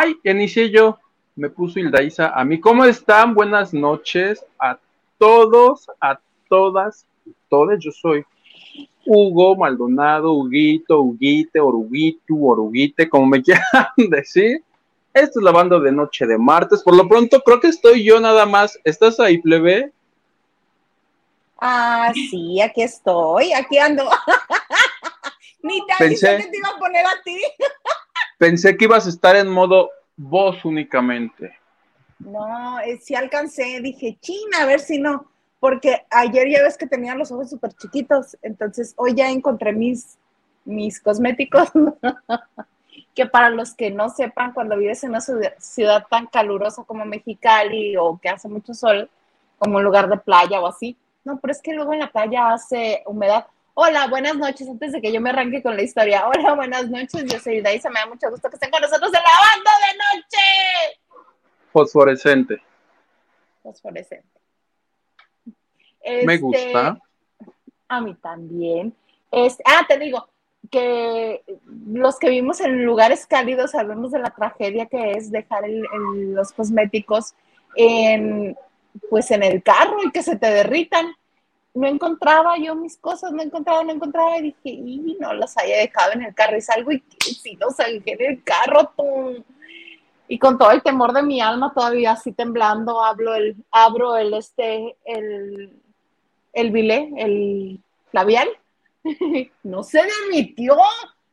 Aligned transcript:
Ay, 0.00 0.16
inicié 0.22 0.70
yo. 0.70 0.96
Me 1.34 1.50
puso 1.50 1.80
Hildaísa 1.80 2.28
a 2.28 2.44
mí. 2.44 2.60
¿Cómo 2.60 2.84
están? 2.84 3.34
Buenas 3.34 3.74
noches 3.74 4.46
a 4.56 4.78
todos, 5.18 5.88
a 6.00 6.20
todas, 6.48 7.04
todos. 7.48 7.80
Yo 7.80 7.90
soy 7.90 8.24
Hugo 9.04 9.56
Maldonado, 9.56 10.34
Huguito, 10.34 11.00
Huguite, 11.00 11.58
Oruguito, 11.58 12.36
Oruguite, 12.36 13.08
como 13.08 13.26
me 13.26 13.42
quieran 13.42 13.88
decir. 14.08 14.62
Esto 15.12 15.40
es 15.40 15.44
la 15.44 15.50
banda 15.50 15.80
de 15.80 15.90
noche 15.90 16.26
de 16.26 16.38
martes. 16.38 16.80
Por 16.84 16.94
lo 16.94 17.08
pronto, 17.08 17.40
creo 17.40 17.58
que 17.58 17.66
estoy 17.66 18.04
yo 18.04 18.20
nada 18.20 18.46
más. 18.46 18.78
¿Estás 18.84 19.18
ahí, 19.18 19.38
plebe? 19.38 19.90
Ah, 21.60 22.12
sí, 22.14 22.60
aquí 22.60 22.82
estoy, 22.82 23.52
aquí 23.52 23.78
ando. 23.78 24.08
Ni 25.62 25.84
te 25.86 25.94
pensé 25.98 26.36
que 26.36 26.46
te 26.46 26.56
iba 26.56 26.68
a 26.68 26.78
poner 26.78 27.04
a 27.04 27.20
ti. 27.24 27.36
pensé 28.38 28.76
que 28.76 28.86
ibas 28.86 29.06
a 29.06 29.10
estar 29.10 29.36
en 29.36 29.48
modo 29.48 29.90
voz 30.16 30.64
únicamente. 30.64 31.54
No, 32.18 32.80
eh, 32.80 32.98
sí 32.98 33.14
alcancé, 33.14 33.80
dije, 33.80 34.18
china, 34.20 34.62
a 34.62 34.66
ver 34.66 34.80
si 34.80 34.98
no, 34.98 35.26
porque 35.60 36.04
ayer 36.10 36.48
ya 36.48 36.62
ves 36.62 36.76
que 36.76 36.86
tenía 36.86 37.14
los 37.14 37.30
ojos 37.30 37.50
súper 37.50 37.72
chiquitos, 37.74 38.36
entonces 38.42 38.94
hoy 38.96 39.14
ya 39.14 39.30
encontré 39.30 39.72
mis, 39.72 40.18
mis 40.64 41.00
cosméticos, 41.00 41.70
que 43.14 43.26
para 43.26 43.50
los 43.50 43.74
que 43.74 43.90
no 43.90 44.08
sepan, 44.08 44.52
cuando 44.52 44.76
vives 44.76 45.04
en 45.04 45.10
una 45.10 45.20
ciudad 45.20 46.06
tan 46.10 46.26
calurosa 46.26 46.82
como 46.84 47.04
Mexicali 47.04 47.96
o 47.96 48.18
que 48.20 48.28
hace 48.28 48.48
mucho 48.48 48.74
sol, 48.74 49.08
como 49.58 49.78
un 49.78 49.84
lugar 49.84 50.08
de 50.08 50.18
playa 50.18 50.60
o 50.60 50.66
así, 50.66 50.96
no, 51.24 51.38
pero 51.38 51.52
es 51.52 51.60
que 51.60 51.74
luego 51.74 51.92
en 51.92 52.00
la 52.00 52.10
playa 52.10 52.52
hace 52.52 53.02
humedad. 53.06 53.46
Hola, 53.80 54.08
buenas 54.08 54.34
noches. 54.36 54.68
Antes 54.68 54.90
de 54.90 55.00
que 55.00 55.12
yo 55.12 55.20
me 55.20 55.30
arranque 55.30 55.62
con 55.62 55.76
la 55.76 55.82
historia. 55.82 56.26
Hola, 56.26 56.54
buenas 56.54 56.90
noches. 56.90 57.24
Yo 57.26 57.38
soy 57.38 57.60
Daisa. 57.60 57.88
Me 57.90 58.00
da 58.00 58.06
mucho 58.06 58.28
gusto 58.28 58.50
que 58.50 58.56
estén 58.56 58.72
con 58.72 58.82
nosotros 58.82 59.06
en 59.06 59.22
la 59.22 59.30
banda 59.54 59.70
de 59.86 59.98
noche. 60.18 61.00
Fosforescente. 61.70 62.60
Fosforescente. 63.62 64.40
me 66.24 66.38
gusta. 66.38 66.58
Este, 66.58 67.46
a 67.86 68.00
mí 68.00 68.16
también. 68.16 68.96
Este, 69.30 69.62
ah, 69.64 69.84
te 69.86 69.96
digo 69.96 70.28
que 70.72 71.44
los 71.86 72.18
que 72.18 72.30
vivimos 72.30 72.60
en 72.60 72.84
lugares 72.84 73.28
cálidos 73.28 73.70
sabemos 73.70 74.10
de 74.10 74.18
la 74.18 74.30
tragedia 74.30 74.86
que 74.86 75.12
es 75.12 75.30
dejar 75.30 75.62
los 75.68 76.50
cosméticos 76.50 77.32
en, 77.76 78.58
pues 79.08 79.30
en 79.30 79.44
el 79.44 79.62
carro 79.62 80.02
y 80.02 80.10
que 80.10 80.24
se 80.24 80.34
te 80.34 80.50
derritan. 80.50 81.14
No 81.74 81.86
encontraba 81.86 82.56
yo 82.58 82.74
mis 82.74 82.96
cosas, 82.96 83.30
no 83.32 83.42
encontraba, 83.42 83.84
no 83.84 83.92
encontraba 83.92 84.38
y 84.38 84.42
dije, 84.42 84.70
y 84.70 85.16
no 85.20 85.32
las 85.32 85.56
haya 85.58 85.76
dejado 85.76 86.12
en 86.12 86.22
el 86.22 86.34
carro 86.34 86.56
y 86.56 86.60
salgo 86.60 86.90
y 86.92 87.02
si 87.20 87.54
no 87.56 87.70
salí 87.70 88.02
en 88.06 88.22
el 88.22 88.42
carro, 88.42 88.92
y 90.28 90.38
con 90.38 90.58
todo 90.58 90.70
el 90.70 90.82
temor 90.82 91.12
de 91.12 91.22
mi 91.22 91.40
alma 91.40 91.72
todavía 91.72 92.12
así 92.12 92.32
temblando, 92.32 93.02
hablo 93.02 93.34
el, 93.34 93.56
abro 93.70 94.16
el 94.16 94.34
este, 94.34 94.96
el, 95.04 95.72
el 96.52 96.70
bilé, 96.70 97.10
el 97.16 97.80
labial, 98.12 98.48
no 99.62 99.82
se 99.82 100.00
derritió, 100.02 100.76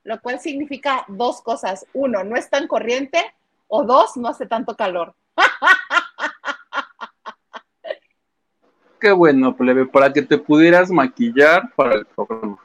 lo 0.03 0.21
cual 0.21 0.39
significa 0.39 1.03
dos 1.09 1.41
cosas. 1.41 1.85
Uno, 1.93 2.23
no 2.23 2.37
es 2.37 2.49
tan 2.49 2.67
corriente, 2.67 3.19
o 3.67 3.83
dos, 3.83 4.15
no 4.15 4.29
hace 4.29 4.45
tanto 4.45 4.75
calor. 4.75 5.13
qué 9.05 9.11
bueno, 9.11 9.55
plebe, 9.55 9.85
para 9.85 10.11
que 10.11 10.23
te 10.23 10.35
pudieras 10.35 10.89
maquillar 10.89 11.71
para 11.75 11.93
el 11.93 12.07
programa. 12.07 12.57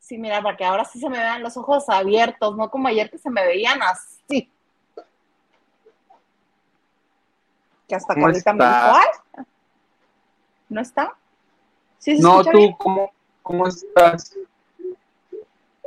Sí, 0.00 0.18
mira, 0.18 0.42
para 0.42 0.56
que 0.56 0.64
ahora 0.64 0.84
sí 0.84 0.98
se 0.98 1.08
me 1.08 1.16
vean 1.16 1.44
los 1.44 1.56
ojos 1.56 1.88
abiertos, 1.88 2.56
no 2.56 2.68
como 2.68 2.88
ayer 2.88 3.08
que 3.08 3.18
se 3.18 3.30
me 3.30 3.46
veían 3.46 3.80
así. 3.80 4.50
Que 7.86 7.94
hasta 7.94 8.16
Carlita 8.16 8.52
me 8.52 8.64
dijo, 8.64 9.46
¿no 10.70 10.80
está? 10.80 11.14
¿Sí 11.98 12.18
no, 12.18 12.42
tú, 12.42 12.76
¿cómo, 12.76 13.12
¿cómo 13.40 13.68
estás? 13.68 14.36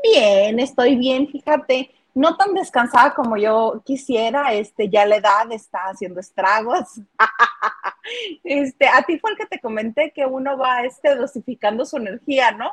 Bien, 0.02 0.62
estoy 0.62 0.96
bien, 0.96 1.28
fíjate 1.28 1.92
no 2.18 2.36
tan 2.36 2.56
descansada 2.56 3.14
como 3.14 3.38
yo 3.38 3.80
quisiera, 3.86 4.52
este, 4.54 4.90
ya 4.90 5.06
la 5.06 5.18
edad 5.18 5.52
está 5.52 5.84
haciendo 5.84 6.20
estragos. 6.20 7.00
este, 8.44 8.88
a 8.88 9.02
ti 9.04 9.20
fue 9.20 9.32
el 9.32 9.38
que 9.38 9.46
te 9.46 9.60
comenté 9.60 10.12
que 10.12 10.26
uno 10.26 10.58
va 10.58 10.84
este, 10.84 11.16
dosificando 11.16 11.86
su 11.86 11.98
energía, 11.98 12.52
¿no? 12.52 12.72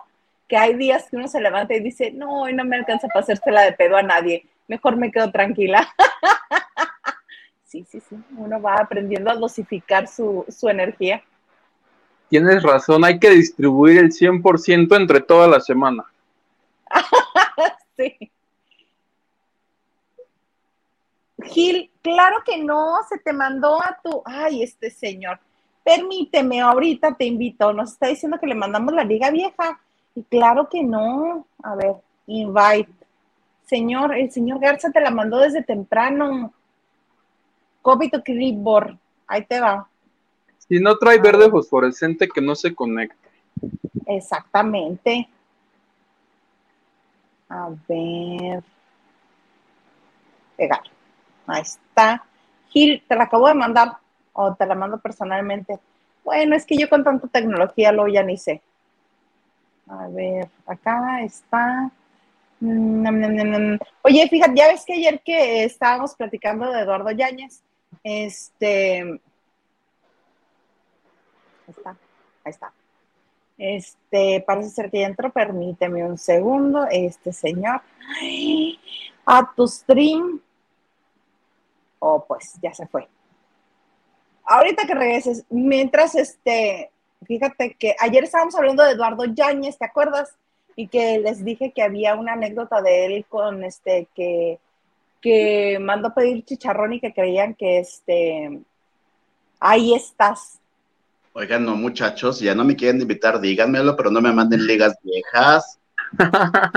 Que 0.49 0.57
hay 0.57 0.75
días 0.75 1.09
que 1.09 1.17
uno 1.17 1.29
se 1.29 1.41
levanta 1.41 1.75
y 1.75 1.81
dice, 1.81 2.11
no, 2.13 2.43
hoy 2.43 2.53
no 2.53 2.65
me 2.65 2.77
alcanza 2.77 3.09
para 3.09 3.21
hacérsela 3.21 3.63
de 3.63 3.73
pedo 3.73 3.97
a 3.97 4.03
nadie, 4.03 4.47
mejor 4.69 4.97
me 4.97 5.11
quedo 5.11 5.31
tranquila. 5.31 5.89
sí, 7.65 7.85
sí, 7.89 8.01
sí, 8.01 8.17
uno 8.37 8.61
va 8.61 8.77
aprendiendo 8.77 9.31
a 9.31 9.37
dosificar 9.37 10.09
su, 10.09 10.45
su 10.49 10.69
energía. 10.69 11.23
Tienes 12.29 12.63
razón, 12.63 13.05
hay 13.05 13.19
que 13.19 13.31
distribuir 13.31 13.99
el 13.99 14.11
100% 14.11 14.97
entre 14.97 15.21
toda 15.21 15.47
la 15.47 15.61
semana. 15.61 16.05
sí. 17.97 18.31
Gil, 21.45 21.91
claro 22.03 22.37
que 22.45 22.59
no, 22.59 22.97
se 23.09 23.19
te 23.19 23.33
mandó 23.33 23.83
a 23.83 23.99
tu, 24.03 24.23
ay, 24.25 24.63
este 24.63 24.91
señor, 24.91 25.39
permíteme, 25.83 26.61
ahorita 26.61 27.15
te 27.15 27.25
invito, 27.25 27.73
nos 27.73 27.93
está 27.93 28.09
diciendo 28.09 28.39
que 28.41 28.47
le 28.47 28.55
mandamos 28.55 28.95
la 28.95 29.05
liga 29.05 29.31
vieja, 29.31 29.81
y 30.15 30.23
claro 30.23 30.69
que 30.69 30.83
no, 30.83 31.47
a 31.63 31.75
ver, 31.75 31.95
invite, 32.27 32.93
señor, 33.67 34.15
el 34.15 34.31
señor 34.31 34.61
Garza 34.61 34.91
te 34.91 35.01
la 35.01 35.11
mandó 35.11 35.39
desde 35.39 35.63
temprano, 35.63 36.53
copy 37.83 38.09
to 38.09 38.23
clipboard, 38.23 38.97
ahí 39.27 39.45
te 39.45 39.61
va. 39.61 39.89
Si 40.69 40.81
no 40.81 40.97
trae 40.97 41.19
verde 41.19 41.51
fosforescente 41.51 42.27
que 42.27 42.41
no 42.41 42.55
se 42.55 42.75
conecte. 42.75 43.29
Exactamente. 44.07 45.29
A 47.49 47.69
ver. 47.87 48.65
Pegar. 50.57 50.94
Ahí 51.47 51.63
está. 51.63 52.25
Gil, 52.69 53.03
te 53.07 53.15
la 53.15 53.25
acabo 53.25 53.49
de 53.49 53.55
mandar 53.55 53.99
o 54.33 54.55
te 54.55 54.67
la 54.67 54.75
mando 54.75 54.99
personalmente. 54.99 55.79
Bueno, 56.25 56.57
es 56.57 56.65
que 56.65 56.77
yo 56.77 56.89
con 56.89 57.05
tanta 57.05 57.29
tecnología 57.29 57.93
lo 57.93 58.09
ya 58.09 58.23
ni 58.23 58.37
sé. 58.37 58.63
A 59.89 60.09
ver, 60.09 60.49
acá 60.67 61.23
está. 61.23 61.91
Oye, 64.03 64.29
fíjate, 64.29 64.55
ya 64.57 64.69
ves 64.69 64.85
que 64.87 64.95
ayer 64.95 65.21
que 65.23 65.65
estábamos 65.65 66.15
platicando 66.15 66.71
de 66.73 66.81
Eduardo 66.81 67.11
Yáñez, 67.11 67.63
este. 68.03 69.03
Ahí 71.67 71.75
está, 71.77 71.91
ahí 72.45 72.51
está. 72.51 72.73
Este, 73.57 74.43
parece 74.47 74.71
ser 74.71 74.91
que 74.91 75.01
ya 75.01 75.13
permíteme 75.31 76.05
un 76.05 76.19
segundo, 76.19 76.87
este 76.91 77.33
señor. 77.33 77.83
a 79.27 79.53
tu 79.55 79.67
stream, 79.67 80.41
oh, 82.05 82.25
pues 82.27 82.55
ya 82.63 82.73
se 82.75 82.87
fue. 82.87 83.09
Ahorita 84.45 84.87
que 84.87 84.95
regreses, 84.95 85.45
mientras 85.49 86.15
este, 86.15 86.91
fíjate 87.27 87.75
que 87.79 87.97
ayer 87.99 88.25
estábamos 88.25 88.55
hablando 88.55 88.85
de 88.85 88.93
Eduardo 88.93 89.25
Yáñez, 89.25 89.79
¿te 89.79 89.87
acuerdas? 89.87 90.37
Y 90.77 90.89
que 90.89 91.19
les 91.19 91.45
dije 91.45 91.73
que 91.73 91.83
había 91.83 92.15
una 92.15 92.35
anécdota 92.35 92.83
de 92.83 93.07
él 93.07 93.25
con 93.27 93.65
este 93.65 94.09
que, 94.15 94.59
que 95.23 95.79
mandó 95.81 96.13
pedir 96.13 96.45
chicharrón 96.45 96.93
y 96.93 97.01
que 97.01 97.15
creían 97.15 97.55
que 97.55 97.79
este 97.79 98.61
ahí 99.61 99.95
estás. 99.95 100.59
Oigan, 101.33 101.65
no, 101.65 101.75
muchachos, 101.75 102.39
ya 102.39 102.55
no 102.55 102.65
me 102.65 102.77
quieren 102.77 103.01
invitar, 103.01 103.41
díganmelo, 103.41 103.97
pero 103.97 104.11
no 104.11 104.21
me 104.21 104.33
manden 104.33 104.67
ligas 104.67 104.95
viejas. 105.03 105.79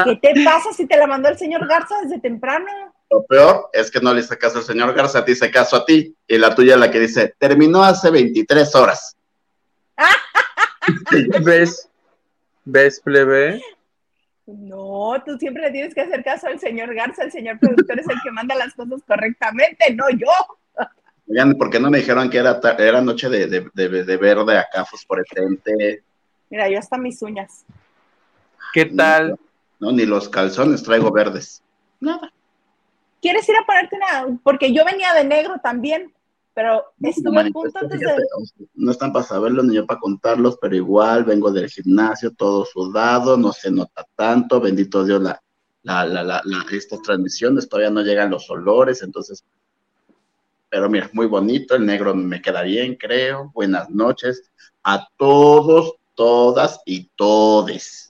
¿Qué 0.05 0.15
te 0.15 0.43
pasa 0.43 0.71
si 0.73 0.87
te 0.87 0.95
la 0.95 1.05
mandó 1.05 1.27
el 1.27 1.37
señor 1.37 1.67
Garza 1.67 1.95
desde 2.01 2.19
temprano? 2.19 2.71
Lo 3.09 3.23
peor 3.25 3.69
es 3.73 3.89
que 3.89 4.01
no 4.01 4.13
le 4.13 4.19
hice 4.19 4.37
caso 4.37 4.59
al 4.59 4.65
señor 4.65 4.93
Garza, 4.93 5.23
te 5.23 5.31
hice 5.31 5.49
caso 5.49 5.77
a 5.77 5.85
ti. 5.85 6.15
Y 6.27 6.37
la 6.37 6.53
tuya 6.53 6.75
la 6.75 6.91
que 6.91 6.99
dice, 6.99 7.33
terminó 7.37 7.83
hace 7.83 8.11
23 8.11 8.75
horas. 8.75 9.15
¿Ves? 11.43 11.89
¿Ves, 12.65 12.99
plebe? 12.99 13.61
No, 14.45 15.21
tú 15.25 15.37
siempre 15.37 15.63
le 15.63 15.71
tienes 15.71 15.93
que 15.93 16.01
hacer 16.01 16.23
caso 16.23 16.47
al 16.47 16.59
señor 16.59 16.93
Garza, 16.93 17.23
el 17.23 17.31
señor 17.31 17.59
productor 17.59 17.99
es 17.99 18.07
el 18.07 18.21
que 18.23 18.31
manda 18.31 18.55
las 18.55 18.73
cosas 18.73 19.01
correctamente, 19.05 19.93
no 19.93 20.09
yo. 20.09 20.27
Oigan, 21.29 21.55
¿por 21.55 21.69
qué 21.69 21.79
no 21.79 21.89
me 21.89 21.97
dijeron 21.97 22.29
que 22.29 22.37
era, 22.37 22.59
era 22.77 23.01
noche 23.01 23.27
de, 23.27 23.47
de, 23.47 23.69
de, 23.73 24.17
verde 24.17 24.57
acá 24.57 24.85
fosforescente? 24.85 26.03
Mira, 26.49 26.69
yo 26.69 26.79
hasta 26.79 26.97
mis 26.97 27.21
uñas. 27.21 27.65
¿Qué 28.73 28.85
tal? 28.85 29.37
no, 29.79 29.91
ni 29.91 30.05
los 30.05 30.29
calzones 30.29 30.83
traigo 30.83 31.11
verdes. 31.11 31.61
Nada. 31.99 32.31
¿Quieres 33.21 33.47
ir 33.49 33.55
a 33.55 33.65
ponerte 33.65 33.95
una? 33.95 34.39
Porque 34.43 34.73
yo 34.73 34.85
venía 34.85 35.13
de 35.13 35.23
negro 35.23 35.55
también, 35.61 36.13
pero 36.53 36.85
estuve 37.01 37.41
a 37.41 37.49
punto 37.49 37.79
antes 37.79 37.99
de... 37.99 38.15
No 38.75 38.91
están 38.91 39.13
para 39.13 39.25
saberlo 39.25 39.63
ni 39.63 39.75
yo 39.75 39.85
para 39.85 39.99
contarlos, 39.99 40.57
pero 40.59 40.75
igual 40.75 41.23
vengo 41.23 41.51
del 41.51 41.69
gimnasio 41.69 42.31
todo 42.31 42.65
sudado, 42.65 43.37
no 43.37 43.51
se 43.51 43.71
nota 43.71 44.05
tanto, 44.15 44.59
bendito 44.59 45.03
Dios, 45.05 45.21
la, 45.21 45.41
la, 45.83 46.05
la, 46.05 46.23
la, 46.23 46.41
estas 46.71 47.01
transmisiones, 47.01 47.69
todavía 47.69 47.89
no 47.89 48.01
llegan 48.01 48.29
los 48.29 48.49
olores, 48.49 49.01
entonces, 49.01 49.45
pero 50.69 50.89
mira, 50.89 51.09
muy 51.13 51.27
bonito, 51.27 51.75
el 51.75 51.85
negro 51.85 52.13
me 52.13 52.41
queda 52.41 52.61
bien, 52.63 52.95
creo. 52.95 53.51
Buenas 53.53 53.89
noches 53.89 54.51
a 54.83 55.07
todos, 55.17 55.93
todas 56.15 56.81
y 56.85 57.09
todes. 57.15 58.06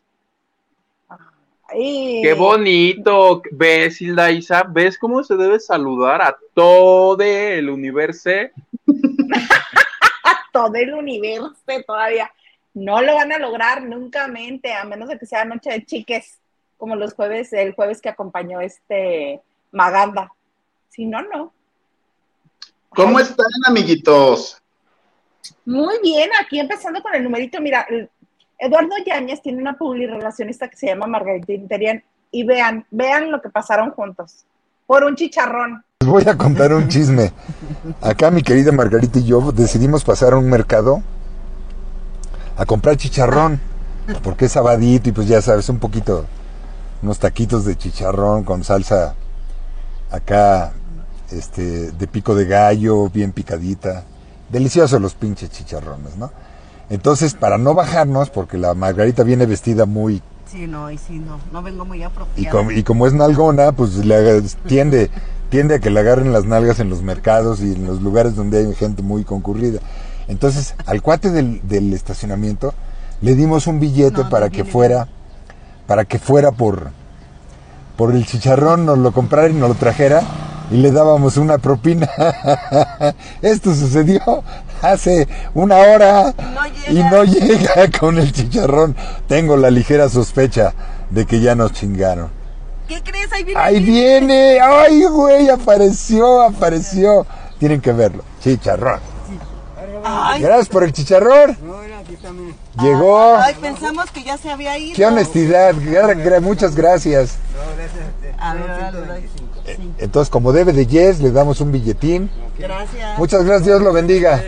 Qué 1.69 2.33
bonito, 2.37 3.41
ves, 3.51 4.01
Hilda 4.01 4.31
Isa, 4.31 4.63
ves 4.63 4.97
cómo 4.97 5.23
se 5.23 5.35
debe 5.35 5.59
saludar 5.59 6.21
a 6.21 6.37
todo 6.53 7.21
el 7.21 7.69
universo. 7.69 8.29
a 8.29 8.49
todo 10.53 10.75
el 10.75 10.93
universo 10.93 11.55
todavía. 11.85 12.31
No 12.73 13.01
lo 13.01 13.15
van 13.15 13.31
a 13.31 13.39
lograr 13.39 13.83
nunca 13.83 14.27
mente, 14.27 14.73
a 14.73 14.85
menos 14.85 15.09
de 15.09 15.17
que 15.17 15.25
sea 15.25 15.43
noche 15.45 15.71
de 15.71 15.85
chiques, 15.85 16.39
como 16.77 16.95
los 16.95 17.13
jueves, 17.13 17.51
el 17.53 17.73
jueves 17.73 18.01
que 18.01 18.09
acompañó 18.09 18.61
este 18.61 19.41
Maganda. 19.71 20.31
Si 20.89 21.05
no, 21.05 21.21
no. 21.21 21.53
¿Cómo 22.89 23.19
están, 23.19 23.47
amiguitos? 23.67 24.61
Muy 25.65 25.99
bien, 26.01 26.29
aquí 26.39 26.59
empezando 26.59 27.01
con 27.01 27.13
el 27.13 27.23
numerito, 27.23 27.59
mira, 27.61 27.85
Eduardo 28.59 28.95
Yáñez 29.05 29.41
tiene 29.41 29.61
una 29.61 29.77
publirelacionista 29.77 30.67
que 30.67 30.77
se 30.77 30.87
llama 30.87 31.05
Margarita 31.05 31.53
Interian 31.53 32.03
y 32.31 32.43
vean, 32.43 32.85
vean 32.89 33.31
lo 33.31 33.41
que 33.41 33.49
pasaron 33.49 33.91
juntos 33.91 34.45
por 34.87 35.03
un 35.03 35.15
chicharrón. 35.15 35.83
Les 35.99 36.09
voy 36.09 36.23
a 36.27 36.35
contar 36.35 36.73
un 36.73 36.87
chisme. 36.87 37.31
Acá 38.01 38.31
mi 38.31 38.41
querida 38.41 38.71
Margarita 38.71 39.19
y 39.19 39.25
yo 39.25 39.51
decidimos 39.51 40.03
pasar 40.03 40.33
a 40.33 40.37
un 40.37 40.49
mercado 40.49 41.03
a 42.57 42.65
comprar 42.65 42.97
chicharrón, 42.97 43.61
porque 44.23 44.45
es 44.45 44.53
sabadito 44.53 45.09
y 45.09 45.11
pues 45.11 45.27
ya 45.27 45.41
sabes, 45.41 45.69
un 45.69 45.77
poquito, 45.77 46.25
unos 47.03 47.19
taquitos 47.19 47.65
de 47.65 47.77
chicharrón 47.77 48.43
con 48.43 48.63
salsa 48.63 49.13
acá, 50.09 50.73
este, 51.31 51.91
de 51.91 52.07
pico 52.07 52.33
de 52.33 52.45
gallo, 52.45 53.09
bien 53.09 53.33
picadita. 53.33 54.03
Deliciosos 54.49 54.99
los 54.99 55.13
pinches 55.13 55.51
chicharrones, 55.51 56.17
¿no? 56.17 56.31
Entonces, 56.89 57.33
para 57.33 57.57
no 57.57 57.73
bajarnos, 57.73 58.29
porque 58.29 58.57
la 58.57 58.73
Margarita 58.73 59.23
viene 59.23 59.45
vestida 59.45 59.85
muy... 59.85 60.21
Sí, 60.49 60.65
no, 60.67 60.89
y 60.89 60.97
sí, 60.97 61.19
no, 61.19 61.39
no 61.51 61.61
vengo 61.61 61.83
muy 61.83 62.01
apropiada. 62.03 62.71
Y, 62.71 62.79
y 62.79 62.83
como 62.83 63.05
es 63.05 63.13
nalgona, 63.13 63.73
pues 63.73 63.95
le 64.05 64.41
tiende, 64.65 65.09
tiende 65.49 65.75
a 65.75 65.79
que 65.79 65.89
le 65.89 65.99
agarren 65.99 66.31
las 66.31 66.45
nalgas 66.45 66.79
en 66.79 66.89
los 66.89 67.01
mercados 67.01 67.59
y 67.59 67.73
en 67.73 67.85
los 67.85 68.01
lugares 68.01 68.35
donde 68.35 68.59
hay 68.59 68.73
gente 68.73 69.01
muy 69.01 69.25
concurrida. 69.25 69.79
Entonces, 70.29 70.75
al 70.85 71.01
cuate 71.01 71.31
del, 71.31 71.67
del 71.67 71.93
estacionamiento 71.93 72.73
le 73.21 73.35
dimos 73.35 73.67
un 73.67 73.79
billete 73.79 74.23
para 74.25 74.49
que 74.49 74.63
fuera, 74.63 75.09
para 75.85 76.05
que 76.05 76.19
fuera 76.19 76.51
por, 76.51 76.91
por 77.97 78.15
el 78.15 78.25
chicharrón, 78.25 78.85
nos 78.85 78.97
lo 78.99 79.11
comprara 79.11 79.49
y 79.49 79.53
nos 79.53 79.69
lo 79.69 79.75
trajera 79.75 80.21
y 80.71 80.77
le 80.77 80.91
dábamos 80.91 81.37
una 81.37 81.57
propina. 81.57 82.09
Esto 83.41 83.73
sucedió 83.73 84.43
hace 84.81 85.27
una 85.53 85.77
hora 85.77 86.33
y 86.89 86.95
no 86.95 87.23
llega 87.23 87.89
con 87.99 88.17
el 88.17 88.31
chicharrón. 88.31 88.95
Tengo 89.27 89.57
la 89.57 89.71
ligera 89.71 90.09
sospecha 90.09 90.73
de 91.09 91.25
que 91.25 91.39
ya 91.39 91.55
nos 91.55 91.73
chingaron. 91.73 92.29
¿Qué 92.87 93.01
crees? 93.03 93.31
Ahí 93.33 93.43
viene. 93.43 93.59
Ahí 93.59 93.83
viene. 93.83 94.59
Ay, 94.61 95.03
güey, 95.05 95.49
apareció, 95.49 96.41
apareció. 96.41 97.25
Tienen 97.59 97.81
que 97.81 97.91
verlo. 97.91 98.23
Chicharrón. 98.41 98.99
Gracias 100.39 100.69
por 100.69 100.83
el 100.83 100.93
chicharrón. 100.93 101.57
Llegó. 102.81 103.35
Ay, 103.37 103.55
pensamos 103.59 104.09
que 104.11 104.23
ya 104.23 104.37
se 104.37 104.51
había 104.51 104.77
ido. 104.77 104.95
Qué 104.95 105.05
honestidad. 105.05 105.73
Muchas 106.41 106.75
gracias. 106.75 107.37
A 108.39 108.53
ver, 109.67 109.79
entonces, 109.99 110.29
como 110.29 110.51
debe 110.51 110.73
de 110.73 110.87
Yes, 110.87 111.19
le 111.19 111.31
damos 111.31 111.61
un 111.61 111.71
billetín. 111.71 112.29
Gracias. 112.57 113.17
Muchas 113.19 113.43
gracias, 113.43 113.65
Dios 113.65 113.81
lo 113.81 113.93
bendiga. 113.93 114.43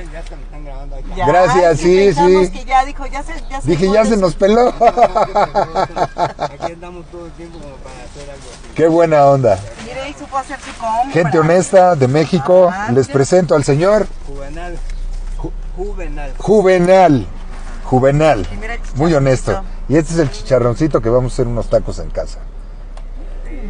gracias, 1.16 1.80
sí, 1.80 2.14
sí. 2.14 2.50
Que 2.52 2.66
ya 2.66 2.86
dijo, 2.86 3.06
ya 3.08 3.24
se, 3.24 3.34
ya 3.50 3.62
se 3.62 3.70
Dije, 3.70 3.92
ya 3.92 4.06
se 4.06 4.18
nos 4.18 4.36
peló. 4.36 4.70
Aquí 4.80 6.74
andamos 6.74 7.06
todo 7.08 7.26
el 7.26 7.32
tiempo 7.34 7.60
como 7.60 7.76
para 7.76 7.96
hacer 7.96 8.30
algo 8.30 8.50
así. 8.52 8.74
Qué 8.76 8.88
buena 8.88 9.26
onda. 9.26 9.60
Mire, 9.86 10.10
y 10.10 10.14
supo 10.14 10.38
hacer 10.38 10.60
su 10.60 10.72
compra. 10.80 11.12
Gente 11.12 11.40
honesta 11.40 11.96
de 11.96 12.08
México, 12.08 12.72
les 12.94 13.08
presento 13.08 13.56
al 13.56 13.64
señor. 13.64 14.08
Juvenal. 14.28 14.78
Juvenal. 15.76 16.34
Juvenal. 16.38 17.28
Juvenal. 17.84 18.48
Muy 18.96 19.14
honesto. 19.14 19.64
Y 19.88 19.98
este 19.98 20.14
es 20.14 20.20
el 20.20 20.32
chicharroncito 20.32 21.02
que 21.02 21.10
vamos 21.10 21.32
a 21.32 21.36
hacer 21.36 21.48
unos 21.48 21.70
tacos 21.70 22.00
en 22.00 22.10
casa. 22.10 22.40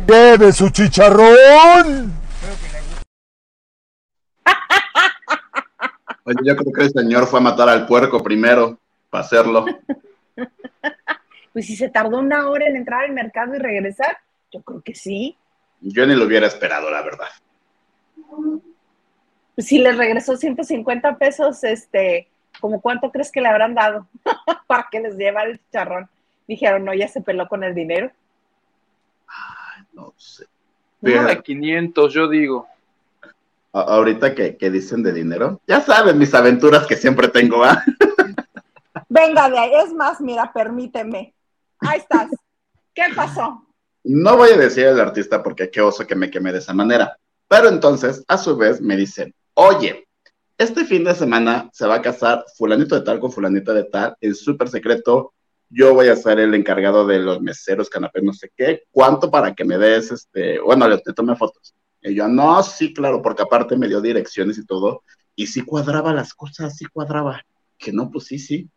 ¡Bebe 0.06 0.52
su 0.52 0.70
chicharrón! 0.70 2.14
Oye, 6.24 6.38
yo 6.44 6.56
creo 6.56 6.74
que 6.74 6.84
el 6.84 6.92
señor 6.92 7.26
fue 7.28 7.40
a 7.40 7.44
matar 7.44 7.70
al 7.70 7.88
puerco 7.88 8.22
primero 8.22 8.78
para 9.10 9.24
hacerlo. 9.24 9.66
Pues 11.54 11.66
si 11.66 11.76
se 11.76 11.90
tardó 11.90 12.20
una 12.20 12.50
hora 12.50 12.68
en 12.68 12.76
entrar 12.76 13.06
al 13.06 13.14
mercado 13.14 13.56
y 13.56 13.58
regresar, 13.58 14.18
yo 14.52 14.62
creo 14.62 14.82
que 14.82 14.94
sí. 14.94 15.36
Yo 15.82 16.06
ni 16.06 16.16
lo 16.16 16.26
hubiera 16.26 16.48
esperado, 16.48 16.92
la 16.92 17.02
verdad. 17.02 17.28
Pues 19.56 19.68
si 19.68 19.80
le 19.80 19.92
regresó 19.94 20.38
150 20.38 21.18
pesos, 21.18 21.64
este, 21.64 22.28
¿como 22.60 22.80
cuánto 22.82 23.12
crees 23.12 23.32
que 23.32 23.42
le 23.42 23.48
habrán 23.48 23.74
dado 23.74 24.08
para 24.68 24.88
que 24.92 25.00
les 25.00 25.16
llevara 25.16 25.50
el 25.50 25.60
chicharrón? 25.60 26.10
Dijeron, 26.48 26.86
no, 26.86 26.94
ya 26.94 27.08
se 27.08 27.22
peló 27.22 27.48
con 27.48 27.64
el 27.64 27.74
dinero 27.74 28.12
no 30.00 30.14
sé. 30.18 30.46
de 31.02 31.42
500, 31.42 32.14
yo 32.14 32.28
digo. 32.28 32.68
ahorita 33.72 34.34
que, 34.34 34.70
dicen 34.70 35.04
de 35.04 35.14
dinero, 35.14 35.60
ya 35.68 35.82
saben 35.82 36.18
mis 36.18 36.34
aventuras 36.34 36.88
que 36.88 36.96
siempre 36.96 37.28
tengo, 37.28 37.64
¿ah? 37.64 37.84
Venga 39.10 39.50
de 39.50 39.58
ahí, 39.58 39.72
es 39.84 39.94
más, 39.94 40.22
mira, 40.22 40.52
permíteme. 40.54 41.34
Ahí 41.80 42.00
estás. 42.00 42.30
¿Qué 42.94 43.04
pasó? 43.16 43.66
No 44.04 44.38
voy 44.38 44.52
a 44.52 44.58
decir 44.58 44.88
al 44.88 45.00
artista 45.00 45.42
porque 45.44 45.70
qué 45.70 45.82
oso 45.82 46.06
que 46.06 46.16
me 46.16 46.30
queme 46.30 46.52
de 46.52 46.60
esa 46.60 46.74
manera. 46.74 47.18
Pero 47.48 47.70
entonces, 47.70 48.24
a 48.28 48.38
su 48.38 48.56
vez, 48.56 48.82
me 48.82 48.96
dicen, 48.96 49.34
oye, 49.56 50.08
este 50.58 50.86
fin 50.86 51.04
de 51.04 51.16
semana 51.16 51.70
se 51.74 51.88
va 51.88 51.96
a 51.96 52.02
casar 52.02 52.46
fulanito 52.58 52.96
de 52.96 53.02
tal 53.02 53.20
con 53.20 53.32
fulanita 53.32 53.74
de 53.74 53.86
tal 53.86 54.16
en 54.22 54.36
súper 54.36 54.70
secreto 54.70 55.34
yo 55.70 55.94
voy 55.94 56.08
a 56.08 56.16
ser 56.16 56.40
el 56.40 56.54
encargado 56.56 57.06
de 57.06 57.20
los 57.20 57.42
meseros, 57.42 57.90
canapés, 57.90 58.24
no 58.24 58.34
sé 58.34 58.52
qué, 58.56 58.84
¿cuánto 58.92 59.30
para 59.30 59.54
que 59.54 59.66
me 59.66 59.78
des, 59.78 60.12
este, 60.12 60.60
bueno, 60.60 60.88
le, 60.88 60.98
te 61.00 61.14
tome 61.14 61.36
fotos? 61.36 61.76
Y 62.02 62.16
yo, 62.16 62.28
no, 62.28 62.62
sí, 62.64 62.94
claro, 62.94 63.22
porque 63.22 63.44
aparte 63.44 63.78
me 63.78 63.88
dio 63.88 64.02
direcciones 64.02 64.58
y 64.58 64.66
todo, 64.66 65.04
y 65.36 65.48
sí 65.48 65.62
cuadraba 65.62 66.14
las 66.14 66.34
cosas, 66.34 66.78
sí 66.78 66.86
cuadraba, 66.86 67.46
que 67.78 67.92
no, 67.94 68.10
pues 68.10 68.26
sí, 68.26 68.40
sí. 68.40 68.70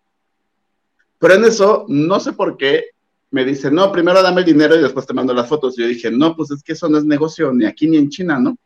Pero 1.18 1.34
en 1.34 1.44
eso, 1.44 1.84
no 1.88 2.20
sé 2.20 2.32
por 2.32 2.56
qué, 2.56 2.84
me 3.32 3.44
dice, 3.46 3.70
no, 3.70 3.90
primero 3.90 4.22
dame 4.22 4.42
el 4.42 4.46
dinero 4.46 4.76
y 4.76 4.82
después 4.82 5.06
te 5.06 5.14
mando 5.14 5.32
las 5.32 5.48
fotos. 5.48 5.78
Y 5.78 5.82
yo 5.82 5.88
dije, 5.88 6.10
no, 6.10 6.36
pues 6.36 6.50
es 6.50 6.62
que 6.62 6.72
eso 6.72 6.88
no 6.88 6.98
es 6.98 7.04
negocio 7.04 7.50
ni 7.52 7.64
aquí 7.64 7.88
ni 7.88 7.96
en 7.96 8.10
China, 8.10 8.38
¿no? 8.38 8.56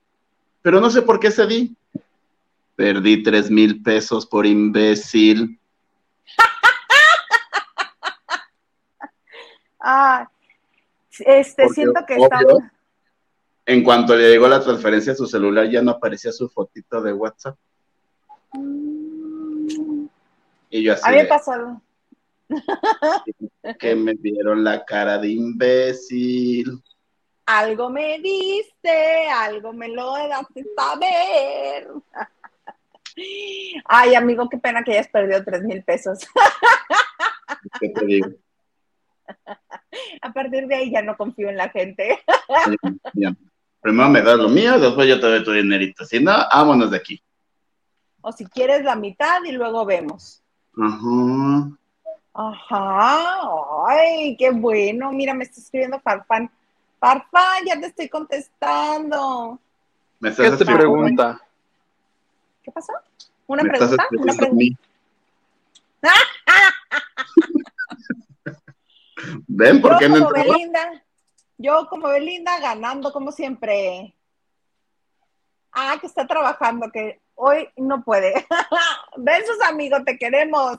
Pero 0.61 0.81
no 0.81 0.91
sé 0.91 1.03
por 1.03 1.21
qué 1.21 1.31
cedí. 1.31 1.77
Perdí 2.75 3.23
tres 3.23 3.49
mil 3.49 3.81
pesos 3.81 4.27
por 4.27 4.45
imbécil. 4.45 5.61
Ah, 9.89 10.29
este, 11.21 11.69
siento 11.69 12.05
que 12.05 12.17
estamos. 12.17 12.59
En 13.65 13.85
cuanto 13.85 14.17
le 14.17 14.31
llegó 14.31 14.49
la 14.49 14.61
transferencia 14.61 15.13
a 15.13 15.17
su 15.17 15.29
celular, 15.29 15.71
ya 15.71 15.81
no 15.81 15.93
aparecía 15.93 16.33
su 16.33 16.49
fotito 16.49 17.01
de 17.01 17.13
WhatsApp. 17.13 17.57
Y 20.71 20.83
yo 20.83 20.93
así. 20.93 21.03
Había 21.05 21.29
pasado. 21.29 21.81
Que 23.79 23.95
me 23.95 24.15
vieron 24.15 24.65
la 24.65 24.85
cara 24.85 25.19
de 25.19 25.29
imbécil. 25.29 26.83
Algo 27.47 27.89
me 27.89 28.19
diste, 28.19 29.29
algo 29.29 29.73
me 29.73 29.89
lo 29.89 30.15
daste 30.29 30.65
saber. 30.77 31.91
Ay, 33.85 34.17
amigo, 34.17 34.49
qué 34.49 34.59
pena 34.59 34.83
que 34.83 34.95
hayas 34.95 35.09
perdido 35.09 35.45
tres 35.45 35.63
mil 35.63 35.85
pesos. 35.85 36.27
¿Qué 37.79 37.89
te 37.91 38.05
digo? 38.05 38.31
A 40.21 40.33
partir 40.33 40.67
de 40.67 40.75
ahí 40.75 40.91
ya 40.91 41.03
no 41.03 41.17
confío 41.17 41.49
en 41.49 41.57
la 41.57 41.69
gente. 41.69 42.21
Primero 43.81 44.09
me 44.09 44.23
das 44.23 44.37
lo 44.37 44.49
mío, 44.49 44.79
después 44.79 45.09
yo 45.09 45.21
te 45.21 45.27
doy 45.27 45.45
tu 45.45 45.53
dinerito. 45.53 46.05
Si 46.05 46.19
no, 46.19 46.33
vámonos 46.53 46.91
de 46.91 46.97
aquí. 46.97 47.23
O 48.21 48.33
si 48.33 48.45
quieres 48.47 48.83
la 48.83 48.97
mitad 48.97 49.43
y 49.45 49.53
luego 49.53 49.85
vemos. 49.85 50.43
Ajá. 50.77 51.71
Ajá. 52.35 53.41
Ay, 53.87 54.37
qué 54.37 54.51
bueno. 54.51 55.13
Mira, 55.13 55.33
me 55.35 55.45
está 55.45 55.61
escribiendo 55.61 56.01
Farfán. 56.01 56.51
Farfán, 56.99 57.65
ya 57.67 57.79
te 57.79 57.87
estoy 57.87 58.09
contestando. 58.09 59.59
¿Me 60.19 60.35
¿Qué 60.35 60.51
te 60.51 60.65
pregunta? 60.65 61.41
¿Qué 62.63 62.73
pasó? 62.73 62.93
¿Una 63.47 63.63
pregunta? 63.63 64.07
¿Una 64.19 64.35
pregunta? 64.35 64.79
¿Ven 69.47 69.81
por 69.81 69.97
qué 69.99 70.09
no 70.09 70.17
entró? 70.17 70.43
Yo 71.59 71.87
como 71.89 72.09
Belinda 72.09 72.59
ganando 72.61 73.13
como 73.13 73.33
siempre. 73.33 74.15
Ah, 75.73 75.97
que 76.01 76.07
está 76.07 76.27
trabajando, 76.27 76.91
que 76.91 77.21
hoy 77.35 77.69
no 77.77 78.03
puede. 78.03 78.35
Besos, 79.17 79.61
amigo, 79.69 80.03
te 80.05 80.19
queremos. 80.19 80.79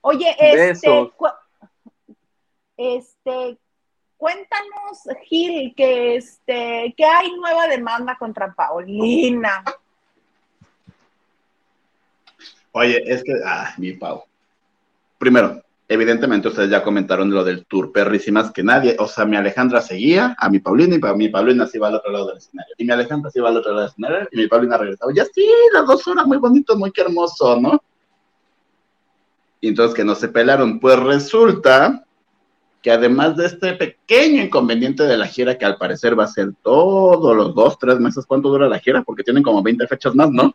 Oye, 0.00 0.34
este, 0.38 1.10
cu- 1.16 1.28
este, 2.76 3.58
cuéntanos, 4.16 5.02
Gil, 5.24 5.74
que 5.76 6.16
este, 6.16 6.92
que 6.96 7.04
hay 7.04 7.32
nueva 7.36 7.68
demanda 7.68 8.16
contra 8.18 8.52
Paulina. 8.52 9.64
Oye, 12.72 13.02
es 13.06 13.22
que, 13.22 13.34
ah, 13.44 13.74
mi 13.78 13.92
Pau. 13.92 14.24
Primero, 15.18 15.62
evidentemente 15.92 16.48
ustedes 16.48 16.70
ya 16.70 16.82
comentaron 16.82 17.30
lo 17.30 17.44
del 17.44 17.64
tour 17.66 17.92
perrísimas 17.92 18.50
que 18.50 18.62
nadie, 18.62 18.96
o 18.98 19.06
sea, 19.06 19.24
mi 19.24 19.36
Alejandra 19.36 19.80
seguía 19.80 20.34
a 20.38 20.48
mi 20.48 20.58
Paulina 20.58 20.94
y 20.96 20.98
pa- 20.98 21.14
mi 21.14 21.28
Paulina 21.28 21.66
se 21.66 21.78
iba 21.78 21.88
al 21.88 21.96
otro 21.96 22.10
lado 22.12 22.28
del 22.28 22.38
escenario. 22.38 22.74
Y 22.78 22.84
mi 22.84 22.92
Alejandra 22.92 23.30
se 23.30 23.38
iba 23.38 23.48
al 23.48 23.56
otro 23.56 23.70
lado 23.72 23.82
del 23.82 23.90
escenario 23.90 24.28
y 24.32 24.36
mi 24.38 24.46
Paulina 24.48 24.76
regresaba. 24.78 25.12
Ya 25.14 25.24
sí, 25.26 25.46
las 25.72 25.86
dos 25.86 26.06
horas, 26.08 26.26
muy 26.26 26.38
bonito, 26.38 26.76
muy 26.76 26.92
hermoso, 26.96 27.60
¿no? 27.60 27.82
Y 29.60 29.68
entonces 29.68 29.94
que 29.94 30.04
no 30.04 30.14
se 30.14 30.28
pelaron. 30.28 30.80
Pues 30.80 30.98
resulta 30.98 32.04
que 32.82 32.90
además 32.90 33.36
de 33.36 33.46
este 33.46 33.74
pequeño 33.74 34.42
inconveniente 34.42 35.04
de 35.04 35.16
la 35.16 35.26
gira, 35.28 35.56
que 35.56 35.64
al 35.64 35.76
parecer 35.76 36.18
va 36.18 36.24
a 36.24 36.28
ser 36.28 36.52
todos 36.62 37.36
los 37.36 37.54
dos, 37.54 37.78
tres 37.78 38.00
meses, 38.00 38.26
¿cuánto 38.26 38.48
dura 38.48 38.68
la 38.68 38.80
gira? 38.80 39.02
Porque 39.02 39.22
tienen 39.22 39.42
como 39.44 39.62
20 39.62 39.86
fechas 39.86 40.14
más, 40.16 40.30
¿no? 40.30 40.52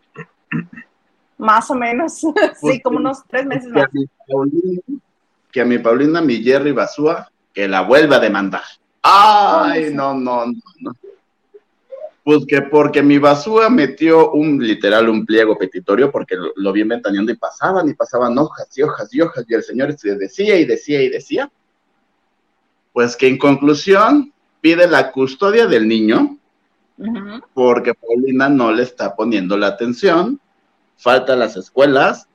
Más 1.38 1.70
o 1.72 1.76
menos, 1.76 2.14
sí, 2.16 2.28
Pues, 2.60 2.82
como 2.84 2.98
unos 2.98 3.20
tres 3.30 3.46
meses 3.46 3.72
que 3.72 3.80
a 3.80 3.84
más. 3.84 3.92
Que 5.52 5.62
a 5.62 5.66
mi 5.66 5.78
Paulina, 5.78 6.22
mi 6.22 6.44
Jerry 6.44 6.72
Basúa, 6.72 7.30
que 7.54 7.68
la 7.68 7.82
vuelva 7.82 8.18
a 8.18 8.20
demandar. 8.20 8.64
Ay, 9.02 9.94
no, 9.94 10.14
no, 10.14 10.46
no, 10.46 10.62
no. 10.80 10.92
Pues 12.24 12.46
que 12.46 12.62
porque 12.64 13.02
mi 13.02 13.20
Basúa 13.20 13.70
metió 13.70 14.32
un 14.32 14.62
literal 14.62 15.08
un 15.08 15.26
pliego 15.26 15.58
petitorio 15.58 16.12
porque 16.12 16.36
lo, 16.36 16.52
lo 16.58 16.74
vi 16.74 16.84
ventaneando 16.84 17.32
y 17.32 17.38
pasaban 17.38 17.88
y 17.88 17.94
pasaban 17.94 18.38
hojas 18.38 18.68
y 18.78 18.84
hojas 18.84 19.14
y 19.14 19.22
hojas 19.22 19.46
y 19.48 19.54
el 19.54 19.64
señor 19.64 19.98
se 19.98 20.16
decía 20.18 20.60
y 20.60 20.66
decía 20.66 21.02
y 21.02 21.10
decía. 21.10 21.50
Pues 22.92 23.16
que 23.16 23.28
en 23.28 23.38
conclusión 23.38 24.34
pide 24.60 24.88
la 24.88 25.12
custodia 25.12 25.68
del 25.68 25.88
niño 25.88 26.38
porque 27.54 27.94
Paulina 27.94 28.50
no 28.50 28.72
le 28.72 28.84
está 28.84 29.16
poniendo 29.16 29.56
la 29.56 29.68
atención, 29.68 30.40
falta 30.98 31.36
las 31.36 31.56
escuelas, 31.56 32.27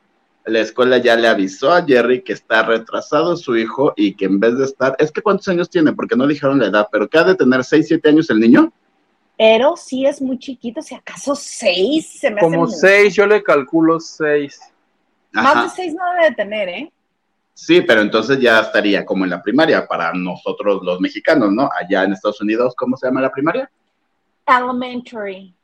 la 0.44 0.60
escuela 0.60 0.98
ya 0.98 1.16
le 1.16 1.28
avisó 1.28 1.72
a 1.72 1.84
Jerry 1.84 2.22
que 2.22 2.32
está 2.32 2.62
retrasado 2.62 3.36
su 3.36 3.56
hijo 3.56 3.92
y 3.96 4.14
que 4.14 4.24
en 4.24 4.40
vez 4.40 4.58
de 4.58 4.64
estar, 4.64 4.96
es 4.98 5.12
que 5.12 5.22
cuántos 5.22 5.48
años 5.48 5.70
tiene, 5.70 5.92
porque 5.92 6.16
no 6.16 6.26
dijeron 6.26 6.58
la 6.58 6.66
edad, 6.66 6.88
pero 6.90 7.08
que 7.08 7.18
ha 7.18 7.24
de 7.24 7.34
tener 7.34 7.62
6, 7.62 7.86
7 7.88 8.08
años 8.08 8.30
el 8.30 8.40
niño. 8.40 8.72
Pero 9.38 9.76
sí 9.76 10.04
es 10.04 10.20
muy 10.20 10.38
chiquito, 10.38 10.82
si 10.82 10.94
acaso 10.94 11.34
seis, 11.34 12.18
se 12.20 12.30
me 12.30 12.40
Como 12.40 12.60
mucho. 12.60 12.72
seis, 12.76 13.14
yo 13.14 13.26
le 13.26 13.42
calculo 13.42 13.98
seis. 13.98 14.60
Más 15.32 15.46
Ajá. 15.56 15.62
de 15.64 15.68
seis 15.70 15.94
no 15.94 16.02
debe 16.12 16.30
de 16.30 16.34
tener, 16.36 16.68
¿eh? 16.68 16.92
Sí, 17.54 17.80
pero 17.80 18.00
entonces 18.02 18.38
ya 18.38 18.60
estaría 18.60 19.04
como 19.04 19.24
en 19.24 19.30
la 19.30 19.42
primaria 19.42 19.86
para 19.86 20.12
nosotros 20.12 20.82
los 20.82 21.00
mexicanos, 21.00 21.50
¿no? 21.52 21.68
Allá 21.78 22.04
en 22.04 22.12
Estados 22.12 22.40
Unidos, 22.40 22.74
¿cómo 22.76 22.96
se 22.96 23.06
llama 23.06 23.20
la 23.20 23.32
primaria? 23.32 23.70
Elementary. 24.46 25.54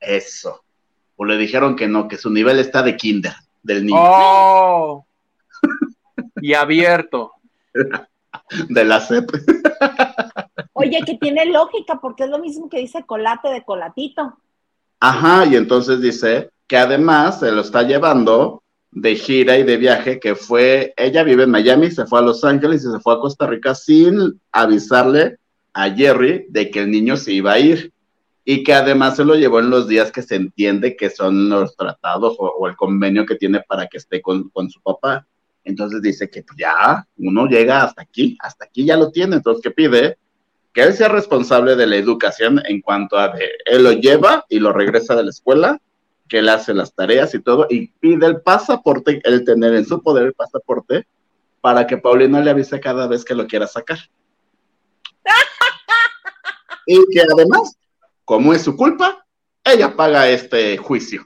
Eso. 0.00 0.62
O 1.16 1.24
le 1.24 1.36
dijeron 1.36 1.74
que 1.76 1.88
no, 1.88 2.08
que 2.08 2.16
su 2.16 2.30
nivel 2.30 2.58
está 2.58 2.82
de 2.82 2.96
kinder 2.96 3.34
del 3.66 3.84
niño, 3.86 3.98
Oh. 4.00 5.06
y 6.36 6.54
abierto. 6.54 7.32
de 8.68 8.84
la 8.84 9.00
CEP. 9.00 9.30
Oye, 10.72 11.00
que 11.04 11.16
tiene 11.16 11.46
lógica, 11.46 12.00
porque 12.00 12.24
es 12.24 12.30
lo 12.30 12.38
mismo 12.38 12.68
que 12.68 12.78
dice 12.78 13.04
colate 13.04 13.48
de 13.48 13.64
colatito. 13.64 14.38
Ajá, 15.00 15.44
y 15.46 15.56
entonces 15.56 16.00
dice 16.00 16.50
que 16.66 16.76
además 16.76 17.40
se 17.40 17.52
lo 17.52 17.60
está 17.60 17.82
llevando 17.82 18.62
de 18.90 19.16
gira 19.16 19.58
y 19.58 19.62
de 19.62 19.76
viaje, 19.76 20.20
que 20.20 20.34
fue, 20.34 20.94
ella 20.96 21.22
vive 21.22 21.42
en 21.44 21.50
Miami, 21.50 21.90
se 21.90 22.06
fue 22.06 22.20
a 22.20 22.22
Los 22.22 22.44
Ángeles 22.44 22.84
y 22.84 22.90
se 22.90 23.00
fue 23.00 23.14
a 23.14 23.18
Costa 23.18 23.46
Rica 23.46 23.74
sin 23.74 24.40
avisarle 24.52 25.38
a 25.74 25.90
Jerry 25.90 26.46
de 26.48 26.70
que 26.70 26.80
el 26.80 26.90
niño 26.90 27.16
se 27.16 27.32
iba 27.32 27.52
a 27.52 27.58
ir. 27.58 27.92
Y 28.46 28.62
que 28.62 28.72
además 28.72 29.16
se 29.16 29.24
lo 29.24 29.34
llevó 29.34 29.58
en 29.58 29.68
los 29.68 29.88
días 29.88 30.10
que 30.10 30.22
se 30.22 30.36
entiende 30.36 30.96
que 30.96 31.10
son 31.10 31.50
los 31.50 31.76
tratados 31.76 32.36
o, 32.38 32.46
o 32.46 32.66
el 32.66 32.76
convenio 32.76 33.26
que 33.26 33.34
tiene 33.34 33.60
para 33.68 33.86
que 33.86 33.98
esté 33.98 34.22
con, 34.22 34.48
con 34.50 34.70
su 34.70 34.80
papá. 34.80 35.26
Entonces 35.64 36.00
dice 36.00 36.30
que 36.30 36.42
pues, 36.42 36.56
ya 36.56 37.06
uno 37.18 37.46
llega 37.46 37.82
hasta 37.82 38.02
aquí, 38.02 38.38
hasta 38.40 38.64
aquí 38.64 38.86
ya 38.86 38.96
lo 38.96 39.10
tiene. 39.10 39.36
Entonces, 39.36 39.62
¿qué 39.62 39.70
pide? 39.70 40.16
que 40.76 40.82
él 40.82 40.92
sea 40.92 41.08
responsable 41.08 41.74
de 41.74 41.86
la 41.86 41.96
educación 41.96 42.60
en 42.66 42.82
cuanto 42.82 43.16
a 43.16 43.28
de, 43.28 43.48
él 43.64 43.82
lo 43.82 43.92
lleva 43.92 44.44
y 44.50 44.58
lo 44.58 44.74
regresa 44.74 45.16
de 45.16 45.24
la 45.24 45.30
escuela, 45.30 45.80
que 46.28 46.40
él 46.40 46.50
hace 46.50 46.74
las 46.74 46.94
tareas 46.94 47.34
y 47.34 47.40
todo, 47.40 47.66
y 47.70 47.86
pide 47.86 48.26
el 48.26 48.42
pasaporte, 48.42 49.22
él 49.24 49.42
tener 49.46 49.74
en 49.74 49.86
su 49.86 50.02
poder 50.02 50.26
el 50.26 50.34
pasaporte, 50.34 51.06
para 51.62 51.86
que 51.86 51.96
Paulina 51.96 52.42
le 52.42 52.50
avise 52.50 52.78
cada 52.78 53.06
vez 53.06 53.24
que 53.24 53.34
lo 53.34 53.46
quiera 53.46 53.66
sacar. 53.66 53.96
y 56.86 57.02
que 57.10 57.22
además, 57.22 57.78
como 58.26 58.52
es 58.52 58.62
su 58.62 58.76
culpa, 58.76 59.24
ella 59.64 59.96
paga 59.96 60.28
este 60.28 60.76
juicio. 60.76 61.24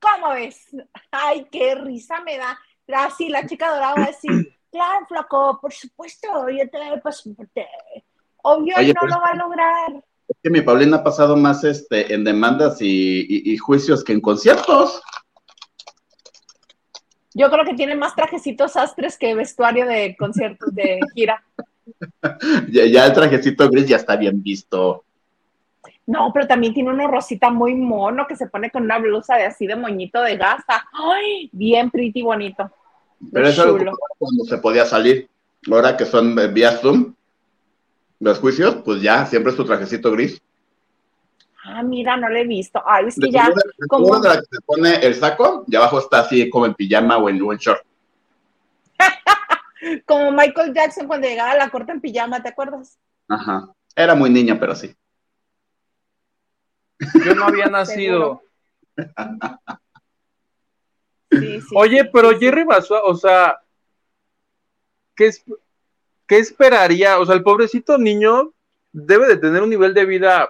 ¿Cómo 0.00 0.30
ves? 0.34 0.66
Ay, 1.10 1.46
qué 1.50 1.74
risa 1.76 2.20
me 2.20 2.36
da. 2.36 2.58
Así 2.92 3.28
la 3.30 3.46
chica 3.46 3.72
dorada 3.72 3.94
va 3.94 4.04
a 4.04 4.08
decir, 4.08 4.58
claro, 4.70 5.06
flaco, 5.06 5.58
por 5.62 5.72
supuesto, 5.72 6.28
yo 6.50 6.68
te 6.68 6.76
doy 6.76 7.00
pasaporte. 7.00 7.66
Obvio, 8.42 8.76
Oye, 8.76 8.92
no 8.92 9.06
lo 9.06 9.16
va 9.20 9.28
a 9.32 9.36
lograr. 9.36 10.04
Es 10.28 10.36
que 10.42 10.50
mi 10.50 10.60
Paulina 10.60 10.98
ha 10.98 11.04
pasado 11.04 11.36
más 11.36 11.64
este, 11.64 12.12
en 12.12 12.24
demandas 12.24 12.82
y, 12.82 13.20
y- 13.20 13.52
y 13.52 13.56
juicios 13.56 14.02
que 14.04 14.12
en 14.12 14.20
conciertos. 14.20 15.00
Yo 17.32 17.50
creo 17.50 17.64
que 17.64 17.74
tiene 17.74 17.94
más 17.96 18.14
trajecitos 18.14 18.76
astres 18.76 19.16
que 19.18 19.34
vestuario 19.34 19.86
de 19.86 20.16
conciertos 20.16 20.74
de 20.74 21.00
gira. 21.14 21.42
Ya, 22.70 22.86
ya 22.86 23.06
el 23.06 23.12
trajecito 23.12 23.68
gris 23.68 23.86
ya 23.86 23.96
está 23.96 24.16
bien 24.16 24.42
visto. 24.42 25.04
No, 26.06 26.30
pero 26.34 26.46
también 26.46 26.74
tiene 26.74 26.90
uno 26.90 27.08
rosita 27.08 27.48
muy 27.50 27.74
mono 27.74 28.26
que 28.26 28.36
se 28.36 28.46
pone 28.46 28.70
con 28.70 28.82
una 28.84 28.98
blusa 28.98 29.36
de 29.36 29.46
así 29.46 29.66
de 29.66 29.74
moñito 29.76 30.20
de 30.20 30.36
gasa. 30.36 30.86
Ay, 30.92 31.48
bien 31.52 31.90
pretty 31.90 32.22
bonito. 32.22 32.70
Pero 33.32 33.48
eso 33.48 33.64
lo 33.64 33.78
Chulo. 33.78 33.92
cuando 34.18 34.44
se 34.44 34.58
podía 34.58 34.84
salir. 34.84 35.28
Ahora 35.72 35.96
que 35.96 36.04
son 36.04 36.38
eh, 36.38 36.48
vía 36.48 36.72
Zoom, 36.72 37.14
los 38.20 38.38
juicios, 38.38 38.76
pues 38.84 39.00
ya, 39.00 39.24
siempre 39.24 39.50
es 39.52 39.56
tu 39.56 39.64
trajecito 39.64 40.10
gris. 40.12 40.42
Ah, 41.64 41.82
mira, 41.82 42.18
no 42.18 42.28
lo 42.28 42.36
he 42.36 42.44
visto. 42.46 42.82
Ay, 42.84 43.06
es 43.06 43.16
De 43.16 43.26
que 43.28 43.32
ya, 43.32 43.48
de 43.48 43.54
como- 43.88 44.04
seguro 44.04 44.20
de 44.20 44.28
la 44.28 44.34
que 44.36 44.46
se 44.50 44.60
pone 44.60 44.94
el 44.96 45.14
saco, 45.14 45.64
y 45.66 45.74
abajo 45.74 45.98
está 46.00 46.18
así 46.20 46.50
como 46.50 46.66
en 46.66 46.74
pijama 46.74 47.16
o 47.16 47.30
en, 47.30 47.40
o 47.40 47.50
en 47.50 47.58
short. 47.58 47.80
como 50.06 50.30
Michael 50.32 50.74
Jackson 50.74 51.06
cuando 51.06 51.26
llegaba 51.28 51.52
a 51.52 51.56
la 51.56 51.70
corte 51.70 51.92
en 51.92 52.00
pijama, 52.02 52.42
¿te 52.42 52.50
acuerdas? 52.50 52.98
Ajá. 53.28 53.68
Era 53.96 54.14
muy 54.14 54.28
niña, 54.28 54.58
pero 54.60 54.74
sí. 54.74 54.94
Yo 57.24 57.34
no 57.34 57.46
había 57.46 57.66
nacido. 57.70 58.42
Sí, 61.30 61.60
sí, 61.60 61.74
Oye, 61.74 62.04
pero. 62.12 62.38
Jerry 62.38 62.64
Basua, 62.64 63.02
o 63.04 63.14
sea, 63.16 63.58
¿qué, 65.16 65.26
es- 65.26 65.44
¿qué 66.26 66.38
esperaría? 66.38 67.18
O 67.18 67.26
sea, 67.26 67.34
el 67.34 67.42
pobrecito 67.42 67.98
niño 67.98 68.52
debe 68.92 69.26
de 69.26 69.36
tener 69.38 69.62
un 69.62 69.70
nivel 69.70 69.94
de 69.94 70.04
vida 70.04 70.48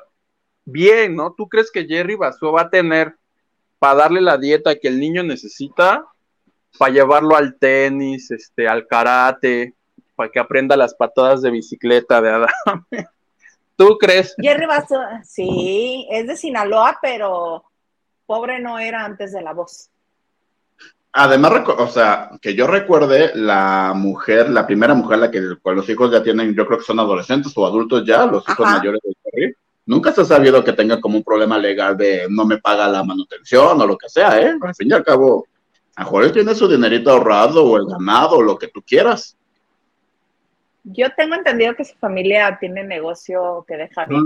bien, 0.64 1.16
¿no? 1.16 1.32
¿Tú 1.36 1.48
crees 1.48 1.70
que 1.70 1.86
Jerry 1.86 2.16
Basua 2.16 2.50
va 2.50 2.60
a 2.62 2.70
tener 2.70 3.16
para 3.78 3.94
darle 3.94 4.20
la 4.20 4.36
dieta 4.36 4.76
que 4.76 4.88
el 4.88 5.00
niño 5.00 5.22
necesita? 5.22 6.06
Para 6.78 6.92
llevarlo 6.92 7.36
al 7.36 7.56
tenis, 7.58 8.30
este, 8.30 8.66
al 8.68 8.86
karate, 8.86 9.74
para 10.16 10.30
que 10.30 10.40
aprenda 10.40 10.76
las 10.76 10.94
patadas 10.94 11.40
de 11.40 11.50
bicicleta 11.50 12.20
de 12.20 12.30
Adame. 12.30 13.08
¿Tú 13.76 13.96
crees? 13.98 14.34
Jerry 14.38 14.66
Basso, 14.66 15.00
sí, 15.24 16.06
es 16.10 16.26
de 16.26 16.36
Sinaloa, 16.36 16.98
pero 17.02 17.64
pobre 18.26 18.60
no 18.60 18.78
era 18.78 19.04
antes 19.04 19.32
de 19.32 19.42
la 19.42 19.52
voz. 19.52 19.90
Además, 21.16 21.62
o 21.78 21.86
sea, 21.86 22.30
que 22.42 22.54
yo 22.54 22.66
recuerde, 22.66 23.30
la 23.34 23.92
mujer, 23.94 24.50
la 24.50 24.66
primera 24.66 24.94
mujer, 24.94 25.18
la 25.18 25.30
que 25.30 25.40
los 25.40 25.88
hijos 25.88 26.10
ya 26.10 26.22
tienen, 26.22 26.54
yo 26.54 26.66
creo 26.66 26.78
que 26.78 26.84
son 26.84 26.98
adolescentes 26.98 27.52
o 27.54 27.64
adultos 27.64 28.04
ya, 28.04 28.26
los 28.26 28.42
hijos 28.48 28.66
Ajá. 28.66 28.78
mayores 28.78 29.00
de 29.04 29.14
Jerry, 29.22 29.54
nunca 29.86 30.12
se 30.12 30.22
ha 30.22 30.24
sabido 30.24 30.64
que 30.64 30.72
tenga 30.72 31.00
como 31.00 31.16
un 31.16 31.22
problema 31.22 31.56
legal 31.56 31.96
de 31.96 32.26
no 32.28 32.44
me 32.44 32.58
paga 32.58 32.88
la 32.88 33.04
manutención 33.04 33.80
o 33.80 33.86
lo 33.86 33.96
que 33.96 34.08
sea, 34.08 34.40
¿eh? 34.40 34.56
Al 34.60 34.74
fin 34.74 34.90
y 34.90 34.92
al 34.92 35.04
cabo, 35.04 35.46
a 35.94 36.02
lo 36.02 36.06
mejor 36.06 36.24
él 36.24 36.32
tiene 36.32 36.54
su 36.54 36.66
dinerito 36.66 37.10
ahorrado 37.10 37.64
o 37.64 37.76
el 37.76 37.86
ganado 37.86 38.38
o 38.38 38.42
lo 38.42 38.58
que 38.58 38.68
tú 38.68 38.82
quieras. 38.82 39.36
Yo 40.84 41.06
tengo 41.16 41.34
entendido 41.34 41.74
que 41.74 41.84
su 41.84 41.96
familia 41.96 42.56
tiene 42.60 42.84
negocio 42.84 43.64
que 43.66 43.76
deja 43.76 44.04
bien. 44.04 44.22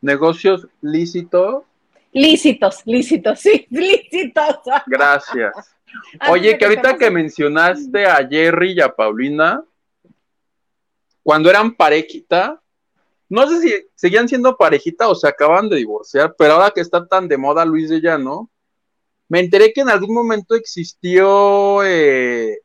Negocios 0.00 0.68
lícitos. 0.80 1.64
Lícitos, 2.12 2.82
lícitos, 2.84 3.40
sí, 3.40 3.66
lícitos. 3.70 4.58
Gracias. 4.86 5.52
Oye, 6.30 6.56
que 6.58 6.64
ahorita 6.66 6.96
que 6.98 7.06
en- 7.06 7.14
mencionaste 7.14 8.06
a 8.06 8.26
Jerry 8.28 8.72
y 8.72 8.80
a 8.80 8.94
Paulina, 8.94 9.64
cuando 11.22 11.50
eran 11.50 11.74
parejita, 11.74 12.60
no 13.30 13.46
sé 13.48 13.60
si 13.60 13.86
seguían 13.94 14.28
siendo 14.28 14.56
parejita 14.56 15.08
o 15.08 15.14
se 15.14 15.28
acaban 15.28 15.68
de 15.68 15.76
divorciar, 15.76 16.34
pero 16.36 16.54
ahora 16.54 16.70
que 16.70 16.80
está 16.80 17.06
tan 17.06 17.28
de 17.28 17.36
moda 17.36 17.64
Luis 17.64 17.88
de 17.88 18.00
Llano, 18.00 18.50
me 19.28 19.40
enteré 19.40 19.72
que 19.72 19.82
en 19.82 19.90
algún 19.90 20.14
momento 20.14 20.54
existió, 20.54 21.82
eh, 21.84 22.60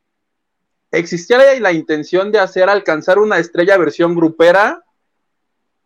existía 0.98 1.58
la, 1.60 1.72
intención 1.72 2.32
de 2.32 2.38
hacer 2.38 2.68
alcanzar 2.68 3.18
una 3.18 3.38
estrella 3.38 3.76
versión 3.76 4.14
grupera, 4.14 4.82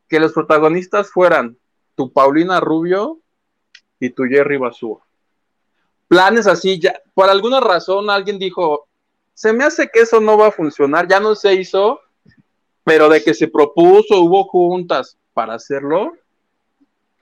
que 0.09 0.21
los 0.21 0.33
protagonistas 0.33 1.11
fueran 1.11 1.59
tu 1.95 2.13
Paulina 2.13 2.61
Rubio 2.61 3.21
y 4.01 4.11
tu 4.11 4.25
Jerry 4.25 4.57
Basúa. 4.57 5.05
Planes 6.07 6.47
así, 6.47 6.79
ya, 6.79 7.01
por 7.15 7.29
alguna 7.29 7.61
razón 7.61 8.09
alguien 8.09 8.39
dijo, 8.39 8.89
se 9.35 9.53
me 9.53 9.65
hace 9.65 9.89
que 9.93 10.01
eso 10.01 10.21
no 10.21 10.39
va 10.39 10.49
a 10.49 10.53
funcionar, 10.53 11.07
ya 11.07 11.21
no 11.21 11.35
se 11.35 11.55
hizo, 11.55 12.01
pero 12.85 13.09
de 13.09 13.23
que 13.23 13.35
se 13.35 13.49
propuso, 13.49 14.21
hubo 14.21 14.45
juntas 14.45 15.19
para 15.35 15.55
hacerlo, 15.55 16.13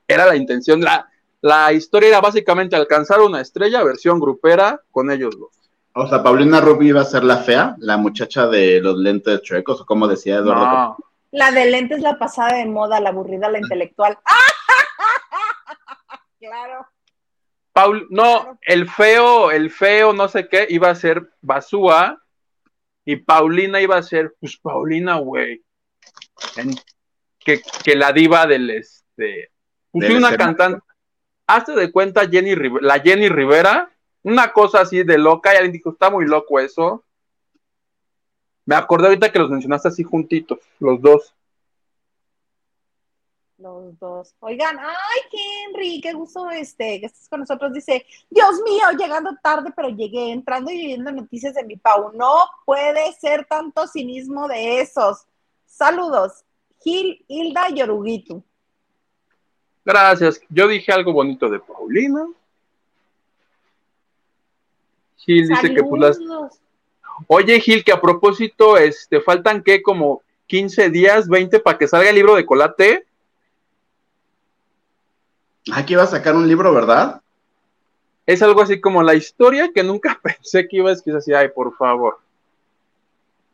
era 0.07 0.27
la 0.27 0.37
intención. 0.37 0.81
La, 0.81 1.11
la 1.41 1.73
historia 1.73 2.11
era 2.11 2.21
básicamente 2.21 2.77
alcanzar 2.77 3.21
una 3.21 3.41
estrella 3.41 3.83
versión 3.83 4.21
grupera 4.21 4.81
con 4.91 5.11
ellos 5.11 5.37
dos. 5.39 5.56
O 5.99 6.07
sea, 6.07 6.23
Paulina 6.23 6.61
Rubio 6.61 6.91
iba 6.91 7.01
a 7.01 7.07
ser 7.07 7.25
la 7.25 7.39
fea, 7.39 7.75
la 7.79 7.97
muchacha 7.97 8.47
de 8.47 8.83
los 8.83 8.99
lentes 8.99 9.41
chuecos, 9.41 9.81
o 9.81 9.87
como 9.87 10.07
decía 10.07 10.37
Eduardo. 10.37 10.65
No, 10.65 10.97
La 11.31 11.51
de 11.53 11.71
lentes 11.71 12.03
la 12.03 12.19
pasada 12.19 12.59
de 12.59 12.67
moda, 12.67 13.01
la 13.01 13.09
aburrida, 13.09 13.49
la 13.49 13.59
intelectual. 13.59 14.19
Claro. 16.39 16.87
Paul, 17.73 18.07
no, 18.11 18.59
el 18.63 18.89
feo, 18.89 19.51
el 19.51 19.71
feo, 19.71 20.13
no 20.13 20.29
sé 20.29 20.49
qué, 20.49 20.67
iba 20.69 20.91
a 20.91 20.95
ser 20.95 21.33
Basúa 21.41 22.23
y 23.05 23.17
Paulina 23.17 23.81
iba 23.81 23.97
a 23.97 24.03
ser, 24.03 24.37
pues 24.39 24.57
Paulina, 24.59 25.17
güey. 25.17 25.65
Que, 27.39 27.61
que 27.83 27.97
la 27.97 28.13
diva 28.13 28.47
del 28.47 28.71
este. 28.71 29.51
Pues 29.91 30.11
una 30.11 30.37
cantante. 30.37 30.87
Hazte 31.49 31.73
de 31.73 31.91
cuenta 31.91 32.29
Jenny 32.29 32.55
la 32.81 33.01
Jenny 33.01 33.29
Rivera, 33.29 33.91
una 34.27 34.53
cosa 34.53 34.81
así 34.81 35.05
de 35.05 35.19
loca, 35.19 35.55
y 35.55 35.57
alguien 35.57 35.73
dijo, 35.73 35.91
está 35.91 36.11
muy 36.11 36.27
loco 36.27 36.59
eso. 36.59 37.05
Me 38.65 38.75
acordé 38.75 39.07
ahorita 39.07 39.31
que 39.31 39.39
los 39.39 39.49
mencionaste 39.49 39.87
así 39.87 40.03
juntitos, 40.03 40.59
los 40.81 41.01
dos. 41.01 41.33
Los 43.57 43.97
dos. 44.01 44.35
Oigan, 44.41 44.81
ay, 44.81 45.21
Henry, 45.69 46.01
qué 46.01 46.13
gusto 46.13 46.51
este, 46.51 46.99
que 46.99 47.07
estés 47.07 47.29
con 47.29 47.39
nosotros. 47.39 47.73
Dice, 47.73 48.05
Dios 48.29 48.61
mío, 48.65 48.87
llegando 48.99 49.31
tarde, 49.41 49.73
pero 49.75 49.91
llegué, 49.91 50.33
entrando 50.33 50.73
y 50.73 50.87
viendo 50.87 51.13
noticias 51.13 51.55
de 51.55 51.63
mi 51.63 51.77
Pau. 51.77 52.11
No 52.13 52.49
puede 52.65 53.13
ser 53.13 53.45
tanto 53.45 53.87
cinismo 53.87 54.49
de 54.49 54.81
esos. 54.81 55.25
Saludos. 55.67 56.45
Gil, 56.81 57.25
Hilda 57.29 57.71
y 57.71 57.81
Oruguito. 57.81 58.43
Gracias. 59.85 60.41
Yo 60.49 60.67
dije 60.67 60.91
algo 60.91 61.13
bonito 61.13 61.49
de 61.49 61.61
Paulina. 61.61 62.27
Gil 65.27 65.49
dice 65.49 65.75
que 65.75 65.83
pues 65.83 66.01
las. 66.01 66.21
Oye, 67.27 67.61
Gil, 67.61 67.85
que 67.85 67.93
a 67.93 68.01
propósito, 68.01 68.77
este, 68.77 69.21
faltan 69.21 69.63
que 69.63 69.83
como 69.83 70.23
15 70.47 70.91
días, 70.91 71.29
20 71.29 71.59
para 71.61 71.77
que 71.77 71.89
salga 71.89 72.09
el 72.09 72.15
libro 72.17 72.37
de 72.37 72.47
Colate. 72.47 73.05
Aquí 75.73 75.95
iba 75.95 76.05
a 76.05 76.07
sacar 76.07 76.37
un 76.37 76.47
libro, 76.47 76.73
¿verdad? 76.73 77.21
Es 78.25 78.41
algo 78.43 78.63
así 78.63 78.81
como 78.81 79.03
la 79.03 79.15
historia 79.15 79.71
que 79.75 79.83
nunca 79.83 80.21
pensé 80.23 80.69
que 80.69 80.77
iba 80.77 80.91
a 80.91 80.93
escribir 80.93 81.19
así, 81.19 81.35
ay, 81.35 81.49
por 81.49 81.77
favor. 81.77 82.21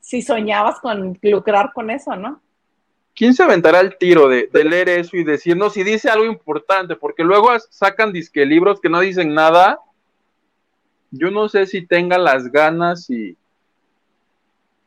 Si 0.00 0.20
soñabas 0.20 0.80
con 0.80 1.18
lucrar 1.22 1.72
con 1.72 1.90
eso, 1.90 2.14
¿no? 2.16 2.40
¿Quién 3.14 3.34
se 3.34 3.42
aventará 3.42 3.80
el 3.80 3.96
tiro 3.98 4.28
de, 4.28 4.48
de 4.52 4.64
leer 4.64 4.88
eso 4.88 5.16
y 5.16 5.24
decir, 5.24 5.56
no, 5.56 5.70
si 5.70 5.84
dice 5.84 6.10
algo 6.10 6.24
importante? 6.24 6.96
Porque 6.96 7.22
luego 7.22 7.50
sacan 7.70 8.12
disque 8.12 8.44
libros 8.44 8.80
que 8.80 8.88
no 8.88 9.00
dicen 9.00 9.34
nada. 9.34 9.78
Yo 11.12 11.30
no 11.30 11.48
sé 11.48 11.66
si 11.66 11.86
tenga 11.86 12.18
las 12.18 12.50
ganas 12.50 13.08
y 13.10 13.36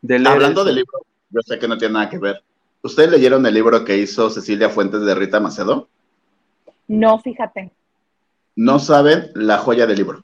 de 0.01 0.19
leer. 0.19 0.27
Hablando 0.33 0.61
eso. 0.61 0.69
de 0.69 0.73
libro, 0.73 0.99
yo 1.29 1.41
sé 1.45 1.57
que 1.59 1.67
no 1.67 1.77
tiene 1.77 1.93
nada 1.93 2.09
que 2.09 2.17
ver. 2.17 2.43
¿Ustedes 2.81 3.11
leyeron 3.11 3.45
el 3.45 3.53
libro 3.53 3.85
que 3.85 3.97
hizo 3.97 4.29
Cecilia 4.29 4.69
Fuentes 4.69 5.01
de 5.01 5.15
Rita 5.15 5.39
Macedo? 5.39 5.87
No, 6.87 7.17
fíjate. 7.19 7.71
No 8.55 8.79
saben 8.79 9.31
la 9.35 9.57
joya 9.59 9.85
del 9.87 9.97
libro. 9.97 10.23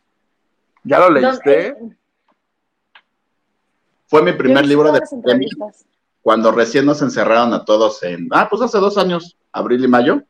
¿Ya 0.83 0.99
lo 0.99 1.09
leíste? 1.09 1.67
eh, 1.67 1.75
Fue 4.07 4.21
mi 4.23 4.33
primer 4.33 4.65
libro 4.65 4.91
de 4.91 4.99
cuando 6.21 6.51
recién 6.51 6.85
nos 6.85 7.01
encerraron 7.01 7.53
a 7.53 7.65
todos 7.65 8.03
en, 8.03 8.27
ah, 8.31 8.47
pues 8.49 8.61
hace 8.61 8.77
dos 8.77 8.97
años, 8.97 9.37
abril 9.51 9.83
y 9.83 9.87
mayo. 9.87 10.21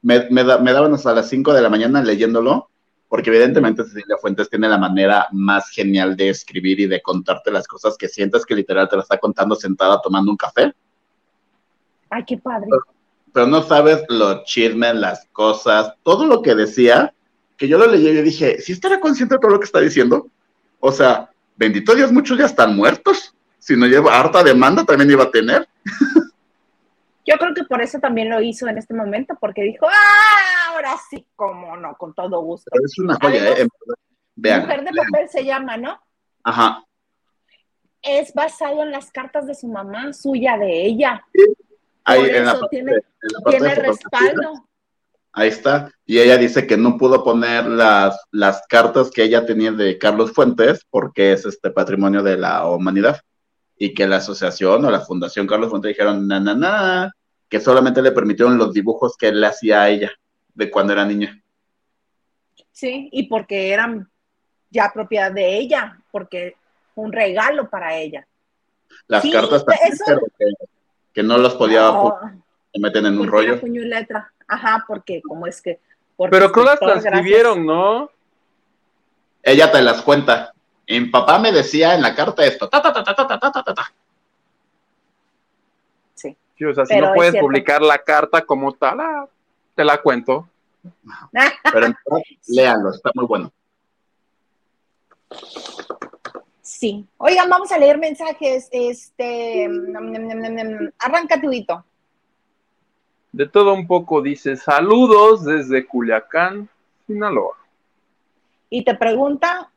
Me, 0.00 0.28
me 0.30 0.44
da- 0.44 0.58
me 0.58 0.72
daban 0.72 0.94
hasta 0.94 1.12
las 1.12 1.28
5 1.28 1.52
de 1.52 1.60
la 1.62 1.68
mañana 1.68 2.02
leyéndolo, 2.02 2.70
porque 3.08 3.30
evidentemente 3.30 3.84
Cecilia 3.84 4.16
Fuentes 4.20 4.50
tiene 4.50 4.68
la 4.68 4.78
manera 4.78 5.28
más 5.32 5.70
genial 5.70 6.16
de 6.16 6.28
escribir 6.28 6.80
y 6.80 6.86
de 6.86 7.00
contarte 7.00 7.50
las 7.50 7.66
cosas 7.66 7.96
que 7.96 8.08
sientes 8.08 8.44
que 8.44 8.54
literal 8.54 8.88
te 8.88 8.96
la 8.96 9.02
está 9.02 9.18
contando 9.18 9.54
sentada 9.54 10.00
tomando 10.02 10.30
un 10.30 10.36
café. 10.36 10.74
Ay, 12.10 12.24
qué 12.26 12.38
padre. 12.38 12.68
pero 13.32 13.46
no 13.46 13.62
sabes 13.62 14.02
los 14.08 14.44
chismes, 14.44 14.94
las 14.94 15.26
cosas, 15.32 15.94
todo 16.02 16.26
lo 16.26 16.42
que 16.42 16.54
decía, 16.54 17.14
que 17.56 17.68
yo 17.68 17.78
lo 17.78 17.86
leí 17.86 18.08
y 18.08 18.14
yo 18.14 18.22
dije, 18.22 18.60
¿sí 18.60 18.72
estará 18.72 19.00
consciente 19.00 19.34
de 19.34 19.40
todo 19.40 19.50
lo 19.50 19.58
que 19.58 19.66
está 19.66 19.80
diciendo? 19.80 20.28
O 20.80 20.92
sea, 20.92 21.30
bendito 21.56 21.94
Dios, 21.94 22.12
muchos 22.12 22.38
ya 22.38 22.46
están 22.46 22.76
muertos. 22.76 23.34
Si 23.58 23.76
no 23.76 23.86
lleva 23.86 24.18
harta 24.18 24.42
demanda, 24.42 24.84
también 24.84 25.10
iba 25.10 25.24
a 25.24 25.30
tener. 25.30 25.68
Yo 27.28 27.36
creo 27.36 27.52
que 27.52 27.64
por 27.64 27.82
eso 27.82 27.98
también 27.98 28.30
lo 28.30 28.40
hizo 28.40 28.66
en 28.68 28.78
este 28.78 28.94
momento, 28.94 29.36
porque 29.38 29.62
dijo, 29.62 29.86
ah, 29.86 30.72
ahora 30.72 30.94
sí, 31.10 31.26
cómo 31.36 31.76
no, 31.76 31.94
con 31.96 32.14
todo 32.14 32.40
gusto. 32.40 32.70
Pero 32.72 32.84
es 32.86 32.98
una 32.98 33.16
joya, 33.20 33.50
¿eh? 33.50 33.68
Vean. 34.34 34.62
Mujer 34.62 34.78
de 34.84 34.90
vean. 34.92 35.06
papel 35.12 35.28
se 35.28 35.44
llama, 35.44 35.76
¿no? 35.76 36.00
Ajá. 36.44 36.84
Es 38.00 38.32
basado 38.32 38.82
en 38.82 38.92
las 38.92 39.10
cartas 39.10 39.46
de 39.46 39.54
su 39.54 39.66
mamá, 39.68 40.12
suya, 40.12 40.56
de 40.56 40.86
ella. 40.86 41.22
Ahí 42.04 42.20
Por 42.20 42.28
en 42.30 42.48
eso 42.48 42.66
tiene- 42.70 42.92
en 42.92 42.98
la 43.32 43.40
parte 43.40 43.58
Tiene 43.58 43.74
respaldo. 43.74 44.68
Ahí 45.32 45.48
está. 45.48 45.90
Y 46.06 46.18
ella 46.18 46.38
dice 46.38 46.66
que 46.66 46.76
no 46.78 46.96
pudo 46.96 47.22
poner 47.22 47.66
las, 47.66 48.18
las 48.30 48.62
cartas 48.68 49.10
que 49.10 49.24
ella 49.24 49.44
tenía 49.44 49.70
de 49.72 49.98
Carlos 49.98 50.32
Fuentes 50.32 50.86
porque 50.88 51.32
es 51.32 51.44
este 51.44 51.70
patrimonio 51.70 52.22
de 52.22 52.38
la 52.38 52.66
humanidad. 52.68 53.20
Y 53.76 53.92
que 53.94 54.06
la 54.08 54.16
asociación 54.16 54.84
o 54.84 54.90
la 54.90 55.00
fundación 55.00 55.46
Carlos 55.46 55.68
Fuentes 55.70 55.90
dijeron, 55.90 56.26
na, 56.26 56.40
na, 56.40 56.54
na, 56.54 57.12
que 57.48 57.60
solamente 57.60 58.02
le 58.02 58.12
permitieron 58.12 58.58
los 58.58 58.72
dibujos 58.72 59.16
que 59.16 59.28
él 59.28 59.40
le 59.40 59.46
hacía 59.46 59.82
a 59.82 59.88
ella 59.88 60.10
de 60.54 60.70
cuando 60.70 60.92
era 60.92 61.04
niña. 61.04 61.42
Sí, 62.72 63.08
y 63.12 63.24
porque 63.28 63.72
eran 63.72 64.08
ya 64.70 64.90
propiedad 64.92 65.32
de 65.32 65.56
ella, 65.58 65.98
porque 66.12 66.56
fue 66.94 67.04
un 67.04 67.12
regalo 67.12 67.68
para 67.70 67.96
ella. 67.96 68.26
Las 69.06 69.22
Sí, 69.22 69.30
cartas 69.32 69.64
eso- 69.90 70.20
que, 70.38 70.44
que 71.12 71.22
no 71.22 71.38
los 71.38 71.54
podía 71.54 71.80
No, 71.82 72.18
se 72.72 72.80
meten 72.80 73.06
en 73.06 73.18
un 73.18 73.26
rollo. 73.28 73.60
puño 73.60 73.82
y 73.82 73.86
letra. 73.86 74.32
Ajá, 74.46 74.84
porque 74.86 75.20
como 75.22 75.46
es 75.46 75.60
que... 75.60 75.80
porque 76.16 76.30
Pero 76.30 76.52
creo 76.52 76.64
las 76.66 76.78
transcribieron, 76.78 77.64
¿no? 77.66 78.10
Ella 79.42 79.70
te 79.70 79.80
las 79.82 80.02
cuenta. 80.02 80.52
Mi 80.88 81.00
papá 81.06 81.38
me 81.38 81.52
decía 81.52 81.94
en 81.94 82.02
la 82.02 82.14
carta 82.14 82.44
esto. 82.44 82.68
Ta, 82.68 82.80
ta, 82.82 82.92
ta, 82.92 83.02
ta, 83.04 83.14
ta, 83.14 83.26
ta, 83.26 83.40
ta, 83.40 83.62
ta, 83.62 83.74
ta. 83.74 83.87
Sí. 86.58 86.64
O 86.64 86.74
sea, 86.74 86.84
si 86.84 86.94
Pero 86.94 87.06
no 87.06 87.12
es 87.12 87.16
puedes 87.16 87.40
publicar 87.40 87.82
la 87.82 87.98
carta 87.98 88.44
como 88.44 88.72
tal, 88.72 89.00
ah, 89.00 89.28
te 89.74 89.84
la 89.84 90.02
cuento. 90.02 90.48
Pero 91.72 91.86
en 91.86 91.96
verdad, 92.04 92.22
léanlo, 92.48 92.90
está 92.90 93.10
muy 93.14 93.26
bueno. 93.26 93.52
Sí. 96.62 97.06
Oigan, 97.16 97.48
vamos 97.48 97.70
a 97.72 97.78
leer 97.78 97.98
mensajes. 97.98 98.68
Este, 98.70 99.68
nam, 99.68 100.12
nam, 100.12 100.54
nam. 100.54 100.92
arranca 100.98 101.40
tu 101.40 101.52
hito. 101.52 101.84
De 103.32 103.46
todo 103.46 103.74
un 103.74 103.86
poco 103.86 104.22
dice, 104.22 104.56
saludos 104.56 105.44
desde 105.44 105.86
Culiacán, 105.86 106.68
Sinaloa. 107.06 107.56
Y 108.70 108.84
te 108.84 108.94
pregunta, 108.94 109.70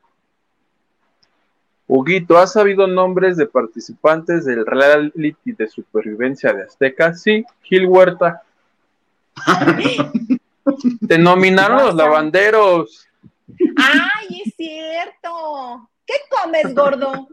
Huguito, 1.94 2.38
¿has 2.38 2.54
sabido 2.54 2.86
nombres 2.86 3.36
de 3.36 3.46
participantes 3.46 4.46
del 4.46 4.64
reality 4.64 5.52
de 5.52 5.68
supervivencia 5.68 6.50
de 6.54 6.62
Azteca? 6.62 7.12
Sí, 7.12 7.44
Gil 7.60 7.84
Huerta. 7.84 8.42
Te 11.06 11.18
nominaron 11.18 11.84
los 11.84 11.94
lavanderos. 11.94 13.06
¡ay, 13.76 14.42
es 14.42 14.54
cierto! 14.56 15.90
¿Qué 16.06 16.14
comes, 16.30 16.74
gordo? 16.74 17.28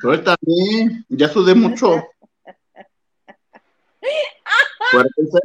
Suéltame, 0.00 1.04
ya 1.10 1.28
sudé 1.28 1.54
mucho. 1.54 2.02
Acuérdense 4.94 5.40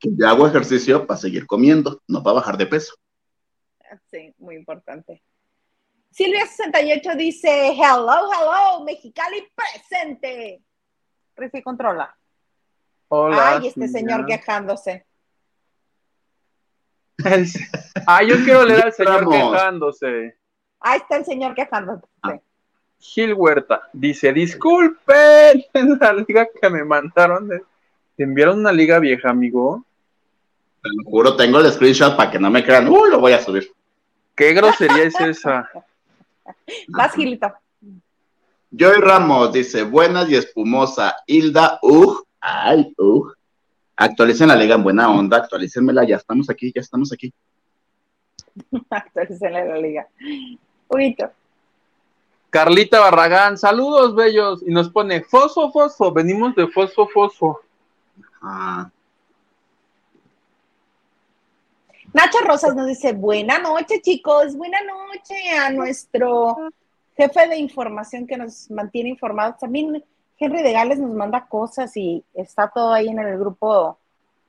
que 0.00 0.08
yo 0.18 0.28
hago 0.28 0.48
ejercicio 0.48 1.06
para 1.06 1.20
seguir 1.20 1.46
comiendo, 1.46 2.02
no 2.08 2.24
para 2.24 2.34
bajar 2.34 2.56
de 2.56 2.66
peso. 2.66 2.96
Sí, 4.10 4.34
muy 4.38 4.56
importante. 4.56 5.22
Silvia68 6.16 7.16
dice, 7.16 7.68
hello, 7.72 8.30
hello, 8.32 8.84
Mexicali 8.84 9.48
presente. 9.54 10.62
Rifi, 11.36 11.62
controla. 11.62 12.14
Hola. 13.08 13.56
Ay, 13.58 13.66
este 13.68 13.88
señor 13.88 14.24
quejándose. 14.26 15.04
El- 17.24 17.46
Ah, 18.06 18.22
yo 18.22 18.36
quiero 18.44 18.64
leer 18.64 18.84
al 18.84 18.92
señor 18.92 19.28
quejándose. 19.28 20.36
Ahí 20.80 20.98
está 21.00 21.16
el 21.16 21.24
señor 21.24 21.54
quejándose. 21.54 22.06
Ah. 22.22 22.38
Gil 23.00 23.34
Huerta 23.34 23.88
dice, 23.92 24.32
disculpen 24.32 25.64
la 26.00 26.12
liga 26.12 26.46
que 26.60 26.70
me 26.70 26.84
mandaron. 26.84 27.48
de- 27.48 27.62
¿Te 28.16 28.22
enviaron 28.22 28.60
una 28.60 28.70
liga 28.72 29.00
vieja, 29.00 29.30
amigo? 29.30 29.84
Te 30.82 30.88
lo 30.90 31.10
juro, 31.10 31.34
tengo 31.36 31.58
el 31.58 31.72
screenshot 31.72 32.16
para 32.16 32.30
que 32.30 32.38
no 32.38 32.50
me 32.50 32.62
crean. 32.62 32.88
Uy, 32.88 33.10
lo 33.10 33.18
voy 33.18 33.32
a 33.32 33.40
subir. 33.42 33.72
¿Qué 34.36 34.52
grosería 34.52 35.04
es 35.04 35.18
esa? 35.20 35.68
Vas, 36.88 37.14
Gilito. 37.14 37.52
Joy 38.70 38.96
Ramos 39.00 39.52
dice, 39.52 39.84
buenas 39.84 40.28
y 40.28 40.36
espumosa. 40.36 41.16
Hilda, 41.26 41.78
uh, 41.82 42.16
ay, 42.40 42.92
uh. 42.98 43.30
Actualicen 43.96 44.48
la 44.48 44.56
liga 44.56 44.74
en 44.74 44.82
buena 44.82 45.08
onda, 45.08 45.36
actualícenmela, 45.36 46.04
ya 46.04 46.16
estamos 46.16 46.50
aquí, 46.50 46.72
ya 46.74 46.80
estamos 46.80 47.12
aquí. 47.12 47.32
Actualícenle 48.90 49.64
la 49.64 49.78
liga. 49.78 50.08
Huguito. 50.88 51.30
Carlita 52.50 53.00
Barragán, 53.00 53.56
saludos 53.58 54.14
bellos. 54.14 54.62
Y 54.66 54.72
nos 54.72 54.88
pone, 54.90 55.22
fosfo, 55.22 55.70
fosfo, 55.70 56.12
venimos 56.12 56.54
de 56.54 56.66
fosfo, 56.68 57.08
fosfo. 57.08 57.60
Ah, 58.42 58.90
Nacho 62.14 62.38
Rosas 62.46 62.76
nos 62.76 62.86
dice, 62.86 63.12
buena 63.12 63.58
noche, 63.58 64.00
chicos, 64.00 64.54
buena 64.56 64.78
noche 64.82 65.34
a 65.58 65.70
nuestro 65.70 66.70
jefe 67.16 67.48
de 67.48 67.56
información 67.56 68.24
que 68.24 68.36
nos 68.36 68.70
mantiene 68.70 69.08
informados. 69.08 69.58
También 69.58 70.04
Henry 70.38 70.62
de 70.62 70.72
Gales 70.72 71.00
nos 71.00 71.10
manda 71.10 71.44
cosas 71.48 71.96
y 71.96 72.24
está 72.32 72.70
todo 72.72 72.92
ahí 72.92 73.08
en 73.08 73.18
el 73.18 73.36
grupo 73.36 73.98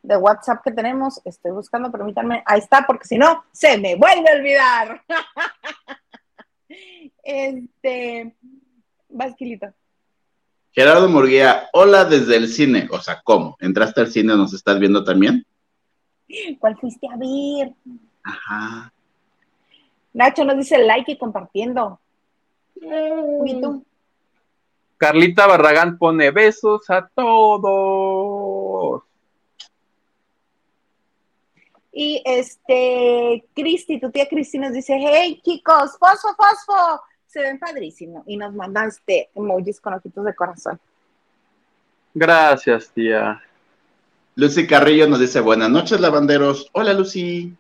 de 0.04 0.16
WhatsApp 0.16 0.64
que 0.64 0.74
tenemos. 0.74 1.20
Estoy 1.26 1.54
buscando, 1.54 1.92
permítanme. 1.92 2.44
Ahí 2.46 2.60
está, 2.60 2.86
porque 2.86 3.08
si 3.08 3.18
no, 3.18 3.46
se 3.52 3.80
me 3.80 3.96
vuelve 3.96 4.30
a 4.30 4.36
olvidar. 4.36 5.02
este, 7.24 8.36
Vasquilito. 9.10 9.74
Gerardo 10.72 11.10
Murguía, 11.10 11.68
hola 11.74 12.06
desde 12.06 12.36
el 12.36 12.48
cine. 12.48 12.88
O 12.92 13.02
sea, 13.02 13.22
¿cómo? 13.24 13.58
¿Entraste 13.60 14.02
al 14.02 14.12
cine? 14.12 14.36
¿Nos 14.36 14.54
estás 14.54 14.78
viendo 14.78 15.04
también? 15.04 15.44
¿Cuál 16.60 16.78
fuiste 16.78 17.08
a 17.08 17.18
ver? 17.18 17.74
Ajá. 18.24 18.92
Nacho 20.14 20.46
nos 20.46 20.58
dice 20.58 20.78
like 20.78 21.12
y 21.12 21.18
compartiendo. 21.18 22.00
¿Y 22.76 23.62
tú? 23.62 23.86
Carlita 24.98 25.46
Barragán 25.46 25.98
pone 25.98 26.32
besos 26.32 26.90
a 26.90 27.08
todos. 27.08 29.04
Y 31.92 32.22
este, 32.26 33.46
Cristi, 33.54 34.00
tu 34.00 34.12
tía 34.12 34.28
Cristi 34.28 34.58
nos 34.58 34.74
dice, 34.74 34.98
hey 35.00 35.42
chicos, 35.44 35.98
fosfo, 35.98 36.36
fosfo, 36.36 37.02
se 37.26 37.42
ven 37.42 37.60
padrísimo. 37.60 38.24
Y 38.26 38.38
nos 38.38 38.54
manda 38.54 38.86
este 38.86 39.30
emojis 39.36 39.80
con 39.80 39.94
ojitos 39.94 40.26
de 40.26 40.36
corazón. 40.36 40.80
Gracias, 42.14 42.90
tía. 42.92 43.42
Lucy 44.38 44.68
Carrillo 44.68 45.08
nos 45.08 45.22
dice, 45.22 45.40
buenas 45.40 45.70
noches, 45.70 46.02
lavanderos. 46.02 46.70
Hola, 46.74 46.94
Lucy. 46.94 47.56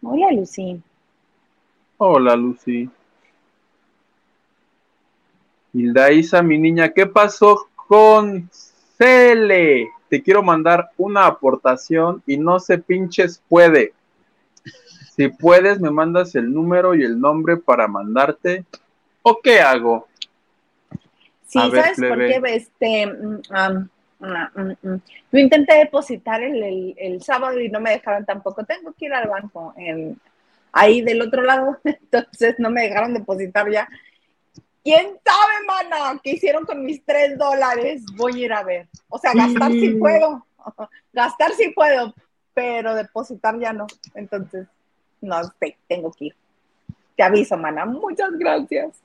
Hola, 0.00 0.30
Lucy. 0.30 0.80
Hola, 1.96 2.36
Lucy. 2.36 2.88
Hilda 5.72 6.12
Isa, 6.12 6.40
mi 6.40 6.56
niña, 6.56 6.90
¿qué 6.90 7.06
pasó 7.06 7.66
con 7.74 8.48
Cele? 8.96 9.88
Te 10.08 10.22
quiero 10.22 10.40
mandar 10.44 10.90
una 10.96 11.26
aportación 11.26 12.22
y 12.28 12.36
no 12.36 12.60
se 12.60 12.78
pinches 12.78 13.42
puede. 13.48 13.92
Si 15.16 15.26
puedes, 15.26 15.80
me 15.80 15.90
mandas 15.90 16.36
el 16.36 16.52
número 16.52 16.94
y 16.94 17.02
el 17.02 17.20
nombre 17.20 17.56
para 17.56 17.88
mandarte. 17.88 18.64
¿O 19.22 19.40
qué 19.42 19.58
hago? 19.60 20.06
Sí, 21.48 21.58
A 21.58 21.68
ver, 21.68 21.96
¿sabes 21.96 22.08
por 22.08 22.18
qué? 22.18 22.40
Este, 22.54 23.06
mm, 23.06 23.88
mm, 24.18 24.60
mm, 24.60 24.76
mm. 24.82 25.00
yo 25.32 25.38
intenté 25.38 25.76
depositar 25.78 26.42
el, 26.42 26.62
el- 26.62 26.94
el 26.98 27.22
sábado 27.22 27.60
y 27.60 27.68
no 27.68 27.80
me 27.80 27.90
dejaron 27.90 28.24
tampoco. 28.24 28.64
Tengo 28.64 28.92
que 28.92 29.06
ir 29.06 29.14
al 29.14 29.28
banco 29.28 29.74
en- 29.76 30.18
ahí 30.72 31.00
del 31.02 31.22
otro 31.22 31.42
lado, 31.42 31.78
entonces 31.84 32.56
no 32.58 32.70
me 32.70 32.82
dejaron 32.82 33.14
depositar 33.14 33.70
ya. 33.70 33.88
¿Quién 34.84 35.18
sabe, 35.24 35.64
mana? 35.66 36.20
¿Qué 36.22 36.30
hicieron 36.32 36.64
con 36.64 36.84
mis 36.84 37.04
tres 37.04 37.36
dólares? 37.36 38.02
Voy 38.16 38.42
a 38.42 38.44
ir 38.46 38.52
a 38.52 38.62
ver. 38.62 38.88
O 39.08 39.18
sea, 39.18 39.34
gastar 39.34 39.72
sí 39.72 39.88
Mm. 39.90 39.98
puedo. 39.98 40.46
Gastar 41.12 41.52
sí 41.54 41.70
puedo, 41.70 42.14
pero 42.54 42.94
depositar 42.94 43.58
ya 43.58 43.72
no. 43.72 43.86
Entonces, 44.14 44.66
no 45.20 45.42
sé, 45.58 45.76
tengo 45.88 46.12
que 46.12 46.26
ir. 46.26 46.36
Te 47.16 47.22
aviso, 47.22 47.56
mana. 47.56 47.84
Muchas 47.86 48.30
gracias. 48.32 49.00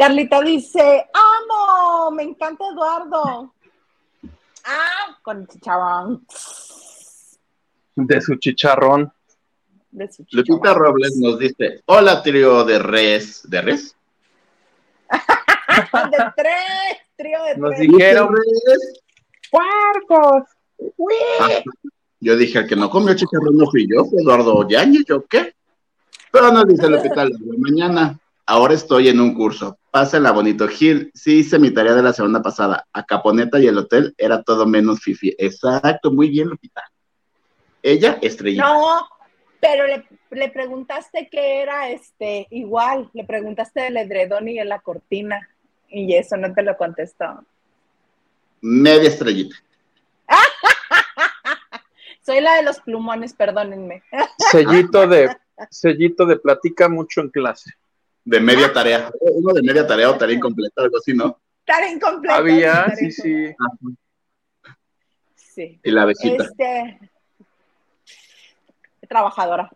Carlita 0.00 0.40
dice, 0.40 1.10
amo, 1.12 2.10
me 2.12 2.22
encanta 2.22 2.64
Eduardo. 2.72 3.52
Ah, 4.64 5.18
con 5.20 5.46
chicharrón. 5.46 6.26
De 7.96 8.18
su 8.22 8.36
chicharrón. 8.36 9.12
De 9.90 10.10
su 10.10 10.24
Lupita 10.30 10.54
chicharrón. 10.54 10.84
Robles 10.86 11.16
nos 11.16 11.38
dice, 11.38 11.82
hola, 11.84 12.22
trío 12.22 12.64
de 12.64 12.78
res. 12.78 13.42
¿De 13.44 13.60
res? 13.60 13.94
De 15.10 16.32
tres, 16.34 16.96
trío 17.14 17.44
de 17.44 17.56
Nos 17.58 17.74
tres. 17.74 17.90
dijeron, 17.90 18.34
res? 18.34 19.02
¡puercos! 19.50 20.44
Ah, 21.40 21.60
yo 22.20 22.36
dije, 22.38 22.60
el 22.60 22.66
que 22.66 22.76
no 22.76 22.88
comió 22.88 23.12
chicharrón 23.12 23.54
no 23.54 23.70
fui 23.70 23.86
yo, 23.86 24.06
Eduardo 24.18 24.66
Yañez, 24.66 25.04
¿yo 25.06 25.26
qué? 25.26 25.54
Pero 26.32 26.50
nos 26.52 26.66
dice 26.66 26.88
Lupita, 26.88 27.26
mañana. 27.58 28.18
Ahora 28.50 28.74
estoy 28.74 29.06
en 29.06 29.20
un 29.20 29.32
curso. 29.32 29.78
Pásenla 29.92 30.32
bonito. 30.32 30.66
Gil, 30.66 31.12
sí 31.14 31.38
hice 31.38 31.60
mi 31.60 31.70
tarea 31.70 31.94
de 31.94 32.02
la 32.02 32.12
semana 32.12 32.42
pasada. 32.42 32.84
A 32.92 33.04
Caponeta 33.04 33.60
y 33.60 33.68
el 33.68 33.78
hotel 33.78 34.12
era 34.18 34.42
todo 34.42 34.66
menos 34.66 34.98
fifi. 34.98 35.32
Exacto, 35.38 36.10
muy 36.10 36.30
bien, 36.30 36.48
Lupita. 36.48 36.82
Ella, 37.80 38.18
estrellita. 38.20 38.64
No, 38.64 39.08
pero 39.60 39.86
le, 39.86 40.04
le 40.32 40.48
preguntaste 40.48 41.28
qué 41.30 41.62
era 41.62 41.90
este, 41.90 42.48
igual, 42.50 43.08
le 43.12 43.22
preguntaste 43.22 43.82
del 43.82 43.98
edredón 43.98 44.48
y 44.48 44.58
de 44.58 44.64
la 44.64 44.80
cortina, 44.80 45.48
y 45.88 46.16
eso 46.16 46.36
no 46.36 46.52
te 46.52 46.64
lo 46.64 46.76
contestó. 46.76 47.44
Media 48.62 49.10
estrellita. 49.10 49.54
Soy 52.26 52.40
la 52.40 52.56
de 52.56 52.64
los 52.64 52.80
plumones, 52.80 53.32
perdónenme. 53.32 54.02
Sellito 54.50 55.06
de, 55.06 55.36
sellito 55.70 56.26
de 56.26 56.36
platica 56.36 56.88
mucho 56.88 57.20
en 57.20 57.30
clase. 57.30 57.74
De 58.24 58.40
media 58.40 58.72
tarea. 58.72 59.10
Uno 59.20 59.52
de 59.54 59.62
media 59.62 59.86
tarea 59.86 60.10
o 60.10 60.16
tarea 60.16 60.36
incompleta, 60.36 60.82
algo 60.82 60.98
así, 60.98 61.14
¿no? 61.14 61.38
Estar 61.60 61.90
incompleta. 61.90 62.36
Había, 62.36 62.72
estar 62.72 62.96
sí, 62.96 63.12
sí. 63.12 63.54
Sí. 65.34 65.80
Y 65.82 65.90
la 65.90 66.04
besita. 66.04 66.44
Este, 66.44 66.98
trabajadora. 69.08 69.70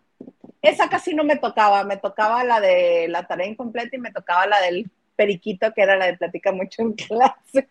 Esa 0.61 0.89
casi 0.89 1.13
no 1.13 1.23
me 1.23 1.37
tocaba, 1.37 1.83
me 1.83 1.97
tocaba 1.97 2.43
la 2.43 2.59
de 2.59 3.07
la 3.09 3.27
tarea 3.27 3.47
incompleta 3.47 3.95
y 3.95 3.99
me 3.99 4.11
tocaba 4.11 4.47
la 4.47 4.61
del 4.61 4.89
periquito, 5.15 5.71
que 5.73 5.81
era 5.81 5.95
la 5.95 6.07
de 6.07 6.17
platica 6.17 6.51
mucho 6.51 6.81
en 6.81 6.93
clase. 6.93 7.69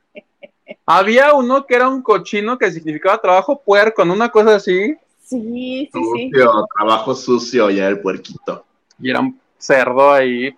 Había 0.87 1.33
uno 1.35 1.67
que 1.67 1.75
era 1.75 1.89
un 1.89 2.03
cochino 2.03 2.59
que 2.59 2.71
significaba 2.71 3.21
trabajo 3.21 3.61
puerco, 3.61 4.03
en 4.03 4.11
una 4.11 4.29
cosa 4.31 4.57
así, 4.57 4.97
Sí, 5.25 5.89
sí, 5.91 6.01
sí. 6.15 6.31
Sucio, 6.31 6.67
trabajo 6.77 7.15
sucio, 7.15 7.71
ya 7.71 7.89
el 7.89 8.01
puerquito. 8.01 8.65
y 9.01 9.11
era 9.11 9.21
un 9.21 9.41
cerdo 9.57 10.13
ahí. 10.13 10.55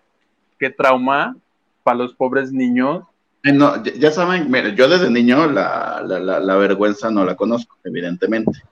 Qué 0.59 0.71
trauma 0.71 1.37
para 1.83 1.99
los 1.99 2.15
pobres 2.15 2.53
niños. 2.53 3.05
No, 3.43 3.83
ya, 3.83 3.93
ya 3.95 4.11
saben, 4.11 4.51
mira, 4.51 4.71
yo 4.71 4.89
desde 4.89 5.11
niño 5.11 5.47
la, 5.47 6.03
la, 6.05 6.19
la, 6.19 6.41
la 6.41 6.57
vergüenza 6.57 7.11
no 7.11 7.25
la 7.25 7.37
conozco, 7.37 7.77
evidentemente. 7.85 8.63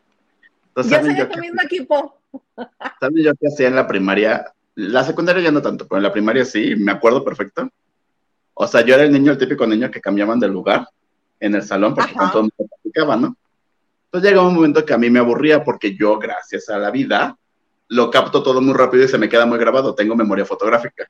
Entonces, 0.68 0.92
¿saben 0.92 1.16
soy 1.16 1.24
de 1.24 1.26
tu 1.26 1.38
mismo 1.38 1.62
equipo. 1.62 2.18
saben 3.00 3.22
yo 3.22 3.32
qué 3.34 3.46
hacía 3.46 3.68
en 3.68 3.76
la 3.76 3.86
primaria? 3.86 4.52
La 4.74 5.04
secundaria 5.04 5.44
ya 5.44 5.52
no 5.52 5.62
tanto, 5.62 5.86
pero 5.86 5.98
en 5.98 6.02
la 6.02 6.12
primaria 6.12 6.44
sí, 6.44 6.74
me 6.76 6.90
acuerdo 6.90 7.24
perfecto. 7.24 7.68
O 8.54 8.66
sea, 8.66 8.80
yo 8.80 8.94
era 8.94 9.04
el 9.04 9.12
niño, 9.12 9.32
el 9.32 9.38
típico 9.38 9.66
niño 9.66 9.90
que 9.90 10.00
cambiaban 10.00 10.40
de 10.40 10.48
lugar 10.48 10.88
en 11.38 11.54
el 11.54 11.62
salón 11.62 11.94
porque 11.94 12.10
Ajá. 12.10 12.20
con 12.20 12.30
todo 12.30 12.42
el 12.42 12.50
mundo 12.56 12.74
platicaba, 12.74 13.16
¿no? 13.16 13.36
Entonces 14.06 14.30
llegaba 14.30 14.48
un 14.48 14.54
momento 14.54 14.84
que 14.84 14.94
a 14.94 14.98
mí 14.98 15.10
me 15.10 15.18
aburría 15.18 15.62
porque 15.62 15.96
yo, 15.96 16.18
gracias 16.18 16.68
a 16.68 16.78
la 16.78 16.90
vida, 16.90 17.36
lo 17.88 18.10
capto 18.10 18.42
todo 18.42 18.60
muy 18.60 18.74
rápido 18.74 19.04
y 19.04 19.08
se 19.08 19.18
me 19.18 19.28
queda 19.28 19.46
muy 19.46 19.58
grabado. 19.58 19.94
Tengo 19.94 20.16
memoria 20.16 20.44
fotográfica. 20.44 21.08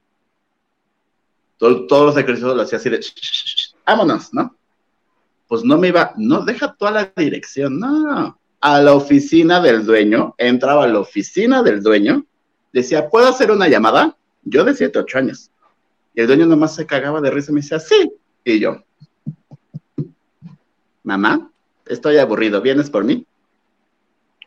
Todo- 1.59 1.87
todos 1.87 2.07
los 2.07 2.17
ejercicios 2.17 2.55
lo 2.57 2.63
hacía 2.63 2.79
así 2.79 2.91
de, 2.91 2.99
"Shh, 2.99 3.13
shh, 3.15 3.45
shh, 3.45 3.75
vámonos, 3.87 4.33
¿no? 4.35 4.55
Pues 5.49 5.63
no 5.65 5.79
me 5.79 5.89
iba, 5.89 6.13
no, 6.17 6.45
deja 6.45 6.75
toda 6.75 6.91
la 6.91 7.13
dirección, 7.17 7.79
no. 7.79 8.39
A 8.61 8.81
la 8.81 8.95
oficina 8.95 9.61
del 9.61 9.85
dueño, 9.85 10.35
entraba 10.39 10.85
a 10.85 10.89
la 10.89 10.99
oficina 11.01 11.63
del 11.63 11.83
dueño, 11.83 12.25
decía, 12.73 13.09
¿puedo 13.11 13.29
hacer 13.29 13.51
una 13.51 13.69
llamada? 13.69 14.17
Yo 14.43 14.65
de 14.65 14.75
7, 14.75 14.99
8 14.99 15.19
años. 15.19 15.51
Y 16.15 16.21
el 16.23 16.27
dueño 16.27 16.47
nomás 16.47 16.75
se 16.75 16.87
cagaba 16.87 17.21
de 17.21 17.31
risa 17.31 17.51
y 17.51 17.55
me 17.55 17.61
decía, 17.61 17.79
sí, 17.81 18.11
Y 18.47 18.59
yo, 18.61 18.83
mamá, 21.03 21.51
estoy 21.87 22.19
aburrido, 22.19 22.61
¿vienes 22.61 22.91
por 22.91 23.05
mí? 23.05 23.27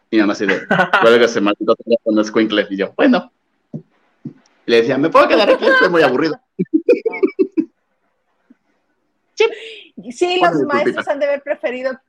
Y 0.09 0.15
mi 0.15 0.21
mamá 0.21 0.33
así 0.33 0.45
de, 0.45 0.61
cuelga 1.01 1.25
ese 1.25 1.41
maldito 1.41 1.75
teléfono 1.75 2.21
escuincle. 2.21 2.67
Y 2.69 2.77
yo, 2.77 2.93
bueno. 2.95 3.31
Le 4.65 4.77
decía, 4.77 4.97
¿me 4.97 5.09
puedo 5.09 5.27
quedar 5.27 5.49
aquí? 5.49 5.65
Estoy 5.65 5.89
muy 5.89 6.01
aburrido. 6.01 6.39
Sí, 10.11 10.39
los 10.41 10.63
maestros 10.63 11.07
han 11.07 11.19
de 11.19 11.27
haber 11.27 11.41
preferido, 11.43 11.99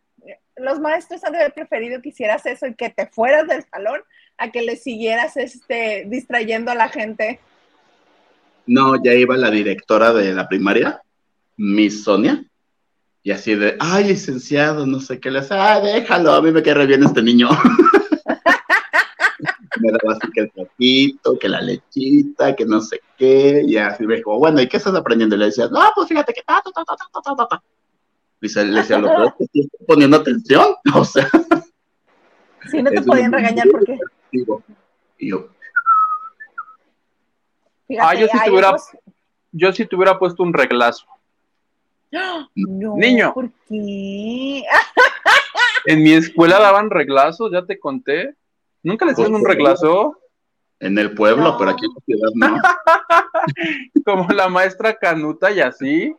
los 0.56 0.80
maestros 0.80 1.22
han 1.24 1.32
de 1.32 1.40
haber 1.40 1.52
preferido 1.52 2.00
que 2.00 2.08
hicieras 2.08 2.46
eso 2.46 2.66
y 2.66 2.74
que 2.74 2.90
te 2.90 3.06
fueras 3.06 3.46
del 3.46 3.64
salón 3.70 4.00
a 4.38 4.50
que 4.50 4.62
le 4.62 4.76
siguieras 4.76 5.36
este, 5.36 6.04
distrayendo 6.06 6.70
a 6.70 6.74
la 6.74 6.88
gente. 6.88 7.40
No, 8.66 9.02
ya 9.02 9.14
iba 9.14 9.36
la 9.36 9.50
directora 9.50 10.12
de 10.12 10.32
la 10.32 10.48
primaria, 10.48 11.02
Miss 11.56 12.04
Sonia, 12.04 12.44
y 13.22 13.30
así 13.30 13.54
de, 13.54 13.76
ay, 13.80 14.04
licenciado, 14.04 14.86
no 14.86 15.00
sé 15.00 15.20
qué 15.20 15.30
le 15.30 15.40
hace, 15.40 15.54
ah, 15.54 15.80
déjalo, 15.80 16.32
a 16.32 16.42
mí 16.42 16.50
me 16.50 16.62
cae 16.62 16.74
re 16.74 16.86
bien 16.86 17.02
este 17.02 17.22
niño. 17.22 17.48
me 19.80 19.90
daba 19.92 20.14
así 20.16 20.30
que 20.32 20.40
el 20.42 20.50
platito, 20.50 21.38
que 21.38 21.48
la 21.48 21.60
lechita, 21.60 22.54
que 22.56 22.64
no 22.64 22.80
sé 22.80 23.00
qué, 23.16 23.62
y 23.66 23.76
así 23.76 24.06
me 24.06 24.16
dijo, 24.16 24.38
bueno, 24.38 24.60
¿y 24.60 24.68
qué 24.68 24.76
estás 24.78 24.94
aprendiendo? 24.94 25.36
Y 25.36 25.38
le 25.40 25.44
decía, 25.46 25.68
no, 25.68 25.80
pues 25.94 26.08
fíjate 26.08 26.32
que 26.32 26.42
ta, 26.42 26.60
ta, 26.62 26.70
ta, 26.72 26.84
ta, 26.84 26.96
ta, 26.96 27.20
ta, 27.22 27.34
ta, 27.36 27.46
ta. 27.48 27.62
Dice, 28.40 28.64
le 28.64 28.80
decía, 28.80 28.98
lo 28.98 29.08
peor 29.08 29.26
es 29.26 29.32
que 29.38 29.44
sí 29.52 29.60
estoy 29.60 29.86
poniendo 29.86 30.16
atención, 30.16 30.66
o 30.94 31.04
sea, 31.04 31.28
Sí, 32.70 32.82
no 32.82 32.90
te 32.90 33.02
podían 33.02 33.32
regañar 33.32 33.66
porque, 33.70 33.98
y 34.32 34.44
yo, 35.30 35.48
fíjate, 37.86 38.06
Ah, 38.08 38.14
yo 38.14 38.26
sí 38.26 38.32
hay 38.38 38.44
te 38.44 38.50
hubiera- 38.50 38.68
otros- 38.70 38.88
Yo 39.52 39.72
si 39.72 39.86
te 39.86 39.96
hubiera 39.96 40.18
puesto 40.18 40.42
un 40.42 40.52
reglazo. 40.52 41.06
No, 42.10 42.48
Niño. 42.96 43.32
¿por 43.34 43.50
qué? 43.68 44.62
En 45.86 46.02
mi 46.02 46.12
escuela 46.12 46.58
daban 46.58 46.90
reglazos, 46.90 47.50
ya 47.52 47.64
te 47.64 47.78
conté. 47.78 48.34
¿Nunca 48.82 49.04
les 49.06 49.16
dieron 49.16 49.34
un 49.36 49.44
reglazo? 49.44 50.18
en 50.80 50.96
el 50.96 51.12
pueblo, 51.14 51.42
No. 51.42 51.58
pero 51.58 51.70
aquí 51.72 51.84
en 51.86 51.92
la 51.92 52.00
ciudad 52.04 52.30
no. 52.36 52.62
Como 54.04 54.28
la 54.32 54.48
maestra 54.48 54.94
Canuta 54.96 55.50
y 55.50 55.60
así. 55.60 56.14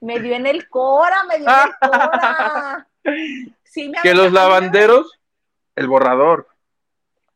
Me 0.00 0.18
dio 0.18 0.34
en 0.34 0.46
el 0.46 0.68
cora, 0.68 1.22
me 1.28 1.38
dio 1.38 1.46
en 1.48 1.68
el 1.68 1.90
cora. 1.90 2.88
Sí, 3.62 3.88
me 3.88 3.98
Que 4.02 4.14
los 4.14 4.32
lavanderos, 4.32 5.20
el 5.76 5.86
borrador. 5.86 6.48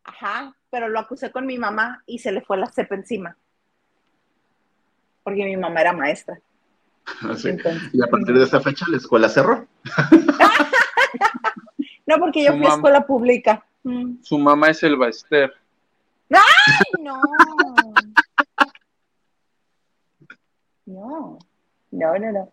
Ajá, 0.03 0.57
pero 0.71 0.89
lo 0.89 0.99
acusé 0.99 1.31
con 1.31 1.47
mi 1.47 1.59
mamá 1.59 2.03
y 2.07 2.19
se 2.19 2.33
le 2.33 2.41
fue 2.41 2.57
la 2.57 2.67
cepa 2.67 2.95
encima. 2.97 3.37
Porque 5.23 5.45
mi 5.45 5.57
mamá 5.57 5.81
era 5.83 5.93
maestra. 5.93 6.41
Entonces, 7.23 7.61
Y 7.93 8.03
a 8.03 8.07
partir 8.09 8.37
de 8.37 8.45
esa 8.45 8.61
fecha 8.61 8.87
la 8.89 8.97
escuela 8.97 9.29
cerró. 9.29 9.67
No, 12.17 12.21
porque 12.25 12.45
yo 12.45 12.53
fui 12.57 12.67
a 12.67 12.71
escuela 12.71 13.07
pública. 13.07 13.65
Mm. 13.83 14.23
Su 14.23 14.39
mamá 14.39 14.69
es 14.69 14.83
el 14.83 14.97
Baester. 14.97 15.53
Ay, 16.31 17.03
no. 17.03 17.21
No, 20.87 21.39
no, 21.91 22.19
no, 22.19 22.33
no. 22.33 22.53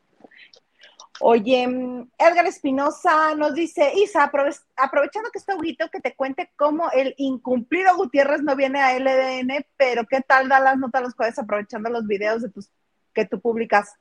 Oye, 1.22 1.67
mm, 1.67 2.10
Edgar 2.17 2.45
Espinosa 2.45 3.36
nos 3.36 3.54
dice, 3.54 3.91
Isa, 3.95 4.24
aprove- 4.32 4.62
aprovechando 4.78 5.30
que 5.32 5.39
está 5.39 5.56
Huguito, 5.56 5.89
que 5.89 6.00
te 6.00 6.15
cuente 6.15 6.52
cómo 6.56 6.89
el 6.91 7.13
incumplido 7.17 7.95
Gutiérrez 7.98 8.41
no 8.41 8.56
viene 8.56 8.80
a 8.82 8.95
LDN, 8.98 9.65
pero 9.76 10.06
qué 10.06 10.22
tal 10.22 10.48
da 10.48 10.60
las 10.62 10.78
notas 10.78 11.02
los 11.02 11.13
jueves 11.15 11.38
aprovechando 11.38 11.89
los 11.89 12.08
videos 12.08 12.41
de 12.41 12.50
tus 12.50 12.69
que 13.13 13.26
tú 13.26 13.39
publicas. 13.41 13.95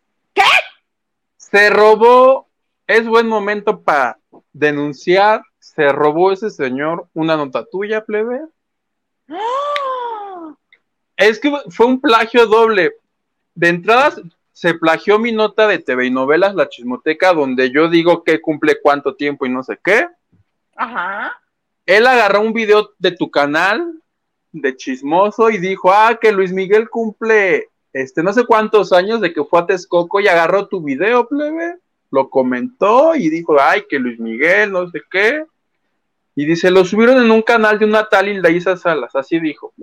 Se 1.37 1.71
robó, 1.71 2.49
es 2.87 3.07
buen 3.09 3.27
momento 3.27 3.83
para 3.83 4.19
denunciar, 4.53 5.43
se 5.75 5.93
robó 5.93 6.33
ese 6.33 6.51
señor 6.51 7.09
una 7.15 7.37
nota 7.37 7.65
tuya, 7.65 8.05
plebe. 8.05 8.41
¡Ah! 9.29 10.55
Es 11.17 11.39
que 11.39 11.53
fue 11.71 11.87
un 11.87 12.01
plagio 12.01 12.47
doble. 12.47 12.95
De 13.55 13.69
entradas, 13.69 14.21
se 14.53 14.75
plagió 14.75 15.19
mi 15.19 15.33
nota 15.33 15.67
de 15.67 15.79
TV 15.79 16.07
y 16.07 16.11
novelas, 16.11 16.55
La 16.55 16.69
Chismoteca, 16.69 17.33
donde 17.33 17.71
yo 17.71 17.89
digo 17.89 18.25
que 18.25 18.41
cumple 18.41 18.81
cuánto 18.81 19.15
tiempo 19.15 19.47
y 19.47 19.51
no 19.51 19.63
sé 19.63 19.79
qué. 19.83 20.09
Ajá. 20.77 21.33
Él 21.87 22.07
agarró 22.07 22.41
un 22.41 22.53
video 22.53 22.91
de 22.99 23.13
tu 23.13 23.31
canal 23.31 24.01
de 24.53 24.77
chismoso 24.77 25.51
y 25.51 25.59
dijo, 25.59 25.93
ah, 25.93 26.19
que 26.21 26.33
Luis 26.33 26.53
Miguel 26.53 26.89
cumple, 26.89 27.69
este, 27.93 28.23
no 28.23 28.33
sé 28.33 28.47
cuántos 28.47 28.93
años 28.93 29.21
de 29.21 29.33
que 29.33 29.45
fue 29.45 29.61
a 29.61 29.67
Texcoco 29.67 30.21
y 30.21 30.29
agarró 30.29 30.69
tu 30.69 30.83
video, 30.83 31.29
plebe, 31.29 31.77
lo 32.11 32.31
comentó 32.31 33.15
y 33.15 33.29
dijo, 33.29 33.57
ay, 33.61 33.85
que 33.89 33.99
Luis 33.99 34.19
Miguel, 34.19 34.73
no 34.73 34.89
sé 34.91 35.03
qué. 35.11 35.45
Y 36.39 36.47
dice, 36.47 36.71
lo 36.71 36.85
subieron 36.85 37.21
en 37.21 37.33
un 37.33 37.43
canal 37.43 37.81
de 37.81 37.85
una 37.85 38.09
tal 38.09 38.29
Hilda 38.29 38.77
Salas, 38.77 39.17
así 39.17 39.41
dijo. 39.41 39.75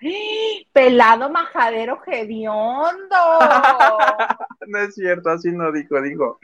Pelado 0.72 1.30
majadero 1.30 2.02
hediondo. 2.04 3.16
No 4.66 4.78
es 4.80 4.96
cierto, 4.96 5.30
así 5.30 5.52
no 5.52 5.70
dijo, 5.70 6.02
dijo. 6.02 6.40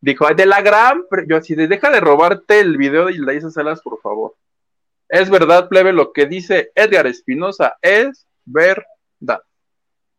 Dijo, 0.00 0.26
"Ay, 0.26 0.34
de 0.34 0.46
la 0.46 0.62
gran, 0.62 1.04
pre-". 1.10 1.26
yo 1.28 1.36
así 1.36 1.54
de, 1.54 1.68
deja 1.68 1.90
de 1.90 2.00
robarte 2.00 2.60
el 2.60 2.78
video 2.78 3.04
de 3.04 3.12
Hilda 3.12 3.50
Salas, 3.50 3.82
por 3.82 4.00
favor. 4.00 4.34
Es 5.10 5.28
verdad, 5.28 5.68
plebe, 5.68 5.92
lo 5.92 6.14
que 6.14 6.24
dice 6.24 6.72
Edgar 6.74 7.06
Espinosa 7.06 7.76
es 7.82 8.26
verdad. 8.46 9.42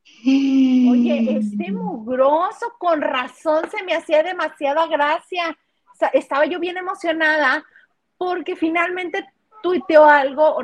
Oye, 0.23 1.39
este 1.39 1.71
mugroso, 1.71 2.75
con 2.77 3.01
razón 3.01 3.67
se 3.71 3.81
me 3.81 3.95
hacía 3.95 4.21
demasiada 4.21 4.85
gracia. 4.85 5.57
O 5.91 5.97
sea, 5.97 6.09
estaba 6.09 6.45
yo 6.45 6.59
bien 6.59 6.77
emocionada 6.77 7.65
porque 8.17 8.55
finalmente 8.55 9.25
tuiteó 9.61 10.05
algo 10.05 10.55
o 10.55 10.61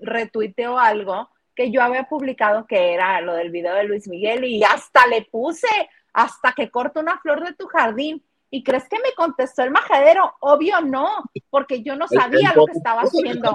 retuiteó 0.00 0.78
algo 0.78 1.28
que 1.54 1.70
yo 1.70 1.82
había 1.82 2.04
publicado 2.04 2.66
que 2.66 2.94
era 2.94 3.20
lo 3.20 3.34
del 3.34 3.50
video 3.50 3.74
de 3.74 3.84
Luis 3.84 4.06
Miguel 4.06 4.44
y 4.44 4.62
hasta 4.62 5.06
le 5.08 5.22
puse 5.22 5.66
hasta 6.12 6.52
que 6.52 6.70
corto 6.70 7.00
una 7.00 7.18
flor 7.18 7.44
de 7.44 7.54
tu 7.54 7.66
jardín. 7.66 8.24
¿Y 8.50 8.64
crees 8.64 8.88
que 8.88 8.96
me 8.96 9.12
contestó 9.14 9.62
el 9.62 9.70
majadero? 9.70 10.34
Obvio 10.40 10.80
no, 10.80 11.08
porque 11.50 11.82
yo 11.82 11.96
no 11.96 12.08
sabía 12.08 12.54
lo 12.54 12.64
que 12.64 12.72
estaba 12.72 13.02
haciendo. 13.02 13.52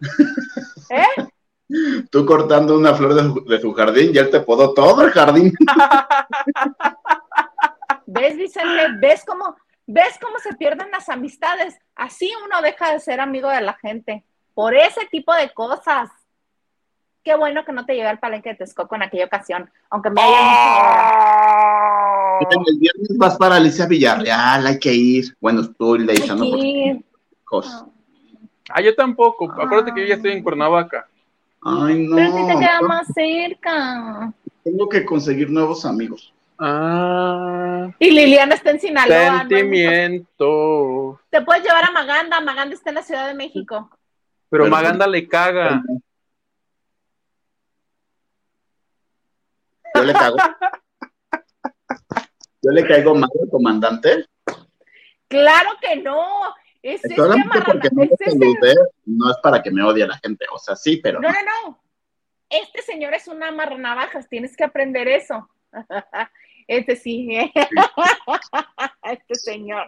¿Eh? 0.90 1.28
Tú 2.10 2.26
cortando 2.26 2.76
una 2.76 2.94
flor 2.94 3.14
de, 3.14 3.60
su- 3.60 3.72
jardín 3.72 4.12
y 4.14 4.18
él 4.18 4.30
te 4.30 4.40
podó 4.40 4.72
todo 4.72 5.02
el 5.02 5.10
jardín. 5.10 5.52
¿Ves, 8.06 8.36
Vicente? 8.36 8.86
¿Ves 9.00 9.24
cómo, 9.26 9.56
¿Ves 9.86 10.18
cómo 10.20 10.38
se 10.38 10.54
pierden 10.54 10.90
las 10.90 11.08
amistades? 11.08 11.76
Así 11.94 12.30
uno 12.44 12.62
deja 12.62 12.92
de 12.92 13.00
ser 13.00 13.20
amigo 13.20 13.48
de 13.48 13.60
la 13.60 13.74
gente. 13.74 14.24
Por 14.54 14.74
ese 14.74 15.06
tipo 15.10 15.34
de 15.34 15.52
cosas. 15.52 16.10
Qué 17.24 17.36
bueno 17.36 17.64
que 17.64 17.72
no 17.72 17.86
te 17.86 17.94
llevé 17.94 18.08
al 18.08 18.18
palenque 18.18 18.50
de 18.50 18.56
Texcoco 18.56 18.96
en 18.96 19.02
aquella 19.02 19.26
ocasión, 19.26 19.70
aunque 19.90 20.10
me 20.10 20.20
hayas 20.20 20.40
dicho. 22.40 22.60
El 22.66 22.78
viernes 22.78 23.16
vas 23.16 23.36
para 23.36 23.56
Alicia 23.56 23.86
Villarreal, 23.86 24.66
hay 24.66 24.78
que 24.78 24.92
ir. 24.92 25.36
Bueno, 25.40 25.70
tú 25.72 25.94
y 25.94 26.00
Leisa, 26.00 26.34
¿no? 26.34 26.44
Cosas. 27.44 27.84
Ah, 28.70 28.80
yo 28.80 28.94
tampoco. 28.94 29.52
Acuérdate 29.52 29.92
que 29.94 30.00
yo 30.02 30.06
ya 30.08 30.14
estoy 30.14 30.32
en 30.32 30.42
Cuernavaca. 30.42 31.06
Ay, 31.62 32.08
Pero 32.12 32.28
a 32.28 32.36
ti 32.36 32.46
te 32.48 32.58
queda 32.58 32.80
no. 32.80 32.88
más 32.88 33.06
cerca. 33.14 34.32
Tengo 34.64 34.88
que 34.88 35.04
conseguir 35.04 35.48
nuevos 35.50 35.84
amigos. 35.84 36.31
Ah, 36.64 37.90
Y 37.98 38.10
Liliana 38.12 38.54
está 38.54 38.70
en 38.70 38.78
Sinaloa. 38.80 39.32
no 39.32 39.38
sentimiento. 39.48 41.20
Te 41.28 41.42
puedes 41.42 41.64
llevar 41.64 41.84
a 41.84 41.90
Maganda. 41.90 42.40
Maganda 42.40 42.74
está 42.74 42.90
en 42.90 42.94
la 42.96 43.02
Ciudad 43.02 43.26
de 43.26 43.34
México. 43.34 43.90
Pero 44.48 44.64
Pero- 44.64 44.68
Maganda 44.68 45.06
le 45.08 45.26
caga. 45.26 45.82
Yo 49.94 50.02
le 50.04 50.12
cago. 50.12 50.36
Yo 52.62 52.70
le 52.70 52.86
caigo 52.86 53.14
mal 53.14 53.28
al 53.42 53.50
comandante. 53.50 54.26
Claro 55.28 55.70
que 55.80 55.96
no. 55.96 56.54
Es 56.80 57.02
este 57.04 57.14
Solamente 57.16 57.58
amarrana- 57.58 57.64
porque 57.72 57.88
no 57.92 58.02
es 58.02 58.08
lo 58.10 58.14
este- 58.14 58.30
saludé, 58.30 58.74
no 59.04 59.30
es 59.30 59.36
para 59.42 59.62
que 59.62 59.70
me 59.70 59.82
odie 59.82 60.06
la 60.06 60.18
gente. 60.18 60.46
O 60.52 60.58
sea, 60.58 60.74
sí, 60.76 60.96
pero 61.02 61.20
No, 61.20 61.28
no, 61.28 61.38
no. 61.68 61.82
Este 62.48 62.82
señor 62.82 63.14
es 63.14 63.28
una 63.28 63.48
amarranavajas, 63.48 64.28
tienes 64.28 64.56
que 64.56 64.64
aprender 64.64 65.08
eso. 65.08 65.48
Este 66.66 66.96
sí. 66.96 67.38
Este 69.04 69.34
señor. 69.34 69.86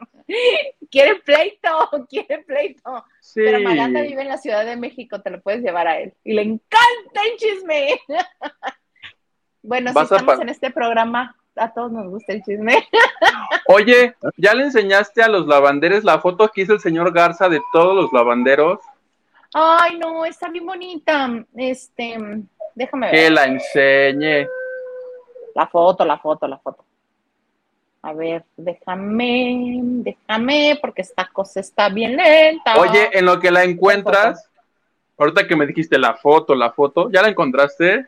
Quiere 0.91 1.17
pleito, 1.17 2.07
quiere 2.11 2.43
pleito. 2.43 3.05
Sí. 3.21 3.41
Pero 3.45 3.61
Maganda 3.61 4.03
vive 4.03 4.23
en 4.23 4.29
la 4.29 4.39
Ciudad 4.39 4.65
de 4.65 4.77
México, 4.77 5.21
te 5.21 5.31
lo 5.31 5.41
puedes 5.41 5.63
llevar 5.63 5.87
a 5.87 5.99
él. 5.99 6.13
Y 6.25 6.35
le 6.35 6.43
encanta 6.43 7.21
el 7.31 7.37
chisme. 7.37 8.01
Bueno, 9.67 9.95
si 9.95 9.99
estamos 9.99 10.39
en 10.43 10.51
este 10.51 10.71
programa, 10.71 11.35
a 11.57 11.73
todos 11.73 11.91
nos 11.91 12.07
gusta 12.09 12.35
el 12.35 12.43
chisme. 12.43 12.87
Oye, 13.67 14.15
¿ya 14.37 14.53
le 14.53 14.65
enseñaste 14.65 15.23
a 15.23 15.29
los 15.29 15.47
lavanderos 15.47 16.05
la 16.05 16.19
foto 16.19 16.49
que 16.49 16.61
hizo 16.61 16.75
el 16.75 16.81
señor 16.81 17.15
Garza 17.15 17.49
de 17.49 17.63
todos 17.73 17.97
los 17.97 18.13
lavanderos? 18.13 18.81
Ay, 19.55 19.99
no, 19.99 20.27
está 20.27 20.51
bien 20.51 20.67
bonita. 20.67 21.31
Este, 21.57 22.15
déjame 22.75 23.11
Que 23.11 23.17
ver. 23.17 23.33
la 23.33 23.45
enseñe. 23.47 24.47
La 25.55 25.67
foto, 25.67 26.05
la 26.05 26.19
foto, 26.19 26.47
la 26.49 26.59
foto. 26.59 26.85
A 28.03 28.13
ver, 28.13 28.45
déjame, 28.57 29.81
déjame, 29.83 30.79
porque 30.81 31.03
esta 31.03 31.27
cosa 31.33 31.61
está 31.61 31.89
bien 31.89 32.17
lenta. 32.17 32.77
Oye, 32.77 33.09
en 33.13 33.25
lo 33.25 33.41
que 33.41 33.51
la 33.51 33.65
encuentras, 33.65 34.51
ahorita 35.17 35.47
que 35.47 35.57
me 35.57 35.67
dijiste 35.67 35.97
la 35.99 36.15
foto, 36.15 36.55
la 36.55 36.71
foto, 36.71 37.11
¿ya 37.11 37.23
la 37.23 37.29
encontraste? 37.29 38.07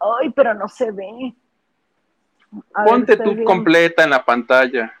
Ay, 0.00 0.30
pero 0.30 0.54
no 0.54 0.68
se 0.68 0.90
ve. 0.90 1.34
A 2.72 2.84
Ponte 2.84 3.16
tú 3.18 3.44
completa 3.44 4.04
en 4.04 4.10
la 4.10 4.24
pantalla. 4.24 4.94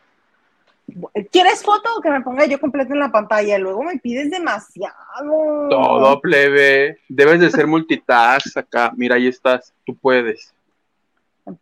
¿Quieres 1.30 1.62
foto 1.62 1.88
o 1.96 2.00
que 2.00 2.10
me 2.10 2.20
ponga 2.20 2.46
yo 2.46 2.60
completa 2.60 2.92
en 2.92 3.00
la 3.00 3.10
pantalla? 3.10 3.58
Luego 3.58 3.82
me 3.82 3.98
pides 3.98 4.30
demasiado. 4.30 5.68
Todo 5.70 6.20
plebe. 6.20 6.98
Debes 7.08 7.40
de 7.40 7.50
ser 7.50 7.66
multitask 7.66 8.56
acá. 8.56 8.92
Mira, 8.96 9.16
ahí 9.16 9.28
estás. 9.28 9.72
Tú 9.84 9.94
puedes. 9.96 10.52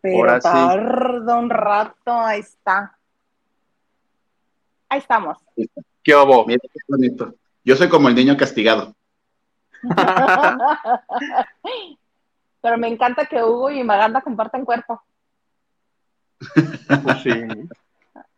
Pero 0.01 0.17
Ahora 0.17 0.41
sí. 0.41 0.49
tarda 0.49 1.35
un 1.37 1.49
rato, 1.49 2.11
ahí 2.11 2.39
está. 2.41 2.97
Ahí 4.89 4.99
estamos. 4.99 5.37
¿Qué 6.03 6.15
obo? 6.15 6.45
Mira 6.45 6.59
qué 6.61 6.79
bonito. 6.87 7.33
Yo 7.63 7.75
soy 7.75 7.89
como 7.89 8.07
el 8.07 8.15
niño 8.15 8.37
castigado. 8.37 8.95
Pero 12.61 12.77
me 12.77 12.87
encanta 12.87 13.25
que 13.25 13.43
Hugo 13.43 13.69
y 13.69 13.83
Maganda 13.83 14.21
compartan 14.21 14.65
cuerpo. 14.65 15.01
Pues 17.03 17.21
sí. 17.23 17.31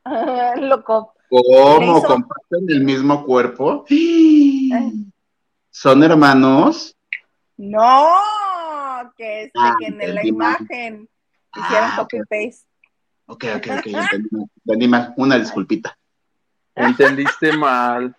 Loco. 0.62 1.14
¿Cómo? 1.30 2.02
¿Comparten 2.02 2.66
el 2.70 2.84
mismo 2.84 3.24
cuerpo? 3.24 3.86
¿Son 5.70 6.04
hermanos? 6.04 6.96
No, 7.58 8.12
que, 9.16 9.44
este, 9.44 9.60
Ah, 9.60 9.76
que 9.80 9.88
en 9.88 10.16
la 10.16 10.26
imagen 10.26 11.10
hicieron 11.56 11.90
Ah, 11.92 11.96
copy 11.98 12.20
ok. 12.22 12.28
paste. 12.30 12.68
Ok, 13.28 13.46
ok, 13.58 13.68
ok, 13.80 13.86
entendí 13.88 13.92
mal. 14.32 14.50
Entendí 14.66 14.88
mal. 14.88 15.14
Una 15.18 15.38
disculpita. 15.38 15.98
Entendiste 16.76 17.52
mal. 17.58 18.16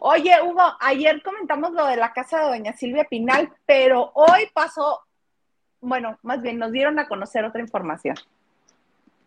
Oye, 0.00 0.32
Hugo, 0.42 0.62
ayer 0.80 1.22
comentamos 1.22 1.72
lo 1.72 1.86
de 1.86 1.96
la 1.96 2.12
casa 2.12 2.40
de 2.40 2.46
doña 2.48 2.72
Silvia 2.72 3.04
Pinal, 3.04 3.52
pero 3.66 4.10
hoy 4.14 4.48
pasó, 4.52 5.00
bueno, 5.80 6.18
más 6.22 6.42
bien 6.42 6.58
nos 6.58 6.72
dieron 6.72 6.98
a 6.98 7.06
conocer 7.06 7.44
otra 7.44 7.60
información. 7.60 8.16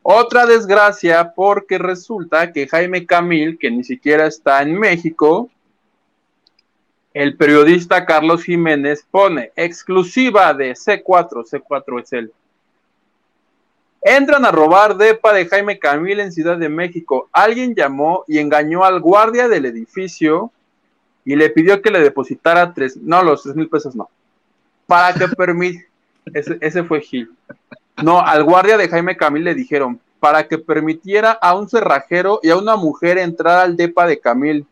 Otra 0.02 0.46
desgracia 0.46 1.34
porque 1.34 1.78
resulta 1.78 2.52
que 2.52 2.68
Jaime 2.68 3.06
Camil, 3.06 3.58
que 3.58 3.72
ni 3.72 3.86
siquiera 3.86 4.26
está 4.28 4.62
en 4.62 4.78
México, 4.78 5.50
el 7.14 7.38
periodista 7.38 8.06
Carlos 8.06 8.44
Jiménez 8.44 9.08
pone 9.10 9.54
exclusiva 9.56 10.54
de 10.54 10.72
C4, 10.74 11.46
C4 11.50 12.02
es 12.02 12.14
él. 12.14 12.34
Entran 14.06 14.44
a 14.46 14.52
robar 14.52 14.98
depa 14.98 15.32
de 15.32 15.46
Jaime 15.46 15.80
Camil 15.80 16.20
en 16.20 16.32
Ciudad 16.32 16.58
de 16.58 16.68
México. 16.68 17.30
Alguien 17.32 17.74
llamó 17.74 18.26
y 18.28 18.38
engañó 18.38 18.84
al 18.84 19.00
guardia 19.00 19.48
del 19.48 19.66
edificio 19.66 20.52
y 21.24 21.38
le 21.38 21.50
pidió 21.50 21.82
que 21.82 21.90
le 21.90 22.02
depositara 22.02 22.74
tres, 22.74 22.98
no, 22.98 23.24
los 23.24 23.44
tres 23.44 23.56
mil 23.56 23.70
pesos 23.70 23.96
no. 23.96 24.10
Para 24.88 25.14
que 25.14 25.28
permita, 25.38 25.82
ese, 26.34 26.58
ese 26.60 26.84
fue 26.84 27.00
Gil. 27.00 27.32
No, 28.04 28.20
al 28.20 28.44
guardia 28.44 28.78
de 28.78 28.90
Jaime 28.90 29.16
Camil 29.16 29.46
le 29.46 29.56
dijeron 29.56 30.00
para 30.20 30.48
que 30.48 30.58
permitiera 30.58 31.32
a 31.32 31.56
un 31.56 31.70
cerrajero 31.70 32.40
y 32.44 32.50
a 32.50 32.58
una 32.58 32.76
mujer 32.76 33.18
entrar 33.18 33.60
al 33.60 33.78
depa 33.78 34.08
de 34.08 34.20
Camil. 34.20 34.66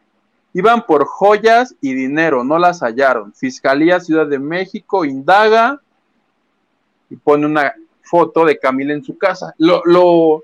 Iban 0.54 0.86
por 0.86 1.06
joyas 1.06 1.76
y 1.80 1.94
dinero, 1.94 2.44
no 2.44 2.60
las 2.60 2.82
hallaron. 2.82 3.34
Fiscalía 3.34 4.02
Ciudad 4.02 4.28
de 4.28 4.40
México 4.40 5.06
indaga 5.06 5.80
y 7.10 7.16
pone 7.16 7.46
una 7.46 7.74
foto 8.12 8.44
de 8.44 8.60
Camil 8.60 8.92
en 8.92 9.04
su 9.06 9.18
casa. 9.18 9.56
Lo, 9.58 9.82
lo 9.86 10.44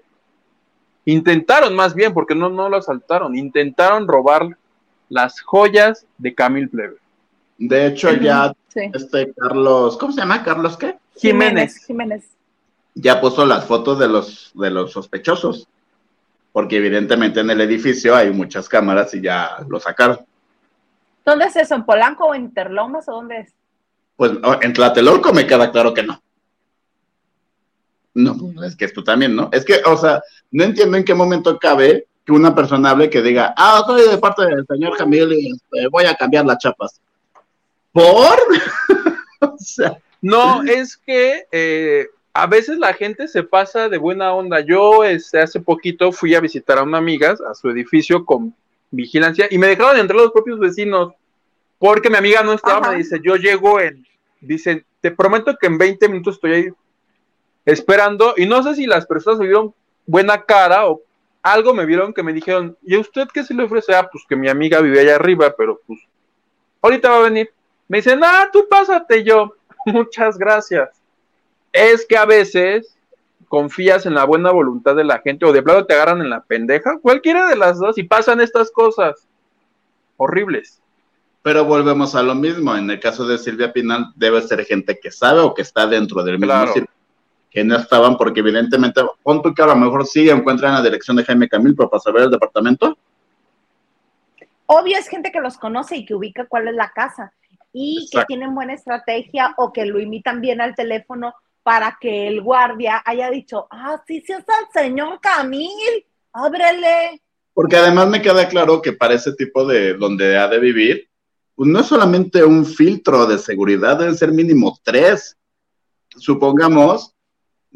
intentaron 1.04 1.76
más 1.76 1.94
bien, 1.94 2.14
porque 2.14 2.34
no, 2.34 2.50
no 2.50 2.70
lo 2.70 2.78
asaltaron, 2.78 3.36
intentaron 3.36 4.08
robar 4.08 4.58
las 5.10 5.42
joyas 5.42 6.06
de 6.18 6.34
Camil 6.34 6.70
Plebe. 6.70 6.96
De 7.58 7.88
hecho, 7.88 8.12
ya 8.14 8.54
Sí. 8.70 8.90
este 8.94 9.34
Carlos, 9.34 9.98
¿cómo 9.98 10.14
se 10.14 10.20
llama? 10.22 10.44
¿Carlos 10.44 10.78
qué? 10.78 10.98
Jiménez. 11.18 11.84
Jiménez. 11.86 12.26
Ya 12.94 13.20
puso 13.20 13.46
las 13.46 13.66
fotos 13.66 14.00
de 14.00 14.08
los, 14.08 14.52
de 14.54 14.70
los 14.70 14.92
sospechosos. 14.92 15.68
Porque 16.54 16.78
evidentemente 16.78 17.40
en 17.42 17.50
el 17.50 17.62
edificio 17.62 18.16
hay 18.16 18.32
muchas 18.32 18.70
cámaras 18.70 19.14
y 19.14 19.22
ya 19.22 19.58
lo 19.68 19.80
sacaron. 19.80 20.20
¿Dónde 21.26 21.46
es 21.46 21.56
eso? 21.56 21.76
¿En 21.76 21.86
Polanco 21.86 22.26
o 22.28 22.34
en 22.36 22.44
Interlomas 22.44 23.08
o 23.10 23.14
dónde 23.14 23.40
es? 23.42 23.54
Pues 24.16 24.32
en 24.62 24.74
Tlatelolco 24.74 25.34
me 25.34 25.46
queda 25.46 25.72
claro 25.72 25.94
que 25.94 26.04
no. 26.04 26.22
No, 28.18 28.64
es 28.64 28.76
que 28.76 28.88
tú 28.88 29.04
también, 29.04 29.36
¿no? 29.36 29.50
Es 29.52 29.64
que, 29.64 29.80
o 29.86 29.96
sea, 29.96 30.24
no 30.50 30.64
entiendo 30.64 30.98
en 30.98 31.06
qué 31.06 31.14
momento 31.14 31.60
cabe 31.60 32.08
que 32.26 32.32
una 32.32 32.56
persona 32.56 32.90
hable 32.90 33.12
que 33.12 33.22
diga, 33.22 33.54
ah, 33.56 33.84
soy 33.86 34.10
de 34.10 34.18
parte 34.18 34.44
del 34.44 34.66
señor 34.66 34.98
Jamil 34.98 35.34
y 35.34 35.52
este, 35.52 35.88
voy 35.92 36.06
a 36.06 36.16
cambiar 36.16 36.44
las 36.44 36.58
chapas. 36.58 37.00
¿Por? 37.92 38.40
o 39.42 39.56
sea, 39.60 40.00
No, 40.20 40.64
es 40.64 40.98
que 40.98 41.46
eh, 41.52 42.08
a 42.34 42.48
veces 42.48 42.80
la 42.80 42.96
gente 42.96 43.28
se 43.28 43.44
pasa 43.44 43.88
de 43.88 44.00
buena 44.00 44.34
onda. 44.34 44.62
Yo 44.62 45.04
este, 45.04 45.40
hace 45.40 45.60
poquito 45.60 46.12
fui 46.12 46.34
a 46.34 46.40
visitar 46.40 46.80
a 46.80 46.84
una 46.84 46.98
amiga 46.98 47.36
a 47.48 47.54
su 47.54 47.70
edificio 47.70 48.26
con 48.26 48.52
vigilancia 48.90 49.48
y 49.52 49.60
me 49.60 49.68
dejaron 49.68 50.00
entrar 50.00 50.20
los 50.20 50.32
propios 50.32 50.58
vecinos 50.58 51.14
porque 51.78 52.10
mi 52.10 52.18
amiga 52.18 52.42
no 52.42 52.54
estaba. 52.54 52.80
Ajá. 52.80 52.92
Me 52.94 52.98
dice, 52.98 53.20
yo 53.24 53.36
llego 53.36 53.80
en, 53.80 54.04
dicen, 54.42 54.84
te 55.02 55.12
prometo 55.12 55.56
que 55.56 55.68
en 55.68 55.78
20 55.78 56.10
minutos 56.10 56.36
estoy 56.36 56.54
ahí 56.54 56.70
esperando 57.68 58.34
y 58.38 58.46
no 58.46 58.64
sé 58.64 58.76
si 58.76 58.86
las 58.88 59.06
personas 59.06 59.40
me 59.40 59.46
vieron 59.46 59.74
buena 60.06 60.42
cara 60.44 60.88
o 60.88 61.02
algo 61.44 61.74
me 61.74 61.86
vieron 61.86 62.14
que 62.14 62.24
me 62.24 62.34
dijeron, 62.34 62.76
¿y 62.82 62.96
a 62.96 63.00
usted 63.00 63.28
qué 63.34 63.44
se 63.44 63.54
le 63.54 63.64
ofrece? 63.64 63.94
Ah, 63.94 64.10
pues 64.12 64.24
que 64.28 64.36
mi 64.36 64.50
amiga 64.50 64.80
vive 64.82 65.00
allá 65.02 65.16
arriba, 65.16 65.54
pero 65.58 65.80
pues 65.86 66.00
ahorita 66.82 67.10
va 67.10 67.18
a 67.18 67.22
venir. 67.30 67.52
Me 67.88 67.98
dicen, 68.00 68.20
ah, 68.24 68.50
tú 68.52 68.68
pásate 68.70 69.24
yo. 69.24 69.54
Muchas 69.86 70.38
gracias. 70.38 70.90
Es 71.72 72.06
que 72.06 72.18
a 72.18 72.26
veces 72.26 72.96
confías 73.48 74.06
en 74.06 74.14
la 74.16 74.26
buena 74.26 74.52
voluntad 74.52 74.96
de 74.96 75.04
la 75.06 75.20
gente 75.20 75.46
o 75.46 75.54
de 75.54 75.62
plano 75.62 75.86
te 75.86 75.94
agarran 75.94 76.22
en 76.22 76.30
la 76.30 76.42
pendeja, 76.42 76.98
cualquiera 77.02 77.48
de 77.48 77.56
las 77.56 77.80
dos, 77.80 77.98
y 77.98 78.04
pasan 78.04 78.42
estas 78.42 78.72
cosas 78.72 79.26
horribles. 80.18 80.82
pero 81.44 81.64
volvemos 81.64 82.14
a 82.16 82.24
lo 82.24 82.36
mismo. 82.36 82.76
En 82.76 82.90
el 82.92 83.00
caso 83.00 83.26
de 83.26 83.38
Silvia 83.38 83.72
Pinal, 83.72 84.08
debe 84.18 84.42
ser 84.42 84.66
gente 84.66 85.00
que 85.00 85.12
sabe 85.12 85.40
o 85.40 85.54
que 85.54 85.62
está 85.62 85.88
dentro 85.88 86.22
del 86.24 86.40
mismo 86.40 86.48
Claro. 86.54 86.74
círculo. 86.74 86.97
Que 87.50 87.64
no 87.64 87.78
estaban 87.78 88.18
porque 88.18 88.42
evidentemente, 88.42 89.02
pon 89.24 89.42
tú 89.42 89.54
que 89.54 89.62
a 89.62 89.68
lo 89.68 89.76
mejor 89.76 90.06
sí 90.06 90.30
encuentran 90.30 90.74
la 90.74 90.82
dirección 90.82 91.18
de 91.18 91.24
Jaime 91.24 91.50
Camil, 91.50 91.76
pero 91.76 91.90
para 91.90 92.02
saber 92.02 92.24
el 92.24 92.32
departamento, 92.32 92.98
Obvio 94.68 94.98
es 94.98 95.08
gente 95.08 95.32
que 95.32 95.40
los 95.40 95.58
conoce 95.58 95.96
y 95.96 96.06
que 96.06 96.14
ubica 96.14 96.46
cuál 96.46 96.68
es 96.68 96.76
la 96.76 96.92
casa 96.92 97.34
y 97.72 98.04
Exacto. 98.04 98.20
que 98.20 98.26
tienen 98.26 98.54
buena 98.54 98.74
estrategia 98.74 99.54
o 99.58 99.72
que 99.72 99.86
lo 99.86 100.00
imitan 100.00 100.42
bien 100.42 100.60
al 100.60 100.76
teléfono 100.76 101.34
para 101.64 101.98
que 102.00 102.28
el 102.28 102.42
guardia 102.42 103.02
haya 103.06 103.30
dicho, 103.30 103.68
ah, 103.72 104.02
sí, 104.06 104.22
sí 104.26 104.34
es 104.34 104.40
el 104.40 104.82
señor 104.82 105.20
Camil, 105.22 106.06
ábrele. 106.34 107.22
Porque 107.54 107.78
además 107.78 108.08
me 108.10 108.22
queda 108.22 108.48
claro 108.48 108.82
que 108.82 108.94
para 108.94 109.14
ese 109.14 109.34
tipo 109.34 109.66
de 109.66 109.94
donde 109.94 110.38
ha 110.38 110.48
de 110.48 110.60
vivir, 110.60 111.10
pues 111.56 111.70
no 111.70 111.80
es 111.80 111.88
solamente 111.88 112.44
un 112.44 112.66
filtro 112.66 113.26
de 113.26 113.38
seguridad, 113.38 113.98
deben 113.98 114.18
ser 114.18 114.32
mínimo 114.32 114.78
tres. 114.84 115.38
Supongamos, 116.10 117.14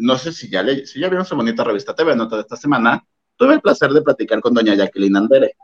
no 0.02 0.18
sé 0.18 0.34
si 0.34 0.50
ya 0.50 0.64
le, 0.64 0.86
si 0.86 1.00
ya 1.00 1.08
vieron 1.08 1.26
su 1.26 1.36
bonita 1.36 1.64
revista 1.64 1.96
TV 1.96 2.16
Nota 2.16 2.36
de 2.36 2.42
esta 2.42 2.58
semana, 2.58 3.06
tuve 3.36 3.54
el 3.54 3.62
placer 3.62 3.92
de 3.92 4.02
platicar 4.02 4.42
con 4.42 4.54
doña 4.54 4.76
Jacqueline 4.76 5.16
Andere. 5.16 5.56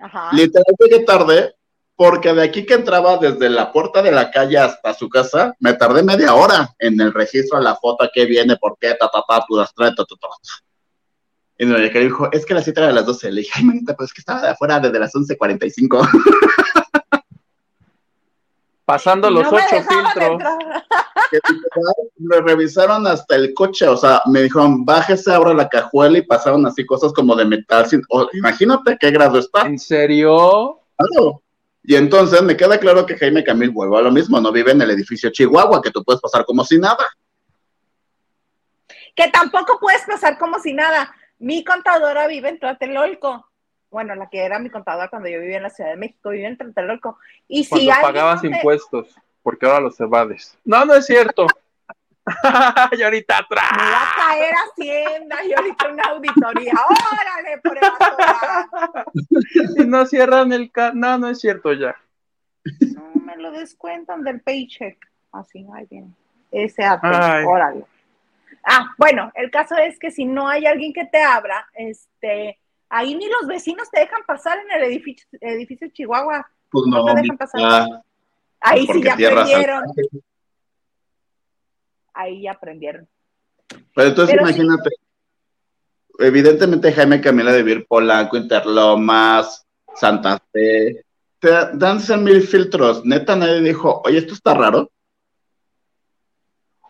Ajá. 0.00 0.30
Literal 0.32 0.64
llegué 0.78 1.04
tarde 1.04 1.54
porque 1.96 2.32
de 2.32 2.42
aquí 2.42 2.64
que 2.64 2.74
entraba 2.74 3.16
desde 3.16 3.48
la 3.48 3.72
puerta 3.72 4.02
de 4.02 4.12
la 4.12 4.30
calle 4.30 4.58
hasta 4.58 4.94
su 4.94 5.08
casa, 5.08 5.54
me 5.58 5.74
tardé 5.74 6.02
media 6.02 6.34
hora 6.34 6.74
en 6.78 7.00
el 7.00 7.12
registro, 7.12 7.60
la 7.60 7.74
foto, 7.74 8.08
qué 8.12 8.24
viene, 8.24 8.56
por 8.56 8.76
qué, 8.78 8.94
ta, 8.94 9.08
ta, 9.08 9.24
ta, 9.26 9.44
ta, 9.48 9.94
ta, 9.94 10.04
ta. 10.04 10.28
Y 11.58 11.66
doña 11.66 11.82
Jacqueline 11.84 12.08
dijo, 12.08 12.28
es 12.30 12.46
que 12.46 12.54
la 12.54 12.62
cita 12.62 12.82
era 12.82 12.90
a 12.90 12.94
las 12.94 13.04
12. 13.04 13.32
Le 13.32 13.40
dije, 13.40 13.52
ay, 13.56 13.64
manita, 13.64 13.96
pues 13.96 14.10
es 14.10 14.14
que 14.14 14.20
estaba 14.20 14.42
de 14.42 14.48
afuera 14.50 14.78
desde 14.78 14.98
las 14.98 15.12
11.45. 15.12 16.08
Pasando 18.88 19.28
los 19.28 19.42
No 19.42 19.50
ocho 19.50 19.66
filtros. 19.68 20.30
entrar. 20.30 20.58
que 21.30 21.36
literal, 21.52 21.94
me 22.16 22.40
revisaron 22.40 23.06
hasta 23.06 23.36
el 23.36 23.52
coche, 23.52 23.86
o 23.86 23.98
sea, 23.98 24.22
me 24.32 24.40
dijeron, 24.40 24.82
bájese, 24.86 25.30
abra 25.30 25.52
la 25.52 25.68
cajuela 25.68 26.16
y 26.16 26.22
pasaron 26.22 26.64
así 26.64 26.86
cosas 26.86 27.12
como 27.12 27.36
de 27.36 27.44
metal. 27.44 27.84
sin- 27.86 28.00
o- 28.08 28.30
imagínate 28.32 28.96
qué 28.98 29.10
grado 29.10 29.38
está. 29.40 29.66
¿En 29.66 29.78
serio? 29.78 30.80
Claro. 30.96 31.42
Y 31.84 31.96
entonces 31.96 32.40
me 32.42 32.56
queda 32.56 32.78
claro 32.80 33.04
que 33.04 33.18
Jaime 33.18 33.44
Camil 33.44 33.68
vuelve 33.72 33.98
a 33.98 34.00
lo 34.00 34.10
mismo, 34.10 34.40
no 34.40 34.50
vive 34.50 34.72
en 34.72 34.80
el 34.80 34.90
edificio 34.90 35.28
Chihuahua, 35.28 35.82
que 35.82 35.90
tú 35.90 36.02
puedes 36.02 36.22
pasar 36.22 36.46
como 36.46 36.64
si 36.64 36.78
nada. 36.78 37.06
Que 39.14 39.28
tampoco 39.28 39.78
puedes 39.78 40.00
pasar 40.06 40.38
como 40.38 40.58
si 40.60 40.72
nada. 40.72 41.14
Mi 41.38 41.62
contadora 41.62 42.26
vive 42.26 42.48
en 42.48 42.58
Tlatelolco. 42.58 43.47
Bueno, 43.90 44.14
la 44.14 44.28
que 44.28 44.44
era 44.44 44.58
mi 44.58 44.68
contadora 44.70 45.08
cuando 45.08 45.28
yo 45.28 45.40
vivía 45.40 45.56
en 45.56 45.62
la 45.62 45.70
Ciudad 45.70 45.90
de 45.90 45.96
México, 45.96 46.30
vive 46.30 46.46
en 46.46 46.56
Tlatelolco. 46.58 47.18
Y 47.48 47.64
si 47.64 47.86
Cuando 47.86 47.92
pagabas 48.02 48.44
impuestos, 48.44 49.14
porque 49.42 49.66
ahora 49.66 49.80
los 49.80 49.98
evades. 50.00 50.58
No, 50.64 50.84
no 50.84 50.94
es 50.94 51.06
cierto. 51.06 51.46
y 52.92 53.02
ahorita 53.02 53.46
Me 53.50 53.56
va 53.56 53.62
a 53.62 54.02
atrás. 54.02 54.08
caer 54.16 54.54
Hacienda 54.54 55.44
y 55.44 55.52
ahorita 55.54 55.88
una 55.88 56.02
auditoría. 56.10 56.72
¡Órale, 56.74 57.60
evasora! 57.64 58.66
Y 59.78 59.84
no 59.86 60.04
cierran 60.04 60.52
el 60.52 60.70
ca- 60.70 60.92
No, 60.94 61.16
no 61.16 61.28
es 61.28 61.40
cierto 61.40 61.72
ya. 61.72 61.96
No 62.94 63.10
me 63.24 63.36
lo 63.38 63.50
descuentan 63.52 64.22
del 64.24 64.40
paycheck. 64.42 64.98
Así, 65.32 65.66
ahí 65.74 65.86
viene. 65.90 66.10
Ese 66.50 66.84
AT, 66.84 67.00
Ay. 67.02 67.44
órale. 67.46 67.84
Ah, 68.64 68.92
bueno, 68.98 69.32
el 69.34 69.50
caso 69.50 69.76
es 69.78 69.98
que 69.98 70.10
si 70.10 70.26
no 70.26 70.48
hay 70.48 70.66
alguien 70.66 70.92
que 70.92 71.06
te 71.06 71.22
abra, 71.22 71.66
este, 71.74 72.58
ahí 72.90 73.14
ni 73.14 73.28
los 73.28 73.46
vecinos 73.46 73.90
te 73.90 74.00
dejan 74.00 74.22
pasar 74.26 74.58
en 74.58 74.70
el 74.70 74.82
edificio, 74.90 75.26
edificio 75.40 75.88
Chihuahua. 75.92 76.46
Pues 76.70 76.84
No 76.86 76.98
no, 76.98 77.04
te 77.06 77.10
dejan 77.12 77.28
mi- 77.30 77.36
pasar. 77.36 77.60
ah, 77.64 78.02
Ahí 78.60 78.86
sí 78.86 79.02
ya 79.02 79.12
aprendieron. 79.14 79.84
Ahí 82.14 82.42
ya 82.42 82.52
aprendieron. 82.52 83.08
Pero 83.94 84.08
entonces 84.08 84.34
Pero 84.34 84.46
sí. 84.46 84.54
imagínate, 84.54 84.90
evidentemente 86.18 86.92
Jaime 86.92 87.20
Camila 87.20 87.52
de 87.52 87.62
Vir 87.62 87.86
Polanco, 87.86 88.36
Interlomas, 88.36 89.66
Santa 89.94 90.38
Fe, 90.52 91.04
te 91.38 91.48
dan 91.74 92.00
cien 92.00 92.24
mil 92.24 92.42
filtros. 92.42 93.04
Neta, 93.04 93.36
nadie 93.36 93.60
dijo, 93.60 94.02
oye, 94.04 94.18
esto 94.18 94.34
está 94.34 94.54
raro. 94.54 94.90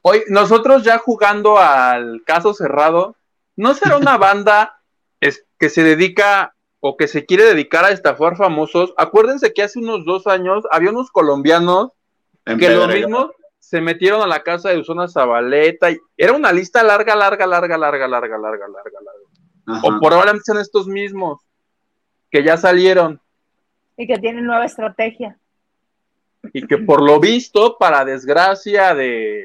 Hoy, 0.02 0.22
nosotros 0.28 0.84
ya 0.84 0.98
jugando 0.98 1.58
al 1.58 2.22
caso 2.24 2.54
cerrado, 2.54 3.16
¿no 3.56 3.74
será 3.74 3.98
una 3.98 4.16
banda 4.16 4.77
que 5.58 5.68
se 5.68 5.82
dedica 5.82 6.54
o 6.80 6.96
que 6.96 7.08
se 7.08 7.26
quiere 7.26 7.44
dedicar 7.44 7.84
a 7.84 7.90
estafar 7.90 8.36
famosos? 8.36 8.94
Acuérdense 8.96 9.52
que 9.52 9.62
hace 9.62 9.78
unos 9.78 10.04
dos 10.04 10.26
años 10.26 10.64
había 10.70 10.90
unos 10.90 11.10
colombianos 11.10 11.90
En 12.46 12.58
que 12.58 12.68
lo 12.70 12.86
Pedregal. 12.86 13.08
mismo 13.10 13.30
se 13.58 13.80
metieron 13.80 14.22
a 14.22 14.26
la 14.26 14.42
casa 14.42 14.70
de 14.70 14.78
Usona 14.78 15.08
Zabaleta 15.08 15.90
y 15.90 15.98
era 16.16 16.32
una 16.32 16.52
lista 16.52 16.82
larga, 16.82 17.14
larga, 17.16 17.46
larga, 17.46 17.76
larga, 17.76 18.08
larga, 18.08 18.38
larga, 18.38 18.66
larga, 18.68 18.98
larga. 19.00 19.26
Ajá. 19.66 19.86
O 19.86 20.00
probablemente 20.00 20.44
sean 20.46 20.58
estos 20.58 20.86
mismos 20.86 21.40
que 22.30 22.42
ya 22.42 22.56
salieron 22.56 23.20
Y 23.96 24.06
que 24.06 24.18
tienen 24.18 24.46
nueva 24.46 24.64
estrategia. 24.64 25.36
y 26.54 26.66
que 26.66 26.78
por 26.78 27.02
lo 27.02 27.18
visto, 27.20 27.76
para 27.78 28.04
desgracia 28.04 28.94
de 28.94 29.44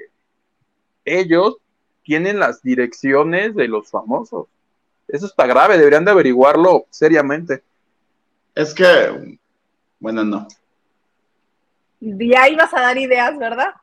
ellos, 1.04 1.58
tienen 2.04 2.40
las 2.40 2.62
direcciones 2.62 3.56
de 3.56 3.68
los 3.68 3.90
famosos. 3.90 4.48
Eso 5.14 5.28
está 5.28 5.46
grave, 5.46 5.78
deberían 5.78 6.04
de 6.04 6.10
averiguarlo 6.10 6.88
seriamente. 6.90 7.62
Es 8.56 8.74
que, 8.74 9.38
bueno, 10.00 10.24
no. 10.24 10.48
Ya 12.00 12.50
ibas 12.50 12.74
a 12.74 12.82
dar 12.82 12.98
ideas, 12.98 13.38
¿verdad? 13.38 13.76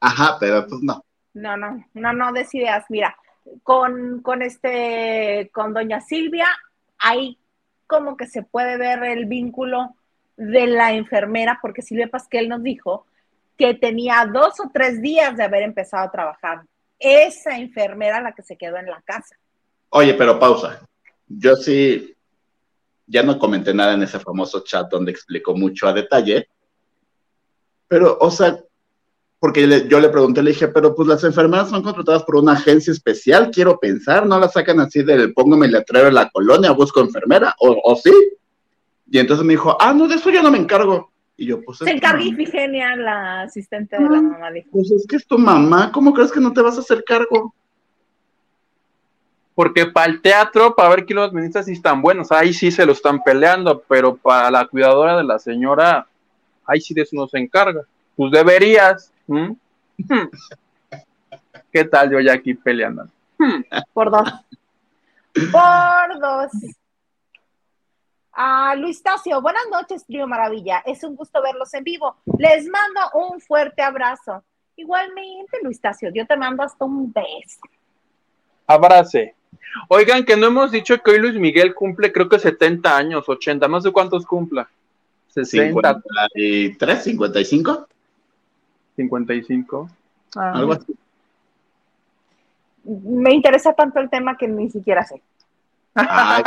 Ajá, 0.00 0.38
pero 0.40 0.66
pues 0.66 0.80
no. 0.80 1.04
No, 1.34 1.58
no, 1.58 1.84
no, 1.92 2.12
no 2.14 2.32
des 2.32 2.54
ideas. 2.54 2.86
Mira, 2.88 3.14
con, 3.62 4.22
con 4.22 4.40
este, 4.40 5.50
con 5.52 5.74
doña 5.74 6.00
Silvia, 6.00 6.48
ahí 6.96 7.38
como 7.86 8.16
que 8.16 8.26
se 8.26 8.42
puede 8.42 8.78
ver 8.78 9.04
el 9.04 9.26
vínculo 9.26 9.94
de 10.38 10.68
la 10.68 10.94
enfermera, 10.94 11.58
porque 11.60 11.82
Silvia 11.82 12.08
Pasquel 12.08 12.48
nos 12.48 12.62
dijo 12.62 13.04
que 13.58 13.74
tenía 13.74 14.24
dos 14.24 14.58
o 14.58 14.70
tres 14.72 15.02
días 15.02 15.36
de 15.36 15.44
haber 15.44 15.64
empezado 15.64 16.04
a 16.04 16.10
trabajar. 16.10 16.62
Esa 16.98 17.58
enfermera 17.58 18.22
la 18.22 18.32
que 18.32 18.42
se 18.42 18.56
quedó 18.56 18.78
en 18.78 18.86
la 18.86 19.02
casa. 19.02 19.36
Oye, 19.90 20.14
pero 20.14 20.38
pausa. 20.38 20.80
Yo 21.26 21.56
sí, 21.56 22.14
ya 23.06 23.22
no 23.22 23.38
comenté 23.38 23.72
nada 23.74 23.94
en 23.94 24.02
ese 24.02 24.18
famoso 24.18 24.60
chat 24.60 24.88
donde 24.90 25.10
explicó 25.10 25.54
mucho 25.54 25.88
a 25.88 25.92
detalle. 25.92 26.48
Pero, 27.88 28.18
o 28.20 28.30
sea, 28.30 28.58
porque 29.40 29.86
yo 29.88 30.00
le 30.00 30.08
pregunté, 30.08 30.42
le 30.42 30.50
dije, 30.50 30.68
pero 30.68 30.94
pues 30.94 31.08
las 31.08 31.24
enfermeras 31.24 31.70
son 31.70 31.82
contratadas 31.82 32.24
por 32.24 32.36
una 32.36 32.52
agencia 32.52 32.92
especial, 32.92 33.50
quiero 33.50 33.78
pensar, 33.78 34.26
no 34.26 34.38
las 34.38 34.52
sacan 34.52 34.80
así 34.80 35.02
del 35.02 35.32
póngame 35.32 35.68
letrero 35.68 36.08
en 36.08 36.14
la 36.14 36.28
colonia, 36.28 36.72
busco 36.72 37.00
enfermera, 37.00 37.54
o, 37.60 37.80
o 37.82 37.96
sí. 37.96 38.12
Y 39.10 39.18
entonces 39.18 39.46
me 39.46 39.54
dijo, 39.54 39.76
ah, 39.80 39.94
no, 39.94 40.06
de 40.06 40.16
eso 40.16 40.28
yo 40.30 40.42
no 40.42 40.50
me 40.50 40.58
encargo. 40.58 41.10
Y 41.36 41.46
yo, 41.46 41.62
pues. 41.62 41.78
Se 41.78 41.90
encarga. 41.90 42.22
Ifigenia, 42.22 42.96
la 42.96 43.42
asistente 43.42 43.96
de 43.96 44.02
la 44.02 44.20
mamá, 44.20 44.50
dijo. 44.50 44.68
Pues 44.72 44.90
es 44.90 45.06
que 45.06 45.16
es 45.16 45.26
tu 45.26 45.38
mamá, 45.38 45.92
¿cómo 45.92 46.12
crees 46.12 46.32
que 46.32 46.40
no 46.40 46.52
te 46.52 46.60
vas 46.60 46.76
a 46.76 46.80
hacer 46.80 47.04
cargo? 47.04 47.54
Porque 49.58 49.86
para 49.86 50.06
el 50.06 50.22
teatro, 50.22 50.76
para 50.76 50.90
ver 50.90 51.04
quién 51.04 51.16
lo 51.16 51.24
administra, 51.24 51.64
sí 51.64 51.72
están 51.72 52.00
buenos. 52.00 52.30
Ahí 52.30 52.52
sí 52.52 52.70
se 52.70 52.86
lo 52.86 52.92
están 52.92 53.20
peleando, 53.24 53.82
pero 53.88 54.16
para 54.16 54.52
la 54.52 54.64
cuidadora 54.64 55.16
de 55.16 55.24
la 55.24 55.40
señora, 55.40 56.06
ahí 56.64 56.80
sí 56.80 56.94
de 56.94 57.02
eso 57.02 57.16
no 57.16 57.26
se 57.26 57.38
encarga. 57.38 57.82
Pues 58.14 58.30
deberías. 58.30 59.12
¿Qué 61.72 61.84
tal 61.86 62.08
yo 62.08 62.20
ya 62.20 62.34
aquí 62.34 62.54
peleando? 62.54 63.08
Por 63.92 64.12
dos. 64.12 64.30
Por 65.50 66.20
dos. 66.20 66.52
Ah, 68.30 68.76
Luis 68.76 69.02
Tacio, 69.02 69.42
buenas 69.42 69.64
noches, 69.72 70.06
Trío 70.06 70.28
Maravilla. 70.28 70.84
Es 70.86 71.02
un 71.02 71.16
gusto 71.16 71.42
verlos 71.42 71.74
en 71.74 71.82
vivo. 71.82 72.14
Les 72.38 72.64
mando 72.68 73.00
un 73.14 73.40
fuerte 73.40 73.82
abrazo. 73.82 74.44
Igualmente, 74.76 75.58
Luis 75.64 75.80
Tacio, 75.80 76.10
yo 76.14 76.24
te 76.28 76.36
mando 76.36 76.62
hasta 76.62 76.84
un 76.84 77.12
beso. 77.12 77.58
Abrace. 78.68 79.34
Oigan, 79.88 80.24
que 80.24 80.36
no 80.36 80.46
hemos 80.48 80.70
dicho 80.70 80.98
que 81.02 81.10
hoy 81.12 81.18
Luis 81.18 81.34
Miguel 81.34 81.74
cumple, 81.74 82.12
creo 82.12 82.28
que 82.28 82.38
70 82.38 82.96
años, 82.96 83.28
80, 83.28 83.68
no 83.68 83.80
sé 83.80 83.90
cuántos 83.92 84.26
cumpla. 84.26 84.68
60, 85.28 86.02
53, 86.34 87.04
55, 87.04 87.88
55. 88.96 89.90
Ah. 90.36 90.52
algo 90.54 90.72
así. 90.72 90.94
Me 92.84 93.32
interesa 93.34 93.72
tanto 93.74 94.00
el 94.00 94.08
tema 94.10 94.36
que 94.36 94.48
ni 94.48 94.70
siquiera 94.70 95.04
sé. 95.04 95.20
Ay, 95.94 96.42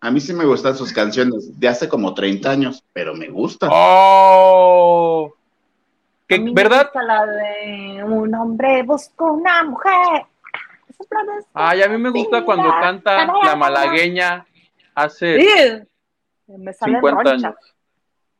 a 0.00 0.10
mí 0.10 0.20
sí 0.20 0.32
me 0.32 0.44
gustan 0.44 0.76
sus 0.76 0.92
canciones 0.92 1.58
de 1.58 1.68
hace 1.68 1.88
como 1.88 2.12
30 2.14 2.50
años, 2.50 2.84
pero 2.92 3.14
me 3.14 3.28
gustan. 3.28 3.70
Oh. 3.72 5.32
A 5.32 6.26
Que, 6.28 6.38
mí 6.38 6.52
me 6.52 6.62
¿Verdad? 6.62 6.84
gusta 6.84 7.02
la 7.02 7.26
de 7.26 8.04
un 8.04 8.34
hombre 8.34 8.82
busca 8.82 9.24
una 9.24 9.64
mujer. 9.64 10.26
Ay, 11.54 11.82
a 11.82 11.88
mí 11.88 11.98
me 11.98 12.10
gusta 12.10 12.44
cuando 12.44 12.68
canta 12.70 13.26
la 13.44 13.56
malagueña 13.56 14.46
hace 14.94 15.40
Sí. 15.40 15.82
Me 16.48 16.72
salen 16.72 16.96
50 16.96 17.22
ronchas. 17.22 17.44
años. 17.44 17.56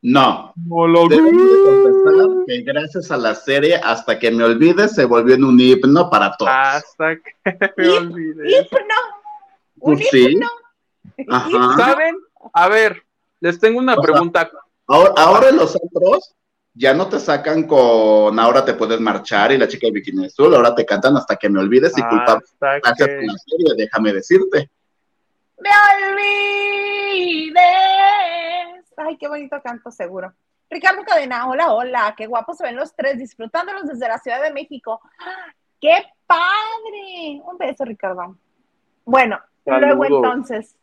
No, 0.03 0.53
debo 0.57 1.09
de 1.09 1.19
confesar 1.65 2.45
que 2.47 2.63
gracias 2.63 3.11
a 3.11 3.17
la 3.17 3.35
serie, 3.35 3.77
hasta 3.77 4.19
que 4.19 4.31
me 4.31 4.45
olvide, 4.45 4.89
se 4.89 5.05
volvió 5.05 5.35
en 5.35 5.45
un 5.45 5.59
himno 5.59 6.09
para 6.09 6.37
todos. 6.37 6.51
Hasta 6.53 7.17
que 7.17 7.33
me 7.77 7.87
Y- 7.87 7.89
olvide. 7.89 8.51
Himno. 8.51 8.95
Un 9.81 9.95
Pues 9.97 10.09
sí. 10.11 10.27
himno. 10.33 10.49
Ajá. 11.29 11.77
¿Saben? 11.77 12.17
A 12.53 12.69
ver, 12.69 13.03
les 13.41 13.59
tengo 13.59 13.79
una 13.81 13.95
O 13.95 13.97
sea, 13.97 14.03
pregunta. 14.13 14.51
Ahora, 14.87 15.13
ahora 15.17 15.49
en 15.49 15.57
los 15.57 15.75
otros 15.75 16.35
ya 16.77 16.93
no 16.93 17.09
te 17.09 17.19
sacan 17.19 17.67
con 17.67 18.39
ahora 18.39 18.65
te 18.65 18.75
puedes 18.75 19.01
marchar 19.01 19.51
y 19.53 19.59
la 19.59 19.67
chica 19.67 19.87
de 19.87 19.93
bikini 19.95 20.27
azul, 20.27 20.55
ahora 20.55 20.75
te 20.75 20.85
cantan 20.85 21.17
hasta 21.17 21.37
que 21.37 21.49
me 21.49 21.61
olvides 21.61 21.97
y 21.97 22.03
culpable. 22.03 22.45
Hasta 22.45 22.79
Gracias 22.79 23.09
que... 23.09 23.15
por 23.15 23.25
la 23.25 23.39
serie, 23.39 23.75
déjame 23.77 24.13
decirte. 24.13 24.71
Me 25.59 25.71
olvides. 26.11 27.57
Ay, 28.99 29.17
qué 29.17 29.27
bonito 29.27 29.61
canto, 29.63 29.91
seguro. 29.91 30.35
Ricardo 30.69 31.03
Cadena, 31.05 31.49
hola, 31.49 31.73
hola, 31.73 32.15
qué 32.17 32.27
guapos 32.27 32.59
se 32.59 32.65
ven 32.65 32.77
los 32.77 32.95
tres, 32.95 33.19
disfrutándolos 33.19 33.87
desde 33.87 34.09
la 34.09 34.19
Ciudad 34.19 34.43
de 34.43 34.53
México. 34.53 35.01
¡Ah! 35.21 35.55
¡Qué 35.81 35.95
padre! 36.27 37.41
Un 37.45 37.57
beso, 37.59 37.85
Ricardo. 37.85 38.37
Bueno, 39.05 39.41
luego 39.65 40.05
entonces, 40.05 40.77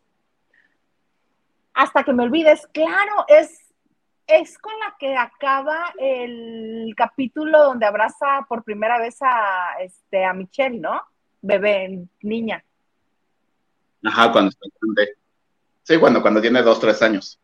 hasta 1.74 2.04
que 2.04 2.14
me 2.14 2.24
olvides, 2.24 2.66
claro, 2.68 3.26
es, 3.28 3.62
es 4.39 4.57
con 4.57 4.73
la 4.79 4.95
que 4.99 5.15
acaba 5.15 5.93
el 5.97 6.93
capítulo 6.97 7.63
donde 7.63 7.86
abraza 7.86 8.45
por 8.47 8.63
primera 8.63 8.97
vez 8.97 9.17
a, 9.21 9.75
este, 9.79 10.25
a 10.25 10.34
Michelle, 10.34 10.79
¿no? 10.79 11.01
Bebé, 11.41 12.05
niña. 12.21 12.63
Ajá, 14.03 14.31
cuando 14.31 14.49
está 14.49 14.65
grande. 14.81 15.13
Sí, 15.84 15.97
cuando, 15.99 16.21
cuando 16.21 16.41
tiene 16.41 16.61
dos, 16.61 16.79
tres 16.79 17.01
años. 17.01 17.39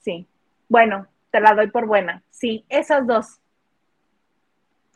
Sí. 0.00 0.26
Bueno, 0.68 1.06
te 1.30 1.40
la 1.40 1.54
doy 1.54 1.68
por 1.68 1.86
buena. 1.86 2.22
Sí, 2.30 2.64
esas 2.68 3.06
dos. 3.06 3.38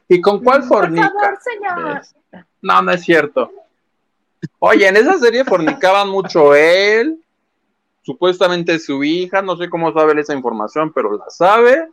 ¿Y 0.08 0.20
con 0.20 0.42
cuál 0.42 0.60
Por 0.60 0.68
fornica? 0.68 1.10
favor, 1.10 1.38
señor. 1.40 2.02
No, 2.62 2.82
no 2.82 2.90
es 2.92 3.02
cierto. 3.02 3.52
Oye, 4.58 4.88
en 4.88 4.96
esa 4.96 5.18
serie 5.18 5.44
fornicaban 5.44 6.08
mucho 6.08 6.54
él, 6.54 7.22
supuestamente 8.02 8.78
su 8.78 9.04
hija, 9.04 9.42
no 9.42 9.56
sé 9.56 9.68
cómo 9.68 9.92
sabe 9.92 10.12
él 10.12 10.18
esa 10.20 10.34
información, 10.34 10.92
pero 10.92 11.16
la 11.16 11.28
sabe. 11.30 11.88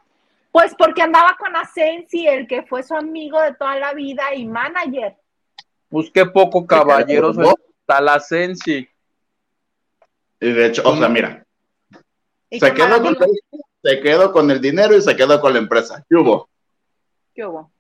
Pues 0.51 0.73
porque 0.75 1.01
andaba 1.01 1.35
con 1.37 1.55
Asensi, 1.55 2.27
el 2.27 2.47
que 2.47 2.63
fue 2.63 2.83
su 2.83 2.95
amigo 2.95 3.41
de 3.41 3.53
toda 3.53 3.77
la 3.77 3.93
vida 3.93 4.33
y 4.33 4.45
manager. 4.45 5.15
Pues 5.89 6.09
qué 6.11 6.25
poco 6.25 6.65
caballeros 6.65 7.37
está 7.79 8.01
la 8.01 8.19
Sensi. 8.19 8.87
Y 10.39 10.51
de 10.51 10.65
hecho, 10.67 10.81
o 10.85 10.95
sea, 10.97 11.09
mira, 11.09 11.45
se 12.51 12.73
quedó, 12.73 13.01
con 13.01 13.17
se 13.83 14.01
quedó 14.01 14.31
con 14.31 14.51
el 14.51 14.61
dinero 14.61 14.95
y 14.95 15.01
se 15.01 15.15
quedó 15.15 15.39
con 15.39 15.53
la 15.53 15.59
empresa. 15.59 16.05
¿Qué 16.09 16.15
hubo? 16.15 16.49
¿Qué 17.33 17.45
hubo? 17.45 17.71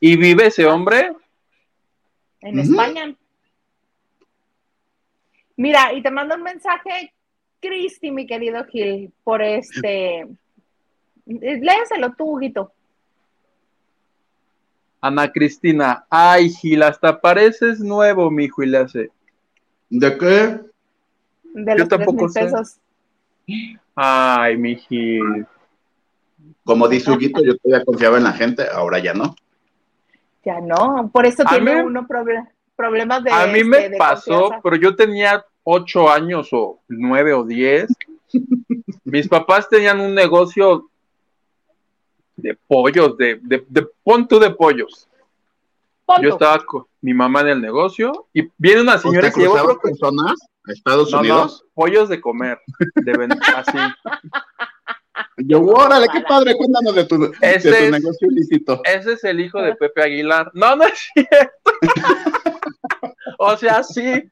¿Y 0.00 0.16
vive 0.16 0.46
ese 0.46 0.66
hombre? 0.66 1.12
En. 2.40 2.58
España. 2.58 3.14
Mira, 5.56 5.92
y 5.92 6.02
te 6.02 6.10
mando 6.10 6.36
un 6.36 6.42
mensaje, 6.42 7.12
Cristi, 7.60 8.10
mi 8.10 8.26
querido 8.26 8.64
Gil, 8.66 9.12
por 9.24 9.42
este. 9.42 10.26
Léeselo 11.26 12.14
tú, 12.16 12.36
Huguito. 12.36 12.72
Ana 15.00 15.30
Cristina, 15.30 16.04
ay, 16.10 16.50
Gil, 16.50 16.82
hasta 16.82 17.20
pareces 17.20 17.78
nuevo, 17.80 18.30
mijo, 18.30 18.62
y 18.62 18.66
le 18.66 18.78
hace, 18.78 19.10
¿De 19.90 20.18
qué? 20.18 20.60
De 21.54 21.72
Yo 21.72 21.78
los 21.78 21.88
tres 21.88 21.88
tampoco 21.88 22.28
sé. 22.28 22.40
pesos. 22.44 22.76
ay, 23.94 24.56
mi 24.56 24.76
Gil. 24.76 25.46
Como 26.64 26.88
dice 26.88 27.10
Huguito, 27.10 27.42
yo 27.44 27.56
todavía 27.56 27.84
confiaba 27.84 28.18
en 28.18 28.24
la 28.24 28.32
gente, 28.32 28.64
ahora 28.72 28.98
ya 28.98 29.14
no. 29.14 29.34
Ya 30.44 30.60
no, 30.60 31.10
por 31.12 31.26
eso 31.26 31.42
A 31.46 31.50
tiene 31.50 31.74
mí- 31.76 31.80
uno 31.82 32.06
proble- 32.06 32.48
problemas 32.76 33.22
de. 33.24 33.30
A 33.32 33.46
mí 33.46 33.58
este, 33.60 33.64
me 33.64 33.88
de 33.90 33.96
pasó, 33.98 34.40
confianza. 34.40 34.60
pero 34.62 34.76
yo 34.76 34.96
tenía 34.96 35.44
ocho 35.70 36.08
años 36.10 36.48
o 36.52 36.80
nueve 36.88 37.34
o 37.34 37.44
diez. 37.44 37.88
Mis 39.04 39.28
papás 39.28 39.68
tenían 39.68 40.00
un 40.00 40.14
negocio 40.14 40.88
de 42.36 42.56
pollos, 42.66 43.16
de, 43.18 43.38
de, 43.42 43.64
de 43.68 43.86
pon 44.02 44.26
tú 44.26 44.38
de 44.38 44.50
pollos. 44.50 45.06
Yo 46.22 46.30
estaba 46.30 46.64
con 46.64 46.86
mi 47.02 47.12
mamá 47.12 47.42
en 47.42 47.48
el 47.48 47.60
negocio 47.60 48.28
y 48.32 48.48
viene 48.56 48.80
una 48.80 48.96
señora 48.96 49.28
¿Usted 49.28 49.42
que 49.42 49.48
que- 49.50 49.88
personas 49.90 50.34
a 50.66 50.72
Estados 50.72 51.10
no, 51.10 51.18
no, 51.18 51.20
Unidos? 51.20 51.64
pollos 51.74 52.08
de 52.08 52.18
comer, 52.18 52.58
de 52.94 53.12
ven- 53.12 53.38
así. 53.54 53.78
Yo, 55.36 55.60
órale, 55.62 56.06
qué 56.10 56.22
padre, 56.22 56.56
cuéntanos 56.56 56.94
de 56.94 57.04
tu, 57.04 57.18
de 57.20 57.28
tu 57.28 57.36
es- 57.42 57.90
negocio 57.90 58.28
ilícito. 58.30 58.80
Ese 58.84 59.12
es 59.12 59.24
el 59.24 59.38
hijo 59.40 59.60
de 59.60 59.74
Pepe 59.76 60.02
Aguilar. 60.02 60.50
No, 60.54 60.76
no 60.76 60.84
es 60.84 61.08
cierto. 61.12 61.72
o 63.38 63.56
sea, 63.58 63.82
sí, 63.82 64.30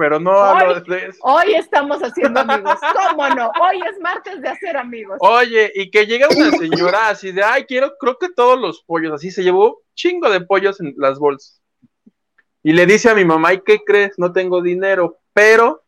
pero 0.00 0.18
no 0.18 0.32
hablo 0.32 0.80
de 0.80 1.08
eso. 1.08 1.18
Hoy 1.20 1.52
estamos 1.56 2.00
haciendo 2.02 2.40
amigos. 2.40 2.78
¿Cómo 3.10 3.28
no? 3.28 3.52
Hoy 3.60 3.82
es 3.86 4.00
martes 4.00 4.40
de 4.40 4.48
hacer 4.48 4.78
amigos. 4.78 5.18
Oye, 5.20 5.70
y 5.74 5.90
que 5.90 6.06
llega 6.06 6.26
una 6.34 6.52
señora 6.52 7.10
así 7.10 7.32
de, 7.32 7.42
ay, 7.42 7.64
quiero, 7.66 7.92
creo 8.00 8.16
que 8.16 8.30
todos 8.30 8.58
los 8.58 8.82
pollos, 8.84 9.12
así 9.12 9.30
se 9.30 9.42
llevó 9.42 9.82
chingo 9.94 10.30
de 10.30 10.40
pollos 10.40 10.80
en 10.80 10.94
las 10.96 11.18
bolsas. 11.18 11.60
Y 12.62 12.72
le 12.72 12.86
dice 12.86 13.10
a 13.10 13.14
mi 13.14 13.26
mamá, 13.26 13.52
¿y 13.52 13.60
qué 13.60 13.80
crees? 13.84 14.18
No 14.18 14.32
tengo 14.32 14.62
dinero, 14.62 15.18
pero 15.34 15.82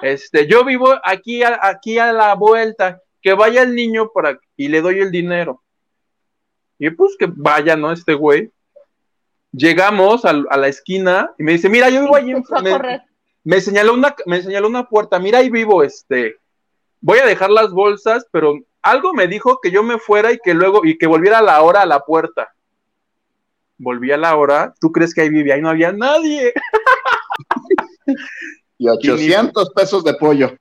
este, 0.00 0.46
yo 0.46 0.64
vivo 0.64 0.94
aquí 1.04 1.42
a, 1.42 1.60
aquí 1.62 1.98
a 1.98 2.14
la 2.14 2.34
vuelta, 2.36 3.02
que 3.20 3.34
vaya 3.34 3.60
el 3.60 3.74
niño 3.74 4.10
para 4.10 4.40
y 4.56 4.68
le 4.68 4.80
doy 4.80 5.00
el 5.00 5.10
dinero. 5.10 5.62
Y 6.78 6.88
pues 6.88 7.14
que 7.18 7.30
vaya, 7.30 7.76
¿no? 7.76 7.92
Este 7.92 8.14
güey. 8.14 8.50
Llegamos 9.52 10.24
a, 10.24 10.32
la 10.32 10.68
esquina 10.68 11.34
y 11.38 11.42
me 11.42 11.52
dice, 11.52 11.68
mira, 11.68 11.90
yo 11.90 12.00
vivo 12.00 12.16
allí. 12.16 12.32
Me- 12.32 12.42
correr. 12.42 13.09
Me 13.44 13.60
señaló 13.60 13.94
una, 13.94 14.14
me 14.26 14.42
señaló 14.42 14.68
una 14.68 14.88
puerta, 14.88 15.18
mira 15.18 15.38
ahí 15.38 15.50
vivo, 15.50 15.82
este, 15.82 16.36
voy 17.00 17.18
a 17.18 17.26
dejar 17.26 17.50
las 17.50 17.70
bolsas, 17.70 18.26
pero 18.30 18.58
algo 18.82 19.12
me 19.12 19.26
dijo 19.26 19.60
que 19.60 19.70
yo 19.70 19.82
me 19.82 19.98
fuera 19.98 20.32
y 20.32 20.38
que 20.38 20.54
luego, 20.54 20.84
y 20.84 20.98
que 20.98 21.06
volviera 21.06 21.38
a 21.38 21.42
la 21.42 21.60
hora 21.62 21.82
a 21.82 21.86
la 21.86 22.00
puerta. 22.00 22.54
Volví 23.78 24.12
a 24.12 24.18
la 24.18 24.36
hora, 24.36 24.74
¿tú 24.78 24.92
crees 24.92 25.14
que 25.14 25.22
ahí 25.22 25.30
vivía? 25.30 25.54
Ahí 25.54 25.62
no 25.62 25.70
había 25.70 25.92
nadie. 25.92 26.52
Y 28.80 28.88
800 28.88 29.72
pesos 29.74 30.02
de 30.04 30.14
pollo. 30.14 30.56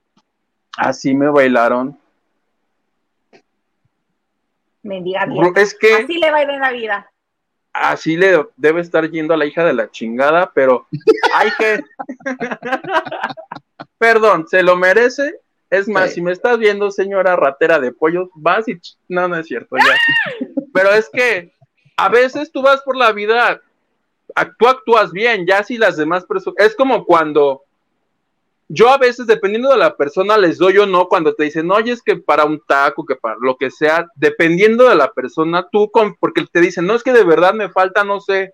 Así 0.75 1.15
me 1.15 1.29
bailaron. 1.29 1.97
Mendiga 4.83 5.25
bien. 5.25 5.53
Es 5.55 5.73
que 5.73 5.93
Así 5.93 6.17
le 6.17 6.29
va 6.29 6.39
a 6.39 6.43
ir 6.43 6.49
en 6.49 6.59
la 6.59 6.71
vida. 6.73 7.11
Así 7.73 8.17
le 8.17 8.45
debe 8.57 8.81
estar 8.81 9.09
yendo 9.09 9.33
a 9.33 9.37
la 9.37 9.45
hija 9.45 9.63
de 9.63 9.73
la 9.73 9.89
chingada, 9.91 10.51
pero 10.53 10.87
hay 11.33 11.49
que... 11.57 11.83
Perdón, 13.97 14.47
se 14.47 14.63
lo 14.63 14.75
merece. 14.75 15.39
Es 15.69 15.87
más, 15.87 16.09
Sí. 16.09 16.15
si 16.15 16.21
me 16.21 16.31
estás 16.31 16.57
viendo, 16.57 16.89
señora 16.89 17.35
ratera 17.35 17.79
de 17.79 17.91
pollos, 17.91 18.29
vas 18.33 18.67
y... 18.67 18.79
No, 19.07 19.27
no 19.27 19.37
es 19.37 19.45
cierto, 19.47 19.75
ya. 19.77 20.45
Pero 20.73 20.91
es 20.91 21.09
que 21.09 21.53
a 21.95 22.09
veces 22.09 22.51
tú 22.51 22.61
vas 22.61 22.81
por 22.81 22.95
la 22.95 23.11
vida, 23.11 23.61
tú 24.57 24.67
actúas 24.67 25.11
bien, 25.11 25.45
ya 25.45 25.63
si 25.63 25.77
las 25.77 25.97
demás 25.97 26.25
personas... 26.25 26.55
Es 26.57 26.75
como 26.75 27.05
cuando... 27.05 27.63
Yo 28.71 28.87
a 28.89 28.99
veces, 28.99 29.25
dependiendo 29.25 29.71
de 29.71 29.77
la 29.77 29.97
persona, 29.97 30.37
les 30.37 30.59
doy 30.59 30.77
o 30.77 30.85
no 30.85 31.07
cuando 31.07 31.33
te 31.33 31.43
dicen, 31.45 31.71
oye, 31.71 31.91
es 31.91 32.03
que 32.03 32.15
para 32.17 32.45
un 32.45 32.61
taco, 32.67 33.03
que 33.03 33.15
para 33.15 33.35
lo 33.41 33.57
que 33.57 33.71
sea, 33.71 34.07
dependiendo 34.15 34.87
de 34.87 34.95
la 34.95 35.11
persona, 35.11 35.67
tú, 35.71 35.89
con, 35.89 36.15
porque 36.15 36.45
te 36.51 36.61
dicen, 36.61 36.85
no, 36.85 36.93
es 36.93 37.01
que 37.01 37.11
de 37.11 37.23
verdad 37.23 37.53
me 37.55 37.69
falta, 37.69 38.03
no 38.03 38.21
sé, 38.21 38.53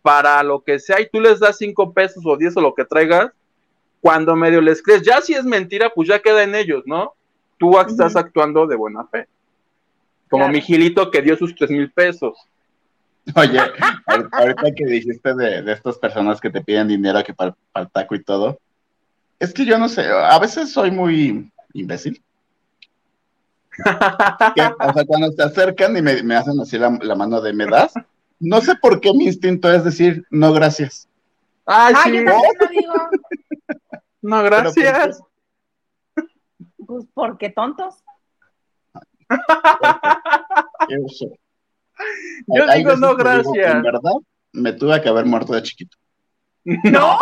para 0.00 0.40
lo 0.44 0.60
que 0.60 0.78
sea, 0.78 1.00
y 1.00 1.08
tú 1.10 1.20
les 1.20 1.40
das 1.40 1.58
cinco 1.58 1.92
pesos 1.92 2.22
o 2.24 2.36
diez 2.36 2.56
o 2.56 2.60
lo 2.60 2.72
que 2.72 2.84
traigas, 2.84 3.32
cuando 4.00 4.36
medio 4.36 4.60
les 4.60 4.80
crees, 4.80 5.02
ya 5.02 5.20
si 5.20 5.34
es 5.34 5.44
mentira, 5.44 5.90
pues 5.92 6.08
ya 6.08 6.20
queda 6.20 6.44
en 6.44 6.54
ellos, 6.54 6.84
¿no? 6.86 7.14
Tú 7.58 7.76
estás 7.80 8.14
actuando 8.14 8.64
de 8.68 8.76
buena 8.76 9.04
fe. 9.08 9.26
Como 10.30 10.42
Claro. 10.44 10.52
mi 10.52 10.60
Gilito 10.60 11.10
que 11.10 11.20
dio 11.20 11.36
sus 11.36 11.52
tres 11.56 11.70
mil 11.70 11.90
pesos. 11.90 12.38
Oye, 13.34 13.58
ahor- 14.06 14.28
ahorita 14.30 14.72
que 14.76 14.86
dijiste 14.86 15.34
de, 15.34 15.62
de 15.62 15.72
estas 15.72 15.98
personas 15.98 16.40
que 16.40 16.48
te 16.48 16.60
piden 16.62 16.86
dinero 16.86 17.24
que 17.24 17.34
para, 17.34 17.56
para 17.72 17.86
el 17.86 17.90
taco 17.90 18.14
y 18.14 18.22
todo, 18.22 18.60
es 19.38 19.52
que 19.54 19.64
yo 19.64 19.78
no 19.78 19.88
sé, 19.88 20.06
a 20.08 20.38
veces 20.38 20.72
soy 20.72 20.90
muy 20.90 21.50
imbécil. 21.74 22.22
Que, 24.54 24.62
o 24.62 24.92
sea, 24.92 25.04
cuando 25.06 25.30
se 25.32 25.42
acercan 25.42 25.96
y 25.96 26.02
me, 26.02 26.22
me 26.24 26.34
hacen 26.34 26.58
así 26.60 26.76
la, 26.78 26.96
la 27.00 27.14
mano 27.14 27.40
de 27.40 27.52
me 27.52 27.66
das, 27.66 27.92
no 28.40 28.60
sé 28.60 28.74
por 28.76 29.00
qué 29.00 29.12
mi 29.12 29.26
instinto 29.26 29.70
es 29.72 29.84
decir 29.84 30.24
no 30.30 30.52
gracias. 30.52 31.08
Ay, 31.66 31.94
Ah, 31.96 32.02
sí, 32.04 32.12
yo 32.12 32.24
también 32.24 32.52
lo 32.60 32.68
digo. 32.68 32.94
no, 34.22 34.42
gracias. 34.42 35.20
Pues 36.86 37.04
porque 37.14 37.50
tontos. 37.50 37.94
Yo 42.48 42.64
Hay- 42.68 42.78
digo 42.78 42.96
no, 42.96 43.16
que 43.16 43.22
digo 43.22 43.52
gracias. 43.52 43.74
en 43.74 43.82
verdad, 43.82 44.12
me 44.52 44.72
tuve 44.72 45.00
que 45.02 45.08
haber 45.08 45.26
muerto 45.26 45.52
de 45.52 45.62
chiquito. 45.62 45.96
No. 46.84 47.18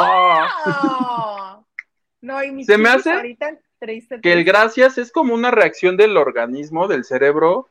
No. 2.20 2.42
Y 2.42 2.50
mis 2.52 2.66
Se 2.66 2.78
me 2.78 2.88
hace 2.88 3.12
ahorita 3.12 3.58
triste, 3.78 4.20
Que 4.20 4.32
el 4.32 4.44
gracias 4.44 4.98
es 4.98 5.12
como 5.12 5.34
una 5.34 5.50
reacción 5.50 5.96
del 5.96 6.16
organismo, 6.16 6.88
del 6.88 7.04
cerebro, 7.04 7.68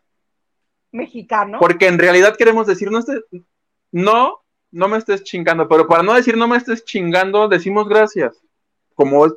mexicano. 0.92 1.58
porque 1.60 1.88
en 1.88 1.98
realidad 2.00 2.36
queremos 2.38 2.68
decir, 2.68 2.90
no, 2.92 3.00
estés- 3.00 3.26
no, 3.92 4.40
no 4.72 4.88
me 4.88 4.98
estés 4.98 5.24
chingando, 5.24 5.68
pero 5.68 5.88
para 5.88 6.04
no 6.04 6.14
decir 6.14 6.38
no 6.38 6.48
me 6.48 6.58
estés 6.58 6.86
chingando, 6.86 7.48
decimos 7.48 7.88
gracias. 7.90 8.40
Como, 8.94 9.28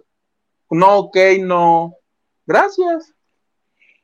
no, 0.71 0.99
ok, 0.99 1.17
no, 1.41 1.95
gracias. 2.47 3.15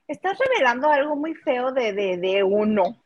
Estás 0.09 0.37
revelando 0.39 0.89
algo 0.91 1.17
muy 1.17 1.35
feo 1.35 1.71
de, 1.73 1.93
de, 1.93 2.17
de 2.19 2.43
uno. 2.43 3.01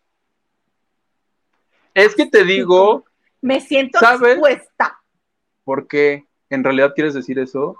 Es 1.94 2.14
que 2.14 2.26
te 2.26 2.44
digo, 2.44 3.04
Me 3.40 3.60
siento 3.60 3.98
¿Sabes? 3.98 4.32
expuesta. 4.32 4.98
porque 5.64 6.26
en 6.50 6.64
realidad 6.64 6.92
quieres 6.94 7.14
decir 7.14 7.38
eso. 7.38 7.76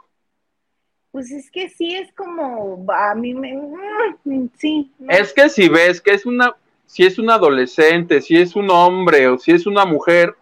Pues 1.19 1.33
es 1.33 1.51
que 1.51 1.69
sí 1.69 1.97
es 1.97 2.13
como 2.13 2.87
a 2.93 3.13
mí 3.13 3.35
me 3.35 3.53
mm, 3.53 4.51
sí. 4.57 4.93
no. 5.01 5.13
Es 5.13 5.33
que 5.33 5.49
si 5.49 5.69
ves 5.69 6.01
que 6.01 6.13
es 6.13 6.25
una, 6.25 6.55
si 6.87 7.05
es 7.05 7.19
un 7.19 7.29
adolescente, 7.29 8.23
si 8.23 8.41
es 8.41 8.55
un 8.55 8.71
hombre 8.71 9.27
o 9.27 9.37
si 9.37 9.51
es 9.51 9.67
una 9.67 9.85
mujer 9.85 10.37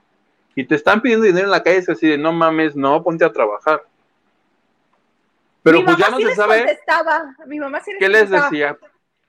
y 0.54 0.66
te 0.66 0.74
están 0.74 1.00
pidiendo 1.00 1.24
dinero 1.24 1.46
en 1.46 1.50
la 1.50 1.62
calle, 1.62 1.78
es 1.78 1.88
así 1.88 2.06
de 2.06 2.18
no 2.18 2.30
mames, 2.30 2.76
no, 2.76 3.02
ponte 3.02 3.24
a 3.24 3.32
trabajar. 3.32 3.84
Pero 5.62 5.78
Mi 5.78 5.84
pues 5.86 5.96
ya 5.96 6.10
no 6.10 6.18
sí 6.18 6.24
se 6.24 6.28
les 6.28 6.36
sabe 6.36 6.58
contestaba. 6.58 7.34
Mi 7.46 7.58
mamá 7.58 7.80
sí 7.80 7.92
les 7.92 7.98
qué 7.98 8.08
les 8.10 8.28
decía. 8.28 8.76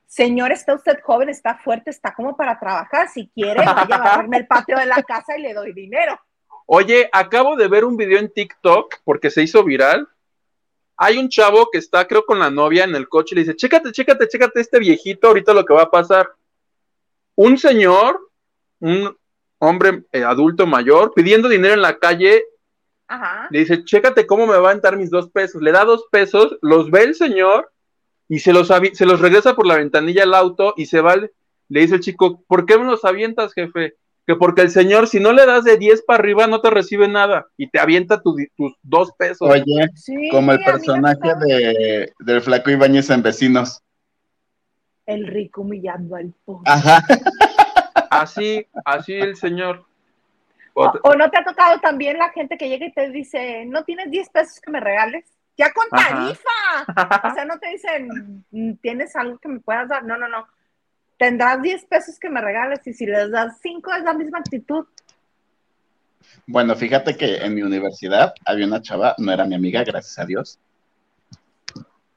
Señor, 0.05 0.51
está 0.51 0.73
usted 0.73 0.99
joven, 1.01 1.29
está 1.29 1.59
fuerte, 1.59 1.91
está 1.91 2.13
como 2.13 2.35
para 2.35 2.59
trabajar. 2.59 3.07
Si 3.07 3.29
quiere, 3.33 3.63
vaya 3.63 3.95
a 3.95 3.97
barrerme 4.03 4.35
el 4.35 4.47
patio 4.47 4.77
de 4.77 4.85
la 4.85 5.01
casa 5.01 5.37
y 5.37 5.43
le 5.43 5.53
doy 5.53 5.71
dinero. 5.71 6.19
Oye, 6.65 7.09
acabo 7.13 7.55
de 7.55 7.69
ver 7.69 7.85
un 7.85 7.95
video 7.95 8.19
en 8.19 8.33
TikTok 8.33 8.95
porque 9.05 9.29
se 9.29 9.43
hizo 9.43 9.63
viral. 9.63 10.09
Hay 10.97 11.17
un 11.19 11.29
chavo 11.29 11.69
que 11.71 11.77
está, 11.77 12.07
creo, 12.07 12.25
con 12.25 12.39
la 12.39 12.49
novia 12.49 12.83
en 12.83 12.95
el 12.95 13.07
coche 13.07 13.33
y 13.33 13.35
le 13.35 13.41
dice, 13.41 13.55
chécate, 13.55 13.91
chécate, 13.91 14.27
chécate 14.27 14.59
este 14.59 14.79
viejito, 14.79 15.27
ahorita 15.27 15.53
lo 15.53 15.63
que 15.63 15.73
va 15.73 15.83
a 15.83 15.91
pasar. 15.91 16.29
Un 17.35 17.57
señor, 17.57 18.31
un 18.79 19.15
hombre 19.59 20.03
eh, 20.11 20.23
adulto 20.23 20.65
mayor, 20.65 21.13
pidiendo 21.15 21.47
dinero 21.49 21.75
en 21.75 21.81
la 21.81 21.97
calle, 21.99 22.43
Ajá. 23.07 23.47
le 23.51 23.59
dice, 23.59 23.83
chécate 23.85 24.25
cómo 24.25 24.47
me 24.47 24.57
va 24.57 24.71
a 24.71 24.73
entrar 24.73 24.97
mis 24.97 25.11
dos 25.11 25.29
pesos. 25.29 25.61
Le 25.61 25.71
da 25.71 25.85
dos 25.85 26.05
pesos, 26.11 26.57
los 26.61 26.89
ve 26.89 27.03
el 27.03 27.15
señor 27.15 27.71
y 28.27 28.39
se 28.39 28.51
los, 28.51 28.71
avi- 28.71 28.93
se 28.93 29.05
los 29.05 29.19
regresa 29.21 29.55
por 29.55 29.67
la 29.67 29.77
ventanilla 29.77 30.23
al 30.23 30.33
auto 30.33 30.73
y 30.77 30.87
se 30.87 31.01
va. 31.01 31.15
Le 31.15 31.79
dice 31.81 31.95
el 31.95 32.01
chico, 32.01 32.41
¿por 32.47 32.65
qué 32.65 32.77
me 32.77 32.85
los 32.85 33.05
avientas, 33.05 33.53
jefe? 33.53 33.95
Que 34.27 34.35
porque 34.35 34.61
el 34.61 34.69
señor, 34.69 35.07
si 35.07 35.21
no 35.21 35.31
le 35.31 35.45
das 35.45 35.63
de 35.63 35.77
10 35.77 36.01
para 36.03 36.19
arriba, 36.19 36.47
no 36.47 36.59
te 36.59 36.69
recibe 36.69 37.07
nada 37.07 37.47
y 37.55 37.69
te 37.69 37.79
avienta 37.79 38.21
tu 38.21 38.35
tus 38.57 38.75
dos 38.83 39.13
pesos. 39.17 39.49
Oye, 39.49 39.63
Sí, 39.95 40.27
como 40.29 40.51
el 40.51 40.59
personaje 40.59 41.33
de, 41.45 42.13
del 42.19 42.41
flaco 42.41 42.69
Ibáñez 42.69 43.09
en 43.09 43.23
Vecinos. 43.23 43.81
El 45.05 45.25
rico 45.27 45.61
humillando 45.61 46.17
al 46.17 46.33
pobre. 46.43 46.69
Ajá. 46.69 47.01
Así, 48.09 48.67
así 48.83 49.13
el 49.13 49.37
señor. 49.37 49.85
O, 50.73 50.91
o 51.03 51.15
no 51.15 51.29
te 51.31 51.37
ha 51.39 51.45
tocado 51.45 51.79
también 51.79 52.17
la 52.17 52.29
gente 52.29 52.57
que 52.57 52.67
llega 52.67 52.85
y 52.85 52.91
te 52.91 53.09
dice, 53.09 53.65
no 53.65 53.85
tienes 53.85 54.11
10 54.11 54.29
pesos 54.29 54.59
que 54.59 54.71
me 54.71 54.81
regales. 54.81 55.25
Ya 55.57 55.71
con 55.71 55.85
Ajá. 55.91 56.09
tarifa. 56.09 57.29
O 57.31 57.33
sea, 57.33 57.45
no 57.45 57.57
te 57.59 57.69
dicen, 57.69 58.43
"Mm, 58.51 58.73
¿tienes 58.81 59.15
algo 59.15 59.37
que 59.39 59.47
me 59.47 59.59
puedas 59.61 59.87
dar? 59.87 60.03
No, 60.03 60.17
no, 60.17 60.27
no. 60.27 60.45
Tendrás 61.17 61.61
10 61.61 61.85
pesos 61.85 62.19
que 62.19 62.29
me 62.29 62.41
regales 62.41 62.85
y 62.85 62.93
si 62.93 63.05
les 63.05 63.31
das 63.31 63.57
5 63.61 63.93
es 63.93 64.03
la 64.03 64.13
misma 64.13 64.39
actitud. 64.39 64.85
Bueno, 66.45 66.75
fíjate 66.75 67.15
que 67.15 67.37
en 67.37 67.55
mi 67.55 67.61
universidad 67.61 68.33
había 68.45 68.65
una 68.65 68.81
chava, 68.81 69.15
no 69.17 69.31
era 69.31 69.45
mi 69.45 69.55
amiga, 69.55 69.83
gracias 69.83 70.19
a 70.19 70.25
Dios. 70.25 70.59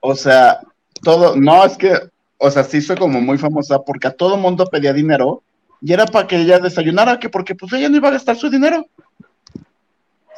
O 0.00 0.14
sea, 0.14 0.60
todo, 1.02 1.36
no, 1.36 1.64
es 1.64 1.76
que, 1.76 1.94
o 2.38 2.50
sea, 2.50 2.64
sí 2.64 2.80
soy 2.80 2.96
como 2.96 3.20
muy 3.20 3.38
famosa 3.38 3.80
porque 3.80 4.08
a 4.08 4.12
todo 4.12 4.36
mundo 4.36 4.66
pedía 4.66 4.92
dinero 4.92 5.42
y 5.80 5.92
era 5.92 6.06
para 6.06 6.26
que 6.26 6.36
ella 6.36 6.58
desayunara, 6.58 7.18
que 7.18 7.28
porque 7.28 7.54
pues 7.54 7.72
ella 7.72 7.88
no 7.88 7.96
iba 7.96 8.08
a 8.08 8.12
gastar 8.12 8.36
su 8.36 8.50
dinero. 8.50 8.86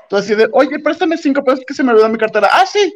Entonces, 0.02 0.36
de, 0.36 0.48
oye, 0.52 0.78
préstame 0.78 1.16
cinco 1.16 1.42
pesos 1.42 1.64
que 1.66 1.74
se 1.74 1.82
me 1.82 1.90
olvidó 1.92 2.08
mi 2.08 2.18
cartera. 2.18 2.48
Ah, 2.52 2.66
sí. 2.66 2.94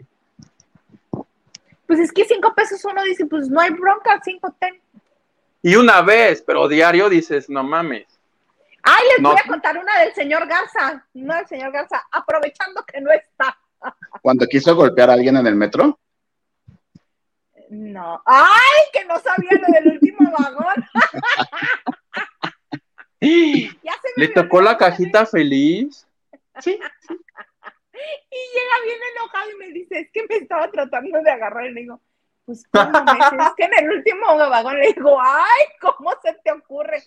Pues 1.86 2.00
es 2.00 2.12
que 2.12 2.24
5 2.24 2.54
pesos 2.54 2.84
uno 2.84 3.02
dice, 3.04 3.26
pues 3.26 3.48
no 3.48 3.60
hay 3.60 3.70
bronca, 3.70 4.20
5 4.22 4.54
ten. 4.58 4.80
Y 5.66 5.74
una 5.74 6.00
vez, 6.00 6.44
pero 6.46 6.68
diario 6.68 7.08
dices, 7.08 7.50
no 7.50 7.64
mames. 7.64 8.06
Ay, 8.84 9.02
les 9.10 9.20
No. 9.20 9.30
voy 9.32 9.40
a 9.44 9.48
contar 9.48 9.76
una 9.76 9.98
del 9.98 10.14
señor 10.14 10.46
Garza. 10.46 11.04
No 11.14 11.34
del 11.34 11.48
señor 11.48 11.72
Garza, 11.72 12.06
aprovechando 12.12 12.84
que 12.84 13.00
no 13.00 13.10
está. 13.10 13.58
Cuando 14.22 14.46
quiso 14.46 14.76
golpear 14.76 15.10
a 15.10 15.14
alguien 15.14 15.36
en 15.36 15.44
el 15.48 15.56
metro, 15.56 15.98
No. 17.68 18.22
¡Ay, 18.24 18.80
que 18.92 19.04
no 19.06 19.18
sabía 19.18 19.50
lo 19.60 19.72
del 19.74 19.88
último 19.94 20.32
vagón! 20.38 20.84
Ya 23.20 23.92
se 24.02 24.08
me 24.16 24.26
Le 24.26 24.28
tocó 24.28 24.60
la 24.60 24.76
cajita 24.78 25.26
feliz. 25.26 26.06
sí, 26.60 26.78
Y 28.30 28.38
llega 28.54 28.84
bien 28.84 28.98
enojado 29.16 29.50
y 29.50 29.56
me 29.56 29.68
dice, 29.72 29.98
es 29.98 30.10
que 30.12 30.26
me 30.28 30.36
estaba 30.36 30.70
tratando 30.70 31.20
de 31.20 31.30
agarrar. 31.30 31.66
Y 31.66 31.72
le 31.72 31.80
digo, 31.80 32.00
pues, 32.46 32.64
¿cómo 32.70 33.04
me 33.04 33.12
dice? 33.12 33.36
Es 33.40 33.54
que 33.56 33.64
en 33.64 33.84
el 33.84 33.90
último 33.90 34.36
vagón 34.36 34.78
le 34.78 34.92
digo, 34.92 35.18
¡ay, 35.20 35.64
cómo 35.80 36.12
se 36.22 36.32
te 36.42 36.52
ocurre! 36.52 37.02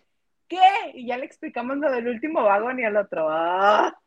¿Qué? 0.48 0.60
Y 0.94 1.08
ya 1.08 1.18
le 1.18 1.26
explicamos 1.26 1.78
lo 1.78 1.92
del 1.92 2.08
último 2.08 2.44
vagón 2.44 2.80
y 2.80 2.86
al 2.86 2.98
otro, 2.98 3.28
¡ah! 3.30 3.98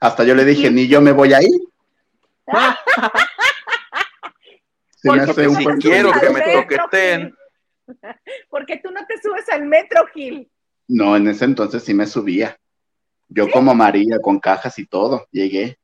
hasta 0.00 0.24
yo 0.24 0.34
le 0.34 0.44
dije, 0.44 0.70
ni 0.70 0.88
yo 0.88 1.00
me 1.00 1.12
voy 1.12 1.34
a 1.34 1.42
ir. 1.42 1.60
Se 4.96 5.10
me 5.10 5.18
Porque 5.18 5.30
hace 5.30 5.48
un 5.48 5.56
si 5.56 5.66
quiero 5.88 6.10
que 6.12 6.30
me 6.30 6.40
toqueten. 6.40 7.34
Porque 8.50 8.78
tú 8.78 8.90
no 8.90 9.04
te 9.06 9.20
subes 9.20 9.48
al 9.50 9.66
metro, 9.66 10.06
Gil. 10.14 10.50
No, 10.88 11.16
en 11.16 11.28
ese 11.28 11.44
entonces 11.44 11.84
sí 11.84 11.94
me 11.94 12.06
subía. 12.06 12.56
Yo 13.28 13.50
como 13.50 13.74
María, 13.74 14.18
con 14.20 14.40
cajas 14.40 14.78
y 14.78 14.86
todo, 14.86 15.26
llegué. 15.30 15.78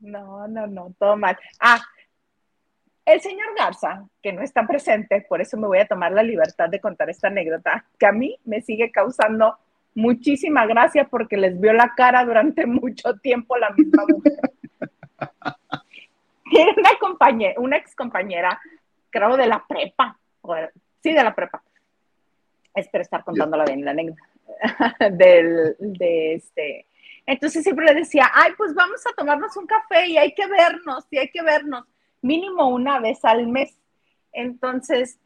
No, 0.00 0.48
no, 0.48 0.66
no, 0.66 0.94
todo 0.98 1.16
mal. 1.16 1.38
Ah, 1.60 1.80
el 3.06 3.20
señor 3.20 3.46
Garza, 3.56 4.04
que 4.20 4.32
no 4.32 4.42
está 4.42 4.66
presente, 4.66 5.24
por 5.28 5.40
eso 5.40 5.56
me 5.56 5.68
voy 5.68 5.78
a 5.78 5.86
tomar 5.86 6.12
la 6.12 6.24
libertad 6.24 6.68
de 6.68 6.80
contar 6.80 7.08
esta 7.08 7.28
anécdota, 7.28 7.86
que 7.98 8.06
a 8.06 8.12
mí 8.12 8.36
me 8.44 8.60
sigue 8.60 8.90
causando 8.90 9.56
muchísima 9.94 10.66
gracia 10.66 11.04
porque 11.08 11.36
les 11.36 11.58
vio 11.58 11.72
la 11.72 11.94
cara 11.96 12.24
durante 12.24 12.66
mucho 12.66 13.14
tiempo 13.18 13.56
la 13.56 13.70
misma 13.70 14.04
mujer. 14.08 14.34
Tiene 16.50 16.74
una 16.76 16.90
compañera, 17.00 17.60
una 17.60 17.76
ex 17.76 17.94
compañera, 17.94 18.60
creo 19.10 19.36
de 19.36 19.46
la 19.46 19.64
prepa, 19.66 20.18
o 20.42 20.56
sí, 21.02 21.12
de 21.12 21.24
la 21.24 21.34
prepa. 21.34 21.62
Espero 22.74 23.02
estar 23.02 23.24
contándola 23.24 23.64
bien 23.64 23.84
la 23.84 23.92
anécdota. 23.92 24.22
Del, 25.12 25.76
de 25.78 26.34
este, 26.34 26.86
entonces 27.24 27.62
siempre 27.64 27.86
le 27.86 27.94
decía, 27.94 28.30
ay, 28.32 28.52
pues 28.56 28.74
vamos 28.74 29.04
a 29.06 29.14
tomarnos 29.14 29.56
un 29.56 29.66
café 29.66 30.06
y 30.06 30.16
hay 30.16 30.32
que 30.34 30.46
vernos, 30.46 31.06
y 31.10 31.18
hay 31.18 31.28
que 31.30 31.42
vernos, 31.42 31.84
mínimo 32.26 32.68
una 32.68 33.00
vez 33.00 33.24
al 33.24 33.46
mes. 33.46 33.78
Entonces, 34.32 35.18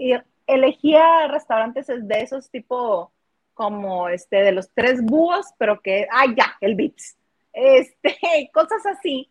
elegía 0.47 1.27
restaurantes 1.29 1.87
de 1.89 2.21
esos 2.21 2.51
tipo 2.51 3.13
como 3.55 4.09
este 4.09 4.37
de 4.37 4.53
los 4.53 4.71
tres 4.73 5.03
búhos, 5.03 5.47
pero 5.59 5.81
que, 5.81 6.07
ay, 6.11 6.35
ya, 6.37 6.57
el 6.61 6.75
Vips. 6.77 7.17
Este, 7.53 8.17
cosas 8.55 8.87
así. 8.87 9.29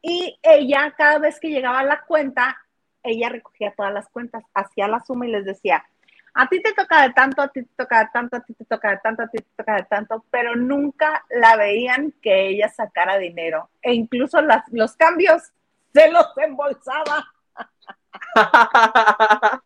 Y 0.00 0.38
ella, 0.42 0.92
cada 0.96 1.18
vez 1.18 1.38
que 1.38 1.50
llegaba 1.50 1.80
a 1.80 1.84
la 1.84 2.02
cuenta, 2.02 2.56
ella 3.02 3.28
recogía 3.28 3.72
todas 3.76 3.92
las 3.92 4.08
cuentas, 4.08 4.42
hacía 4.54 4.88
la 4.88 5.04
suma 5.04 5.26
y 5.26 5.30
les 5.30 5.44
decía, 5.44 5.84
a 6.34 6.48
ti 6.48 6.60
te 6.62 6.72
toca 6.72 7.02
de 7.02 7.12
tanto, 7.12 7.42
a 7.42 7.48
ti 7.48 7.62
te 7.62 7.74
toca 7.76 8.00
de 8.00 8.10
tanto, 8.12 8.36
a 8.36 8.40
ti 8.40 8.54
te 8.54 8.64
toca 8.64 8.90
de 8.90 8.98
tanto, 8.98 9.22
a 9.22 9.28
ti 9.28 9.38
te 9.38 9.56
toca 9.56 9.76
de 9.76 9.84
tanto, 9.84 10.24
pero 10.30 10.56
nunca 10.56 11.24
la 11.30 11.56
veían 11.56 12.12
que 12.22 12.48
ella 12.48 12.68
sacara 12.70 13.18
dinero. 13.18 13.68
E 13.82 13.94
incluso 13.94 14.40
los 14.40 14.96
cambios 14.96 15.52
se 15.92 16.10
los 16.10 16.26
embolsaba. 16.36 17.26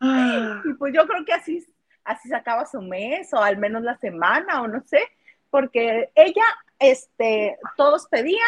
Y 0.00 0.74
pues 0.74 0.94
yo 0.94 1.04
creo 1.08 1.24
que 1.24 1.32
así, 1.32 1.66
así 2.04 2.28
sacaba 2.28 2.66
su 2.66 2.80
mes 2.80 3.34
o 3.34 3.38
al 3.38 3.58
menos 3.58 3.82
la 3.82 3.96
semana 3.96 4.62
o 4.62 4.68
no 4.68 4.80
sé, 4.86 5.02
porque 5.50 6.12
ella, 6.14 6.44
este, 6.78 7.58
todos 7.76 8.06
pedían, 8.06 8.38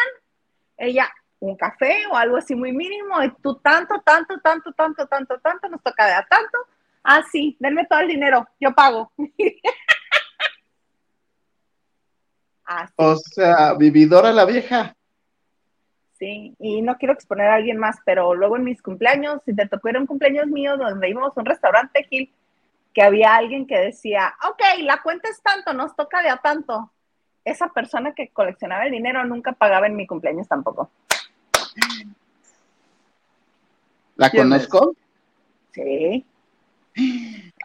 ella 0.77 1.11
un 1.39 1.57
café 1.57 2.05
o 2.11 2.15
algo 2.15 2.37
así 2.37 2.55
muy 2.55 2.71
mínimo, 2.71 3.21
y 3.23 3.31
tú 3.41 3.55
tanto, 3.55 3.99
tanto, 4.05 4.39
tanto, 4.39 4.71
tanto, 4.73 5.07
tanto, 5.07 5.39
tanto, 5.39 5.69
nos 5.69 5.81
toca 5.81 6.05
de 6.05 6.13
a 6.13 6.25
tanto. 6.25 6.57
Ah, 7.03 7.23
sí, 7.31 7.57
denme 7.59 7.85
todo 7.87 7.99
el 7.99 8.09
dinero, 8.09 8.47
yo 8.59 8.73
pago. 8.73 9.11
Así, 12.63 12.93
O 12.95 13.15
sea, 13.17 13.73
vividora 13.73 14.31
la 14.31 14.45
vieja. 14.45 14.95
Sí, 16.21 16.55
y 16.59 16.83
no 16.83 16.97
quiero 16.97 17.15
exponer 17.15 17.47
a 17.47 17.55
alguien 17.55 17.77
más, 17.77 17.97
pero 18.05 18.35
luego 18.35 18.55
en 18.55 18.63
mis 18.63 18.81
cumpleaños, 18.83 19.41
si 19.43 19.55
te 19.55 19.67
tocó 19.67 19.89
ir 19.89 19.97
a 19.97 19.99
un 19.99 20.05
cumpleaños 20.05 20.45
mío 20.45 20.77
donde 20.77 21.09
íbamos 21.09 21.35
a 21.35 21.39
un 21.39 21.47
restaurante, 21.47 22.05
Gil, 22.07 22.31
que 22.93 23.01
había 23.01 23.35
alguien 23.35 23.65
que 23.65 23.79
decía, 23.79 24.35
ok, 24.47 24.61
la 24.83 25.01
cuenta 25.01 25.29
es 25.29 25.41
tanto, 25.41 25.73
nos 25.73 25.95
toca 25.95 26.21
de 26.21 26.29
a 26.29 26.37
tanto. 26.37 26.91
Esa 27.43 27.69
persona 27.69 28.13
que 28.13 28.27
coleccionaba 28.27 28.85
el 28.85 28.91
dinero 28.91 29.25
nunca 29.25 29.53
pagaba 29.53 29.87
en 29.87 29.95
mi 29.95 30.05
cumpleaños 30.05 30.47
tampoco. 30.47 30.91
¿La 34.15 34.29
conozco? 34.29 34.93
Sí. 35.71 36.23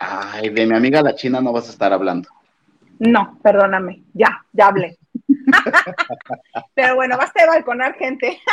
Ay, 0.00 0.48
de 0.48 0.66
mi 0.66 0.74
amiga 0.74 1.02
la 1.02 1.14
china 1.14 1.42
no 1.42 1.52
vas 1.52 1.68
a 1.68 1.72
estar 1.72 1.92
hablando. 1.92 2.30
No, 2.98 3.38
perdóname, 3.42 4.02
ya, 4.14 4.46
ya 4.54 4.68
hablé. 4.68 4.96
Pero 6.74 6.94
bueno, 6.96 7.16
basta 7.16 7.42
de 7.42 7.48
balconar, 7.48 7.94
gente. 7.96 8.40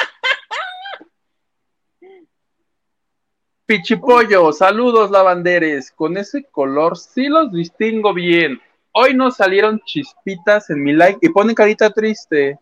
Pichipollo, 3.65 4.51
saludos 4.51 5.09
lavanderes. 5.11 5.91
Con 5.91 6.17
ese 6.17 6.43
color 6.43 6.97
sí 6.97 7.27
los 7.27 7.51
distingo 7.51 8.13
bien. 8.13 8.59
Hoy 8.91 9.13
nos 9.15 9.37
salieron 9.37 9.79
chispitas 9.85 10.69
en 10.69 10.83
mi 10.83 10.93
like 10.93 11.19
y 11.21 11.29
ponen 11.29 11.55
carita 11.55 11.89
triste. 11.89 12.59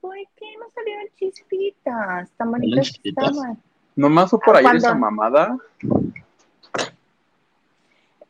¿Por 0.00 0.14
qué 0.36 0.46
no 0.60 0.66
salieron 0.74 1.06
chispitas? 1.16 2.30
Tan 2.36 2.50
¿Salieron 2.50 2.50
bonitas 2.52 2.86
chispitas? 2.86 3.30
estaban. 3.30 3.62
Nomás 3.96 4.32
o 4.32 4.38
por 4.38 4.54
Ah, 4.54 4.58
ahí 4.58 4.64
¿cuándo? 4.64 4.78
esa 4.86 4.94
mamada. 4.94 5.56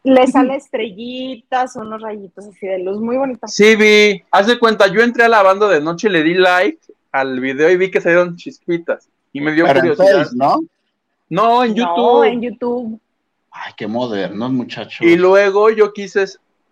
Le 0.05 0.27
sale 0.27 0.57
estrellitas, 0.57 1.77
unos 1.77 2.01
rayitos 2.01 2.47
así 2.47 2.67
de 2.67 2.79
luz, 2.79 3.01
muy 3.01 3.17
bonitos. 3.17 3.53
Sí, 3.53 3.77
vi. 3.77 4.23
Haz 4.31 4.47
de 4.47 4.59
cuenta, 4.59 4.87
yo 4.87 5.01
entré 5.03 5.25
a 5.25 5.29
lavando 5.29 5.69
de 5.69 5.81
noche, 5.81 6.09
le 6.09 6.23
di 6.23 6.35
like 6.35 6.79
al 7.13 7.41
video 7.41 7.71
y 7.71 7.77
vi 7.77 7.91
que 7.91 8.01
salieron 8.01 8.37
chispitas. 8.37 9.09
Y 9.33 9.41
me 9.41 9.53
dio 9.53 9.65
Pero 9.67 9.81
en 9.81 9.87
curiosidad. 9.95 10.23
Face, 10.25 10.37
¿no? 10.37 10.61
No, 11.29 11.65
en 11.65 11.75
No, 11.75 11.77
YouTube. 11.77 12.25
en 12.25 12.41
YouTube. 12.43 13.01
Ay, 13.51 13.73
qué 13.77 13.87
modernos, 13.87 14.51
muchachos. 14.53 15.01
Y 15.01 15.17
luego 15.17 15.69
yo 15.71 15.93
quise, 15.93 16.25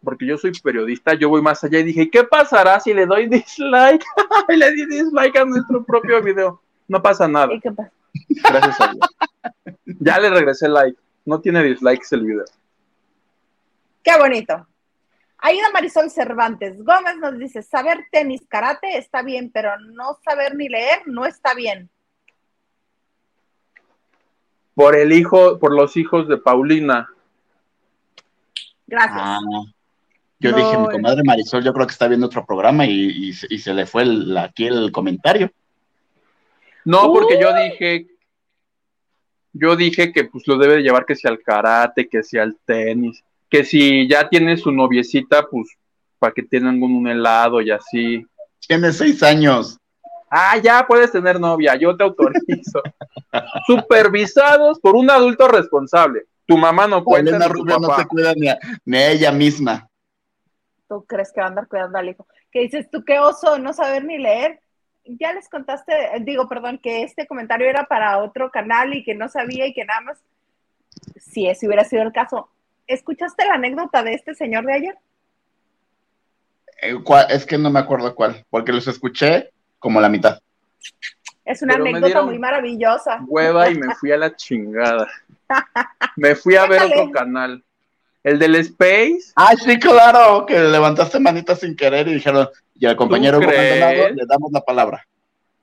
porque 0.02 0.24
yo 0.26 0.38
soy 0.38 0.52
periodista, 0.62 1.14
yo 1.14 1.28
voy 1.28 1.42
más 1.42 1.62
allá 1.64 1.80
y 1.80 1.84
dije, 1.84 2.08
¿qué 2.08 2.22
pasará 2.24 2.78
si 2.80 2.94
le 2.94 3.06
doy 3.06 3.26
dislike? 3.28 4.04
y 4.48 4.56
le 4.56 4.72
di 4.72 4.86
dislike 4.86 5.36
a 5.36 5.44
nuestro 5.44 5.84
propio 5.84 6.22
video. 6.22 6.60
No 6.88 7.02
pasa 7.02 7.26
nada, 7.26 7.52
¿Y 7.52 7.60
qué 7.60 7.72
pasa? 7.72 7.90
gracias 8.50 8.80
a 8.80 8.92
Dios. 8.92 9.06
Ya 10.00 10.18
le 10.20 10.30
regresé 10.30 10.68
like. 10.68 10.96
No 11.24 11.40
tiene 11.40 11.62
dislikes 11.62 12.06
el 12.12 12.22
video. 12.24 12.44
Qué 14.06 14.16
bonito. 14.16 14.68
Ayuda 15.38 15.70
Marisol 15.74 16.08
Cervantes. 16.10 16.80
Gómez 16.84 17.16
nos 17.20 17.36
dice, 17.40 17.60
saber 17.60 18.06
tenis, 18.12 18.40
karate 18.48 18.96
está 18.98 19.20
bien, 19.22 19.50
pero 19.52 19.76
no 19.80 20.16
saber 20.24 20.54
ni 20.54 20.68
leer 20.68 21.00
no 21.06 21.26
está 21.26 21.54
bien. 21.54 21.90
Por 24.76 24.94
el 24.94 25.12
hijo, 25.12 25.58
por 25.58 25.74
los 25.74 25.96
hijos 25.96 26.28
de 26.28 26.38
Paulina. 26.38 27.08
Gracias. 28.86 29.18
Ah, 29.20 29.40
yo 30.38 30.50
No, 30.52 30.56
dije, 30.56 30.78
mi 30.78 30.88
comadre 30.88 31.22
Marisol, 31.24 31.64
yo 31.64 31.72
creo 31.72 31.86
que 31.88 31.92
está 31.92 32.06
viendo 32.06 32.26
otro 32.26 32.46
programa 32.46 32.86
y, 32.86 32.92
y 33.28 33.32
se- 33.32 33.48
y 33.50 33.58
se 33.58 33.74
le 33.74 33.86
fue 33.86 34.02
el- 34.04 34.36
aquí 34.38 34.68
el 34.68 34.92
comentario. 34.92 35.50
No, 36.84 37.12
porque 37.12 37.40
yo 37.40 37.52
dije, 37.52 38.06
yo 39.52 39.74
dije 39.74 40.12
que 40.12 40.24
pues 40.26 40.46
lo 40.46 40.58
debe 40.58 40.74
de 40.76 40.82
llevar 40.82 41.04
que 41.06 41.16
sea 41.16 41.32
al 41.32 41.42
karate, 41.42 42.08
que 42.08 42.22
sea 42.22 42.44
al 42.44 42.56
tenis, 42.64 43.24
que 43.48 43.64
si 43.64 44.08
ya 44.08 44.28
tiene 44.28 44.56
su 44.56 44.72
noviecita, 44.72 45.46
pues 45.50 45.68
para 46.18 46.32
que 46.32 46.42
tengan 46.42 46.82
un 46.82 47.06
helado 47.06 47.60
y 47.60 47.70
así. 47.70 48.24
Tiene 48.66 48.92
seis 48.92 49.22
años. 49.22 49.78
Ah, 50.30 50.58
ya 50.58 50.84
puedes 50.86 51.12
tener 51.12 51.38
novia, 51.38 51.76
yo 51.76 51.96
te 51.96 52.04
autorizo. 52.04 52.82
Supervisados 53.66 54.80
por 54.80 54.96
un 54.96 55.10
adulto 55.10 55.46
responsable. 55.48 56.24
Tu 56.46 56.56
mamá 56.56 56.86
no 56.86 57.04
cuenta 57.04 57.38
tu 57.38 57.52
Rubio 57.52 57.78
no 57.78 57.96
se 57.96 58.06
cuida 58.06 58.32
ni 58.34 58.48
a, 58.48 58.58
ni 58.84 58.96
a 58.96 59.10
ella 59.10 59.32
misma. 59.32 59.88
¿Tú 60.88 61.04
crees 61.04 61.32
que 61.32 61.40
va 61.40 61.46
a 61.46 61.48
andar 61.50 61.68
cuidando 61.68 61.98
al 61.98 62.08
hijo? 62.08 62.26
Que 62.50 62.60
dices 62.60 62.88
tú, 62.90 63.04
qué 63.04 63.18
oso, 63.18 63.58
no 63.58 63.72
saber 63.72 64.04
ni 64.04 64.18
leer. 64.18 64.60
Ya 65.04 65.32
les 65.32 65.48
contaste, 65.48 65.92
eh, 65.92 66.20
digo, 66.20 66.48
perdón, 66.48 66.78
que 66.78 67.02
este 67.02 67.26
comentario 67.26 67.68
era 67.68 67.84
para 67.84 68.18
otro 68.18 68.50
canal 68.50 68.94
y 68.94 69.04
que 69.04 69.14
no 69.14 69.28
sabía 69.28 69.66
y 69.66 69.72
que 69.72 69.84
nada 69.84 70.00
más, 70.00 70.18
si 71.16 71.48
ese 71.48 71.66
hubiera 71.66 71.84
sido 71.84 72.02
el 72.02 72.12
caso. 72.12 72.48
¿Escuchaste 72.86 73.44
la 73.44 73.54
anécdota 73.54 74.02
de 74.02 74.14
este 74.14 74.34
señor 74.34 74.64
de 74.64 74.72
ayer? 74.72 74.98
Eh, 76.82 76.94
¿cuál? 77.02 77.26
Es 77.30 77.44
que 77.46 77.58
no 77.58 77.70
me 77.70 77.80
acuerdo 77.80 78.14
cuál, 78.14 78.44
porque 78.50 78.72
los 78.72 78.86
escuché 78.86 79.50
como 79.78 80.00
la 80.00 80.08
mitad. 80.08 80.40
Es 81.44 81.62
una 81.62 81.74
Pero 81.74 81.86
anécdota 81.86 82.22
muy 82.22 82.38
maravillosa. 82.38 83.20
Hueva 83.26 83.70
y 83.70 83.76
me 83.76 83.94
fui 84.00 84.12
a 84.12 84.16
la 84.16 84.34
chingada. 84.34 85.08
Me 86.16 86.34
fui 86.34 86.56
a 86.56 86.66
ver 86.66 86.82
otro 86.82 87.10
canal. 87.10 87.62
El 88.22 88.38
del 88.40 88.56
Space. 88.56 89.32
Ah, 89.36 89.54
sí, 89.56 89.78
claro, 89.78 90.44
que 90.46 90.58
levantaste 90.58 91.20
manita 91.20 91.54
sin 91.54 91.76
querer 91.76 92.08
y 92.08 92.14
dijeron, 92.14 92.48
y 92.74 92.84
al 92.84 92.96
compañero 92.96 93.38
Hugo? 93.38 93.46
Maldonado 93.46 94.08
le 94.10 94.26
damos 94.26 94.50
la 94.52 94.60
palabra. 94.60 95.06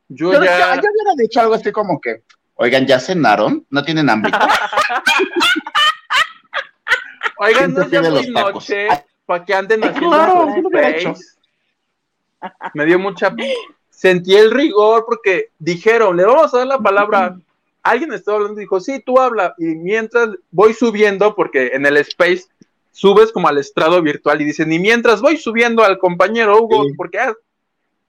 Yo 0.07 0.31
Pero 0.31 0.45
ya. 0.45 0.57
ya, 0.57 0.75
ya 0.75 0.89
hubiera 0.89 1.13
dicho 1.17 1.41
algo 1.41 1.55
así 1.55 1.71
como 1.73 1.99
que, 1.99 2.23
oigan, 2.55 2.85
¿ya 2.85 2.99
cenaron? 2.99 3.65
¿No 3.69 3.83
tienen 3.83 4.09
hambre? 4.09 4.31
Oigan, 7.43 7.73
¿Quién 7.73 7.73
no 7.73 7.89
pide 7.89 8.11
muy 8.11 8.27
noche 8.29 8.87
para 9.25 9.45
que 9.45 9.53
anden 9.53 9.83
haciendo 9.83 10.09
claro, 10.09 10.47
sí 10.53 10.61
lo 10.61 10.69
hubiera 10.69 10.89
Space. 10.89 11.23
Me 12.73 12.85
dio 12.85 12.99
mucha. 12.99 13.33
Sentí 13.89 14.35
el 14.35 14.51
rigor 14.51 15.05
porque 15.05 15.49
dijeron, 15.59 16.17
le 16.17 16.25
vamos 16.25 16.53
a 16.53 16.59
dar 16.59 16.67
la 16.67 16.79
palabra. 16.79 17.37
Alguien 17.83 18.13
estaba 18.13 18.37
hablando 18.37 18.59
y 18.59 18.63
dijo, 18.63 18.79
sí, 18.79 19.01
tú 19.05 19.19
habla. 19.19 19.55
Y 19.57 19.65
mientras 19.65 20.29
voy 20.51 20.73
subiendo, 20.73 21.35
porque 21.35 21.71
en 21.73 21.85
el 21.85 21.97
Space 21.97 22.45
subes 22.91 23.31
como 23.31 23.47
al 23.47 23.57
estrado 23.57 24.01
virtual 24.01 24.41
y 24.41 24.45
dicen, 24.45 24.71
y 24.71 24.79
mientras 24.79 25.21
voy 25.21 25.37
subiendo 25.37 25.83
al 25.83 25.97
compañero 25.97 26.61
Hugo, 26.61 26.85
Sí. 26.85 26.93
porque 26.95 27.19
ha, 27.19 27.33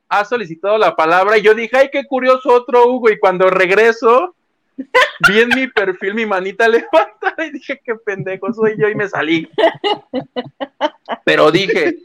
ha 0.09 0.25
solicitado 0.25 0.79
la 0.79 0.95
palabra, 0.95 1.39
y 1.39 1.43
yo 1.43 1.55
dije, 1.55 1.77
ay, 1.77 1.89
qué 1.93 2.05
curioso 2.05 2.53
otro 2.53 2.87
Hugo. 2.89 3.11
Y 3.11 3.19
cuando 3.19 3.51
regreso, 3.51 4.35
vi 5.29 5.41
en 5.41 5.49
mi 5.51 5.69
perfil 5.69 6.15
mi 6.15 6.27
manita 6.27 6.67
levantada 6.69 7.47
y 7.47 7.51
dije, 7.53 7.81
qué 7.85 7.95
pendejo 7.95 8.53
soy 8.53 8.75
yo, 8.79 8.89
y 8.89 8.95
me 8.95 9.09
salí. 9.09 9.49
Pero 11.25 11.51
dije, 11.51 11.99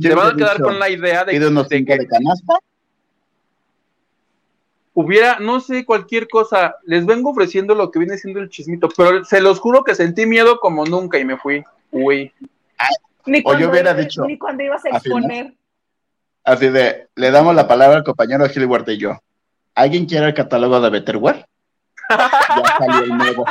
se 0.00 0.14
van 0.14 0.34
a 0.34 0.36
quedar 0.36 0.52
dicho, 0.56 0.64
con 0.64 0.78
la 0.78 0.88
idea 0.88 1.24
de, 1.24 1.46
unos 1.46 1.68
de 1.68 1.84
que 1.84 1.98
de 1.98 2.06
canasta. 2.06 2.54
hubiera, 4.94 5.38
no 5.38 5.60
sé, 5.60 5.84
cualquier 5.84 6.28
cosa. 6.28 6.76
Les 6.84 7.04
vengo 7.06 7.30
ofreciendo 7.30 7.74
lo 7.74 7.90
que 7.90 7.98
viene 7.98 8.18
siendo 8.18 8.40
el 8.40 8.48
chismito, 8.50 8.88
pero 8.96 9.24
se 9.24 9.40
los 9.40 9.58
juro 9.60 9.84
que 9.84 9.94
sentí 9.94 10.26
miedo 10.26 10.58
como 10.60 10.84
nunca 10.84 11.18
y 11.18 11.24
me 11.24 11.36
fui. 11.36 11.62
Uy, 11.90 12.32
Ni 13.26 13.42
O 13.44 13.56
yo 13.58 13.70
hubiera 13.70 13.90
iba- 13.92 14.00
dicho, 14.00 14.24
Ni 14.24 14.38
cuando 14.38 14.62
ibas 14.62 14.84
a 14.86 14.96
así, 14.96 15.08
¿no? 15.08 15.16
exponer. 15.18 15.54
Así 16.44 16.68
de, 16.68 17.08
le 17.16 17.30
damos 17.30 17.54
la 17.54 17.68
palabra 17.68 17.98
al 17.98 18.04
compañero 18.04 18.48
Gilbert 18.48 18.88
y 18.88 18.96
yo. 18.98 19.18
¿Alguien 19.74 20.06
quiere 20.06 20.26
el 20.26 20.34
catálogo 20.34 20.80
de 20.80 20.90
Betterware? 20.90 21.46
Ya 22.10 22.76
salió 22.78 23.04
el 23.04 23.18
nuevo. 23.18 23.44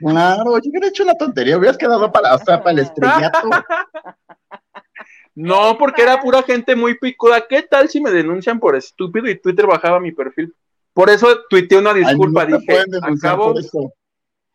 Claro, 0.00 0.58
yo 0.58 0.70
hubiera 0.70 0.88
hecho 0.88 1.04
una 1.04 1.14
tontería, 1.14 1.56
hubieras 1.56 1.78
quedado 1.78 2.10
para, 2.12 2.34
o 2.34 2.38
sea, 2.38 2.62
para 2.62 2.72
el 2.72 2.78
estrellato. 2.80 3.48
no, 5.34 5.78
porque 5.78 6.02
era 6.02 6.20
pura 6.20 6.42
gente 6.42 6.76
muy 6.76 6.98
picuda. 6.98 7.46
¿Qué 7.48 7.62
tal 7.62 7.88
si 7.88 8.00
me 8.00 8.10
denuncian 8.10 8.60
por 8.60 8.76
estúpido 8.76 9.28
y 9.28 9.40
Twitter 9.40 9.66
bajaba 9.66 10.00
mi 10.00 10.12
perfil? 10.12 10.54
Por 10.92 11.08
eso 11.08 11.44
tuiteé 11.48 11.78
una 11.78 11.92
Ay, 11.92 12.04
disculpa, 12.04 12.44
no 12.44 12.56
te 12.56 12.60
dije, 12.60 12.72
pueden 12.72 12.90
denunciar 12.90 13.32
acabo, 13.32 13.52
por 13.52 13.60
eso. 13.60 13.92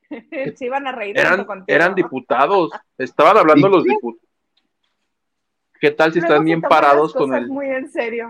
Se 0.58 0.66
iban 0.66 0.86
a 0.86 0.92
reír 0.92 1.18
eran, 1.18 1.32
tanto 1.32 1.48
contigo. 1.48 1.76
eran 1.76 1.96
diputados, 1.96 2.72
estaban 2.98 3.38
hablando 3.38 3.68
¿Y 3.68 3.72
los 3.72 3.84
diputados. 3.84 4.30
¿Qué 5.80 5.92
tal 5.92 6.14
si 6.14 6.20
Luego 6.20 6.34
están 6.34 6.46
bien 6.46 6.62
parados 6.62 7.14
con 7.14 7.30
cosas 7.30 7.44
el... 7.44 7.48
Muy 7.50 7.68
en 7.68 7.90
serio. 7.92 8.30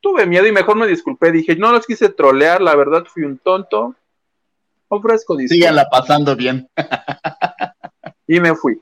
Tuve 0.00 0.26
miedo 0.26 0.46
y 0.46 0.52
mejor 0.52 0.76
me 0.76 0.86
disculpé, 0.86 1.30
dije, 1.30 1.56
no 1.56 1.72
los 1.72 1.86
quise 1.86 2.08
trolear, 2.08 2.60
la 2.60 2.74
verdad 2.74 3.04
fui 3.04 3.24
un 3.24 3.38
tonto. 3.38 3.94
Ofrezco 4.88 5.36
disculpas. 5.36 5.56
Síganla 5.56 5.88
pasando 5.90 6.34
bien. 6.34 6.68
Y 8.26 8.40
me 8.40 8.54
fui. 8.54 8.80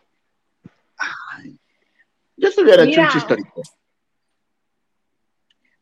Yo 2.36 2.50
se 2.50 2.62
hubiera 2.62 2.84
hecho 2.84 3.00
un 3.00 3.08
chistorito. 3.08 3.62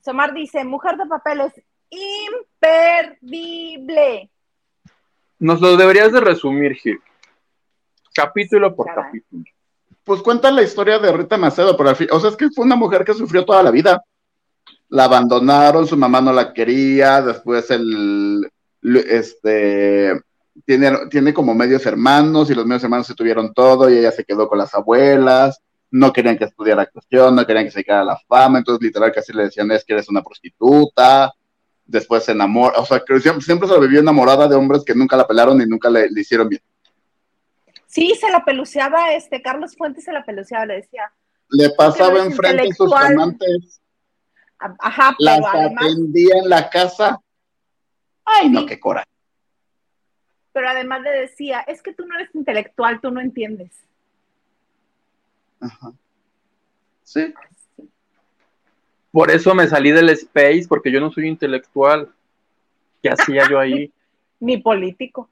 Somar 0.01 0.33
dice, 0.33 0.65
mujer 0.65 0.97
de 0.97 1.07
papel 1.07 1.41
es 1.43 1.53
imperdible. 3.11 4.31
Nos 5.39 5.61
lo 5.61 5.77
deberías 5.77 6.13
de 6.13 6.21
resumir, 6.21 6.75
Gil. 6.77 7.01
Capítulo 8.15 8.75
por 8.75 8.87
Caray. 8.87 9.05
capítulo. 9.05 9.45
Pues 10.05 10.23
cuenta 10.23 10.51
la 10.51 10.63
historia 10.63 10.99
de 10.99 11.13
Rita 11.13 11.37
Macedo, 11.37 11.77
pero 11.77 11.91
al 11.91 11.97
fin, 11.97 12.09
o 12.11 12.21
sea, 12.21 12.31
es 12.31 12.37
que 12.37 12.49
fue 12.51 12.65
una 12.65 12.77
mujer 12.77 13.05
que 13.05 13.13
sufrió 13.13 13.45
toda 13.45 13.63
la 13.63 13.71
vida. 13.71 14.03
La 14.89 15.05
abandonaron, 15.05 15.87
su 15.87 15.97
mamá 15.97 16.21
no 16.21 16.33
la 16.33 16.53
quería, 16.53 17.21
después 17.21 17.71
el, 17.71 18.49
este, 18.83 20.13
tiene, 20.65 20.93
tiene 21.11 21.35
como 21.35 21.55
medios 21.55 21.85
hermanos 21.87 22.51
y 22.51 22.55
los 22.55 22.67
medios 22.67 22.85
hermanos 22.85 23.07
se 23.07 23.15
tuvieron 23.15 23.53
todo 23.53 23.91
y 23.91 23.99
ella 23.99 24.13
se 24.13 24.25
quedó 24.25 24.49
con 24.49 24.59
las 24.59 24.75
abuelas, 24.75 25.61
no 25.91 26.13
querían 26.13 26.39
que 26.39 26.45
estudiara 26.45 26.83
actuación, 26.83 27.35
no 27.35 27.47
querían 27.47 27.65
que 27.65 27.73
se 27.73 27.85
quedara 27.85 28.05
la 28.05 28.19
fama, 28.29 28.59
entonces 28.59 28.83
literal 28.83 29.13
casi 29.13 29.33
le 29.33 29.45
decían 29.45 29.71
es 29.73 29.85
que 29.85 29.95
eres 29.95 30.09
una 30.09 30.23
prostituta, 30.23 31.33
después 31.85 32.25
se 32.25 32.33
enamora, 32.33 32.79
o 32.79 32.87
sea, 32.87 33.01
que 33.01 33.21
siempre, 33.21 33.45
siempre 33.45 33.69
se 33.69 33.81
vivió 33.81 34.01
enamorada 34.01 34.49
de 34.49 34.57
hombres 34.57 34.85
que 34.85 34.95
nunca 34.95 35.17
la 35.17 35.27
pelaron 35.27 35.61
y 35.61 35.67
nunca 35.67 35.91
le, 35.91 36.11
le 36.11 36.21
hicieron 36.21 36.49
bien. 36.49 36.63
Sí, 37.87 38.15
se 38.21 38.31
la 38.31 38.45
peluceaba, 38.45 39.15
este, 39.15 39.41
Carlos 39.41 39.75
Fuentes 39.77 40.05
se 40.05 40.13
la 40.13 40.25
peluceaba, 40.25 40.67
le 40.67 40.75
decía, 40.77 41.11
Le 41.49 41.71
pasaba 41.71 42.23
enfrente 42.25 42.69
a 42.69 42.75
sus 42.75 42.93
amantes, 42.93 43.81
ajá, 44.79 45.15
las 45.19 45.41
pero 45.41 45.49
además, 45.49 45.85
atendía 45.85 46.35
en 46.43 46.49
la 46.49 46.71
casa. 46.71 47.21
Ay, 48.25 48.49
no, 48.51 48.67
qué 48.67 48.81
coraje. 48.81 49.09
pero 50.53 50.69
además 50.69 51.03
le 51.03 51.11
decía, 51.11 51.61
es 51.61 51.83
que 51.83 51.93
tú 51.93 52.07
no 52.07 52.15
eres 52.17 52.35
intelectual, 52.35 53.01
tú 53.01 53.11
no 53.11 53.21
entiendes. 53.21 53.73
Ajá. 55.61 55.93
Sí. 57.03 57.33
Por 59.13 59.31
eso 59.31 59.55
me 59.55 59.67
salí 59.69 59.93
del 59.93 60.11
space, 60.11 60.67
porque 60.69 60.91
yo 60.93 61.01
no 61.01 61.11
soy 61.11 61.29
intelectual. 61.29 62.13
¿Qué 63.03 63.11
hacía 63.11 63.49
yo 63.49 63.59
ahí? 63.59 63.93
Ni 64.41 64.59
político. 64.59 65.31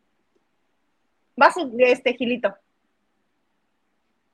Vas, 1.37 1.55
este, 1.78 2.14
Gilito. 2.14 2.55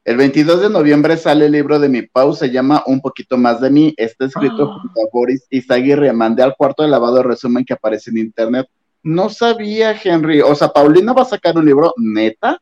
El 0.05 0.17
22 0.17 0.63
de 0.63 0.71
noviembre 0.71 1.17
sale 1.17 1.47
el 1.47 1.53
libro 1.53 1.79
de 1.79 1.89
mi 1.89 2.03
Pau, 2.03 2.33
se 2.35 2.51
llama 2.51 2.83
Un 2.87 3.01
poquito 3.01 3.37
más 3.37 3.61
de 3.61 3.71
mí. 3.71 3.95
Está 3.97 4.25
escrito 4.25 4.65
Ah. 4.71 4.79
junto 4.81 5.01
a 5.01 5.09
Boris 5.13 5.47
Izaguirre. 5.51 6.13
Mandé 6.13 6.43
al 6.43 6.57
cuarto 6.57 6.83
de 6.83 6.89
lavado 6.89 7.19
el 7.19 7.25
resumen 7.25 7.65
que 7.65 7.75
aparece 7.75 8.11
en 8.11 8.19
internet. 8.19 8.67
No 9.03 9.29
sabía, 9.29 9.93
Henry. 10.03 10.41
O 10.41 10.55
sea, 10.55 10.69
Paulina 10.69 11.13
va 11.13 11.23
a 11.23 11.27
sacar 11.27 11.57
un 11.57 11.67
libro, 11.67 11.93
neta. 11.99 12.61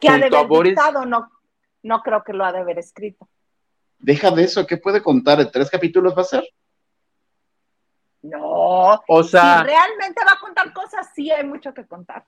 Que 0.00 0.08
ha 0.08 0.18
de 0.18 0.26
haber 0.26 0.46
Boris. 0.46 0.70
dictado, 0.74 1.04
no, 1.06 1.28
no 1.82 2.00
creo 2.02 2.22
que 2.24 2.32
lo 2.32 2.44
ha 2.44 2.52
de 2.52 2.58
haber 2.58 2.78
escrito. 2.78 3.28
Deja 3.98 4.30
de 4.32 4.44
eso, 4.44 4.66
¿qué 4.66 4.76
puede 4.76 5.00
contar? 5.02 5.40
¿En 5.40 5.50
tres 5.50 5.70
capítulos 5.70 6.14
va 6.16 6.22
a 6.22 6.24
ser? 6.24 6.44
No, 8.22 9.00
O 9.08 9.22
si 9.24 9.30
sea, 9.30 9.62
realmente 9.64 10.20
va 10.24 10.32
a 10.32 10.40
contar 10.40 10.72
cosas, 10.72 11.08
sí 11.14 11.30
hay 11.30 11.44
mucho 11.44 11.74
que 11.74 11.84
contar. 11.86 12.24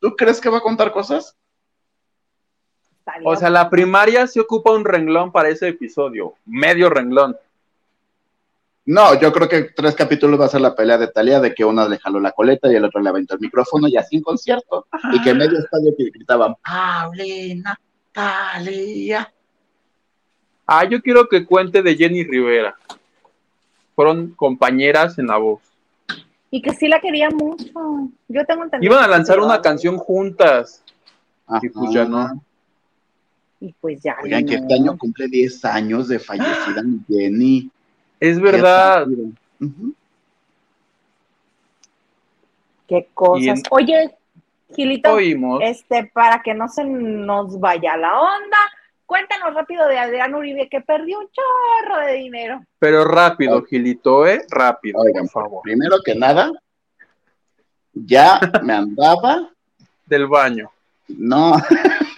¿Tú 0.00 0.14
crees 0.16 0.40
que 0.40 0.50
va 0.50 0.58
a 0.58 0.62
contar 0.62 0.92
cosas? 0.92 1.36
Estaría 3.08 3.28
o 3.28 3.36
sea, 3.36 3.48
la 3.48 3.70
primaria 3.70 4.26
se 4.26 4.40
ocupa 4.40 4.72
un 4.72 4.84
renglón 4.84 5.32
para 5.32 5.48
ese 5.48 5.68
episodio, 5.68 6.34
medio 6.44 6.90
renglón. 6.90 7.36
No, 8.84 9.18
yo 9.18 9.32
creo 9.32 9.48
que 9.48 9.62
tres 9.74 9.94
capítulos 9.94 10.40
va 10.40 10.46
a 10.46 10.48
ser 10.48 10.60
la 10.60 10.74
pelea 10.74 10.98
de 10.98 11.08
Talía 11.08 11.40
de 11.40 11.54
que 11.54 11.64
uno 11.64 11.88
le 11.88 11.98
jaló 11.98 12.20
la 12.20 12.32
coleta 12.32 12.70
y 12.70 12.74
el 12.74 12.84
otro 12.84 13.00
le 13.00 13.08
aventó 13.08 13.34
el 13.34 13.40
micrófono 13.40 13.88
y 13.88 13.96
así 13.96 14.16
en 14.16 14.22
concierto. 14.22 14.86
Y 15.12 15.22
que 15.22 15.34
medio 15.34 15.58
estadio 15.58 15.94
que 15.96 16.04
gritaban, 16.04 16.54
Paulina, 16.62 17.78
Talía. 18.12 19.32
Ah, 20.66 20.84
yo 20.84 21.00
quiero 21.00 21.28
que 21.28 21.46
cuente 21.46 21.82
de 21.82 21.96
Jenny 21.96 22.24
Rivera. 22.24 22.76
Fueron 23.94 24.30
compañeras 24.30 25.18
en 25.18 25.28
la 25.28 25.38
voz. 25.38 25.60
Y 26.50 26.62
que 26.62 26.72
sí 26.72 26.88
la 26.88 27.00
quería 27.00 27.30
mucho. 27.30 27.70
Yo 28.28 28.44
tengo 28.46 28.64
entendido. 28.64 28.92
Iban 28.92 29.04
a 29.04 29.08
lanzar 29.08 29.40
una 29.40 29.60
canción 29.60 29.96
juntas. 29.98 30.82
Y 31.62 31.68
pues 31.70 31.90
ya 31.92 32.02
Ajá. 32.02 32.10
no. 32.10 32.42
Y 33.60 33.72
pues 33.80 34.02
ya. 34.02 34.16
Oigan, 34.22 34.46
que 34.46 34.54
este 34.54 34.74
año 34.74 34.96
cumple 34.96 35.26
10 35.28 35.64
años 35.64 36.08
de 36.08 36.18
fallecida 36.18 36.82
mi 36.82 37.00
Jenny. 37.08 37.70
Es 38.20 38.40
verdad. 38.40 39.06
Qué 42.86 43.08
cosas. 43.14 43.46
En- 43.58 43.62
Oye, 43.70 44.16
Gilito, 44.74 45.12
Oímos. 45.12 45.60
este, 45.62 46.04
para 46.12 46.42
que 46.42 46.54
no 46.54 46.68
se 46.68 46.84
nos 46.84 47.58
vaya 47.60 47.96
la 47.96 48.18
onda, 48.20 48.56
cuéntanos 49.06 49.54
rápido 49.54 49.86
de 49.88 49.98
Adrián 49.98 50.34
Uribe 50.34 50.68
que 50.68 50.80
perdió 50.80 51.18
un 51.20 51.28
chorro 51.30 51.98
de 52.06 52.14
dinero. 52.14 52.60
Pero 52.78 53.04
rápido, 53.04 53.62
Gilito, 53.64 54.26
¿eh? 54.26 54.42
Rápido, 54.50 55.00
Oigan, 55.00 55.26
por 55.28 55.42
favor. 55.44 55.62
Primero 55.62 55.96
que 56.04 56.14
nada, 56.14 56.50
ya 57.92 58.40
me 58.62 58.72
andaba, 58.72 59.50
Del 60.06 60.26
baño. 60.26 60.70
no, 61.08 61.52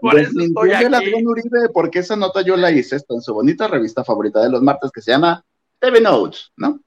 Por 0.00 0.18
eso 0.18 0.40
estoy 0.40 0.72
aquí. 0.72 0.84
Adrián 0.86 1.26
Uribe, 1.26 1.68
porque 1.72 2.00
esa 2.00 2.16
nota 2.16 2.42
yo 2.42 2.56
la 2.56 2.70
hice, 2.70 2.96
está 2.96 3.14
en 3.14 3.20
su 3.20 3.34
bonita 3.34 3.68
revista 3.68 4.04
favorita 4.04 4.40
de 4.40 4.50
los 4.50 4.62
martes 4.62 4.90
que 4.90 5.00
se 5.00 5.10
llama 5.10 5.44
TV 5.78 6.00
Notes, 6.00 6.52
¿no? 6.56 6.80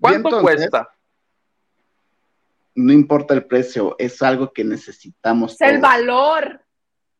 ¿Cuánto 0.00 0.28
entonces- 0.28 0.42
cuesta? 0.42 0.90
No 2.76 2.92
importa 2.92 3.34
el 3.34 3.46
precio, 3.46 3.94
es 3.98 4.20
algo 4.20 4.52
que 4.52 4.64
necesitamos. 4.64 5.52
Es 5.52 5.60
el 5.60 5.80
valor. 5.80 6.60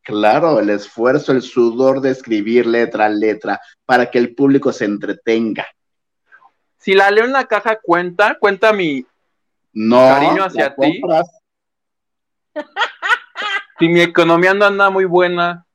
Claro, 0.03 0.59
el 0.59 0.69
esfuerzo, 0.69 1.33
el 1.33 1.43
sudor 1.43 2.01
de 2.01 2.11
escribir 2.11 2.67
letra 2.67 3.07
a 3.07 3.09
letra 3.09 3.61
para 3.87 4.11
que 4.11 4.19
el 4.19 4.35
público 4.35 4.73
se 4.73 4.85
entretenga. 4.85 5.67
Si 6.77 6.93
la 6.93 7.11
leo 7.11 7.25
en 7.25 7.33
la 7.33 7.47
caja, 7.47 7.79
cuenta, 7.81 8.37
cuenta 8.39 8.73
mi. 8.73 9.07
No, 9.73 9.97
Cariño 9.97 10.45
hacia 10.45 10.75
ti. 10.75 11.01
Si 13.79 13.89
mi 13.89 14.01
economía 14.01 14.55
no 14.55 14.67
anda 14.67 14.91
muy 14.91 15.05
buena, 15.05 15.67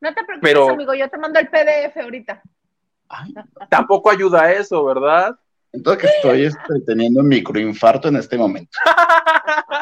No 0.00 0.08
te 0.14 0.24
preocupes, 0.24 0.40
Pero- 0.42 0.70
amigo, 0.70 0.94
yo 0.94 1.08
te 1.08 1.16
mando 1.18 1.38
el 1.40 1.48
PDF 1.48 1.96
ahorita. 2.00 2.42
Ay, 3.08 3.32
tampoco 3.70 4.10
ayuda 4.10 4.42
a 4.42 4.52
eso, 4.52 4.84
¿verdad? 4.84 5.36
entonces 5.72 6.02
que 6.02 6.16
estoy 6.16 6.44
este, 6.44 6.80
teniendo 6.86 7.20
un 7.20 7.28
microinfarto 7.28 8.08
en 8.08 8.16
este 8.16 8.36
momento. 8.38 8.78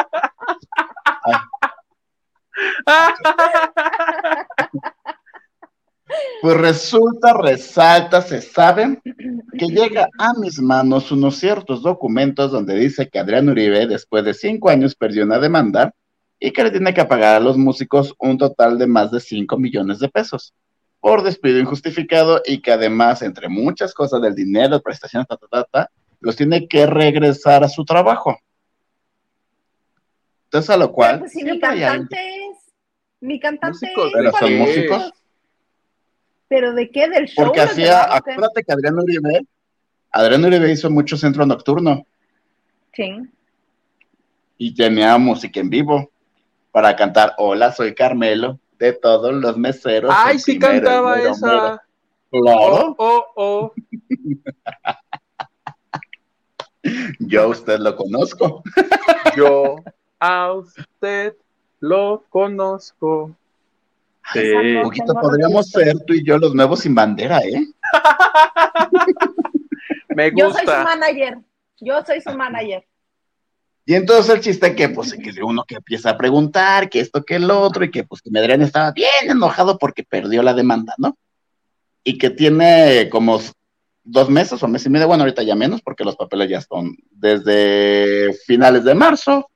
Pues 6.43 6.57
resulta, 6.59 7.33
resalta, 7.33 8.20
se 8.20 8.43
sabe 8.43 9.01
que 9.59 9.66
llega 9.66 10.09
a 10.18 10.35
mis 10.35 10.61
manos 10.61 11.11
unos 11.11 11.37
ciertos 11.37 11.83
documentos 11.83 12.53
donde 12.53 12.75
dice 12.75 13.09
que 13.09 13.18
Adrián 13.18 13.49
Uribe, 13.49 13.87
después 13.87 14.25
de 14.25 14.35
cinco 14.35 14.68
años, 14.68 14.95
perdió 14.95 15.25
una 15.25 15.39
demanda 15.39 15.95
y 16.47 16.53
que 16.53 16.62
le 16.62 16.70
tiene 16.70 16.92
que 16.92 17.07
pagar 17.07 17.36
a 17.36 17.40
los 17.40 17.57
músicos 17.57 18.14
un 18.18 18.36
total 18.36 18.76
de 18.76 18.86
más 18.86 19.11
de 19.11 19.18
5 19.18 19.57
millones 19.57 19.99
de 19.99 20.11
pesos 20.11 20.53
por 21.01 21.22
despido 21.22 21.59
injustificado 21.59 22.42
y 22.45 22.61
que 22.61 22.70
además, 22.70 23.22
entre 23.22 23.49
muchas 23.49 23.95
cosas 23.95 24.20
del 24.20 24.34
dinero, 24.34 24.82
prestaciones, 24.82 25.26
ta, 25.26 25.38
ta, 25.38 25.47
ta, 25.49 25.64
ta, 25.64 25.90
los 26.20 26.36
tiene 26.36 26.68
que 26.68 26.84
regresar 26.84 27.64
a 27.64 27.68
su 27.70 27.82
trabajo. 27.86 28.38
Entonces, 30.45 30.68
a 30.68 30.76
lo 30.76 30.92
cual, 30.92 31.20
pues 31.20 31.32
si 31.32 31.42
mi 31.45 31.59
cantante 31.59 32.16
es. 32.18 32.59
Mi 33.22 33.40
cantante 33.40 33.78
Músicos, 33.86 34.07
es. 34.09 34.12
pero 34.12 34.30
¿cuál 34.30 34.42
son 34.42 34.53
es? 34.53 34.59
músicos. 34.61 35.12
¿Pero 36.49 36.74
de 36.74 36.90
qué? 36.90 37.09
¿Del 37.09 37.26
show? 37.26 37.42
Porque 37.47 37.61
¿Del 37.61 37.68
hacía, 37.70 38.14
acuérdate 38.14 38.62
que 38.64 38.70
Adrián 38.72 38.99
Uribe, 38.99 39.47
Adrián 40.11 40.45
Uribe 40.45 40.70
hizo 40.70 40.90
mucho 40.90 41.16
centro 41.16 41.47
nocturno 41.47 42.05
Sí. 42.92 43.16
y 44.59 44.74
tenía 44.74 45.16
música 45.16 45.59
en 45.61 45.70
vivo 45.70 46.11
para 46.75 46.97
cantar 46.97 47.35
Hola, 47.39 47.70
soy 47.72 47.95
Carmelo, 47.95 48.59
de 48.81 48.93
todos 48.95 49.33
los 49.33 49.57
meseros. 49.57 50.12
Ay, 50.12 50.41
sí 50.41 50.59
primero, 50.59 50.83
cantaba 50.83 51.14
mero, 51.16 51.31
esa. 51.31 51.47
mero. 51.47 51.81
Oh, 52.31 52.41
Claro, 52.43 52.95
oh, 52.99 53.25
oh. 53.37 53.72
yo 57.20 57.43
a 57.43 57.47
usted 57.47 57.79
lo 57.79 57.95
conozco. 57.95 58.64
Yo 59.37 59.77
a 60.18 60.53
usted 60.53 61.37
lo 61.79 62.25
conozco. 62.29 63.37
Sí. 64.33 64.53
No. 64.75 64.83
Poquito 64.83 65.14
podríamos 65.14 65.70
ser 65.70 65.95
tú 66.07 66.14
y 66.14 66.25
yo 66.25 66.39
los 66.39 66.55
nuevos 66.55 66.81
sin 66.81 66.95
bandera, 66.95 67.39
¿eh? 67.41 67.66
Me 70.09 70.31
Yo 70.35 70.51
soy 70.51 70.61
su 70.61 70.66
gusta. 70.66 70.85
manager. 70.85 71.39
Yo 71.81 72.03
soy 72.05 72.20
su 72.20 72.31
manager. 72.37 72.85
Y 73.87 73.95
entonces 73.95 74.35
el 74.35 74.41
chiste 74.41 74.74
que, 74.74 74.89
pues, 74.89 75.12
que 75.12 75.43
uno 75.43 75.64
que 75.64 75.76
empieza 75.76 76.11
a 76.11 76.16
preguntar, 76.16 76.89
que 76.89 77.01
esto, 77.01 77.22
que 77.22 77.37
el 77.37 77.51
otro, 77.51 77.85
y 77.85 77.91
que, 77.91 78.05
pues, 78.05 78.22
que 78.22 78.30
Medellín 78.30 78.62
estaba 78.62 78.93
bien 78.93 79.28
enojado 79.28 79.78
porque 79.78 80.05
perdió 80.05 80.43
la 80.43 80.55
demanda, 80.55 80.95
¿no? 80.97 81.18
Y 82.03 82.16
que 82.16 82.30
tiene 82.30 83.09
como 83.11 83.41
dos 84.03 84.30
meses 84.30 84.62
o 84.62 84.68
mes 84.68 84.87
y 84.87 84.91
medio, 84.91 85.07
bueno, 85.07 85.24
ahorita 85.24 85.43
ya 85.43 85.55
menos, 85.55 85.82
porque 85.82 86.05
los 86.05 86.16
papeles 86.16 86.49
ya 86.49 86.59
están 86.59 86.97
desde 87.11 88.32
finales 88.47 88.85
de 88.85 88.95
marzo, 88.95 89.51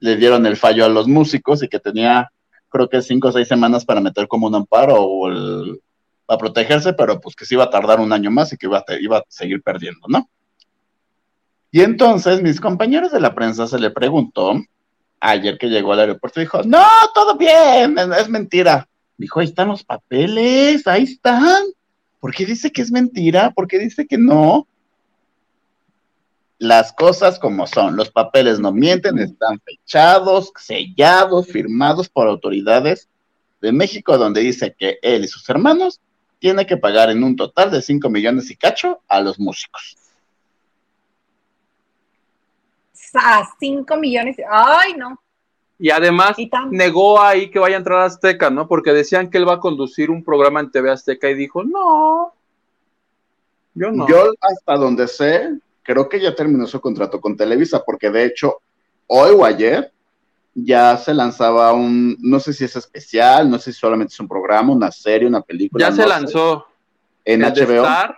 le 0.00 0.16
dieron 0.16 0.46
el 0.46 0.56
fallo 0.56 0.84
a 0.84 0.90
los 0.90 1.06
músicos 1.06 1.62
y 1.62 1.68
que 1.68 1.78
tenía, 1.78 2.30
creo 2.68 2.88
que 2.88 3.02
cinco 3.02 3.28
o 3.28 3.32
seis 3.32 3.48
semanas 3.48 3.84
para 3.84 4.00
meter 4.00 4.26
como 4.26 4.46
un 4.46 4.54
amparo 4.54 4.96
o 4.98 5.30
para 6.26 6.38
protegerse, 6.38 6.92
pero 6.94 7.20
pues 7.20 7.36
que 7.36 7.44
se 7.44 7.54
iba 7.54 7.64
a 7.64 7.70
tardar 7.70 8.00
un 8.00 8.12
año 8.12 8.30
más 8.30 8.52
y 8.52 8.56
que 8.56 8.66
iba 8.66 8.84
iba 9.00 9.18
a 9.18 9.24
seguir 9.28 9.62
perdiendo, 9.62 10.06
¿no? 10.08 10.28
Y 11.76 11.82
entonces 11.82 12.40
mis 12.40 12.58
compañeros 12.58 13.12
de 13.12 13.20
la 13.20 13.34
prensa 13.34 13.66
se 13.66 13.78
le 13.78 13.90
preguntó, 13.90 14.54
ayer 15.20 15.58
que 15.58 15.66
llegó 15.66 15.92
al 15.92 16.00
aeropuerto, 16.00 16.40
dijo, 16.40 16.62
no, 16.62 16.86
todo 17.14 17.36
bien, 17.36 17.98
es, 17.98 18.30
mentira. 18.30 18.88
Dijo, 19.18 19.40
ahí 19.40 19.44
están 19.44 19.68
los 19.68 19.84
papeles, 19.84 20.86
ahí 20.86 21.02
están. 21.02 21.64
¿Por 22.18 22.34
qué 22.34 22.46
dice 22.46 22.72
que 22.72 22.80
es 22.80 22.90
mentira? 22.90 23.50
¿Por 23.50 23.68
qué 23.68 23.78
dice 23.78 24.06
que 24.06 24.16
no? 24.16 24.66
Las 26.56 26.94
cosas 26.94 27.38
como 27.38 27.66
son, 27.66 27.94
los 27.94 28.08
papeles 28.10 28.58
no 28.58 28.72
mienten, 28.72 29.18
están 29.18 29.60
fechados, 29.60 30.52
sellados, 30.58 31.46
firmados 31.46 32.08
por 32.08 32.26
autoridades 32.26 33.06
de 33.60 33.72
México, 33.72 34.16
donde 34.16 34.40
dice 34.40 34.74
que 34.78 34.98
él 35.02 35.24
y 35.24 35.28
sus 35.28 35.46
hermanos 35.50 36.00
tienen 36.38 36.64
que 36.64 36.78
pagar 36.78 37.10
en 37.10 37.22
un 37.22 37.36
total 37.36 37.70
de 37.70 37.82
5 37.82 38.08
millones 38.08 38.50
y 38.50 38.56
cacho 38.56 39.02
a 39.08 39.20
los 39.20 39.38
músicos. 39.38 40.05
A 43.16 43.48
5 43.58 43.96
millones. 43.96 44.36
Ay, 44.48 44.94
no. 44.94 45.20
Y 45.78 45.90
además 45.90 46.38
Y 46.38 46.50
negó 46.70 47.20
ahí 47.20 47.50
que 47.50 47.58
vaya 47.58 47.76
a 47.76 47.78
entrar 47.78 48.00
a 48.00 48.04
Azteca, 48.06 48.48
¿no? 48.48 48.66
Porque 48.66 48.92
decían 48.92 49.30
que 49.30 49.38
él 49.38 49.48
va 49.48 49.54
a 49.54 49.60
conducir 49.60 50.10
un 50.10 50.24
programa 50.24 50.60
en 50.60 50.70
TV 50.70 50.90
Azteca 50.90 51.28
y 51.28 51.34
dijo, 51.34 51.62
no, 51.64 52.32
yo 53.74 53.92
no. 53.92 54.08
Yo 54.08 54.32
hasta 54.40 54.76
donde 54.76 55.06
sé, 55.06 55.50
creo 55.82 56.08
que 56.08 56.20
ya 56.20 56.34
terminó 56.34 56.66
su 56.66 56.80
contrato 56.80 57.20
con 57.20 57.36
Televisa, 57.36 57.84
porque 57.84 58.10
de 58.10 58.24
hecho, 58.24 58.60
hoy 59.06 59.34
o 59.34 59.44
ayer 59.44 59.92
ya 60.54 60.96
se 60.96 61.12
lanzaba 61.12 61.74
un, 61.74 62.16
no 62.20 62.40
sé 62.40 62.54
si 62.54 62.64
es 62.64 62.74
especial, 62.74 63.50
no 63.50 63.58
sé 63.58 63.72
si 63.72 63.78
solamente 63.78 64.14
es 64.14 64.20
un 64.20 64.28
programa, 64.28 64.72
una 64.72 64.90
serie, 64.90 65.28
una 65.28 65.42
película. 65.42 65.84
ya 65.84 65.90
no 65.90 65.96
se 65.96 66.02
sé, 66.02 66.08
lanzó 66.08 66.66
en 67.22 67.42
HBO. 67.42 67.82
Star, 67.82 68.16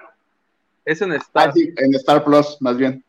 es 0.85 1.03
en 1.03 1.13
Star. 1.15 1.49
Ah, 1.49 1.53
sí, 1.53 1.75
en 1.77 1.95
Star 1.97 2.25
Plus, 2.25 2.57
más 2.61 2.77
bien. 2.77 3.05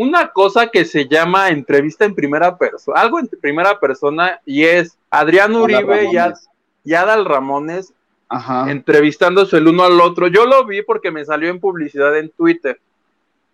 Una 0.00 0.28
cosa 0.28 0.68
que 0.68 0.84
se 0.84 1.08
llama 1.08 1.48
entrevista 1.48 2.04
en 2.04 2.14
primera 2.14 2.56
persona, 2.56 3.00
algo 3.00 3.18
en 3.18 3.26
primera 3.26 3.80
persona, 3.80 4.40
y 4.46 4.62
es 4.62 4.96
Adrián 5.10 5.56
Uribe 5.56 6.04
y, 6.12 6.16
Ad- 6.16 6.26
Ramones. 6.34 6.48
y 6.84 6.94
Adal 6.94 7.24
Ramones 7.24 7.92
Ajá. 8.28 8.70
entrevistándose 8.70 9.56
el 9.56 9.66
uno 9.66 9.82
al 9.82 10.00
otro. 10.00 10.28
Yo 10.28 10.46
lo 10.46 10.64
vi 10.66 10.82
porque 10.82 11.10
me 11.10 11.24
salió 11.24 11.50
en 11.50 11.58
publicidad 11.58 12.16
en 12.16 12.30
Twitter. 12.30 12.78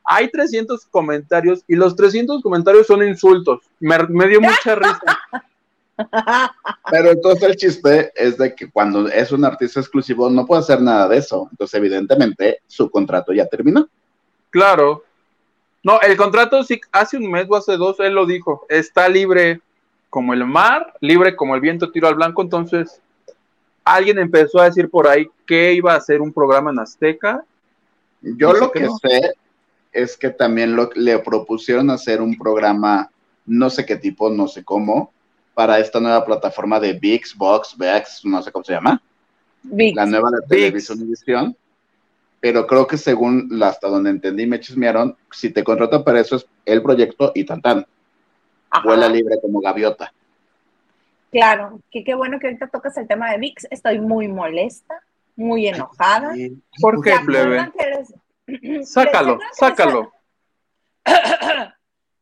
Hay 0.04 0.30
300 0.30 0.84
comentarios 0.90 1.64
y 1.66 1.76
los 1.76 1.96
300 1.96 2.42
comentarios 2.42 2.86
son 2.86 3.02
insultos. 3.08 3.60
Me, 3.80 3.96
me 4.10 4.28
dio 4.28 4.40
mucha 4.42 4.74
risa. 4.74 5.00
Pero 6.90 7.10
entonces 7.12 7.42
el 7.48 7.56
chiste 7.56 8.12
es 8.14 8.36
de 8.36 8.54
que 8.54 8.70
cuando 8.70 9.08
es 9.08 9.32
un 9.32 9.44
artista 9.46 9.80
exclusivo 9.80 10.28
no 10.28 10.44
puede 10.44 10.60
hacer 10.60 10.80
nada 10.82 11.08
de 11.08 11.16
eso. 11.18 11.48
Entonces, 11.52 11.78
evidentemente, 11.78 12.60
su 12.66 12.90
contrato 12.90 13.32
ya 13.32 13.46
terminó. 13.46 13.88
Claro. 14.50 15.04
No, 15.84 16.00
el 16.00 16.16
contrato 16.16 16.64
sí, 16.64 16.80
hace 16.90 17.18
un 17.18 17.30
mes 17.30 17.46
o 17.48 17.56
hace 17.56 17.76
dos, 17.76 18.00
él 18.00 18.14
lo 18.14 18.24
dijo. 18.24 18.66
Está 18.70 19.08
libre 19.08 19.60
como 20.08 20.32
el 20.32 20.44
mar, 20.46 20.94
libre 21.00 21.36
como 21.36 21.54
el 21.54 21.60
viento, 21.60 21.92
tiro 21.92 22.08
al 22.08 22.14
blanco. 22.14 22.40
Entonces, 22.40 23.00
alguien 23.84 24.18
empezó 24.18 24.60
a 24.60 24.64
decir 24.64 24.88
por 24.88 25.06
ahí 25.06 25.28
que 25.46 25.74
iba 25.74 25.92
a 25.92 25.98
hacer 25.98 26.22
un 26.22 26.32
programa 26.32 26.70
en 26.70 26.78
Azteca. 26.78 27.44
Yo 28.22 28.54
lo 28.54 28.72
que 28.72 28.80
no. 28.80 28.96
sé 28.96 29.34
es 29.92 30.16
que 30.16 30.30
también 30.30 30.74
lo, 30.74 30.88
le 30.94 31.18
propusieron 31.18 31.90
hacer 31.90 32.22
un 32.22 32.38
programa, 32.38 33.10
no 33.44 33.68
sé 33.68 33.84
qué 33.84 33.96
tipo, 33.96 34.30
no 34.30 34.48
sé 34.48 34.64
cómo, 34.64 35.12
para 35.52 35.78
esta 35.78 36.00
nueva 36.00 36.24
plataforma 36.24 36.80
de 36.80 36.94
VIX, 36.94 37.36
Vox, 37.36 37.76
VX, 37.76 38.24
no 38.24 38.42
sé 38.42 38.50
cómo 38.50 38.64
se 38.64 38.72
llama, 38.72 39.00
la 39.62 40.06
nueva 40.06 40.30
de 40.30 40.46
Televisión. 40.48 41.54
Pero 42.44 42.66
creo 42.66 42.86
que 42.86 42.98
según 42.98 43.48
la- 43.52 43.68
hasta 43.68 43.88
donde 43.88 44.10
entendí, 44.10 44.46
me 44.46 44.60
chismearon, 44.60 45.16
si 45.30 45.48
te 45.50 45.64
contratan 45.64 46.04
para 46.04 46.20
eso 46.20 46.36
es 46.36 46.46
el 46.66 46.82
proyecto 46.82 47.32
y 47.34 47.44
tan 47.46 47.62
tan, 47.62 47.86
Ajá. 48.68 48.82
vuela 48.84 49.08
libre 49.08 49.36
como 49.40 49.62
gaviota. 49.62 50.12
Claro, 51.30 51.80
que 51.90 52.04
qué 52.04 52.14
bueno 52.14 52.38
que 52.38 52.48
ahorita 52.48 52.66
tocas 52.68 52.98
el 52.98 53.08
tema 53.08 53.30
de 53.32 53.38
VIX. 53.38 53.66
Estoy 53.70 53.98
muy 53.98 54.28
molesta, 54.28 55.00
muy 55.36 55.68
enojada. 55.68 56.34
¿Por 56.82 57.02
qué, 57.02 57.16
¿Se 57.16 57.24
plebe? 57.24 57.66
les- 58.46 58.88
Sácalo, 58.92 59.38
¿se 59.52 59.64
acuerdan 59.64 60.10
que 61.02 61.06
les- 61.06 61.06
sácalo. 61.06 61.72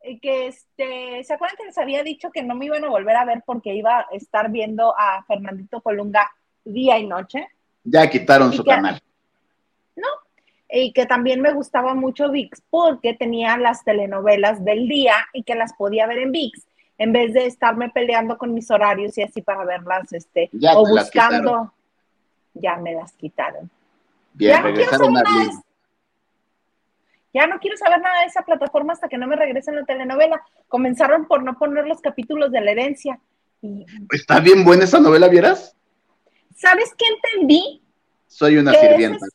que 0.21 0.47
este, 0.47 1.21
¿se 1.25 1.33
acuerdan 1.33 1.57
que 1.57 1.65
les 1.65 1.77
había 1.77 2.01
dicho 2.01 2.31
que 2.31 2.43
no 2.43 2.55
me 2.55 2.67
iban 2.67 2.85
a 2.85 2.87
volver 2.89 3.17
a 3.17 3.25
ver 3.25 3.43
porque 3.45 3.75
iba 3.75 3.99
a 3.99 4.05
estar 4.13 4.49
viendo 4.49 4.97
a 4.97 5.21
Fernandito 5.27 5.81
Colunga 5.81 6.31
día 6.63 6.97
y 6.97 7.07
noche? 7.07 7.45
Ya 7.83 8.09
quitaron 8.09 8.53
¿Y 8.53 8.55
su 8.55 8.63
canal. 8.63 9.01
Y 10.75 10.91
que 10.91 11.05
también 11.05 11.39
me 11.39 11.53
gustaba 11.53 11.93
mucho 11.93 12.31
VIX 12.31 12.61
porque 12.71 13.13
tenía 13.13 13.57
las 13.57 13.83
telenovelas 13.83 14.65
del 14.65 14.87
día 14.87 15.13
y 15.31 15.43
que 15.43 15.53
las 15.53 15.73
podía 15.73 16.07
ver 16.07 16.17
en 16.17 16.31
VIX 16.31 16.65
en 16.97 17.11
vez 17.11 17.33
de 17.33 17.45
estarme 17.45 17.89
peleando 17.89 18.37
con 18.37 18.53
mis 18.53 18.69
horarios 18.71 19.17
y 19.17 19.23
así 19.23 19.41
para 19.41 19.65
verlas, 19.65 20.11
este, 20.13 20.49
Ya 20.53 20.77
o 20.77 20.87
buscando. 20.87 21.73
Ya 22.53 22.77
me 22.77 22.93
las 22.93 23.13
quitaron. 23.13 23.69
Bien, 24.33 24.51
ya 24.51 24.61
no 24.61 24.73
quiero 24.73 24.91
saber 24.91 25.11
nada 25.11 25.43
de. 25.43 25.49
Ya 27.33 27.47
no 27.47 27.59
quiero 27.59 27.77
saber 27.77 27.99
nada 27.99 28.21
de 28.21 28.27
esa 28.27 28.43
plataforma 28.43 28.93
hasta 28.93 29.09
que 29.09 29.17
no 29.17 29.27
me 29.27 29.35
regresen 29.35 29.75
la 29.75 29.85
telenovela. 29.85 30.43
Comenzaron 30.67 31.25
por 31.25 31.41
no 31.41 31.57
poner 31.57 31.87
los 31.87 31.99
capítulos 31.99 32.51
de 32.51 32.61
la 32.61 32.71
herencia. 32.71 33.19
Y, 33.61 33.85
Está 34.11 34.39
bien 34.39 34.63
buena 34.63 34.83
esa 34.83 34.99
novela, 34.99 35.27
¿vieras? 35.27 35.75
¿Sabes 36.55 36.93
qué 36.95 37.05
entendí? 37.07 37.81
Soy 38.27 38.57
una 38.57 38.71
¿Qué 38.71 38.77
es 38.77 38.87
sirvienta. 38.87 39.25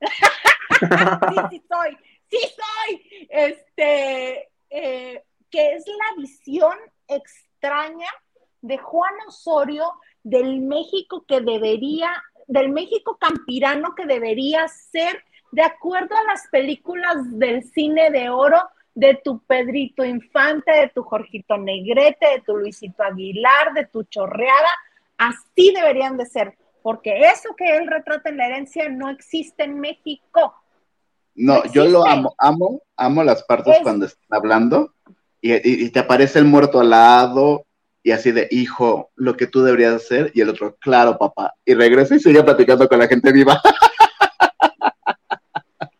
Sí, 0.00 1.36
sí 1.50 1.62
soy, 1.68 1.98
sí 2.30 2.38
soy. 2.56 3.26
Este, 3.28 4.48
eh, 4.70 5.24
que 5.50 5.72
es 5.74 5.84
la 5.86 6.22
visión 6.22 6.76
extraña 7.06 8.08
de 8.60 8.78
Juan 8.78 9.14
Osorio 9.26 9.92
del 10.22 10.60
México 10.60 11.24
que 11.26 11.40
debería, 11.40 12.10
del 12.46 12.70
México 12.70 13.16
campirano 13.18 13.94
que 13.94 14.06
debería 14.06 14.68
ser 14.68 15.24
de 15.52 15.62
acuerdo 15.62 16.14
a 16.16 16.24
las 16.24 16.46
películas 16.48 17.16
del 17.38 17.64
cine 17.64 18.10
de 18.10 18.28
oro 18.28 18.60
de 18.94 19.14
tu 19.22 19.38
Pedrito 19.44 20.04
Infante, 20.04 20.72
de 20.72 20.88
tu 20.88 21.02
Jorgito 21.02 21.56
Negrete, 21.56 22.26
de 22.26 22.40
tu 22.40 22.56
Luisito 22.56 23.02
Aguilar, 23.02 23.72
de 23.72 23.86
tu 23.86 24.02
Chorreada, 24.02 24.68
así 25.16 25.72
deberían 25.72 26.16
de 26.16 26.26
ser, 26.26 26.58
porque 26.82 27.18
eso 27.30 27.54
que 27.56 27.76
él 27.76 27.86
retrata 27.86 28.28
en 28.30 28.36
la 28.36 28.46
herencia 28.46 28.88
no 28.88 29.08
existe 29.10 29.64
en 29.64 29.78
México. 29.80 30.54
No, 31.34 31.62
No 31.64 31.72
yo 31.72 31.84
lo 31.86 32.06
amo, 32.06 32.34
amo, 32.38 32.82
amo 32.96 33.22
las 33.24 33.42
partes 33.44 33.76
Es- 33.76 33.82
cuando 33.82 34.06
están 34.06 34.26
hablando 34.30 34.92
y, 35.40 35.52
y- 35.52 35.84
y 35.86 35.90
te 35.90 36.00
aparece 36.00 36.38
el 36.40 36.44
muerto 36.46 36.80
al 36.80 36.90
lado 36.90 37.64
y 38.02 38.10
así 38.12 38.32
de, 38.32 38.48
hijo, 38.50 39.10
lo 39.16 39.36
que 39.36 39.46
tú 39.46 39.62
deberías 39.62 39.94
hacer 39.94 40.30
y 40.34 40.40
el 40.40 40.48
otro, 40.48 40.76
claro, 40.80 41.18
papá. 41.18 41.52
Y 41.64 41.74
regresa 41.74 42.14
y 42.14 42.20
sigue 42.20 42.42
platicando 42.42 42.88
con 42.88 42.98
la 42.98 43.06
gente 43.06 43.30
viva. 43.32 43.60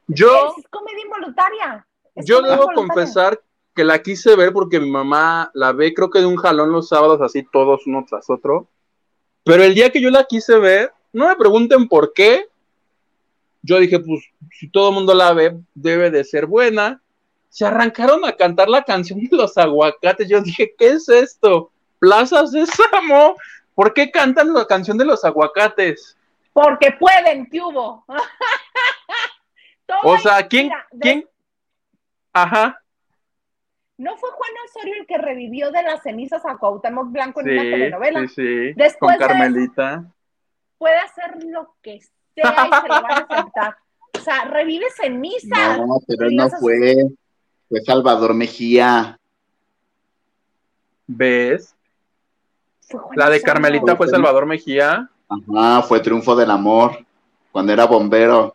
Yo, 0.06 0.54
Es 0.56 0.66
comedia 0.70 1.04
involuntaria. 1.04 1.86
Es 2.14 2.24
yo 2.26 2.36
comedia 2.36 2.56
debo 2.56 2.70
involuntaria. 2.70 2.94
confesar 3.04 3.40
que 3.74 3.84
la 3.84 3.98
quise 4.02 4.34
ver 4.36 4.52
porque 4.52 4.80
mi 4.80 4.90
mamá 4.90 5.50
la 5.54 5.72
ve, 5.72 5.92
creo 5.94 6.10
que 6.10 6.18
de 6.20 6.26
un 6.26 6.36
jalón 6.36 6.72
los 6.72 6.88
sábados, 6.88 7.20
así 7.20 7.44
todos 7.52 7.86
uno 7.86 8.04
tras 8.08 8.28
otro. 8.30 8.68
Pero 9.48 9.64
el 9.64 9.74
día 9.74 9.88
que 9.88 10.02
yo 10.02 10.10
la 10.10 10.24
quise 10.24 10.58
ver, 10.58 10.92
no 11.10 11.26
me 11.26 11.34
pregunten 11.34 11.88
por 11.88 12.12
qué. 12.12 12.44
Yo 13.62 13.80
dije, 13.80 13.98
pues, 13.98 14.22
si 14.50 14.68
todo 14.70 14.90
el 14.90 14.94
mundo 14.94 15.14
la 15.14 15.32
ve, 15.32 15.56
debe 15.74 16.10
de 16.10 16.22
ser 16.22 16.44
buena. 16.44 17.00
Se 17.48 17.64
arrancaron 17.64 18.26
a 18.26 18.36
cantar 18.36 18.68
la 18.68 18.82
canción 18.82 19.18
de 19.20 19.34
los 19.34 19.56
aguacates. 19.56 20.28
Yo 20.28 20.42
dije, 20.42 20.74
¿qué 20.76 20.88
es 20.88 21.08
esto? 21.08 21.70
Plaza 21.98 22.46
Sésamo. 22.46 23.36
¿Por 23.74 23.94
qué 23.94 24.10
cantan 24.10 24.52
la 24.52 24.66
canción 24.66 24.98
de 24.98 25.06
los 25.06 25.24
aguacates? 25.24 26.14
Porque 26.52 26.92
pueden, 26.92 27.48
¿qué 27.50 27.62
hubo? 27.62 28.04
O 30.04 30.18
sea, 30.18 30.46
¿quién? 30.46 30.70
¿Quién? 31.00 31.26
Ajá. 32.34 32.78
¿No 33.98 34.16
fue 34.16 34.30
Juan 34.30 34.50
Osorio 34.68 34.94
el 35.00 35.06
que 35.06 35.18
revivió 35.18 35.70
de 35.72 35.82
las 35.82 36.02
cenizas 36.02 36.46
a 36.46 36.56
Cuauhtémoc 36.56 37.10
Blanco 37.10 37.40
en 37.40 37.46
Sí, 37.46 37.52
una 37.52 37.62
telenovela? 37.62 38.20
sí, 38.20 38.28
sí. 38.28 38.72
Después 38.76 38.96
Con 38.98 39.08
de 39.10 39.14
eso- 39.16 39.26
Carmelita. 39.26 40.04
Puede 40.78 40.96
hacer 40.98 41.42
lo 41.44 41.74
que 41.82 42.00
sea 42.00 42.68
y 42.68 42.80
se 42.80 42.88
lo 42.88 43.02
van 43.02 43.10
a 43.12 43.26
aceptar. 43.28 43.76
O 44.16 44.20
sea, 44.20 44.44
revive 44.44 44.86
cenizas. 44.90 45.78
No, 45.78 45.98
pero 46.06 46.30
no 46.30 46.48
fue. 46.50 46.94
Fue 47.68 47.80
Salvador 47.82 48.32
Mejía. 48.34 49.18
¿Ves? 51.06 51.74
La 53.16 53.28
de. 53.30 53.40
Carmelita 53.42 53.96
fue 53.96 54.08
Salvador 54.08 54.46
Mejía. 54.46 55.10
Ajá, 55.28 55.82
fue 55.82 56.00
Triunfo 56.00 56.36
del 56.36 56.50
Amor. 56.50 57.04
Cuando 57.50 57.72
era 57.72 57.84
bombero. 57.86 58.54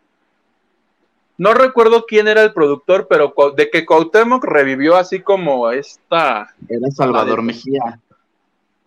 No 1.37 1.53
recuerdo 1.53 2.05
quién 2.07 2.27
era 2.27 2.43
el 2.43 2.53
productor, 2.53 3.07
pero 3.09 3.33
de 3.55 3.69
que 3.69 3.85
Cuauhtémoc 3.85 4.43
revivió 4.43 4.95
así 4.95 5.19
como 5.21 5.71
esta, 5.71 6.53
Era 6.69 6.89
Salvador. 6.91 7.41
Mejía. 7.41 7.99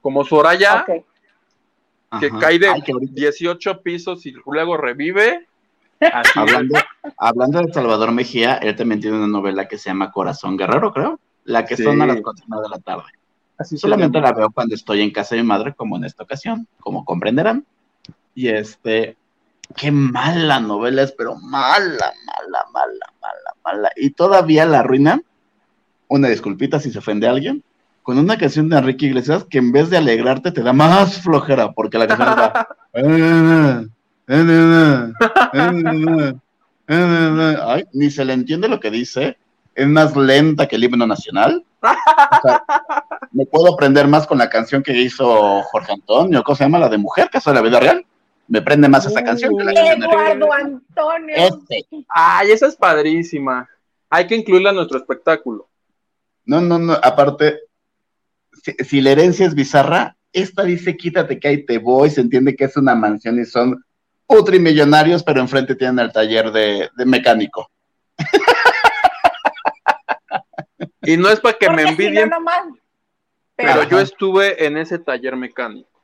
como 0.01 0.25
Soraya, 0.25 0.83
Ok. 0.89 1.05
que 2.21 2.27
Ajá. 2.29 2.39
cae 2.39 2.59
de 2.61 2.69
Ay, 2.69 2.83
que 2.83 2.93
ahorita- 2.93 3.13
18 3.13 3.83
pisos 3.83 4.25
y 4.25 4.31
luego 4.47 4.77
revive. 4.77 5.49
Así 6.01 6.39
hablando, 6.39 6.79
hablando 7.19 7.61
de 7.63 7.73
Salvador 7.73 8.13
Mejía, 8.13 8.55
él 8.59 8.77
también 8.77 9.01
tiene 9.01 9.17
una 9.17 9.27
novela 9.27 9.67
que 9.67 9.79
se 9.79 9.91
llama 9.91 10.13
Corazón 10.13 10.57
Guerrero, 10.57 10.93
creo. 10.93 11.19
La 11.45 11.65
que 11.65 11.77
Sí. 11.77 11.83
son 11.83 12.01
a 12.03 12.07
las 12.07 12.21
cuatro 12.21 12.45
y 12.47 12.51
media 12.51 12.63
de 12.63 12.69
la 12.69 12.79
tarde. 12.79 13.05
así 13.59 13.77
se 13.77 13.81
Solamente 13.81 14.21
la 14.21 14.33
veo 14.33 14.51
cuando 14.51 14.75
estoy 14.75 15.01
en 15.01 15.11
casa 15.11 15.35
de 15.35 15.41
mi 15.43 15.49
madre, 15.49 15.73
como 15.75 15.97
en 15.97 16.05
esta 16.05 16.23
ocasión, 16.23 16.69
como 16.79 17.05
comprenderán. 17.07 17.65
Y 18.35 18.49
este, 18.49 19.17
qué 19.75 19.91
mala 19.91 20.61
novela 20.61 21.03
es, 21.03 21.13
pero 21.13 21.37
mala, 21.37 22.13
mala, 22.25 22.65
mala, 22.73 23.07
mala, 23.21 23.55
mala. 23.65 23.91
Y 23.97 24.11
todavía 24.11 24.67
la 24.67 24.81
arruinan, 24.81 25.25
una 26.09 26.29
disculpita 26.29 26.81
si 26.81 26.93
se 26.93 26.99
ofende 26.99 27.27
a 27.27 27.31
alguien, 27.31 27.63
con 28.03 28.19
una 28.19 28.39
canción 28.39 28.69
de 28.69 28.79
Enrique 28.79 29.07
Iglesias 29.07 29.45
que 29.45 29.59
en 29.59 29.73
vez 29.73 29.91
de 29.91 29.97
alegrarte 29.97 30.53
te 30.53 30.63
da 30.63 30.73
más 30.73 31.21
flojera, 31.21 31.73
porque 31.73 31.99
la 31.99 32.07
canción 32.07 32.29
va... 32.29 32.69
Ay, 36.89 37.85
ni 37.93 38.11
se 38.11 38.25
le 38.25 38.33
entiende 38.33 38.69
lo 38.69 38.81
que 38.81 38.91
dice. 38.91 39.37
Es 39.75 39.87
más 39.87 40.17
lenta 40.17 40.67
que 40.67 40.77
el 40.77 40.85
himno 40.85 41.07
nacional. 41.07 41.65
Me 43.33 43.45
puedo 43.45 43.75
aprender 43.75 44.09
más 44.09 44.27
con 44.27 44.39
la 44.39 44.49
canción 44.49 44.83
que 44.83 44.97
hizo 44.97 45.63
Jorge 45.65 45.93
Antonio, 45.93 46.43
¿cómo 46.43 46.57
se 46.57 46.65
llama? 46.65 46.79
La 46.79 46.89
de 46.89 46.99
Mujer, 46.99 47.29
caso 47.31 47.51
de 47.51 47.57
la 47.57 47.63
vida 47.63 47.81
real. 47.81 48.07
Me 48.49 48.63
prende 48.63 48.89
más 48.89 49.07
esa 49.07 49.23
canción 49.23 49.57
que 49.57 49.65
la 49.65 49.75
canción 49.75 50.01
de 50.01 50.07
Eduardo 50.07 50.53
Antonio. 50.53 51.35
Este. 51.37 51.87
Ay, 52.09 52.51
esa 52.51 52.67
es 52.67 52.77
padrísima. 52.77 53.69
Hay 54.09 54.27
que 54.27 54.37
incluirla 54.37 54.71
en 54.71 54.77
nuestro 54.77 54.99
espectáculo. 54.99 55.69
No, 56.45 56.61
no, 56.61 56.79
no. 56.79 56.93
Aparte, 56.95 57.61
si, 58.63 58.73
si 58.73 59.01
la 59.01 59.11
herencia 59.11 59.47
es 59.47 59.55
bizarra, 59.55 60.17
esta 60.33 60.63
dice 60.63 60.97
quítate 60.97 61.41
que 61.41 61.49
ahí 61.49 61.67
te 61.67 61.79
voy. 61.79 62.11
Se 62.11 62.21
entiende 62.21 62.55
que 62.55 62.65
es 62.65 62.77
una 62.77 62.95
mansión 62.95 63.41
y 63.41 63.45
son 63.45 63.85
putrimillonarios, 64.27 65.23
pero 65.23 65.41
enfrente 65.41 65.75
tienen 65.75 65.99
el 65.99 66.13
taller 66.13 66.53
de, 66.53 66.91
de 66.97 67.07
mecánico. 67.07 67.71
Y 71.03 71.17
no 71.17 71.29
es 71.29 71.41
para 71.41 71.57
que 71.57 71.71
me 71.71 71.85
Porque 71.85 71.87
si 71.87 71.91
envidien, 71.91 72.31
no, 72.31 72.39
pero 73.55 73.71
Ajá. 73.71 73.89
yo 73.89 74.01
estuve 74.01 74.67
en 74.67 74.77
ese 74.77 74.99
taller 74.99 75.37
mecánico. 75.37 75.96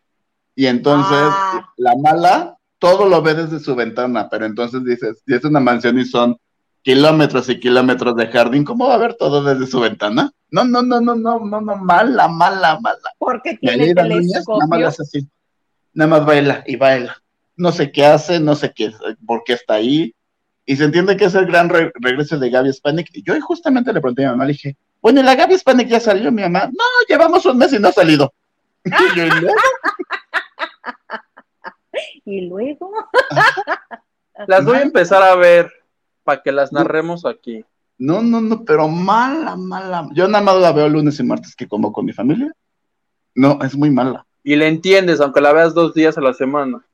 Y 0.54 0.66
entonces, 0.66 1.18
Ah. 1.18 1.72
la 1.76 1.94
mala, 1.96 2.56
todo 2.78 3.08
lo 3.08 3.22
ve 3.22 3.34
desde 3.34 3.58
su 3.60 3.74
ventana, 3.74 4.28
pero 4.30 4.44
entonces 4.46 4.84
dices, 4.84 5.22
si 5.26 5.34
es 5.34 5.44
una 5.44 5.60
mansión 5.60 5.98
y 5.98 6.04
son 6.04 6.36
kilómetros 6.82 7.48
y 7.48 7.60
kilómetros 7.60 8.16
de 8.16 8.26
jardín, 8.26 8.64
¿cómo 8.64 8.88
va 8.88 8.94
a 8.94 8.98
ver 8.98 9.14
todo 9.14 9.42
desde 9.44 9.66
su 9.66 9.80
ventana? 9.80 10.30
No, 10.50 10.64
no, 10.64 10.82
no, 10.82 11.00
no, 11.00 11.14
no, 11.14 11.38
no, 11.38 11.60
no, 11.60 11.76
mala, 11.76 12.28
mala, 12.28 12.78
mala. 12.80 12.98
Porque 13.18 13.56
tiene 13.56 13.74
Aleida 13.84 14.02
Núñez 14.04 14.44
nada 14.48 14.66
más 14.66 14.70
telescopio. 14.96 15.04
así, 15.04 15.28
nada 15.94 16.10
más 16.10 16.26
baila 16.26 16.64
y 16.66 16.76
baila. 16.76 17.16
No 17.56 17.70
sé 17.72 17.92
qué 17.92 18.04
hace, 18.04 18.40
no 18.40 18.54
sé 18.56 18.72
qué, 18.74 18.92
por 19.26 19.44
qué 19.44 19.52
está 19.54 19.74
ahí. 19.74 20.14
Y 20.66 20.76
se 20.76 20.84
entiende 20.84 21.16
que 21.16 21.24
es 21.26 21.34
el 21.34 21.46
gran 21.46 21.68
re- 21.68 21.92
regreso 21.94 22.38
de 22.38 22.50
Gaby 22.50 22.72
Spanik. 22.72 23.08
Y 23.12 23.22
yo 23.22 23.40
justamente 23.40 23.92
le 23.92 24.00
pregunté 24.00 24.24
a 24.24 24.28
mi 24.28 24.32
mamá, 24.32 24.44
le 24.46 24.52
dije, 24.52 24.76
bueno, 25.00 25.20
¿y 25.20 25.22
la 25.24 25.34
Gaby 25.34 25.58
Spanik 25.58 25.88
ya 25.88 26.00
salió? 26.00 26.30
Mi 26.32 26.42
mamá, 26.42 26.66
no, 26.66 26.84
llevamos 27.08 27.44
un 27.46 27.58
mes 27.58 27.72
y 27.72 27.78
no 27.78 27.88
ha 27.88 27.92
salido. 27.92 28.32
Y 28.84 29.16
yo. 29.16 29.24
Y 32.24 32.42
luego. 32.42 32.92
Las 34.46 34.64
voy 34.64 34.78
a 34.78 34.82
empezar 34.82 35.22
a 35.22 35.34
ver 35.34 35.70
para 36.24 36.42
que 36.42 36.52
las 36.52 36.72
narremos 36.72 37.26
aquí. 37.26 37.64
No, 37.98 38.22
no, 38.22 38.40
no, 38.40 38.64
pero 38.64 38.88
mala, 38.88 39.56
mala. 39.56 40.08
Yo 40.14 40.26
nada 40.26 40.42
más 40.42 40.56
la 40.56 40.72
veo 40.72 40.88
lunes 40.88 41.20
y 41.20 41.22
martes 41.22 41.54
que 41.54 41.68
como 41.68 41.92
con 41.92 42.04
mi 42.06 42.12
familia. 42.12 42.50
No, 43.34 43.58
es 43.62 43.76
muy 43.76 43.90
mala. 43.90 44.26
Y 44.42 44.56
le 44.56 44.66
entiendes, 44.68 45.20
aunque 45.20 45.40
la 45.40 45.52
veas 45.52 45.74
dos 45.74 45.94
días 45.94 46.16
a 46.18 46.20
la 46.22 46.32
semana. 46.32 46.84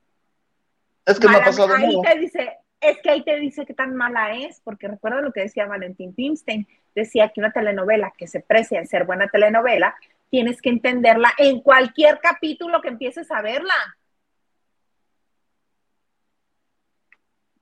Es 1.05 1.19
que 1.19 1.25
no 1.27 1.31
ha 1.31 1.39
Mala- 1.39 1.45
pasado 1.45 1.73
ahí 1.73 1.87
nada. 1.97 2.13
te 2.13 2.19
dice, 2.19 2.57
es 2.81 2.97
que 3.01 3.09
ahí 3.09 3.23
te 3.23 3.39
dice 3.39 3.65
qué 3.65 3.73
tan 3.73 3.95
mala 3.95 4.33
es, 4.35 4.61
porque 4.63 4.87
recuerda 4.87 5.21
lo 5.21 5.31
que 5.31 5.41
decía 5.41 5.65
Valentín 5.65 6.13
Pimstein, 6.13 6.67
decía 6.93 7.29
que 7.29 7.39
una 7.39 7.51
telenovela 7.51 8.13
que 8.17 8.27
se 8.27 8.41
precia 8.41 8.79
en 8.79 8.87
ser 8.87 9.05
buena 9.05 9.27
telenovela, 9.29 9.95
tienes 10.29 10.61
que 10.61 10.69
entenderla 10.69 11.31
en 11.37 11.61
cualquier 11.61 12.19
capítulo 12.19 12.81
que 12.81 12.89
empieces 12.89 13.31
a 13.31 13.41
verla. 13.41 13.73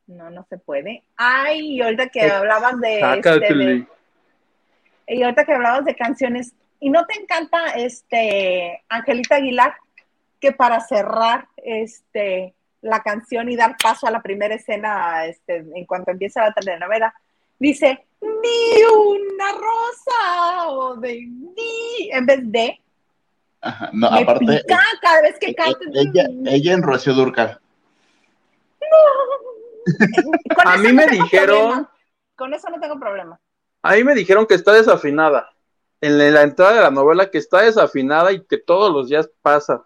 No, 0.07 0.29
no 0.29 0.45
se 0.49 0.57
puede. 0.57 1.03
Ay, 1.17 1.75
y 1.75 1.81
ahorita 1.81 2.09
que 2.09 2.21
Eh, 2.25 2.31
hablabas 2.31 2.79
de, 2.79 2.99
este, 2.99 3.53
de, 3.53 3.87
y 5.07 5.23
ahorita 5.23 5.45
que 5.45 5.53
hablabas 5.53 5.85
de 5.85 5.95
canciones, 5.95 6.53
¿y 6.79 6.89
no 6.89 7.05
te 7.05 7.19
encanta 7.19 7.65
este 7.75 8.83
Angelita 8.89 9.35
Aguilar? 9.35 9.75
Que 10.39 10.51
para 10.51 10.79
cerrar 10.79 11.47
este 11.57 12.53
la 12.81 13.01
canción 13.01 13.49
y 13.49 13.55
dar 13.55 13.75
paso 13.81 14.07
a 14.07 14.11
la 14.11 14.21
primera 14.21 14.55
escena 14.55 15.25
este, 15.25 15.57
en 15.57 15.85
cuanto 15.85 16.11
empieza 16.11 16.43
la 16.43 16.53
telenovela, 16.53 17.13
dice 17.59 18.05
ni 18.21 18.83
una 18.83 19.51
rosa 19.51 20.69
o 20.69 20.95
de 20.95 21.25
ni 21.25 22.09
en 22.11 22.25
vez 22.25 22.39
de 22.43 22.79
Ajá, 23.61 23.89
no, 23.91 24.11
me 24.11 24.21
aparte, 24.21 24.45
pica 24.45 24.79
cada 25.01 25.21
vez 25.23 25.39
que 25.39 25.49
eh, 25.49 25.55
ella, 25.93 26.27
ella 26.45 26.73
en 26.73 26.83
Rocío 26.83 27.13
Durcal. 27.13 27.59
Con 30.55 30.67
A 30.67 30.77
mí 30.77 30.87
no 30.89 30.93
me 30.93 31.07
dijeron- 31.07 31.57
problema. 31.57 31.91
Con 32.35 32.53
eso 32.53 32.69
no 32.69 32.79
tengo 32.79 32.99
problema. 32.99 33.39
A 33.81 33.95
mí 33.95 34.03
me 34.03 34.13
dijeron 34.15 34.45
que 34.45 34.53
está 34.55 34.73
desafinada. 34.73 35.49
En 36.01 36.17
la 36.33 36.43
entrada 36.43 36.73
de 36.75 36.81
la 36.81 36.91
novela 36.91 37.31
que 37.31 37.39
está 37.39 37.61
desafinada 37.61 38.31
y 38.31 38.45
que 38.45 38.57
todos 38.59 38.93
los 38.93 39.09
días 39.09 39.29
pasa. 39.41 39.85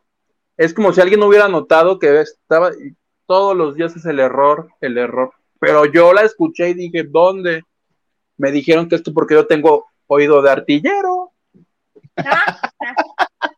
Es 0.57 0.73
como 0.73 0.91
si 0.91 0.99
alguien 0.99 1.23
hubiera 1.23 1.47
notado 1.47 1.97
que 1.99 2.19
estaba 2.19 2.71
y 2.73 2.95
todos 3.25 3.55
los 3.55 3.75
días 3.75 3.95
es 3.95 4.05
el 4.05 4.19
error, 4.19 4.67
el 4.81 4.97
error. 4.97 5.31
Pero 5.59 5.85
yo 5.85 6.11
la 6.11 6.23
escuché 6.23 6.69
y 6.69 6.73
dije, 6.73 7.03
¿dónde? 7.03 7.63
Me 8.37 8.51
dijeron 8.51 8.89
que 8.89 8.95
esto 8.95 9.13
porque 9.13 9.35
yo 9.35 9.47
tengo 9.47 9.85
oído 10.07 10.41
de 10.41 10.51
artillero. 10.51 11.31
Ah, 12.17 12.59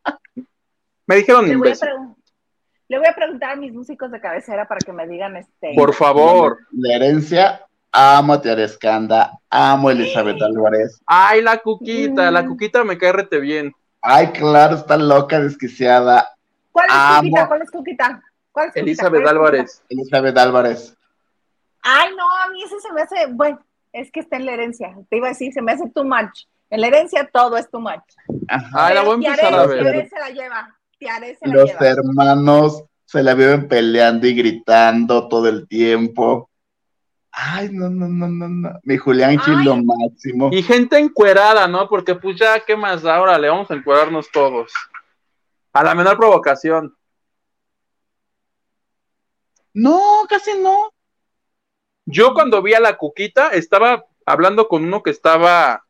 ah, 0.04 0.20
Me 1.08 1.16
dijeron 1.16 1.50
imbécil. 1.52 1.90
Le 2.94 3.00
voy 3.00 3.08
a 3.08 3.16
preguntar 3.16 3.54
a 3.54 3.56
mis 3.56 3.74
músicos 3.74 4.12
de 4.12 4.22
cabecera 4.22 4.68
para 4.68 4.78
que 4.78 4.94
me 4.94 5.08
digan 5.08 5.36
este. 5.36 5.74
Por 5.76 5.96
favor. 5.96 6.60
La 6.72 6.96
herencia, 6.96 7.66
amo 7.92 8.34
a 8.34 8.42
Tiara 8.42 8.64
Escanda, 8.64 9.32
amo 9.50 9.90
a 9.90 9.94
Elizabeth 9.94 10.40
Álvarez. 10.40 11.02
Ay, 11.08 11.42
la 11.42 11.58
cuquita, 11.58 12.30
la 12.30 12.44
Mm. 12.44 12.48
cuquita 12.50 12.84
me 12.84 12.96
cae 13.00 13.12
rete 13.12 13.40
bien. 13.40 13.74
Ay, 14.00 14.28
claro, 14.28 14.76
está 14.76 14.96
loca, 14.96 15.40
desquiciada. 15.40 16.36
¿Cuál 16.72 16.86
es 16.88 16.94
amo. 16.96 17.22
Cuquita? 17.22 17.48
¿Cuál 17.48 17.62
es 17.64 17.72
Cuquita? 17.72 18.22
¿Cuál 18.52 18.66
es 18.68 18.72
Cuquita? 18.74 18.80
Elizabeth 18.82 19.22
¿Cuál 19.24 19.24
es 19.24 19.40
Cuquita? 19.40 19.48
Álvarez. 19.58 19.84
Elizabeth 19.90 20.38
Álvarez. 20.38 20.98
Ay, 21.82 22.10
no, 22.16 22.30
a 22.44 22.50
mí 22.50 22.64
ese 22.64 22.80
se 22.80 22.94
me 22.94 23.02
hace, 23.02 23.26
bueno, 23.32 23.60
es 23.92 24.12
que 24.12 24.20
está 24.20 24.36
en 24.36 24.46
la 24.46 24.52
herencia. 24.54 24.94
Te 25.10 25.18
iba 25.18 25.26
a 25.26 25.30
decir, 25.30 25.52
se 25.52 25.64
me 25.64 25.72
hace 25.72 25.90
too 25.90 26.04
much. 26.04 26.46
En 26.70 26.80
la 26.80 26.88
herencia 26.88 27.28
todo 27.34 27.58
es 27.58 27.68
too 27.72 27.80
much. 27.80 28.04
Ajá. 28.48 28.86
Ay, 28.86 28.94
la 28.96 29.02
voy 29.02 29.14
a 29.26 29.30
empezar 29.30 29.52
a 29.56 29.66
ver. 29.66 29.80
Tiare 29.82 30.10
se 30.10 30.20
la 30.20 30.30
lleva. 30.30 30.76
Tiare 31.04 31.36
se 31.36 31.48
la 31.48 31.54
Los 31.54 31.70
lleva. 31.70 31.88
hermanos 31.88 32.84
se 33.06 33.22
la 33.24 33.34
viven 33.34 33.68
peleando 33.68 34.26
y 34.26 34.34
gritando 34.34 35.28
todo 35.28 35.50
el 35.50 35.68
tiempo. 35.68 36.50
Ay, 37.32 37.70
no, 37.72 37.90
no, 37.90 38.08
no, 38.08 38.28
no, 38.28 38.48
no. 38.48 38.80
Mi 38.84 38.96
Julián 38.98 39.38
Gil 39.40 39.64
lo 39.66 39.76
máximo. 39.84 40.50
Y 40.54 40.64
gente 40.64 40.98
encuerada, 40.98 41.68
¿no? 41.68 41.90
Porque 41.90 42.16
pues 42.16 42.38
ya, 42.40 42.60
¿qué 42.60 42.76
más 42.78 43.02
da? 43.02 43.20
Órale, 43.22 43.50
vamos 43.50 43.70
a 43.70 43.74
encuerarnos 43.74 44.30
todos. 44.32 44.72
A 45.74 45.84
la 45.84 45.94
menor 45.96 46.16
provocación. 46.18 46.96
No, 49.74 50.24
casi 50.30 50.52
no. 50.60 50.92
Yo 52.06 52.34
cuando 52.34 52.62
vi 52.62 52.74
a 52.74 52.80
la 52.80 52.98
cuquita, 52.98 53.50
estaba 53.50 54.06
hablando 54.26 54.68
con 54.68 54.84
uno 54.84 55.02
que 55.02 55.10
estaba 55.10 55.84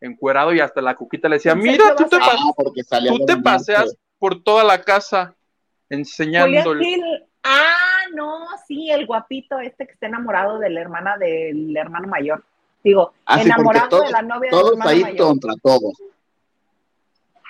encuerado 0.00 0.52
y 0.52 0.60
hasta 0.60 0.80
la 0.80 0.96
cuquita 0.96 1.28
le 1.28 1.36
decía, 1.36 1.52
¿En 1.52 1.60
mira, 1.60 1.94
tú 1.94 2.08
te, 2.08 2.16
Ah, 2.20 2.36
tú 3.08 3.24
te 3.26 3.36
paseas. 3.36 3.96
Por 4.20 4.40
toda 4.44 4.62
la 4.62 4.82
casa 4.82 5.34
enseñándole. 5.88 7.00
Ah, 7.42 8.02
no, 8.14 8.46
sí, 8.68 8.90
el 8.90 9.06
guapito 9.06 9.58
este 9.58 9.86
que 9.86 9.92
está 9.94 10.06
enamorado 10.06 10.58
de 10.58 10.68
la 10.70 10.80
hermana 10.82 11.16
del 11.16 11.76
hermano 11.76 12.06
mayor. 12.06 12.44
Digo, 12.84 13.14
Ah, 13.24 13.38
sí, 13.38 13.46
enamorado 13.46 13.88
todos- 13.88 14.04
de 14.06 14.12
la 14.12 14.22
novia 14.22 14.50
del 14.50 14.60
Todos 14.60 14.72
hermano 14.72 14.90
ahí 14.90 15.02
mayor. 15.02 15.26
contra 15.26 15.54
todos. 15.62 15.94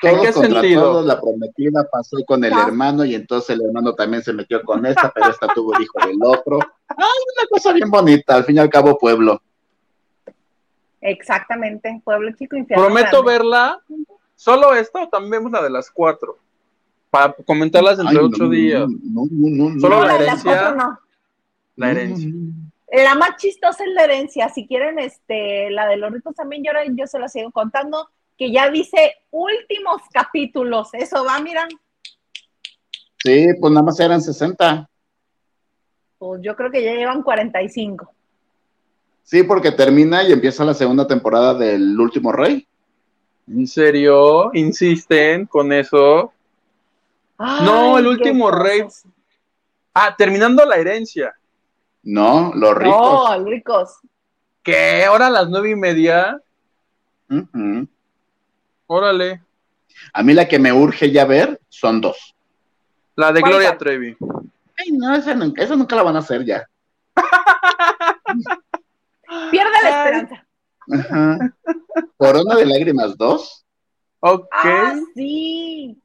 ¿En 0.02 0.20
qué 0.20 0.32
contra 0.32 0.60
sentido? 0.62 0.82
todos, 0.82 1.04
la 1.06 1.20
prometida 1.20 1.86
pasó 1.90 2.16
con 2.24 2.42
el 2.44 2.52
Ah. 2.54 2.64
hermano 2.68 3.04
y 3.04 3.14
entonces 3.14 3.50
el 3.50 3.62
hermano 3.66 3.94
también 3.94 4.22
se 4.22 4.32
metió 4.32 4.62
con 4.62 4.86
esta, 4.86 5.10
pero 5.12 5.28
esta 5.28 5.48
tuvo 5.48 5.74
el 5.76 5.82
hijo 5.82 5.98
del 6.06 6.16
otro. 6.22 6.58
Ay, 6.88 6.96
una 7.36 7.46
cosa 7.50 7.72
bien 7.74 7.90
bonita, 7.90 8.36
al 8.36 8.44
fin 8.44 8.56
y 8.56 8.60
al 8.60 8.70
cabo 8.70 8.96
pueblo. 8.96 9.42
Exactamente, 11.02 12.00
Pueblo 12.04 12.30
Chico 12.32 12.56
Infierno. 12.56 12.84
Prometo 12.86 13.22
Grande. 13.22 13.32
verla, 13.32 13.80
solo 14.36 14.74
esta 14.74 15.02
o 15.04 15.08
también 15.08 15.30
vemos 15.32 15.52
la 15.52 15.62
de 15.62 15.70
las 15.70 15.90
cuatro. 15.90 16.38
Para 17.10 17.32
comentarlas 17.44 17.96
dentro 17.98 18.10
Ay, 18.20 18.28
de 18.28 18.34
ocho 18.34 18.44
no, 18.44 18.50
días. 18.50 18.88
No, 18.88 19.24
no, 19.30 19.48
no, 19.68 19.70
no. 19.74 19.80
Solo 19.80 19.96
No, 19.96 20.02
la 20.04 20.12
la 20.12 20.18
de 20.18 20.26
las 20.26 20.44
herencia. 20.44 20.60
cuatro 20.62 20.76
no. 20.76 20.98
La 21.76 21.86
No, 21.86 21.92
herencia. 21.92 22.28
no, 22.28 22.34
no. 22.36 22.70
La 23.04 23.14
más 23.14 23.36
chistosa 23.36 23.84
es 23.84 23.90
la 23.94 24.04
herencia. 24.04 24.48
Si 24.48 24.66
quieren, 24.66 24.98
este, 24.98 25.70
la 25.70 25.86
de 25.86 25.96
los 25.96 26.12
ricos 26.12 26.34
también, 26.34 26.62
yo, 26.64 26.70
ahora- 26.72 26.84
yo 26.88 27.06
se 27.06 27.18
la 27.18 27.28
sigo 27.28 27.50
contando, 27.52 28.08
que 28.36 28.50
ya 28.52 28.68
dice 28.70 29.14
últimos 29.30 30.02
capítulos. 30.12 30.88
Eso 30.94 31.24
va, 31.24 31.40
miran. 31.40 31.68
Sí, 33.22 33.46
pues 33.60 33.72
nada 33.72 33.84
más 33.84 34.00
eran 34.00 34.20
60. 34.22 34.88
Pues 36.18 36.40
yo 36.42 36.56
creo 36.56 36.70
que 36.70 36.82
ya 36.82 36.92
llevan 36.94 37.22
45. 37.22 38.12
Sí, 39.22 39.42
porque 39.44 39.70
termina 39.72 40.22
y 40.24 40.32
empieza 40.32 40.64
la 40.64 40.74
segunda 40.74 41.06
temporada 41.06 41.54
del 41.54 41.98
Último 41.98 42.32
Rey. 42.32 42.66
¿En 43.46 43.66
serio? 43.66 44.50
¿Insisten 44.54 45.46
con 45.46 45.72
eso? 45.72 46.32
No, 47.40 47.98
el 47.98 48.06
último 48.06 48.50
rey. 48.50 48.84
Ah, 49.94 50.14
terminando 50.16 50.64
la 50.66 50.76
herencia. 50.76 51.34
No, 52.02 52.52
los 52.54 52.76
ricos. 52.76 53.00
No, 53.00 53.38
los 53.38 53.46
ricos. 53.46 53.98
¿Qué? 54.62 55.04
¿Ahora 55.04 55.28
a 55.28 55.30
las 55.30 55.48
nueve 55.48 55.70
y 55.70 55.76
media? 55.76 56.38
Ujú. 57.30 57.88
Órale. 58.86 59.42
A 60.12 60.22
mí 60.22 60.34
la 60.34 60.46
que 60.46 60.58
me 60.58 60.70
urge 60.72 61.10
ya 61.10 61.24
ver 61.24 61.58
son 61.68 62.02
dos. 62.02 62.34
La 63.16 63.32
de 63.32 63.40
¿Cuál, 63.40 63.52
Gloria? 63.52 63.78
Trevi. 63.78 64.16
Ay, 64.78 64.92
no, 64.92 65.14
esa 65.14 65.34
nunca, 65.34 65.62
esa 65.62 65.76
nunca 65.76 65.96
la 65.96 66.02
van 66.02 66.16
a 66.16 66.20
hacer 66.20 66.44
ya. 66.44 66.68
Pierde 69.50 69.82
la 69.82 69.88
esperanza. 69.88 70.46
Ajá. 70.92 71.54
Corona 72.18 72.56
de 72.56 72.66
Lágrimas 72.66 73.16
2. 73.16 73.64
Ok. 74.20 74.46
Ah, 74.52 74.94
sí. 75.14 75.96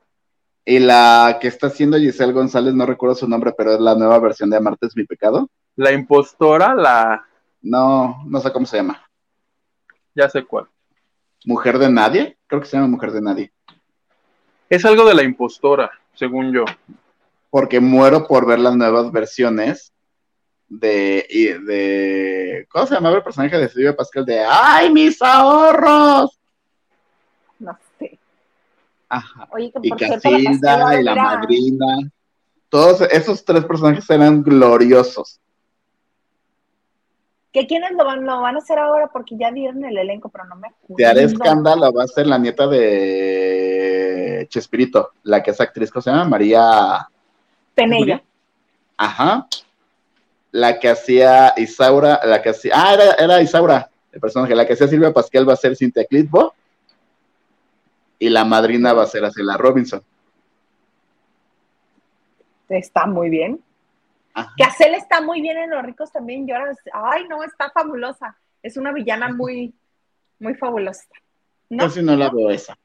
Y 0.65 0.79
la 0.79 1.37
que 1.39 1.47
está 1.47 1.67
haciendo 1.67 1.97
Giselle 1.97 2.33
González, 2.33 2.73
no 2.73 2.87
recuerdo 2.87 3.13
su 3.13 3.27
nombre, 3.27 3.53
pero 3.55 3.75
es 3.75 3.79
la 3.79 3.93
nueva 3.93 4.17
versión 4.17 4.49
de 4.49 4.57
Amarte 4.57 4.87
es 4.87 4.97
mi 4.97 5.05
pecado. 5.05 5.47
La 5.75 5.91
impostora, 5.91 6.73
la. 6.73 7.23
No, 7.61 8.23
no 8.25 8.39
sé 8.39 8.51
cómo 8.51 8.65
se 8.65 8.77
llama. 8.77 9.07
Ya 10.15 10.27
sé 10.27 10.43
cuál. 10.43 10.67
Mujer 11.45 11.77
de 11.77 11.91
Nadie. 11.91 12.37
Creo 12.47 12.61
que 12.61 12.67
se 12.67 12.77
llama 12.77 12.87
Mujer 12.89 13.11
de 13.11 13.21
Nadie. 13.21 13.53
Es 14.67 14.83
algo 14.85 15.05
de 15.05 15.13
la 15.13 15.23
impostora, 15.23 15.91
según 16.15 16.51
yo. 16.51 16.65
Porque 17.51 17.79
muero 17.79 18.25
por 18.27 18.47
ver 18.47 18.57
las 18.57 18.75
nuevas 18.75 19.11
versiones 19.11 19.93
de, 20.67 21.61
de 21.63 22.67
¿cómo 22.69 22.87
se 22.87 22.95
llamaba 22.95 23.17
el 23.17 23.23
personaje 23.23 23.57
de 23.57 23.69
Silvia 23.69 23.95
Pascal? 23.95 24.25
De 24.25 24.43
¡Ay, 24.43 24.91
mis 24.91 25.21
ahorros! 25.21 26.39
Ajá. 29.09 29.47
Oye, 29.51 29.71
que 29.71 29.79
Y 29.83 29.89
por 29.89 29.97
cierto, 29.99 30.15
la 30.29 30.37
Casilda 30.37 30.71
Pascuala 30.77 30.99
y 30.99 31.03
la 31.03 31.11
era- 31.11 31.23
madrina. 31.23 31.85
Todos 32.69 33.01
esos 33.01 33.45
tres 33.45 33.63
personajes 33.65 34.09
eran 34.09 34.41
gloriosos. 34.43 35.39
¿Que 37.53 37.65
quiénes 37.67 37.91
lo 37.93 38.03
van, 38.03 38.25
lo 38.25 38.41
van 38.41 38.55
a 38.55 38.57
hacer 38.57 38.77
ahora? 38.79 39.07
Porque 39.07 39.37
ya 39.37 39.49
dieron 39.51 39.85
el 39.85 39.97
elenco, 39.97 40.27
pero 40.29 40.43
no 40.45 40.55
me 40.57 40.67
acuerdo. 40.67 40.95
De 40.97 41.05
Are 41.05 41.23
Escándalo 41.23 41.93
va 41.93 42.03
a 42.03 42.07
ser 42.07 42.27
la 42.27 42.37
nieta 42.37 42.67
de 42.67 44.45
Chespirito, 44.49 45.11
la 45.23 45.41
que 45.41 45.51
es 45.51 45.61
actriz, 45.61 45.89
¿cómo 45.89 46.01
se 46.01 46.09
llama? 46.11 46.25
María. 46.25 47.07
Penella. 47.73 48.21
Ajá. 48.97 49.47
La 50.51 50.79
que 50.79 50.89
hacía 50.89 51.53
Isaura, 51.55 52.19
la 52.25 52.41
que 52.41 52.49
hacía. 52.49 52.73
Ah, 52.75 52.93
era, 52.93 53.11
era 53.13 53.41
Isaura, 53.41 53.89
el 54.11 54.19
personaje. 54.19 54.53
La 54.55 54.65
que 54.65 54.73
hacía 54.73 54.87
Silvia 54.87 55.13
Pascal 55.13 55.47
va 55.47 55.53
a 55.53 55.57
ser 55.57 55.75
Cintia 55.77 56.05
Clitbo. 56.05 56.53
Y 58.19 58.29
la 58.29 58.45
madrina 58.45 58.93
va 58.93 59.03
a 59.03 59.07
ser 59.07 59.25
Acela 59.25 59.57
Robinson. 59.57 60.01
Está 62.69 63.05
muy 63.05 63.29
bien. 63.29 63.61
Ajá. 64.33 64.53
Que 64.57 64.63
Acel 64.63 64.95
está 64.95 65.21
muy 65.21 65.41
bien 65.41 65.57
en 65.57 65.69
Los 65.69 65.83
Ricos 65.83 66.11
también. 66.11 66.47
Yo 66.47 66.55
ahora, 66.55 66.73
ay, 66.93 67.27
no, 67.27 67.43
está 67.43 67.69
fabulosa. 67.71 68.37
Es 68.63 68.77
una 68.77 68.91
villana 68.91 69.29
muy, 69.29 69.73
muy 70.39 70.55
fabulosa. 70.55 71.05
¿No? 71.69 71.83
Casi 71.85 72.01
no 72.01 72.15
la 72.15 72.29
veo 72.29 72.49
esa. 72.49 72.77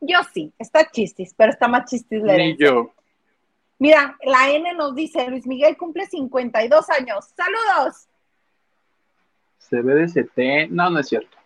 Yo 0.00 0.18
sí, 0.34 0.52
está 0.58 0.90
chistis, 0.90 1.32
pero 1.36 1.52
está 1.52 1.68
más 1.68 1.88
chistis 1.88 2.22
la 2.22 2.36
Ni 2.36 2.56
yo. 2.56 2.92
Mira, 3.78 4.16
la 4.24 4.50
N 4.50 4.74
nos 4.74 4.94
dice, 4.94 5.28
Luis 5.28 5.46
Miguel 5.46 5.76
cumple 5.76 6.06
52 6.06 6.90
años. 6.90 7.26
¡Saludos! 7.36 8.08
Se 9.58 9.80
ve 9.80 9.94
de 9.94 10.06
CT. 10.06 10.70
No, 10.70 10.90
no 10.90 11.00
es 11.00 11.08
cierto. 11.08 11.36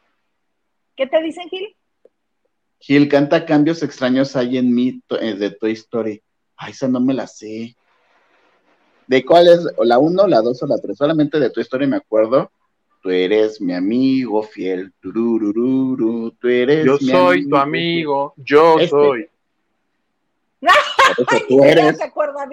¿Qué 0.96 1.06
te 1.06 1.22
dicen, 1.22 1.48
Gil? 1.48 1.76
Gil 2.78 3.08
canta 3.08 3.44
cambios 3.46 3.82
extraños 3.82 4.36
hay 4.36 4.58
en 4.58 4.74
mí 4.74 5.00
to- 5.06 5.20
eh, 5.20 5.34
de 5.34 5.50
Toy 5.50 5.72
Story. 5.72 6.22
Ay, 6.56 6.72
esa 6.72 6.88
no 6.88 7.00
me 7.00 7.14
la 7.14 7.26
sé. 7.26 7.74
¿De 9.06 9.24
cuál 9.24 9.48
es? 9.48 9.66
¿O 9.76 9.84
la 9.84 9.98
1, 9.98 10.26
la 10.26 10.40
2 10.40 10.62
o 10.62 10.66
la 10.66 10.78
3? 10.78 10.96
Solamente 10.96 11.38
de 11.40 11.50
Toy 11.50 11.62
Story 11.62 11.86
me 11.86 11.96
acuerdo. 11.96 12.50
Tú 13.02 13.10
eres 13.10 13.60
mi 13.60 13.72
amigo 13.72 14.42
fiel. 14.42 14.92
Tururururu, 15.00 16.32
tú 16.32 16.48
eres 16.48 16.84
Yo 16.84 16.98
mi 17.00 17.10
soy 17.10 17.48
tu 17.48 17.56
amigo, 17.56 18.34
yo 18.36 18.74
Este. 18.78 18.88
soy. 18.90 19.28
Ay, 21.28 21.42
tú 21.48 21.62
eres. 21.62 21.98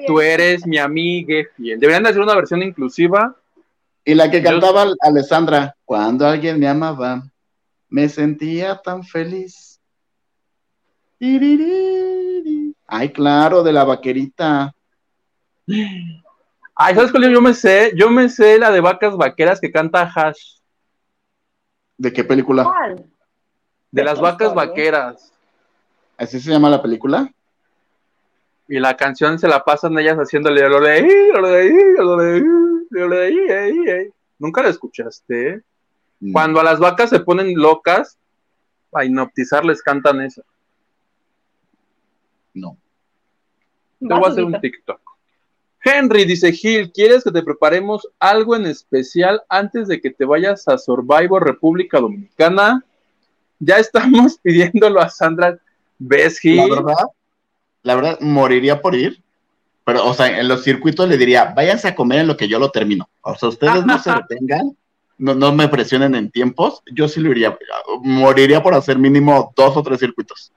Tú 0.05 0.21
eres 0.21 0.65
mi 0.67 0.77
amiga 0.77 1.43
fiel. 1.55 1.79
Deberían 1.79 2.03
de 2.03 2.09
hacer 2.09 2.21
una 2.21 2.35
versión 2.35 2.61
inclusiva. 2.61 3.35
Y 4.05 4.13
la 4.15 4.29
que 4.29 4.41
Yo- 4.41 4.49
cantaba 4.51 4.85
Alessandra, 5.01 5.75
cuando 5.85 6.27
alguien 6.27 6.59
me 6.59 6.67
amaba, 6.67 7.23
me 7.89 8.09
sentía 8.09 8.79
tan 8.83 9.03
feliz. 9.03 9.72
Ay, 12.87 13.13
claro, 13.13 13.63
de 13.63 13.71
la 13.71 13.85
vaquerita. 13.85 14.75
Ay, 16.75 16.95
¿sabes 16.95 17.11
cuál 17.11 17.31
yo 17.31 17.41
me 17.41 17.53
sé? 17.53 17.93
Yo 17.95 18.09
me 18.09 18.27
sé 18.27 18.57
la 18.59 18.71
de 18.71 18.81
vacas 18.81 19.15
vaqueras 19.15 19.61
que 19.61 19.71
canta 19.71 20.11
Hash. 20.13 20.57
¿De 21.97 22.11
qué 22.11 22.25
película? 22.25 22.65
¿Cuál? 22.65 22.95
De 22.97 23.05
¿De 23.91 24.03
las 24.03 24.19
vacas 24.19 24.49
historia? 24.49 24.67
vaqueras. 24.67 25.31
¿Así 26.17 26.41
se 26.41 26.51
llama 26.51 26.69
la 26.69 26.81
película? 26.81 27.31
Y 28.67 28.79
la 28.79 28.97
canción 28.97 29.39
se 29.39 29.47
la 29.47 29.63
pasan 29.63 29.97
ellas 29.97 30.17
haciéndole 30.17 30.67
lo. 30.67 30.81
Nunca 34.39 34.61
la 34.61 34.69
escuchaste. 34.69 35.61
Mm. 36.19 36.33
Cuando 36.33 36.59
a 36.59 36.63
las 36.63 36.79
vacas 36.79 37.09
se 37.11 37.21
ponen 37.21 37.55
locas, 37.55 38.17
a 38.93 39.05
hipnotizar 39.05 39.63
les 39.63 39.81
cantan 39.81 40.21
eso. 40.21 40.43
No. 42.53 42.77
Te 43.99 44.13
voy 44.13 44.23
a 44.25 44.27
hacer 44.27 44.43
un 44.43 44.59
TikTok. 44.59 44.99
Henry 45.83 46.25
dice, 46.25 46.51
Gil, 46.53 46.91
¿quieres 46.91 47.23
que 47.23 47.31
te 47.31 47.43
preparemos 47.43 48.07
algo 48.19 48.55
en 48.55 48.65
especial 48.65 49.41
antes 49.49 49.87
de 49.87 49.99
que 49.99 50.11
te 50.11 50.23
vayas 50.23 50.67
a 50.67 50.77
Survivor 50.77 51.43
República 51.43 51.99
Dominicana? 51.99 52.83
Ya 53.59 53.77
estamos 53.77 54.37
pidiéndolo 54.43 55.01
a 55.01 55.09
Sandra. 55.09 55.57
¿Ves, 55.99 56.35
La 56.35 56.39
Gil? 56.39 56.69
verdad, 56.69 57.05
la 57.83 57.95
verdad, 57.95 58.19
moriría 58.21 58.81
por 58.81 58.95
ir. 58.95 59.21
Pero, 59.85 60.05
o 60.05 60.13
sea, 60.13 60.39
en 60.39 60.47
los 60.47 60.63
circuitos 60.63 61.09
le 61.09 61.17
diría, 61.17 61.53
váyanse 61.53 61.89
a 61.89 61.95
comer 61.95 62.19
en 62.19 62.27
lo 62.27 62.37
que 62.37 62.47
yo 62.47 62.57
lo 62.57 62.71
termino. 62.71 63.09
O 63.21 63.35
sea, 63.35 63.49
ustedes 63.49 63.85
no 63.85 63.99
se 63.99 64.11
detengan, 64.29 64.77
no, 65.17 65.35
no 65.35 65.51
me 65.53 65.67
presionen 65.67 66.15
en 66.15 66.31
tiempos. 66.31 66.81
Yo 66.93 67.09
sí 67.09 67.19
lo 67.19 67.31
iría. 67.31 67.57
Moriría 68.01 68.63
por 68.63 68.73
hacer 68.73 68.97
mínimo 68.97 69.53
dos 69.55 69.75
o 69.75 69.83
tres 69.83 69.99
circuitos. 69.99 70.53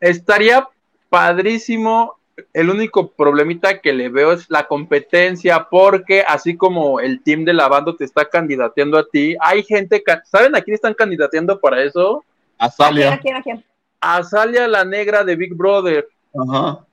Estaría 0.00 0.68
padrísimo. 1.08 2.16
El 2.52 2.70
único 2.70 3.10
problemita 3.10 3.80
que 3.80 3.92
le 3.92 4.08
veo 4.08 4.32
es 4.32 4.48
la 4.48 4.68
competencia, 4.68 5.66
porque 5.68 6.22
así 6.22 6.56
como 6.56 7.00
el 7.00 7.20
team 7.24 7.44
de 7.44 7.52
la 7.52 7.66
banda 7.66 7.96
te 7.98 8.04
está 8.04 8.28
candidateando 8.28 8.96
a 8.96 9.08
ti, 9.08 9.36
hay 9.40 9.64
gente, 9.64 10.04
¿saben 10.24 10.54
a 10.54 10.60
quién 10.60 10.74
están 10.76 10.94
candidateando 10.94 11.58
para 11.58 11.82
eso? 11.82 12.24
A 12.56 12.66
¿A 12.66 12.68
quién, 12.68 12.68
a 12.68 12.70
Salia. 12.70 13.20
quién, 13.20 13.36
a 13.36 13.42
quién? 13.42 13.64
A 14.00 14.22
Salia 14.22 14.68
la 14.68 14.84
negra 14.84 15.24
de 15.24 15.34
Big 15.34 15.52
Brother. 15.54 16.08
Ajá. 16.32 16.84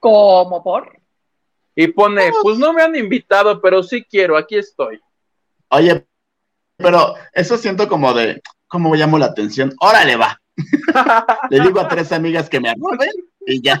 ¿Cómo 0.00 0.62
por? 0.62 0.98
Y 1.74 1.88
pone, 1.88 2.32
pues 2.42 2.58
no 2.58 2.72
me 2.72 2.82
han 2.82 2.96
invitado, 2.96 3.60
pero 3.60 3.82
sí 3.82 4.02
quiero, 4.02 4.38
aquí 4.38 4.56
estoy. 4.56 4.98
Oye, 5.68 6.06
pero 6.78 7.14
eso 7.34 7.58
siento 7.58 7.86
como 7.86 8.14
de, 8.14 8.40
¿cómo 8.66 8.94
llamo 8.94 9.18
la 9.18 9.26
atención? 9.26 9.74
Órale, 9.80 10.16
va. 10.16 10.40
Le 11.50 11.60
digo 11.60 11.80
a 11.80 11.88
tres 11.88 12.12
amigas 12.12 12.48
que 12.48 12.60
me 12.60 12.70
arroben 12.70 13.10
y 13.46 13.62
ya. 13.62 13.80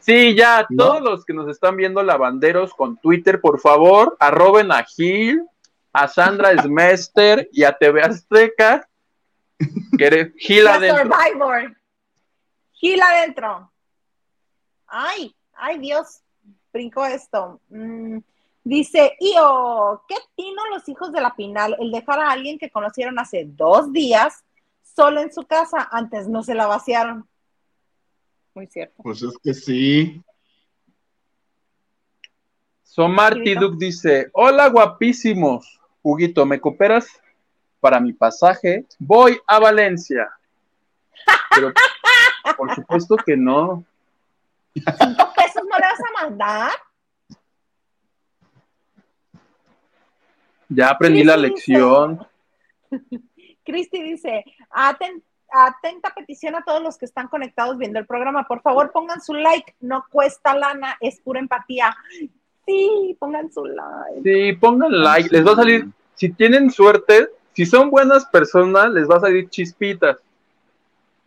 Sí, 0.00 0.34
ya, 0.34 0.66
¿No? 0.70 0.84
todos 0.84 1.02
los 1.02 1.24
que 1.24 1.32
nos 1.32 1.48
están 1.48 1.76
viendo 1.76 2.02
lavanderos 2.02 2.74
con 2.74 2.96
Twitter, 2.98 3.40
por 3.40 3.60
favor, 3.60 4.16
arroben 4.20 4.70
a 4.70 4.84
Gil, 4.84 5.42
a 5.92 6.06
Sandra 6.06 6.50
Smester 6.62 7.48
y 7.52 7.64
a 7.64 7.72
TV 7.72 8.02
Azteca. 8.02 8.88
Gil 10.36 10.68
adentro. 10.68 11.02
Survivor. 11.04 11.76
Gil 12.72 13.00
adentro. 13.00 13.72
Ay, 14.86 15.34
ay 15.54 15.78
Dios, 15.78 16.20
brinco 16.72 17.04
esto. 17.04 17.60
Mm, 17.68 18.18
dice, 18.62 19.16
Io, 19.18 20.04
¿qué 20.06 20.16
tino 20.36 20.62
los 20.70 20.88
hijos 20.88 21.10
de 21.12 21.20
la 21.20 21.34
Pinal 21.34 21.76
el 21.80 21.90
dejar 21.90 22.20
a 22.20 22.30
alguien 22.30 22.58
que 22.58 22.70
conocieron 22.70 23.18
hace 23.18 23.44
dos 23.46 23.92
días 23.92 24.44
solo 24.96 25.20
en 25.20 25.32
su 25.32 25.42
casa? 25.42 25.88
Antes 25.92 26.26
no 26.26 26.42
se 26.42 26.54
la 26.54 26.66
vaciaron. 26.66 27.28
Muy 28.54 28.66
cierto. 28.66 29.02
Pues 29.02 29.22
es 29.22 29.36
que 29.42 29.52
sí. 29.52 30.22
Somarty. 32.82 33.54
Duke 33.54 33.76
dice: 33.78 34.30
Hola, 34.32 34.68
guapísimos. 34.70 35.78
Huguito, 36.02 36.46
¿me 36.46 36.60
cooperas 36.60 37.06
para 37.80 38.00
mi 38.00 38.14
pasaje? 38.14 38.86
Voy 38.98 39.38
a 39.46 39.58
Valencia. 39.58 40.30
Pero 41.54 41.72
por 42.56 42.74
supuesto 42.74 43.16
que 43.16 43.36
no. 43.36 43.84
¿Cinco 44.74 45.32
pesos 45.36 45.62
no 45.68 45.76
le 45.76 45.86
vas 45.86 46.00
a 46.00 46.22
mandar? 46.22 46.70
Ya 50.68 50.90
aprendí 50.90 51.22
la 51.22 51.36
lección. 51.36 52.26
Cristi 53.66 54.02
dice, 54.02 54.44
"Aten- 54.70 55.22
atenta 55.50 56.12
petición 56.14 56.54
a 56.56 56.62
todos 56.62 56.82
los 56.82 56.96
que 56.98 57.04
están 57.04 57.28
conectados 57.28 57.78
viendo 57.78 57.98
el 57.98 58.06
programa. 58.06 58.46
Por 58.46 58.62
favor, 58.62 58.90
pongan 58.92 59.20
su 59.20 59.34
like. 59.34 59.74
No 59.80 60.04
cuesta 60.10 60.56
lana, 60.56 60.96
es 61.00 61.20
pura 61.20 61.40
empatía. 61.40 61.96
Sí, 62.66 63.16
pongan 63.18 63.52
su 63.52 63.64
like. 63.64 64.22
Sí, 64.24 64.52
pongan 64.54 65.02
like. 65.02 65.28
Les 65.30 65.46
va 65.46 65.52
a 65.52 65.56
salir, 65.56 65.86
si 66.14 66.30
tienen 66.30 66.70
suerte, 66.70 67.28
si 67.52 67.64
son 67.64 67.90
buenas 67.90 68.26
personas, 68.26 68.90
les 68.92 69.08
va 69.08 69.16
a 69.16 69.20
salir 69.20 69.48
chispitas. 69.48 70.18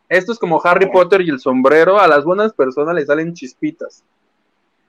Esto 0.10 0.32
es 0.32 0.40
como 0.40 0.60
Harry 0.64 0.92
Potter 0.92 1.22
y 1.22 1.30
el 1.30 1.40
sombrero. 1.40 2.00
A 2.00 2.08
las 2.08 2.26
buenas 2.26 2.52
personas 2.52 2.96
les 2.96 3.06
salen 3.08 3.34
chispitas. 3.34 4.04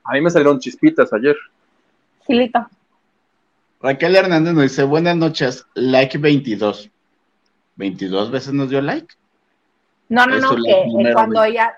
A 0.03 0.13
mí 0.13 0.21
me 0.21 0.29
salieron 0.31 0.59
chispitas 0.59 1.13
ayer. 1.13 1.37
Gilito. 2.25 2.67
Raquel 3.81 4.15
Hernández 4.15 4.53
nos 4.53 4.63
dice, 4.63 4.83
buenas 4.83 5.15
noches, 5.15 5.65
like 5.73 6.17
22. 6.17 6.89
¿22 7.81 8.29
veces 8.29 8.53
nos 8.53 8.69
dio 8.69 8.79
like? 8.81 9.15
No, 10.09 10.27
no, 10.27 10.37
no, 10.37 10.51
que 10.51 10.61
like 10.61 11.09
eh, 11.09 11.13
cuando 11.13 11.41
20. 11.41 11.49
ella... 11.49 11.73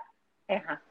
Ajá. 0.49 0.81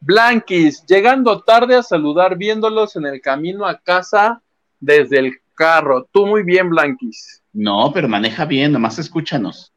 Blanquis, 0.00 0.84
llegando 0.86 1.42
tarde 1.42 1.76
a 1.76 1.82
saludar, 1.82 2.36
viéndolos 2.36 2.96
en 2.96 3.06
el 3.06 3.20
camino 3.20 3.66
a 3.66 3.78
casa 3.78 4.42
desde 4.80 5.18
el 5.18 5.40
carro. 5.54 6.08
Tú 6.10 6.26
muy 6.26 6.42
bien, 6.42 6.70
Blanquis. 6.70 7.42
No, 7.52 7.90
pero 7.92 8.08
maneja 8.08 8.44
bien, 8.44 8.72
nomás 8.72 8.98
escúchanos. 8.98 9.72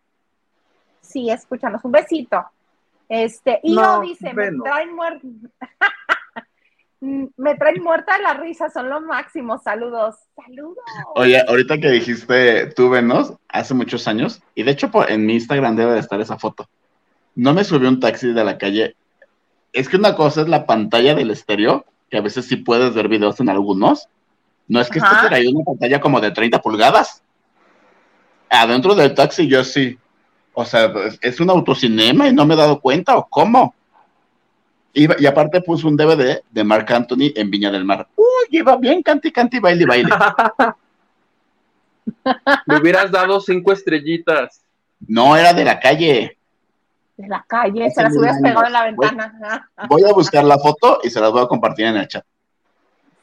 Sí, 1.01 1.29
escúchanos. 1.29 1.83
Un 1.83 1.91
besito. 1.91 2.43
Este, 3.07 3.59
y 3.61 3.75
No, 3.75 4.03
yo 4.03 4.09
dice, 4.09 4.31
bueno. 4.33 4.63
me 4.63 4.69
traen 4.69 4.95
muerta. 4.95 5.27
me 7.37 7.55
traen 7.55 7.81
muerta 7.83 8.17
de 8.17 8.23
la 8.23 8.33
risa, 8.33 8.69
son 8.69 8.89
lo 8.89 9.01
máximo. 9.01 9.57
Saludos. 9.59 10.15
Saludos. 10.35 10.77
Oye, 11.15 11.41
ahorita 11.47 11.77
que 11.77 11.89
dijiste 11.91 12.67
tú, 12.75 12.89
Venos, 12.89 13.33
hace 13.49 13.73
muchos 13.73 14.07
años, 14.07 14.41
y 14.55 14.63
de 14.63 14.71
hecho 14.71 14.91
por- 14.91 15.09
en 15.11 15.25
mi 15.25 15.33
Instagram 15.33 15.75
debe 15.75 15.93
de 15.93 15.99
estar 15.99 16.19
esa 16.21 16.37
foto. 16.37 16.67
No 17.35 17.53
me 17.53 17.63
subí 17.63 17.85
un 17.85 17.99
taxi 17.99 18.31
de 18.33 18.43
la 18.43 18.57
calle. 18.57 18.95
Es 19.73 19.89
que 19.89 19.97
una 19.97 20.15
cosa 20.15 20.41
es 20.41 20.47
la 20.47 20.65
pantalla 20.65 21.15
del 21.15 21.31
estéreo, 21.31 21.85
que 22.09 22.17
a 22.17 22.21
veces 22.21 22.45
sí 22.45 22.55
puedes 22.57 22.93
ver 22.93 23.07
videos 23.09 23.39
en 23.39 23.49
algunos. 23.49 24.07
No 24.67 24.79
es 24.79 24.89
que 24.89 24.99
Ajá. 24.99 25.15
este 25.17 25.27
traía 25.27 25.49
una 25.53 25.63
pantalla 25.65 25.99
como 25.99 26.19
de 26.21 26.31
30 26.31 26.61
pulgadas. 26.61 27.21
Adentro 28.49 28.95
del 28.95 29.13
taxi 29.13 29.47
yo 29.47 29.63
sí. 29.63 29.97
O 30.53 30.63
sea, 30.63 30.91
es 31.21 31.39
un 31.41 31.49
autocinema 31.49 32.29
y 32.29 32.33
no 32.33 32.45
me 32.45 32.53
he 32.53 32.57
dado 32.57 32.79
cuenta, 32.79 33.17
¿o 33.17 33.27
cómo? 33.29 33.75
Iba- 34.95 35.15
y 35.19 35.25
aparte 35.25 35.61
puso 35.61 35.87
un 35.87 35.97
DVD 35.97 36.41
de 36.49 36.63
Marc 36.63 36.89
Anthony 36.91 37.31
en 37.35 37.51
Viña 37.51 37.69
del 37.71 37.83
Mar. 37.85 38.07
Uy, 38.15 38.25
iba 38.51 38.75
bien, 38.77 39.03
canti, 39.03 39.31
canti, 39.31 39.59
baile, 39.59 39.85
baile. 39.85 40.09
Le 42.65 42.77
hubieras 42.77 43.11
dado 43.11 43.39
cinco 43.39 43.71
estrellitas. 43.71 44.63
No, 45.07 45.35
era 45.35 45.53
de 45.53 45.65
la 45.65 45.79
calle. 45.79 46.37
De 47.17 47.27
la 47.27 47.43
calle, 47.47 47.89
se 47.91 48.03
las 48.03 48.15
hubieras 48.15 48.39
pegado 48.41 48.65
en 48.67 48.73
la 48.73 48.83
ventana. 48.85 49.69
Voy 49.89 50.03
a 50.03 50.13
buscar 50.13 50.43
la 50.43 50.57
foto 50.57 50.99
y 51.03 51.09
se 51.09 51.19
las 51.19 51.31
voy 51.31 51.43
a 51.43 51.47
compartir 51.47 51.85
en 51.85 51.97
el 51.97 52.07
chat. 52.07 52.25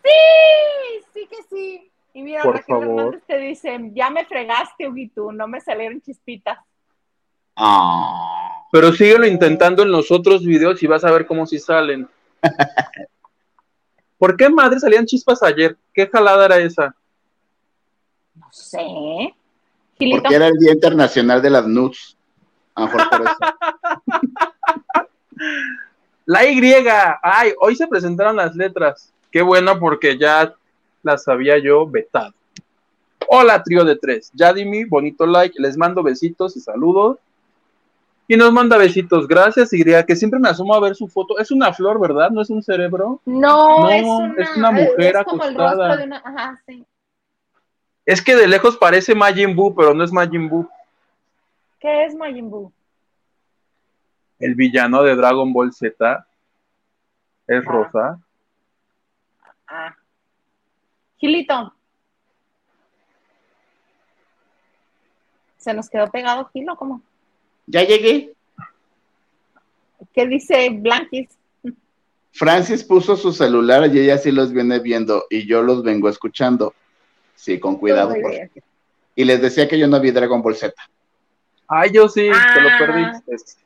Sí, 0.03 1.05
sí 1.15 1.27
que 1.29 1.37
sí. 1.49 1.91
Y 2.15 2.23
mira, 2.23 2.43
Por 2.43 2.57
Raquel 2.57 2.75
favor. 2.77 2.89
Hernández 3.01 3.23
te 3.27 3.39
dice, 3.39 3.79
ya 3.95 4.11
me 4.11 4.25
fregaste, 4.27 4.87
Huguito, 4.89 5.33
no 5.33 5.47
me 5.49 5.61
salieron 5.61 6.01
chispitas. 6.01 6.59
Ah, 7.57 8.52
Pero 8.73 8.91
síguelo 8.91 9.27
intentando 9.27 9.83
en 9.83 9.93
los 9.93 10.11
otros 10.11 10.47
videos 10.47 10.83
y 10.83 10.87
vas 10.87 11.05
a 11.05 11.11
ver 11.11 11.27
cómo 11.27 11.47
sí 11.47 11.59
salen. 11.59 12.09
¿Por 14.19 14.35
qué 14.35 14.49
madre 14.49 14.81
salían 14.81 15.05
chispas 15.05 15.43
ayer? 15.43 15.77
¿Qué 15.93 16.09
jalada 16.09 16.47
era 16.47 16.57
esa? 16.57 16.97
No 18.35 18.47
sé. 18.51 19.35
Gilito, 19.99 20.23
porque 20.23 20.37
era 20.37 20.49
el 20.49 20.59
Día 20.59 20.73
Internacional 20.73 21.43
de 21.43 21.51
las 21.51 21.67
Nudes. 21.67 22.17
A 22.75 22.81
lo 22.81 22.87
mejor 22.87 23.11
por 23.11 23.21
eso. 23.21 23.37
La 26.25 26.49
Y. 26.49 26.75
Ay, 27.23 27.53
hoy 27.61 27.77
se 27.77 27.87
presentaron 27.87 28.37
las 28.37 28.57
letras. 28.57 29.13
Qué 29.31 29.43
bueno 29.43 29.79
porque 29.79 30.17
ya 30.17 30.55
las 31.03 31.29
había 31.29 31.59
yo 31.59 31.87
vetado. 31.87 32.33
Hola, 33.29 33.63
trío 33.63 33.85
de 33.85 33.97
tres. 33.97 34.31
Yadimi, 34.33 34.85
bonito 34.85 35.27
like. 35.27 35.61
Les 35.61 35.77
mando 35.77 36.03
besitos 36.03 36.57
y 36.57 36.61
saludos. 36.61 37.19
Y 38.33 38.37
nos 38.39 38.51
manda 38.51 38.79
besitos. 38.79 39.29
Gracias, 39.29 39.75
Y 39.75 39.85
que 39.85 40.17
siempre 40.17 40.41
me 40.41 40.49
asomo 40.49 40.75
a 40.75 40.81
ver 40.81 40.95
su 40.95 41.07
foto. 41.07 41.39
Es 41.39 41.51
una 41.51 41.71
flor, 41.75 42.01
¿verdad? 42.01 42.31
¿No 42.31 42.41
es 42.41 42.49
un 42.49 42.63
cerebro? 42.63 43.21
No, 43.27 43.81
No, 43.81 43.91
es, 43.91 44.03
una, 44.07 44.35
es 44.43 44.57
una 44.57 44.71
mujer 44.71 45.17
es 45.17 45.25
como 45.25 45.45
el 45.45 45.51
acostada. 45.51 45.89
rostro 45.89 45.97
de 45.99 46.05
una. 46.05 46.17
Ajá, 46.25 46.63
sí. 46.67 46.87
Es 48.07 48.23
que 48.23 48.35
de 48.35 48.49
lejos 48.49 48.79
parece 48.79 49.15
Majin 49.15 49.55
Buu, 49.55 49.75
pero 49.75 49.93
no 49.93 50.03
es 50.03 50.11
Majin 50.11 50.49
Buu. 50.49 50.67
¿Qué 51.79 52.07
es 52.07 52.15
Majin 52.15 52.49
Buu? 52.49 52.73
El 54.39 54.55
villano 54.55 55.03
de 55.03 55.15
Dragon 55.15 55.53
Ball 55.53 55.71
Z 55.75 56.27
es 57.49 57.63
Ah. 57.67 57.71
rosa. 57.71 58.19
Ah. 59.69 59.95
Gilito. 61.19 61.75
¿Se 65.59 65.75
nos 65.75 65.91
quedó 65.91 66.11
pegado 66.11 66.47
Gilo? 66.47 66.77
¿Cómo? 66.77 67.03
Ya 67.67 67.85
llegué. 67.85 68.35
¿Qué 70.13 70.27
dice 70.27 70.69
Blanquis? 70.71 71.29
Francis 72.33 72.83
puso 72.83 73.17
su 73.17 73.33
celular 73.33 73.95
y 73.95 74.01
ella 74.01 74.19
sí 74.19 74.33
los 74.33 74.53
viene 74.53 74.79
viendo 74.79 75.27
y 75.31 75.47
yo 75.47 75.63
los 75.63 75.83
vengo 75.83 76.09
escuchando. 76.09 76.75
Sí, 77.35 77.61
con 77.61 77.77
cuidado. 77.77 78.15
Por. 78.21 78.51
Y 79.15 79.25
les 79.25 79.41
decía 79.43 79.69
que 79.69 79.79
yo 79.79 79.87
no 79.87 80.01
vi 80.01 80.11
Dragon 80.11 80.43
Ball 80.43 80.57
Z. 80.57 80.75
Ay, 81.69 81.91
yo 81.93 82.09
sí, 82.09 82.29
te 82.55 82.61
lo 82.61 82.69
Ah. 82.69 82.77
perdiste. 82.79 83.35
A 83.35 83.63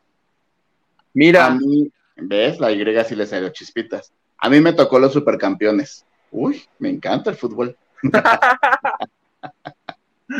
Mira, 1.15 1.51
mí, 1.51 1.91
¿ves? 2.17 2.59
La 2.61 2.71
Y 2.73 3.05
sí 3.05 3.17
le 3.17 3.27
salió 3.27 3.49
chispitas. 3.51 4.13
A 4.39 4.51
mí 4.51 4.61
me 4.61 4.73
tocó 4.73 4.99
los 4.99 5.13
supercampeones. 5.13 6.05
Uy, 6.31 6.63
me 6.79 6.91
encanta 6.91 7.31
el 7.31 7.37
fútbol. 7.37 7.77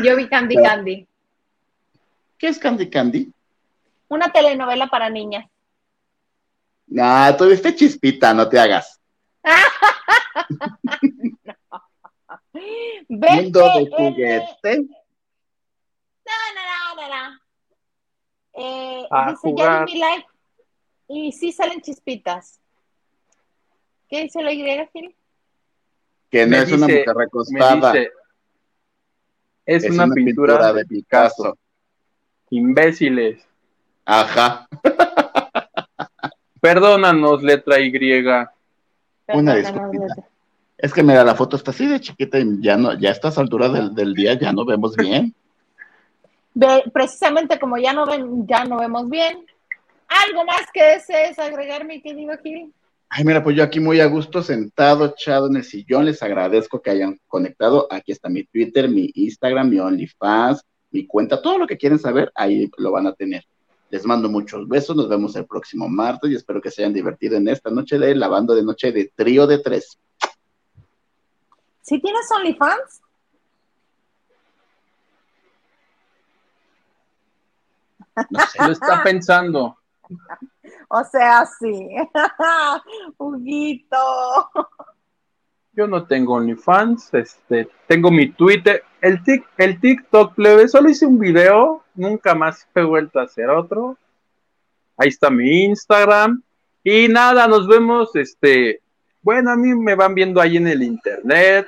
Yo 0.03 0.15
vi 0.15 0.27
Candy. 0.27 0.55
Candy. 0.55 1.07
¿Qué 2.37 2.49
es 2.49 2.59
Candy 2.59 2.89
Candy? 2.89 3.31
Una 4.09 4.31
telenovela 4.31 4.87
para 4.87 5.09
niñas. 5.09 5.45
Nah, 6.87 7.35
tuviste 7.35 7.75
chispita, 7.75 8.33
no 8.33 8.47
te 8.47 8.57
hagas. 8.59 9.01
Mundo 13.09 13.71
de 13.75 13.89
juguete. 13.91 14.77
No, 16.25 16.33
no, 16.55 16.61
no, 16.67 16.95
no, 16.95 17.07
no. 17.07 17.39
Eh, 18.53 19.07
A 19.11 19.31
dice 19.31 19.41
jugar. 19.41 19.87
Jeremy 19.87 19.99
Like. 19.99 20.27
Y 21.09 21.31
sí 21.31 21.51
salen 21.51 21.81
chispitas. 21.81 22.59
¿Qué 24.09 24.23
dice 24.23 24.41
la 24.41 24.51
Y, 24.51 24.63
Gil? 24.91 25.15
Que 26.29 26.45
no 26.45 26.51
Me 26.51 26.63
es 26.63 26.71
una 26.71 26.87
mujer 26.87 27.05
recostada. 27.15 27.93
dice, 27.93 28.11
es, 29.65 29.83
es 29.83 29.91
una, 29.91 30.07
pintura, 30.13 30.73
de 30.73 30.85
Picasso. 30.85 31.57
Imbéciles. 32.49 33.46
Ajá. 34.09 34.65
Perdónanos, 36.61 37.43
letra 37.43 37.79
Y. 37.79 37.91
Una 37.91 38.47
Perdónanos, 39.25 39.55
disculpita. 39.57 40.15
Es 40.77 40.93
que 40.93 41.03
mira, 41.03 41.23
la 41.23 41.35
foto 41.35 41.57
está 41.57 41.71
así 41.71 41.85
de 41.85 41.99
chiquita 41.99 42.39
y 42.39 42.61
ya 42.61 42.77
no, 42.77 42.97
ya 42.97 43.09
a 43.09 43.11
estas 43.11 43.37
alturas 43.37 43.73
del, 43.73 43.93
del 43.93 44.13
día 44.13 44.33
ya 44.35 44.53
no 44.53 44.63
vemos 44.65 44.95
bien. 44.95 45.35
Ve- 46.53 46.83
precisamente 46.93 47.59
como 47.59 47.77
ya 47.77 47.93
no 47.93 48.05
ven, 48.05 48.47
ya 48.47 48.63
no 48.63 48.77
vemos 48.79 49.09
bien. 49.09 49.45
¿Algo 50.07 50.45
más 50.45 50.61
que 50.73 50.81
desees 50.83 51.37
agregar, 51.37 51.85
mi 51.85 52.01
querido 52.01 52.33
Gil? 52.41 52.73
Ay, 53.09 53.23
mira, 53.25 53.43
pues 53.43 53.55
yo 53.55 53.63
aquí 53.63 53.79
muy 53.79 53.99
a 53.99 54.05
gusto, 54.05 54.41
sentado, 54.41 55.05
echado 55.05 55.47
en 55.47 55.57
el 55.57 55.63
sillón, 55.63 56.05
les 56.05 56.23
agradezco 56.23 56.81
que 56.81 56.89
hayan 56.91 57.19
conectado. 57.27 57.87
Aquí 57.91 58.11
está 58.13 58.29
mi 58.29 58.43
Twitter, 58.45 58.89
mi 58.89 59.11
Instagram, 59.15 59.69
mi 59.69 59.79
OnlyFans, 59.79 60.63
mi 60.91 61.05
cuenta, 61.05 61.41
todo 61.41 61.57
lo 61.57 61.67
que 61.67 61.77
quieren 61.77 61.99
saber, 61.99 62.31
ahí 62.35 62.69
lo 62.77 62.91
van 62.91 63.07
a 63.07 63.13
tener. 63.13 63.43
Les 63.89 64.05
mando 64.05 64.29
muchos 64.29 64.67
besos, 64.67 64.95
nos 64.95 65.07
vemos 65.07 65.35
el 65.35 65.45
próximo 65.45 65.87
martes 65.87 66.29
y 66.29 66.35
espero 66.35 66.61
que 66.61 66.69
se 66.69 66.81
hayan 66.81 66.93
divertido 66.93 67.37
en 67.37 67.47
esta 67.47 67.69
noche 67.69 67.97
de 67.97 68.15
lavando 68.15 68.53
de 68.53 68.63
noche 68.63 68.91
de 68.91 69.11
trío 69.15 69.47
de 69.47 69.59
tres. 69.59 69.97
¿Sí 71.81 72.01
tienes 72.01 72.29
OnlyFans? 72.35 73.01
No 78.29 78.39
sé, 78.39 78.63
Lo 78.65 78.71
está 78.71 79.03
pensando. 79.03 79.77
O 80.89 81.03
sea, 81.03 81.45
sí. 81.45 81.89
Huguito. 83.17 83.97
Yo 85.77 85.85
no 85.85 86.07
tengo 86.07 86.33
OnlyFans, 86.33 87.13
este, 87.13 87.69
tengo 87.85 88.09
mi 88.09 88.29
Twitter, 88.29 88.83
el, 88.99 89.23
tic, 89.23 89.45
el 89.59 89.79
TikTok 89.79 90.33
plebe, 90.33 90.67
solo 90.67 90.89
hice 90.89 91.05
un 91.05 91.19
video, 91.19 91.83
nunca 91.93 92.33
más 92.33 92.67
he 92.73 92.81
vuelto 92.81 93.19
a 93.19 93.25
hacer 93.25 93.47
otro. 93.51 93.95
Ahí 94.97 95.09
está 95.09 95.29
mi 95.29 95.65
Instagram. 95.65 96.41
Y 96.83 97.07
nada, 97.09 97.47
nos 97.47 97.67
vemos, 97.67 98.15
este, 98.15 98.81
bueno, 99.21 99.51
a 99.51 99.55
mí 99.55 99.75
me 99.75 99.93
van 99.93 100.15
viendo 100.15 100.41
ahí 100.41 100.57
en 100.57 100.67
el 100.67 100.81
internet 100.81 101.67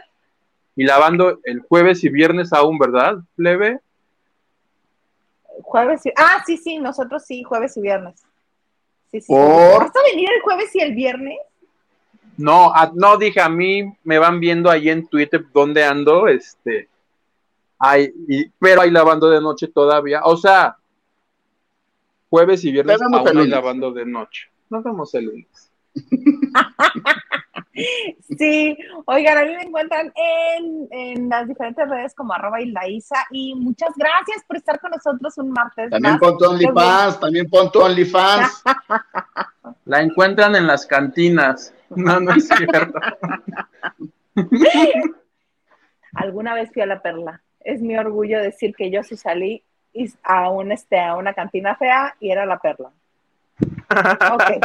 y 0.76 0.86
lavando 0.86 1.40
el 1.44 1.60
jueves 1.60 2.04
y 2.04 2.10
viernes 2.10 2.52
aún, 2.52 2.80
¿verdad, 2.80 3.20
plebe? 3.36 3.80
Jueves 5.62 6.04
y... 6.08 6.14
Ah, 6.16 6.42
sí, 6.48 6.58
sí, 6.58 6.80
nosotros 6.80 7.24
sí, 7.28 7.44
jueves 7.44 7.78
y 7.78 7.82
viernes. 7.82 8.24
Sí, 9.12 9.22
sí. 9.22 9.28
¿Por? 9.28 9.82
¿Vas 9.84 9.96
a 9.96 10.12
venir 10.12 10.30
el 10.36 10.42
jueves 10.42 10.76
y 10.76 10.80
el 10.80 10.96
viernes? 10.96 11.38
No, 12.40 12.74
a- 12.74 12.92
no 12.96 13.18
dije 13.18 13.42
a 13.42 13.50
mí, 13.50 13.94
me 14.04 14.18
van 14.20 14.40
viendo 14.40 14.70
ahí 14.70 14.90
en 14.90 15.08
Twitter 15.08 15.46
dónde 15.54 15.84
ando, 15.84 16.28
este, 16.28 16.90
ahí, 17.78 18.12
y- 18.28 18.50
pero 18.60 18.82
ahí 18.82 18.92
lavando 18.92 19.30
de 19.30 19.42
noche 19.42 19.68
todavía, 19.68 20.22
o 20.24 20.38
sea, 20.38 20.78
jueves 22.30 22.64
y 22.64 22.72
viernes 22.72 23.02
aún 23.02 23.38
hay 23.38 23.48
lavando 23.48 23.92
de 23.92 24.06
noche. 24.06 24.50
Nos 24.70 24.84
vemos 24.84 25.14
el 25.16 25.26
lunes. 25.26 25.72
Sí, 28.38 28.78
oigan, 29.06 29.38
a 29.38 29.46
mí 29.46 29.56
me 29.56 29.62
encuentran 29.64 30.12
en, 30.14 30.88
en 30.92 31.30
las 31.30 31.48
diferentes 31.48 31.88
redes 31.88 32.14
como 32.14 32.34
arroba 32.34 32.60
Isa 32.62 33.16
y 33.32 33.56
muchas 33.56 33.92
gracias 33.96 34.44
por 34.46 34.58
estar 34.58 34.82
con 34.82 34.92
nosotros 34.92 35.38
un 35.38 35.52
martes 35.52 35.90
También 35.90 36.14
más. 36.16 36.20
pon 36.20 36.38
tu 36.38 36.46
OnlyFans, 36.46 37.20
también 37.22 37.50
pon 37.50 37.72
tu 37.72 37.80
OnlyFans. 37.80 38.64
La 39.90 40.02
encuentran 40.02 40.56
en 40.56 40.68
las 40.68 40.86
cantinas. 40.86 41.74
No, 41.90 42.20
no 42.20 42.36
es 42.36 42.48
cierto. 42.48 43.00
Alguna 46.14 46.54
vez 46.54 46.70
fui 46.72 46.84
a 46.84 46.86
la 46.86 47.02
perla. 47.02 47.42
Es 47.60 47.82
mi 47.82 47.98
orgullo 47.98 48.40
decir 48.40 48.76
que 48.76 48.92
yo 48.92 49.02
sí 49.02 49.18
salí 49.18 49.64
a, 50.22 50.52
un, 50.52 50.72
este, 50.72 51.00
a 51.00 51.16
una 51.16 51.34
cantina 51.34 51.76
fea 51.76 52.16
y 52.20 52.30
era 52.30 52.46
la 52.46 52.60
perla. 52.60 52.92
Ok. 54.32 54.64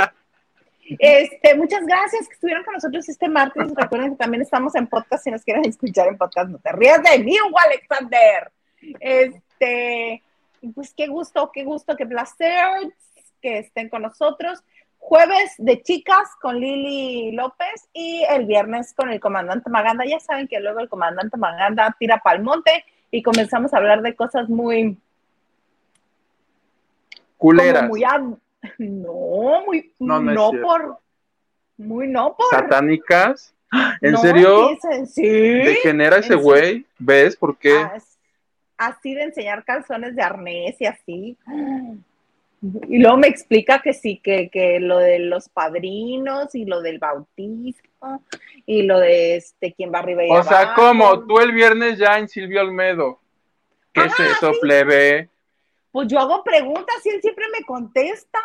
Este, 0.99 1.55
muchas 1.55 1.87
gracias 1.87 2.29
que 2.29 2.35
estuvieron 2.35 2.63
con 2.63 2.75
nosotros 2.75 3.09
este 3.09 3.27
martes. 3.27 3.73
Recuerden 3.75 4.11
que 4.11 4.19
también 4.19 4.43
estamos 4.43 4.75
en 4.75 4.87
podcast. 4.87 5.25
Si 5.25 5.31
nos 5.31 5.43
quieren 5.43 5.65
escuchar 5.65 6.07
en 6.09 6.19
podcast, 6.19 6.51
no 6.51 6.59
te 6.59 6.71
rías 6.73 7.03
de 7.03 7.25
mí, 7.25 7.35
Hugo 7.41 7.57
Alexander. 7.65 8.53
Este, 9.01 10.23
pues 10.75 10.93
qué 10.95 11.07
gusto, 11.07 11.51
qué 11.51 11.65
gusto, 11.65 11.97
qué 11.97 12.05
placer 12.05 12.93
que 13.41 13.61
estén 13.61 13.89
con 13.89 14.03
nosotros. 14.03 14.63
Jueves 15.07 15.53
de 15.59 15.83
chicas 15.83 16.31
con 16.41 16.59
Lili 16.59 17.33
López 17.33 17.91
y 17.93 18.25
el 18.31 18.47
viernes 18.47 18.95
con 18.95 19.11
el 19.11 19.21
comandante 19.21 19.69
Maganda. 19.69 20.07
Ya 20.07 20.19
saben 20.19 20.49
que 20.49 20.59
luego 20.61 20.81
el 20.81 20.89
comandante 20.89 21.37
Maganda 21.37 21.95
tira 21.99 22.23
pa'l 22.25 22.43
monte 22.43 22.87
y 23.11 23.23
comenzamos 23.23 23.75
a 23.75 23.77
hablar 23.77 24.01
de 24.01 24.17
cosas 24.17 24.49
muy 24.49 24.97
Culeras, 27.37 27.87
muy 27.87 28.03
no, 28.79 29.63
muy 29.67 29.93
No, 29.99 30.21
no, 30.21 30.51
por 30.63 30.99
muy 31.77 32.09
no 32.09 32.35
por 32.35 32.47
satánicas. 32.49 33.55
¿En 34.01 34.13
no, 34.13 34.21
serio? 34.23 34.69
dicen, 34.71 35.07
sí. 35.07 35.23
Degenera 35.23 36.17
ese 36.17 36.35
güey. 36.35 36.87
¿Ves 36.99 37.37
por 37.37 37.59
qué? 37.59 37.87
Así 38.79 39.15
de 39.15 39.25
enseñar 39.25 39.65
calzones 39.65 40.17
de 40.17 40.23
arnés 40.23 40.81
y 40.81 40.87
así. 40.87 41.37
Y 42.89 42.99
luego 42.99 43.19
me 43.19 43.27
explica 43.27 43.83
que 43.83 43.93
sí, 43.93 44.21
que, 44.23 44.49
que 44.49 44.81
lo 44.81 44.97
de 44.99 45.19
los 45.19 45.49
padrinos 45.51 46.55
y 46.55 46.65
lo 46.65 46.81
del 46.81 46.99
bautismo 46.99 48.25
y 48.65 48.83
lo 48.85 48.99
de 49.01 49.37
este 49.37 49.75
quién 49.75 49.93
va 49.93 49.99
arriba 49.99 50.25
y 50.25 50.31
O 50.31 50.43
sea. 50.43 50.73
¿cómo? 50.75 51.27
Tú 51.27 51.41
el 51.41 51.53
viernes 51.53 51.99
ya 51.99 52.19
en 52.19 52.29
Silvio 52.29 52.63
Olmedo. 52.63 53.21
¿Qué 53.93 54.05
es 54.05 54.13
Ah, 54.19 54.27
eso, 54.33 54.53
sí. 54.55 54.59
plebe? 54.63 55.29
Pues 55.93 56.09
yo 56.09 56.19
hago 56.19 56.43
preguntas 56.43 56.97
y 57.05 57.11
él 57.11 57.21
siempre 57.21 57.45
me 57.53 57.65
contesta. 57.65 58.39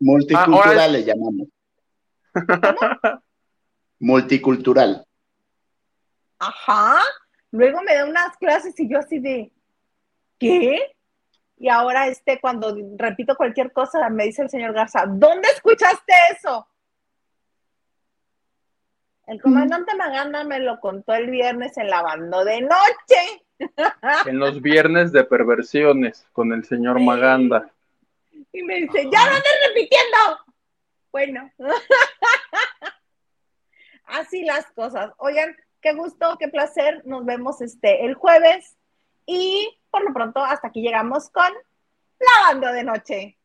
Multicultural 0.00 0.78
Ah, 0.78 0.88
le 0.88 1.04
llamamos. 1.04 1.48
Multicultural. 4.00 5.06
Ajá. 6.38 7.00
Luego 7.52 7.82
me 7.82 7.94
da 7.94 8.04
unas 8.06 8.36
clases 8.36 8.78
y 8.80 8.88
yo 8.90 8.98
así 8.98 9.18
de, 9.20 9.52
¿qué? 10.38 10.93
Y 11.56 11.68
ahora 11.68 12.08
este, 12.08 12.40
cuando 12.40 12.76
repito 12.96 13.36
cualquier 13.36 13.72
cosa, 13.72 14.08
me 14.10 14.24
dice 14.24 14.42
el 14.42 14.50
señor 14.50 14.72
Garza, 14.72 15.04
¿dónde 15.06 15.48
escuchaste 15.48 16.12
eso? 16.32 16.66
El 19.26 19.40
comandante 19.40 19.94
Maganda 19.94 20.44
me 20.44 20.60
lo 20.60 20.80
contó 20.80 21.14
el 21.14 21.30
viernes 21.30 21.78
en 21.78 21.88
lavando 21.88 22.44
de 22.44 22.60
noche. 22.60 23.44
En 24.26 24.40
los 24.40 24.60
viernes 24.60 25.12
de 25.12 25.24
perversiones 25.24 26.26
con 26.32 26.52
el 26.52 26.64
señor 26.64 27.00
Maganda. 27.00 27.70
Y 28.52 28.62
me 28.62 28.80
dice, 28.80 29.08
ya 29.10 29.22
andes 29.22 29.42
repitiendo. 29.68 30.18
Bueno. 31.12 31.50
Así 34.04 34.44
las 34.44 34.66
cosas. 34.72 35.12
Oigan, 35.18 35.56
qué 35.80 35.94
gusto, 35.94 36.36
qué 36.38 36.48
placer. 36.48 37.02
Nos 37.06 37.24
vemos 37.24 37.60
este 37.60 38.04
el 38.04 38.14
jueves. 38.14 38.76
Y 39.26 39.68
por 39.90 40.04
lo 40.04 40.12
pronto, 40.12 40.44
hasta 40.44 40.68
aquí 40.68 40.82
llegamos 40.82 41.30
con 41.30 41.50
Lavando 42.18 42.72
de 42.72 42.84
Noche. 42.84 43.38